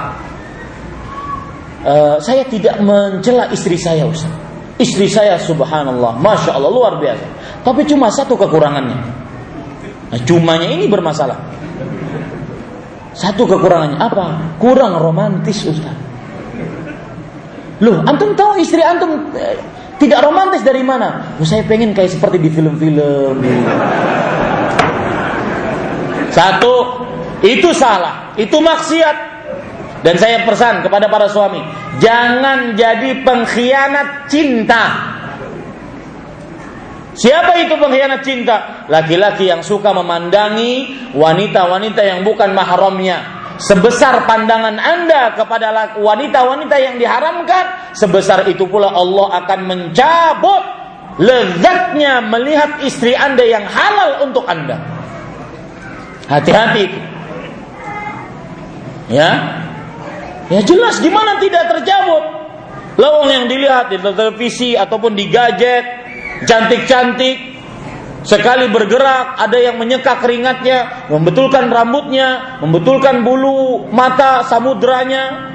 Uh, 1.87 2.17
saya 2.19 2.43
tidak 2.47 2.79
mencela 2.83 3.47
istri 3.51 3.79
saya, 3.79 4.03
Ustaz. 4.07 4.46
Istri 4.77 5.09
saya, 5.09 5.41
subhanallah, 5.41 6.21
masya 6.21 6.53
Allah 6.53 6.69
luar 6.69 7.01
biasa. 7.01 7.25
Tapi 7.65 7.81
cuma 7.89 8.13
satu 8.13 8.37
kekurangannya. 8.37 8.97
Nah, 10.13 10.19
cumanya 10.23 10.69
ini 10.69 10.85
bermasalah. 10.85 11.37
Satu 13.17 13.49
kekurangannya 13.49 13.97
apa? 13.97 14.55
Kurang 14.61 15.01
romantis 15.01 15.65
Ustaz. 15.65 15.97
Loh, 17.81 18.01
antum 18.05 18.33
tahu 18.33 18.57
istri 18.61 18.81
antum 18.81 19.33
eh, 19.37 19.57
tidak 19.97 20.21
romantis 20.21 20.61
dari 20.61 20.85
mana? 20.85 21.37
Oh, 21.41 21.45
saya 21.45 21.65
pengen 21.65 21.93
kayak 21.93 22.13
seperti 22.13 22.37
di 22.37 22.49
film-film. 22.53 23.41
Satu, 26.29 26.73
itu 27.41 27.69
salah, 27.73 28.33
itu 28.37 28.57
maksiat. 28.61 29.36
Dan 30.05 30.15
saya 30.21 30.45
pesan 30.45 30.85
kepada 30.85 31.09
para 31.09 31.25
suami, 31.25 31.57
jangan 31.97 32.77
jadi 32.77 33.25
pengkhianat 33.25 34.29
cinta. 34.29 34.83
Siapa 37.17 37.57
itu 37.65 37.73
pengkhianat 37.81 38.21
cinta? 38.21 38.85
Laki-laki 38.85 39.49
yang 39.49 39.65
suka 39.65 39.89
memandangi 39.89 41.09
wanita-wanita 41.17 42.01
yang 42.05 42.21
bukan 42.21 42.53
mahramnya. 42.53 43.37
Sebesar 43.57 44.29
pandangan 44.29 44.77
Anda 44.77 45.33
kepada 45.33 45.97
wanita-wanita 45.97 46.77
yang 46.77 47.01
diharamkan, 47.01 47.97
sebesar 47.97 48.45
itu 48.45 48.69
pula 48.69 48.93
Allah 48.93 49.33
akan 49.33 49.59
mencabut 49.65 50.63
lezatnya 51.17 52.21
melihat 52.21 52.85
istri 52.85 53.17
Anda 53.17 53.41
yang 53.41 53.65
halal 53.65 54.29
untuk 54.29 54.45
Anda. 54.45 54.77
Hati-hati. 56.29 56.85
Ya. 59.09 59.65
Ya 60.47 60.63
jelas 60.63 61.03
gimana 61.03 61.43
tidak 61.43 61.67
tercabut. 61.75 62.23
Lawang 62.97 63.29
yang 63.29 63.45
dilihat 63.45 63.93
di 63.93 63.99
televisi 64.01 64.73
ataupun 64.73 65.13
di 65.13 65.29
gadget 65.29 65.85
cantik-cantik, 66.49 67.37
sekali 68.25 68.71
bergerak 68.71 69.37
ada 69.37 69.57
yang 69.59 69.77
menyeka 69.77 70.17
keringatnya, 70.17 71.09
membetulkan 71.11 71.69
rambutnya, 71.69 72.59
membetulkan 72.63 73.21
bulu 73.21 73.85
mata 73.93 74.47
samudranya. 74.47 75.53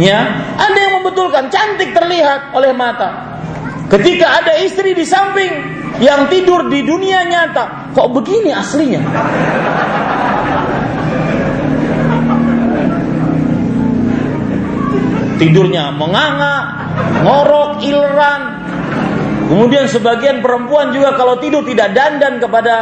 Ya, 0.00 0.20
ada 0.56 0.78
yang 0.80 1.02
membetulkan 1.02 1.52
cantik 1.52 1.92
terlihat 1.92 2.56
oleh 2.56 2.72
mata. 2.72 3.42
Ketika 3.90 4.38
ada 4.40 4.54
istri 4.62 4.94
di 4.94 5.02
samping 5.02 5.50
yang 5.98 6.30
tidur 6.30 6.70
di 6.70 6.86
dunia 6.86 7.26
nyata, 7.26 7.90
kok 7.92 8.08
begini 8.14 8.54
aslinya? 8.54 9.02
Tidurnya 15.40 15.88
menganga, 15.96 16.84
ngorok, 17.24 17.80
ilran, 17.80 18.60
Kemudian 19.50 19.90
sebagian 19.90 20.38
perempuan 20.38 20.94
juga 20.94 21.18
kalau 21.18 21.34
tidur 21.42 21.66
tidak 21.66 21.90
dandan 21.90 22.38
kepada 22.38 22.74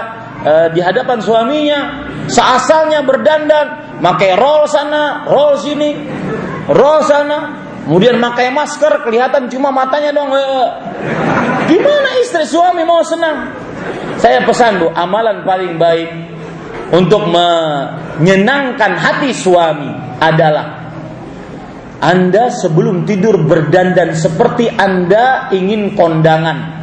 e, 0.45 0.53
di 0.77 0.85
hadapan 0.85 1.17
suaminya, 1.17 1.81
seasalnya 2.29 3.09
berdandan, 3.09 3.97
pakai 4.05 4.37
roll 4.37 4.69
sana, 4.69 5.25
roll 5.25 5.57
sini, 5.57 5.97
roll 6.69 7.01
sana, 7.09 7.57
kemudian 7.89 8.21
pakai 8.21 8.53
masker, 8.53 9.01
kelihatan 9.01 9.49
cuma 9.49 9.73
matanya 9.73 10.13
dong. 10.13 10.29
E, 10.29 10.45
gimana 11.73 12.21
istri 12.21 12.45
suami 12.45 12.85
mau 12.85 13.01
senang? 13.01 13.49
Saya 14.21 14.45
pesan 14.45 14.77
Bu, 14.77 14.93
amalan 14.93 15.49
paling 15.49 15.81
baik 15.81 16.09
untuk 16.93 17.33
menyenangkan 17.33 18.93
hati 18.93 19.33
suami 19.33 20.21
adalah 20.21 20.78
anda 21.99 22.55
sebelum 22.55 23.03
tidur 23.11 23.43
berdandan 23.43 24.15
seperti 24.15 24.71
Anda 24.71 25.51
ingin 25.51 25.99
kondangan. 25.99 26.79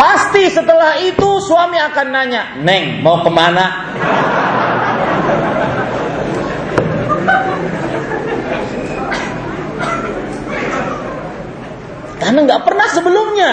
Pasti 0.00 0.48
setelah 0.48 0.96
itu 0.96 1.28
suami 1.44 1.76
akan 1.76 2.06
nanya, 2.08 2.56
Neng 2.64 3.04
mau 3.04 3.20
ke 3.20 3.28
mana? 3.28 3.92
Karena 12.16 12.38
nggak 12.48 12.62
pernah 12.64 12.88
sebelumnya. 12.88 13.52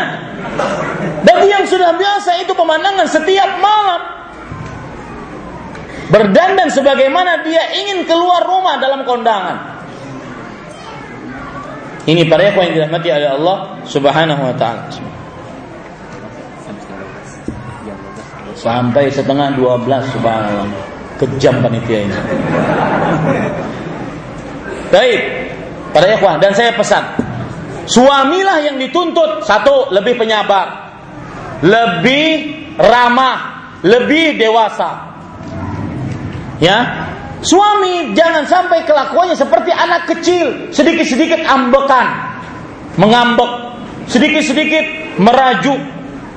Bagi 1.27 1.51
yang 1.51 1.67
sudah 1.67 1.99
biasa 1.99 2.47
itu 2.47 2.55
pemandangan 2.55 3.11
setiap 3.11 3.59
malam 3.59 4.20
berdandan 6.11 6.67
sebagaimana 6.67 7.41
dia 7.47 7.71
ingin 7.81 8.03
keluar 8.03 8.43
rumah 8.43 8.77
dalam 8.77 9.07
kondangan. 9.07 9.81
Ini 12.01 12.27
para 12.27 12.49
ikhwan 12.51 12.69
yang 12.69 12.75
dirahmati 12.83 13.07
oleh 13.13 13.29
Allah 13.29 13.57
Subhanahu 13.87 14.41
wa 14.43 14.55
taala. 14.59 14.89
Sampai 18.57 19.09
setengah 19.09 19.57
dua 19.57 19.79
belas 19.81 20.05
subhanallah. 20.13 20.69
Kejam 21.17 21.61
panitia 21.61 22.05
ini. 22.05 22.17
Baik, 24.89 25.21
para 25.93 26.05
ikhwan 26.17 26.41
dan 26.41 26.51
saya 26.57 26.73
pesan, 26.73 27.05
suamilah 27.85 28.65
yang 28.65 28.81
dituntut 28.81 29.45
satu 29.45 29.93
lebih 29.93 30.17
penyabar, 30.17 30.97
lebih 31.61 32.29
ramah, 32.81 33.69
lebih 33.85 34.41
dewasa. 34.41 35.10
Ya, 36.61 37.09
suami 37.41 38.13
jangan 38.13 38.45
sampai 38.45 38.85
kelakuannya 38.85 39.33
seperti 39.33 39.73
anak 39.73 40.05
kecil, 40.05 40.69
sedikit-sedikit 40.69 41.41
ambekan, 41.41 42.37
mengambek, 43.01 43.51
sedikit-sedikit 44.05 45.17
merajuk. 45.17 45.81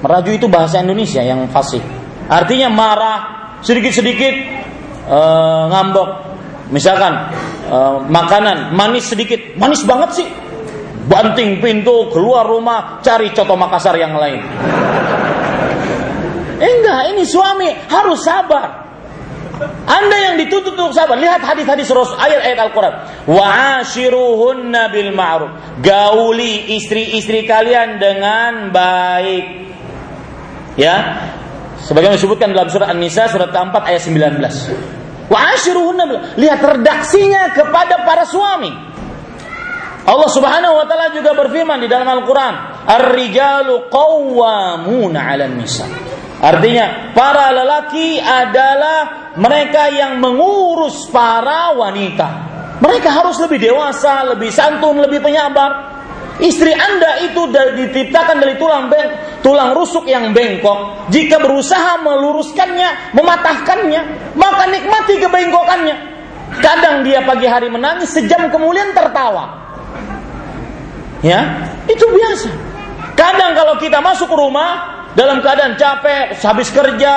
Merajuk 0.00 0.32
itu 0.40 0.48
bahasa 0.48 0.80
Indonesia 0.80 1.20
yang 1.20 1.44
fasih. 1.52 1.84
Artinya 2.24 2.72
marah, 2.72 3.18
sedikit-sedikit 3.60 4.34
uh, 5.12 5.68
ngambek. 5.68 6.08
Misalkan 6.72 7.12
uh, 7.68 8.00
makanan 8.08 8.72
manis 8.72 9.12
sedikit, 9.12 9.60
manis 9.60 9.84
banget 9.84 10.24
sih. 10.24 10.28
Banting 11.04 11.60
pintu, 11.60 12.08
keluar 12.08 12.48
rumah, 12.48 13.04
cari 13.04 13.28
coto 13.36 13.60
Makassar 13.60 13.92
yang 14.00 14.16
lain. 14.16 14.40
Eh, 16.64 16.70
enggak, 16.80 17.12
ini 17.12 17.28
suami 17.28 17.68
harus 17.92 18.24
sabar 18.24 18.83
Anda 19.84 20.16
yang 20.30 20.34
dituntut 20.40 20.74
untuk 20.74 20.96
sabar. 20.96 21.14
Lihat 21.20 21.44
hadis-hadis 21.44 21.86
Rasul 21.92 22.18
ayat-ayat 22.18 22.58
Al-Qur'an. 22.58 22.94
Wa 23.28 23.80
ashiruhunna 23.80 24.90
bil 24.90 25.12
ma'ruf. 25.14 25.80
Gauli 25.80 26.74
istri-istri 26.78 27.46
kalian 27.46 28.02
dengan 28.02 28.74
baik. 28.74 29.44
Ya. 30.74 30.96
Sebagaimana 31.84 32.16
disebutkan 32.16 32.50
dalam 32.56 32.72
surat 32.72 32.90
An-Nisa 32.90 33.28
surat 33.28 33.52
keempat 33.52 33.82
ayat 33.86 34.02
19. 34.02 35.28
Wa 35.28 35.38
ashiruhunna 35.54 36.36
Lihat 36.40 36.60
redaksinya 36.60 37.52
kepada 37.52 38.02
para 38.02 38.24
suami. 38.24 38.72
Allah 40.04 40.28
Subhanahu 40.28 40.74
wa 40.76 40.84
taala 40.84 41.16
juga 41.16 41.32
berfirman 41.32 41.80
di 41.80 41.88
dalam 41.88 42.04
Al-Qur'an, 42.04 42.84
"Ar-rijalu 42.84 43.88
qawwamuna 43.88 45.16
'alan 45.16 45.56
nisa." 45.56 45.88
Artinya, 46.44 47.16
para 47.16 47.48
lelaki 47.56 48.20
adalah 48.20 49.32
mereka 49.40 49.88
yang 49.88 50.20
mengurus 50.20 51.08
para 51.08 51.72
wanita. 51.72 52.52
Mereka 52.84 53.08
harus 53.08 53.40
lebih 53.40 53.64
dewasa, 53.72 54.28
lebih 54.36 54.52
santun, 54.52 55.00
lebih 55.00 55.24
penyabar. 55.24 55.96
Istri 56.36 56.74
Anda 56.76 57.24
itu 57.24 57.48
diciptakan 57.48 58.44
dari 58.44 58.60
tulang 58.60 58.92
beng, 58.92 59.40
tulang 59.40 59.72
rusuk 59.72 60.04
yang 60.04 60.36
bengkok. 60.36 61.08
Jika 61.08 61.40
berusaha 61.40 62.04
meluruskannya, 62.04 63.16
mematahkannya, 63.16 64.02
maka 64.36 64.68
nikmati 64.68 65.16
kebengkokannya. 65.24 65.96
Kadang 66.60 67.08
dia 67.08 67.24
pagi 67.24 67.48
hari 67.48 67.72
menangis, 67.72 68.12
sejam 68.12 68.52
kemudian 68.52 68.92
tertawa. 68.92 69.64
Ya, 71.24 71.40
itu 71.88 72.04
biasa. 72.04 72.50
Kadang 73.16 73.56
kalau 73.56 73.80
kita 73.80 74.04
masuk 74.04 74.28
rumah 74.28 74.93
dalam 75.14 75.38
keadaan 75.38 75.78
capek, 75.78 76.34
habis 76.42 76.74
kerja, 76.74 77.12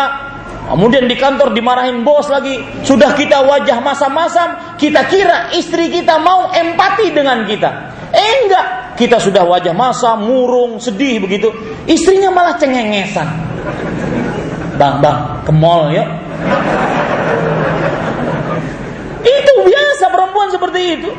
kemudian 0.69 1.09
di 1.09 1.17
kantor 1.17 1.49
dimarahin 1.53 2.05
bos 2.05 2.29
lagi, 2.29 2.61
sudah 2.85 3.17
kita 3.17 3.41
wajah 3.41 3.81
masam-masam, 3.81 4.77
kita 4.77 5.09
kira 5.09 5.49
istri 5.57 5.89
kita 5.89 6.21
mau 6.21 6.53
empati 6.53 7.09
dengan 7.09 7.41
kita. 7.49 7.69
Eh 8.13 8.45
enggak, 8.45 8.95
kita 8.95 9.17
sudah 9.17 9.43
wajah 9.49 9.73
masam, 9.73 10.29
murung, 10.29 10.77
sedih 10.77 11.19
begitu. 11.25 11.49
Istrinya 11.89 12.29
malah 12.29 12.55
cengengesan. 12.61 13.27
Bang, 14.77 15.01
bang, 15.01 15.41
ke 15.41 15.51
mall 15.51 15.89
yuk. 15.89 16.07
Itu 19.25 19.53
biasa 19.65 20.05
perempuan 20.13 20.53
seperti 20.53 20.81
itu. 21.01 21.09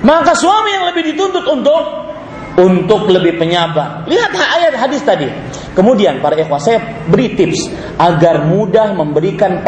Maka 0.00 0.32
suami 0.32 0.72
yang 0.72 0.88
lebih 0.88 1.12
dituntut 1.12 1.44
untuk 1.44 2.09
untuk 2.58 3.06
lebih 3.10 3.38
penyabar. 3.38 4.06
Lihat 4.10 4.32
ayat 4.34 4.74
hadis 4.74 5.02
tadi. 5.06 5.28
Kemudian 5.70 6.18
para 6.18 6.34
ikhwah 6.34 6.58
saya 6.58 6.82
beri 7.06 7.38
tips 7.38 7.70
agar 7.94 8.46
mudah 8.50 8.94
memberikan 8.96 9.62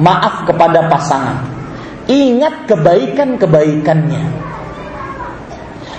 maaf 0.00 0.48
kepada 0.48 0.88
pasangan. 0.88 1.44
Ingat 2.08 2.66
kebaikan-kebaikannya. 2.66 4.24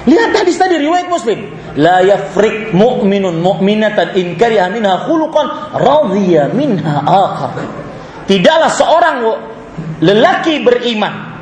Lihat 0.04 0.32
hadis 0.36 0.60
tadi 0.60 0.76
riwayat 0.82 1.08
Muslim. 1.08 1.40
La 1.80 2.04
yafrik 2.04 2.76
mu'minun 2.76 3.40
mu'minatan 3.40 4.14
in 4.20 4.36
kariha 4.38 4.70
minha 4.70 5.10
khuluqan 5.10 5.74
radhiya 5.74 6.52
minha 6.52 7.02
akhar. 7.02 7.56
Tidaklah 8.28 8.72
seorang 8.74 9.18
lelaki 10.04 10.62
beriman 10.62 11.33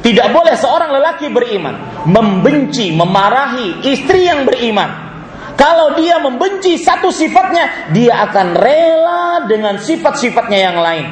tidak 0.00 0.32
boleh 0.32 0.56
seorang 0.56 0.96
lelaki 0.96 1.28
beriman 1.28 2.04
membenci, 2.08 2.88
memarahi 2.96 3.84
istri 3.84 4.24
yang 4.24 4.48
beriman. 4.48 5.12
Kalau 5.60 5.92
dia 5.92 6.16
membenci 6.16 6.80
satu 6.80 7.12
sifatnya, 7.12 7.92
dia 7.92 8.24
akan 8.24 8.56
rela 8.56 9.44
dengan 9.44 9.76
sifat-sifatnya 9.76 10.58
yang 10.58 10.78
lain. 10.80 11.06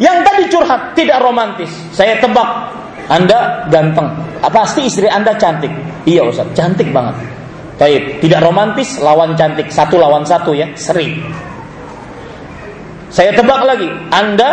Yang 0.00 0.18
tadi 0.24 0.44
curhat 0.48 0.80
tidak 0.96 1.20
romantis. 1.20 1.68
Saya 1.92 2.16
tebak 2.16 2.48
Anda 3.12 3.68
ganteng. 3.68 4.08
Pasti 4.40 4.88
istri 4.88 5.04
Anda 5.04 5.36
cantik. 5.36 5.70
Iya 6.08 6.24
Ustaz, 6.24 6.48
cantik 6.56 6.88
banget. 6.88 7.20
Baik, 7.76 8.24
tidak 8.24 8.40
romantis 8.40 8.96
lawan 9.04 9.36
cantik 9.36 9.68
satu 9.68 10.00
lawan 10.00 10.24
satu 10.24 10.56
ya, 10.56 10.72
sering. 10.78 11.20
Saya 13.12 13.36
tebak 13.36 13.60
lagi, 13.68 13.90
Anda 14.08 14.50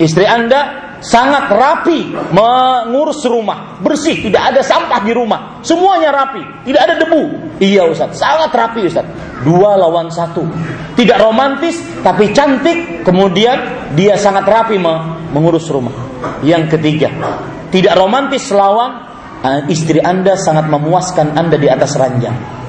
istri 0.00 0.24
Anda 0.24 0.79
sangat 1.00 1.48
rapi 1.48 2.12
mengurus 2.32 3.24
rumah, 3.24 3.80
bersih, 3.80 4.20
tidak 4.28 4.52
ada 4.54 4.60
sampah 4.60 5.00
di 5.02 5.12
rumah, 5.16 5.60
semuanya 5.64 6.12
rapi, 6.12 6.42
tidak 6.68 6.80
ada 6.86 6.94
debu. 7.00 7.22
Iya 7.60 7.88
Ustaz, 7.88 8.20
sangat 8.20 8.52
rapi 8.52 8.86
Ustaz. 8.88 9.04
Dua 9.40 9.76
lawan 9.80 10.12
satu. 10.12 10.44
Tidak 10.94 11.16
romantis 11.16 11.80
tapi 12.04 12.28
cantik, 12.36 13.04
kemudian 13.08 13.88
dia 13.96 14.20
sangat 14.20 14.44
rapi 14.44 14.76
mengurus 15.32 15.68
rumah. 15.72 15.92
Yang 16.44 16.76
ketiga, 16.76 17.08
tidak 17.72 17.96
romantis 17.96 18.52
lawan 18.52 19.08
eh, 19.40 19.72
istri 19.72 19.96
Anda 20.00 20.36
sangat 20.36 20.68
memuaskan 20.68 21.32
Anda 21.32 21.56
di 21.56 21.68
atas 21.72 21.96
ranjang. 21.96 22.60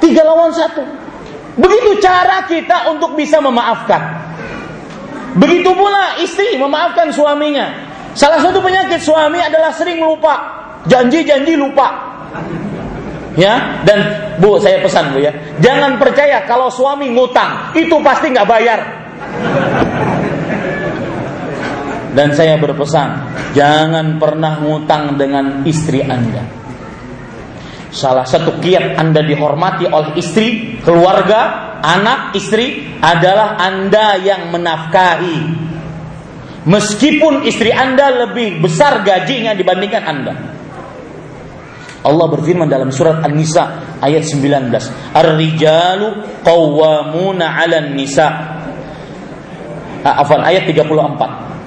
Tiga 0.00 0.24
lawan 0.24 0.50
satu. 0.50 0.82
Begitu 1.60 2.00
cara 2.00 2.48
kita 2.48 2.88
untuk 2.90 3.14
bisa 3.14 3.38
memaafkan. 3.38 4.19
Begitu 5.38 5.70
pula 5.74 6.18
istri 6.18 6.58
memaafkan 6.58 7.14
suaminya. 7.14 7.90
Salah 8.18 8.42
satu 8.42 8.58
penyakit 8.58 8.98
suami 8.98 9.38
adalah 9.38 9.70
sering 9.70 10.02
lupa. 10.02 10.34
Janji-janji 10.90 11.54
lupa. 11.54 12.10
Ya, 13.38 13.82
dan 13.86 13.98
Bu, 14.42 14.58
saya 14.58 14.82
pesan 14.82 15.14
Bu 15.14 15.22
ya. 15.22 15.30
Jangan 15.62 16.02
percaya 16.02 16.42
kalau 16.50 16.66
suami 16.66 17.14
ngutang, 17.14 17.70
itu 17.78 17.94
pasti 18.02 18.34
nggak 18.34 18.48
bayar. 18.48 18.80
Dan 22.10 22.34
saya 22.34 22.58
berpesan, 22.58 23.22
jangan 23.54 24.18
pernah 24.18 24.58
ngutang 24.58 25.14
dengan 25.14 25.62
istri 25.62 26.02
Anda. 26.02 26.59
Salah 27.90 28.22
satu 28.22 28.62
kiat 28.62 28.94
Anda 28.94 29.26
dihormati 29.26 29.90
oleh 29.90 30.14
istri, 30.14 30.78
keluarga, 30.86 31.74
anak 31.82 32.38
istri 32.38 32.86
adalah 33.02 33.58
Anda 33.58 34.14
yang 34.22 34.54
menafkahi. 34.54 35.38
Meskipun 36.70 37.42
istri 37.48 37.74
Anda 37.74 38.28
lebih 38.28 38.62
besar 38.62 39.02
gajinya 39.02 39.56
dibandingkan 39.58 40.04
Anda. 40.06 40.34
Allah 42.00 42.26
berfirman 42.32 42.68
dalam 42.70 42.88
surat 42.88 43.20
An-Nisa 43.20 43.98
ayat 44.00 44.24
19, 44.24 44.88
"Ar-rijalu 45.12 46.40
qawwamuna 46.40 47.60
'alan 47.60 47.92
nisa." 47.92 48.28
Ah, 50.00 50.24
afwan 50.24 50.40
ayat 50.48 50.64
34. 50.64 51.59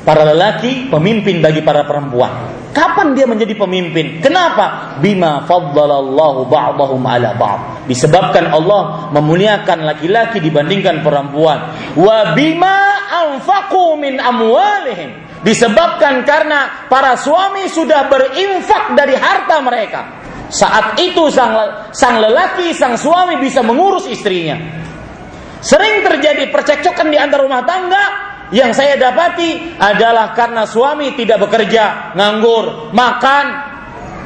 Para 0.00 0.24
lelaki 0.24 0.88
pemimpin 0.88 1.44
bagi 1.44 1.60
para 1.60 1.84
perempuan. 1.84 2.56
Kapan 2.72 3.12
dia 3.18 3.26
menjadi 3.26 3.52
pemimpin? 3.58 4.22
Kenapa? 4.22 4.96
Bima 5.02 5.44
faddalallahu 5.44 6.46
ba'dahum 6.48 7.02
ala 7.04 7.36
ba'd. 7.36 7.84
Disebabkan 7.90 8.48
Allah 8.48 9.10
memuliakan 9.12 9.84
laki-laki 9.84 10.38
dibandingkan 10.38 11.02
perempuan. 11.02 11.74
Wa 11.98 12.32
bima 12.32 13.10
anfaqu 13.10 13.98
min 13.98 14.16
amwalihim. 14.22 15.42
Disebabkan 15.44 16.24
karena 16.24 16.88
para 16.88 17.18
suami 17.18 17.68
sudah 17.68 18.08
berinfak 18.08 18.94
dari 18.96 19.18
harta 19.18 19.56
mereka. 19.60 20.00
Saat 20.50 20.98
itu 20.98 21.28
sang, 21.30 21.90
sang 21.94 22.22
lelaki, 22.22 22.72
sang 22.72 22.96
suami 22.96 23.38
bisa 23.38 23.60
mengurus 23.66 24.08
istrinya. 24.08 24.58
Sering 25.60 26.00
terjadi 26.06 26.48
percekcokan 26.48 27.12
di 27.12 27.18
antara 27.20 27.44
rumah 27.44 27.62
tangga 27.68 28.04
yang 28.50 28.74
saya 28.74 28.98
dapati 28.98 29.78
adalah 29.78 30.34
karena 30.34 30.66
suami 30.66 31.14
tidak 31.14 31.46
bekerja, 31.46 32.14
nganggur, 32.18 32.90
makan, 32.90 33.44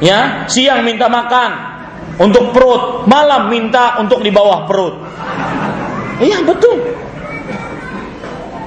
ya, 0.01 0.49
siang 0.49 0.81
minta 0.81 1.05
makan 1.05 1.51
untuk 2.17 2.49
perut, 2.49 3.05
malam 3.05 3.53
minta 3.53 4.01
untuk 4.01 4.25
di 4.25 4.33
bawah 4.33 4.65
perut. 4.65 4.95
Iya 6.17 6.41
betul. 6.41 6.79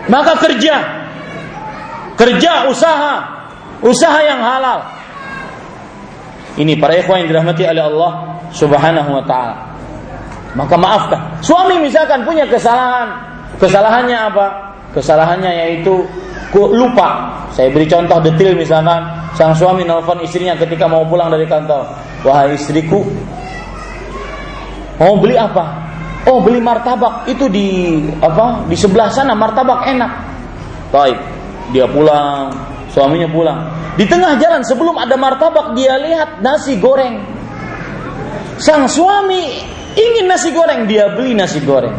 Maka 0.08 0.38
kerja, 0.40 0.74
kerja 2.14 2.52
usaha, 2.70 3.14
usaha 3.82 4.18
yang 4.22 4.40
halal. 4.40 4.94
Ini 6.58 6.78
para 6.78 6.98
ikhwan 6.98 7.22
yang 7.22 7.28
dirahmati 7.34 7.62
oleh 7.66 7.82
Allah 7.82 8.12
Subhanahu 8.54 9.10
wa 9.10 9.24
taala. 9.26 9.56
Maka 10.56 10.74
maafkan. 10.80 11.20
Suami 11.42 11.82
misalkan 11.82 12.24
punya 12.24 12.46
kesalahan, 12.46 13.20
kesalahannya 13.58 14.18
apa? 14.18 14.67
Kesalahannya 14.98 15.52
yaitu 15.54 16.02
lupa. 16.52 17.38
Saya 17.54 17.70
beri 17.70 17.86
contoh 17.86 18.18
detail 18.18 18.58
misalkan 18.58 18.98
sang 19.38 19.54
suami 19.54 19.86
nelfon 19.86 20.18
istrinya 20.26 20.58
ketika 20.58 20.90
mau 20.90 21.06
pulang 21.06 21.30
dari 21.30 21.46
kantor. 21.46 21.86
Wahai 22.26 22.58
istriku, 22.58 23.06
mau 24.98 25.14
beli 25.22 25.38
apa? 25.38 25.86
Oh 26.26 26.42
beli 26.42 26.58
martabak 26.58 27.30
itu 27.30 27.46
di 27.46 28.02
apa 28.18 28.66
di 28.66 28.74
sebelah 28.74 29.06
sana 29.06 29.38
martabak 29.38 29.86
enak. 29.86 30.12
Baik, 30.90 31.18
dia 31.70 31.86
pulang, 31.86 32.50
suaminya 32.90 33.30
pulang. 33.30 33.70
Di 33.94 34.02
tengah 34.10 34.34
jalan 34.42 34.66
sebelum 34.66 34.98
ada 34.98 35.14
martabak 35.14 35.78
dia 35.78 35.94
lihat 35.94 36.42
nasi 36.42 36.74
goreng. 36.82 37.22
Sang 38.58 38.90
suami 38.90 39.62
ingin 39.94 40.26
nasi 40.26 40.50
goreng, 40.50 40.90
dia 40.90 41.14
beli 41.14 41.38
nasi 41.38 41.62
goreng. 41.62 41.94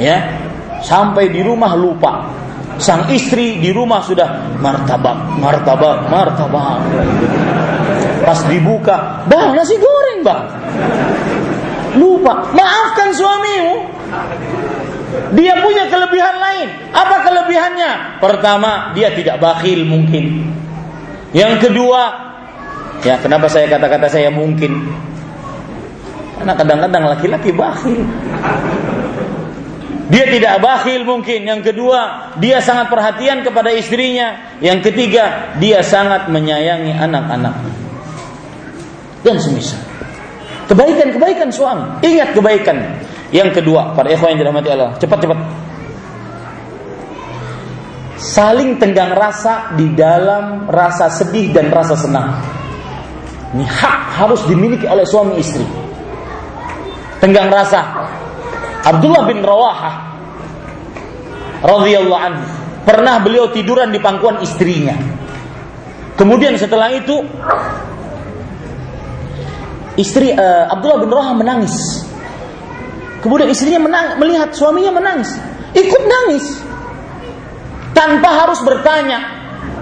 Ya, 0.00 0.47
sampai 0.82 1.30
di 1.30 1.40
rumah 1.42 1.74
lupa. 1.78 2.26
Sang 2.78 3.10
istri 3.10 3.58
di 3.58 3.74
rumah 3.74 3.98
sudah 4.06 4.54
martabak, 4.62 5.34
martabak, 5.42 6.06
martabak. 6.06 6.78
Pas 8.22 8.38
dibuka, 8.46 9.26
bang 9.26 9.50
nasi 9.50 9.74
goreng 9.74 10.20
bang. 10.22 10.42
Lupa, 11.98 12.54
maafkan 12.54 13.10
suamimu. 13.10 13.76
Dia 15.34 15.58
punya 15.58 15.90
kelebihan 15.90 16.36
lain. 16.38 16.68
Apa 16.94 17.26
kelebihannya? 17.26 18.22
Pertama, 18.22 18.94
dia 18.94 19.10
tidak 19.10 19.42
bakhil 19.42 19.82
mungkin. 19.82 20.54
Yang 21.34 21.68
kedua, 21.68 22.02
ya 23.02 23.18
kenapa 23.18 23.50
saya 23.50 23.66
kata-kata 23.66 24.06
saya 24.06 24.30
mungkin? 24.30 24.86
Karena 26.38 26.54
kadang-kadang 26.54 27.04
laki-laki 27.10 27.50
bakhil. 27.50 28.06
Dia 30.08 30.24
tidak 30.32 30.64
bakhil 30.64 31.04
mungkin. 31.04 31.44
Yang 31.44 31.72
kedua, 31.72 32.32
dia 32.40 32.64
sangat 32.64 32.88
perhatian 32.88 33.44
kepada 33.44 33.68
istrinya. 33.68 34.56
Yang 34.64 34.88
ketiga, 34.92 35.54
dia 35.60 35.84
sangat 35.84 36.32
menyayangi 36.32 36.96
anak-anak. 36.96 37.54
Dan 39.20 39.36
semisal. 39.36 39.80
Kebaikan-kebaikan 40.68 41.48
suami. 41.52 42.00
Ingat 42.00 42.32
kebaikan. 42.32 42.76
Yang 43.28 43.60
kedua, 43.60 43.92
para 43.92 44.08
ikhwan 44.08 44.36
yang 44.36 44.48
dirahmati 44.48 44.68
Allah. 44.72 44.96
Cepat-cepat. 44.96 45.38
Saling 48.18 48.80
tenggang 48.80 49.12
rasa 49.12 49.76
di 49.76 49.92
dalam 49.92 50.66
rasa 50.66 51.12
sedih 51.12 51.52
dan 51.52 51.68
rasa 51.68 51.94
senang. 51.94 52.34
Ini 53.54 53.64
hak 53.64 53.98
harus 54.24 54.40
dimiliki 54.48 54.88
oleh 54.88 55.04
suami 55.04 55.40
istri. 55.40 55.64
Tenggang 57.20 57.48
rasa 57.52 58.07
Abdullah 58.84 59.24
bin 59.26 59.42
Rawahah 59.42 59.94
radhiyallahu 61.62 62.20
anhu 62.22 62.44
pernah 62.86 63.20
beliau 63.20 63.50
tiduran 63.50 63.90
di 63.90 63.98
pangkuan 64.00 64.40
istrinya. 64.40 64.94
Kemudian 66.16 66.56
setelah 66.58 66.90
itu 66.94 67.20
istri 69.98 70.32
uh, 70.32 70.70
Abdullah 70.72 70.98
bin 71.02 71.10
Rawahah 71.10 71.36
menangis. 71.36 71.76
Kemudian 73.18 73.50
istrinya 73.50 73.82
menang, 73.82 74.06
melihat 74.22 74.54
suaminya 74.54 74.94
menangis, 74.94 75.34
ikut 75.74 76.02
nangis 76.06 76.62
tanpa 77.90 78.46
harus 78.46 78.62
bertanya, 78.62 79.18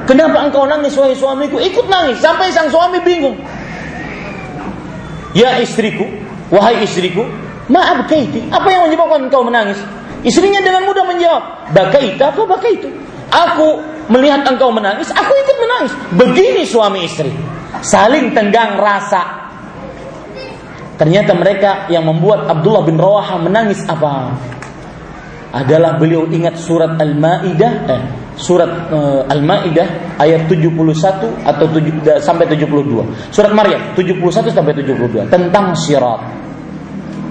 "Kenapa 0.09 0.41
engkau 0.41 0.65
nangis 0.65 0.97
wahai 0.97 1.13
suamiku?" 1.13 1.61
Ikut 1.61 1.85
nangis 1.85 2.17
sampai 2.25 2.49
sang 2.49 2.73
suami 2.73 2.97
bingung. 3.05 3.37
Ya 5.37 5.61
istriku, 5.61 6.09
wahai 6.49 6.81
istriku, 6.81 7.29
Maaf 7.67 8.07
kaiti. 8.07 8.47
Apa 8.55 8.69
yang 8.71 8.87
menyebabkan 8.87 9.27
engkau 9.27 9.43
menangis? 9.43 9.79
Istrinya 10.23 10.63
dengan 10.63 10.87
mudah 10.87 11.05
menjawab, 11.07 11.43
Bakaita 11.71 12.35
apa 12.35 12.43
bakaitu? 12.47 12.91
Aku 13.31 13.83
melihat 14.11 14.47
engkau 14.47 14.71
menangis, 14.71 15.11
aku 15.11 15.33
ikut 15.35 15.57
menangis. 15.59 15.93
Begini 16.15 16.63
suami 16.63 17.07
istri. 17.07 17.31
Saling 17.83 18.35
tenggang 18.35 18.79
rasa. 18.79 19.51
Ternyata 20.97 21.37
mereka 21.37 21.71
yang 21.93 22.09
membuat 22.09 22.49
Abdullah 22.49 22.87
bin 22.87 22.97
Rawaha 22.97 23.37
menangis 23.43 23.85
apa? 23.85 24.33
Adalah 25.53 26.01
beliau 26.01 26.25
ingat 26.27 26.57
surat 26.57 26.97
Al-Maidah 26.97 27.73
eh, 27.87 28.03
surat 28.37 28.93
uh, 28.93 29.23
Al-Maidah 29.29 30.21
ayat 30.21 30.49
71 30.49 30.73
atau 31.45 31.67
7, 31.69 32.21
sampai 32.21 32.45
72. 32.49 33.33
Surat 33.33 33.53
Maryam 33.53 33.81
71 33.93 34.53
sampai 34.53 34.73
72 34.73 35.29
tentang 35.29 35.77
syirat 35.77 36.46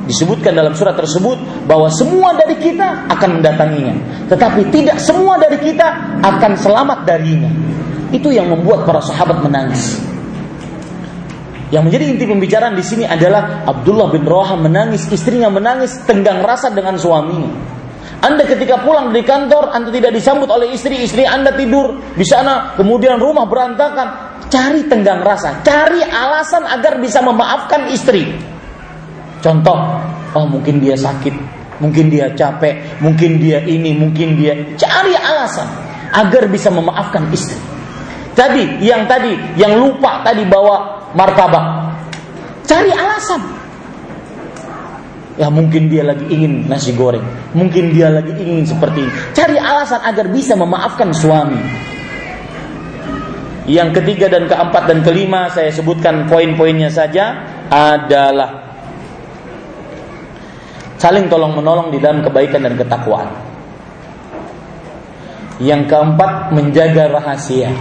disebutkan 0.06 0.53
dalam 0.53 0.73
surat 0.77 0.94
tersebut 0.94 1.38
bahwa 1.65 1.90
semua 1.90 2.38
dari 2.38 2.57
kita 2.61 3.10
akan 3.10 3.41
mendatanginya, 3.41 3.95
tetapi 4.30 4.69
tidak 4.69 5.02
semua 5.02 5.38
dari 5.41 5.57
kita 5.61 6.22
akan 6.22 6.52
selamat 6.57 6.99
darinya. 7.06 7.52
Itu 8.14 8.30
yang 8.30 8.53
membuat 8.53 8.86
para 8.86 9.02
sahabat 9.02 9.41
menangis. 9.41 9.99
Yang 11.73 11.84
menjadi 11.90 12.03
inti 12.14 12.26
pembicaraan 12.30 12.76
di 12.77 12.86
sini 12.86 13.03
adalah 13.10 13.65
Abdullah 13.65 14.14
bin 14.14 14.23
Rawaham 14.23 14.69
menangis, 14.69 15.10
istrinya 15.10 15.49
menangis, 15.49 16.06
tenggang 16.06 16.45
rasa 16.45 16.69
dengan 16.69 16.95
suaminya. 16.95 17.49
Anda 18.22 18.45
ketika 18.45 18.86
pulang 18.86 19.11
dari 19.11 19.26
kantor, 19.26 19.73
Anda 19.73 19.90
tidak 19.90 20.14
disambut 20.14 20.49
oleh 20.49 20.72
istri, 20.72 21.02
istri 21.02 21.26
Anda 21.26 21.52
tidur 21.57 21.99
di 22.14 22.23
sana, 22.23 22.77
kemudian 22.77 23.18
rumah 23.18 23.49
berantakan. 23.49 24.38
Cari 24.45 24.86
tenggang 24.86 25.26
rasa, 25.26 25.65
cari 25.65 26.06
alasan 26.06 26.69
agar 26.69 27.02
bisa 27.02 27.19
memaafkan 27.26 27.90
istri. 27.90 28.55
Contoh, 29.46 29.78
oh 30.34 30.50
mungkin 30.50 30.82
dia 30.82 30.98
sakit, 30.98 31.38
mungkin 31.78 32.10
dia 32.10 32.34
capek, 32.34 32.98
mungkin 32.98 33.38
dia 33.38 33.62
ini, 33.62 33.94
mungkin 33.94 34.42
dia 34.42 34.58
cari 34.74 35.14
alasan 35.14 35.70
agar 36.18 36.50
bisa 36.50 36.74
memaafkan 36.74 37.30
istri. 37.30 37.54
Tadi 38.34 38.82
yang 38.82 39.06
tadi 39.06 39.38
yang 39.54 39.78
lupa 39.78 40.26
tadi 40.26 40.42
bawa 40.50 41.06
martabak. 41.14 41.94
Cari 42.66 42.90
alasan. 42.90 43.38
Ya 45.38 45.54
mungkin 45.54 45.94
dia 45.94 46.02
lagi 46.02 46.26
ingin 46.26 46.66
nasi 46.66 46.98
goreng, 46.98 47.54
mungkin 47.54 47.94
dia 47.94 48.10
lagi 48.10 48.34
ingin 48.34 48.66
seperti 48.66 49.06
ini. 49.06 49.14
Cari 49.30 49.62
alasan 49.62 50.02
agar 50.10 50.26
bisa 50.34 50.58
memaafkan 50.58 51.14
suami. 51.14 51.62
Yang 53.70 54.02
ketiga 54.02 54.26
dan 54.26 54.50
keempat 54.50 54.90
dan 54.90 55.06
kelima 55.06 55.54
saya 55.54 55.70
sebutkan 55.70 56.26
poin-poinnya 56.26 56.90
saja 56.90 57.46
adalah 57.70 58.65
saling 60.98 61.28
tolong 61.28 61.56
menolong 61.56 61.92
di 61.92 62.00
dalam 62.00 62.24
kebaikan 62.24 62.64
dan 62.64 62.76
ketakwaan. 62.80 63.30
Yang 65.60 65.88
keempat, 65.88 66.52
menjaga 66.52 67.16
rahasia. 67.16 67.72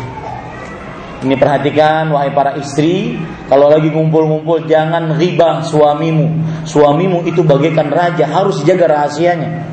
Ini 1.24 1.34
perhatikan 1.40 2.12
wahai 2.12 2.36
para 2.36 2.54
istri, 2.60 3.16
kalau 3.48 3.72
lagi 3.72 3.88
ngumpul-ngumpul 3.88 4.68
jangan 4.68 5.16
riba 5.16 5.64
suamimu. 5.64 6.26
Suamimu 6.68 7.24
itu 7.24 7.40
bagaikan 7.42 7.88
raja, 7.88 8.28
harus 8.28 8.60
jaga 8.62 8.92
rahasianya. 8.92 9.64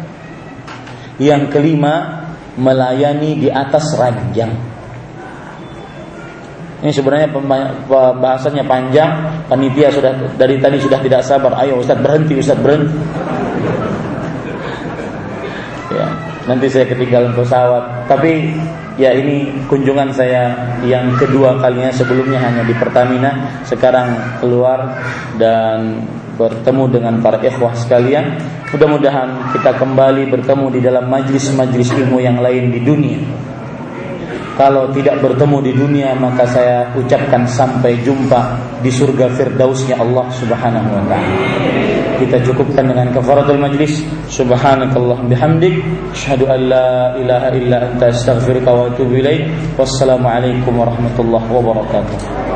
Yang 1.20 1.52
kelima, 1.54 2.26
melayani 2.56 3.38
di 3.38 3.50
atas 3.52 3.94
ranjang. 4.00 4.56
Ini 6.82 6.90
sebenarnya 6.90 7.30
pembahasannya 7.30 8.66
panjang. 8.66 9.10
Panitia 9.46 9.94
sudah 9.94 10.18
dari 10.34 10.58
tadi 10.58 10.82
sudah 10.82 10.98
tidak 10.98 11.22
sabar. 11.22 11.54
Ayo 11.62 11.78
Ustaz 11.78 12.02
berhenti, 12.02 12.42
Ustaz 12.42 12.58
berhenti. 12.58 12.98
Ya 15.94 16.10
nanti 16.50 16.66
saya 16.74 16.90
ketinggalan 16.90 17.38
pesawat. 17.38 18.10
Tapi 18.10 18.58
ya 18.98 19.14
ini 19.14 19.54
kunjungan 19.70 20.10
saya 20.10 20.58
yang 20.82 21.14
kedua 21.22 21.62
kalinya 21.62 21.94
sebelumnya 21.94 22.42
hanya 22.42 22.66
di 22.66 22.74
Pertamina. 22.74 23.62
Sekarang 23.62 24.42
keluar 24.42 24.98
dan 25.38 26.02
bertemu 26.42 26.98
dengan 26.98 27.14
para 27.22 27.38
ikhwah 27.46 27.78
sekalian. 27.78 28.42
Mudah-mudahan 28.74 29.54
kita 29.54 29.78
kembali 29.78 30.34
bertemu 30.34 30.66
di 30.74 30.80
dalam 30.82 31.06
majlis-majlis 31.14 31.94
ilmu 31.94 32.18
yang 32.18 32.42
lain 32.42 32.74
di 32.74 32.82
dunia 32.82 33.51
kalau 34.60 34.92
tidak 34.92 35.20
bertemu 35.24 35.58
di 35.64 35.72
dunia 35.76 36.10
maka 36.16 36.44
saya 36.48 36.92
ucapkan 36.96 37.48
sampai 37.48 37.98
jumpa 38.04 38.60
di 38.84 38.92
surga 38.92 39.32
firdausnya 39.32 39.96
Allah 40.00 40.28
Subhanahu 40.36 40.90
wa 40.92 41.04
taala. 41.08 41.36
Kita 42.22 42.38
cukupkan 42.46 42.86
dengan 42.86 43.10
kafaratul 43.10 43.58
majlis. 43.58 44.06
Subhanakallah 44.30 45.26
bihamdik. 45.26 45.82
Asyhadu 46.14 46.46
an 46.54 46.60
la 46.70 47.18
ilaha 47.18 47.50
illa 47.58 47.78
anta 47.82 48.14
astaghfiruka 48.14 48.70
wa 48.70 48.94
atubu 48.94 49.18
ilaik. 49.18 49.50
Wassalamu 49.74 50.30
alaikum 50.30 50.78
warahmatullahi 50.78 51.50
wabarakatuh 51.50 52.52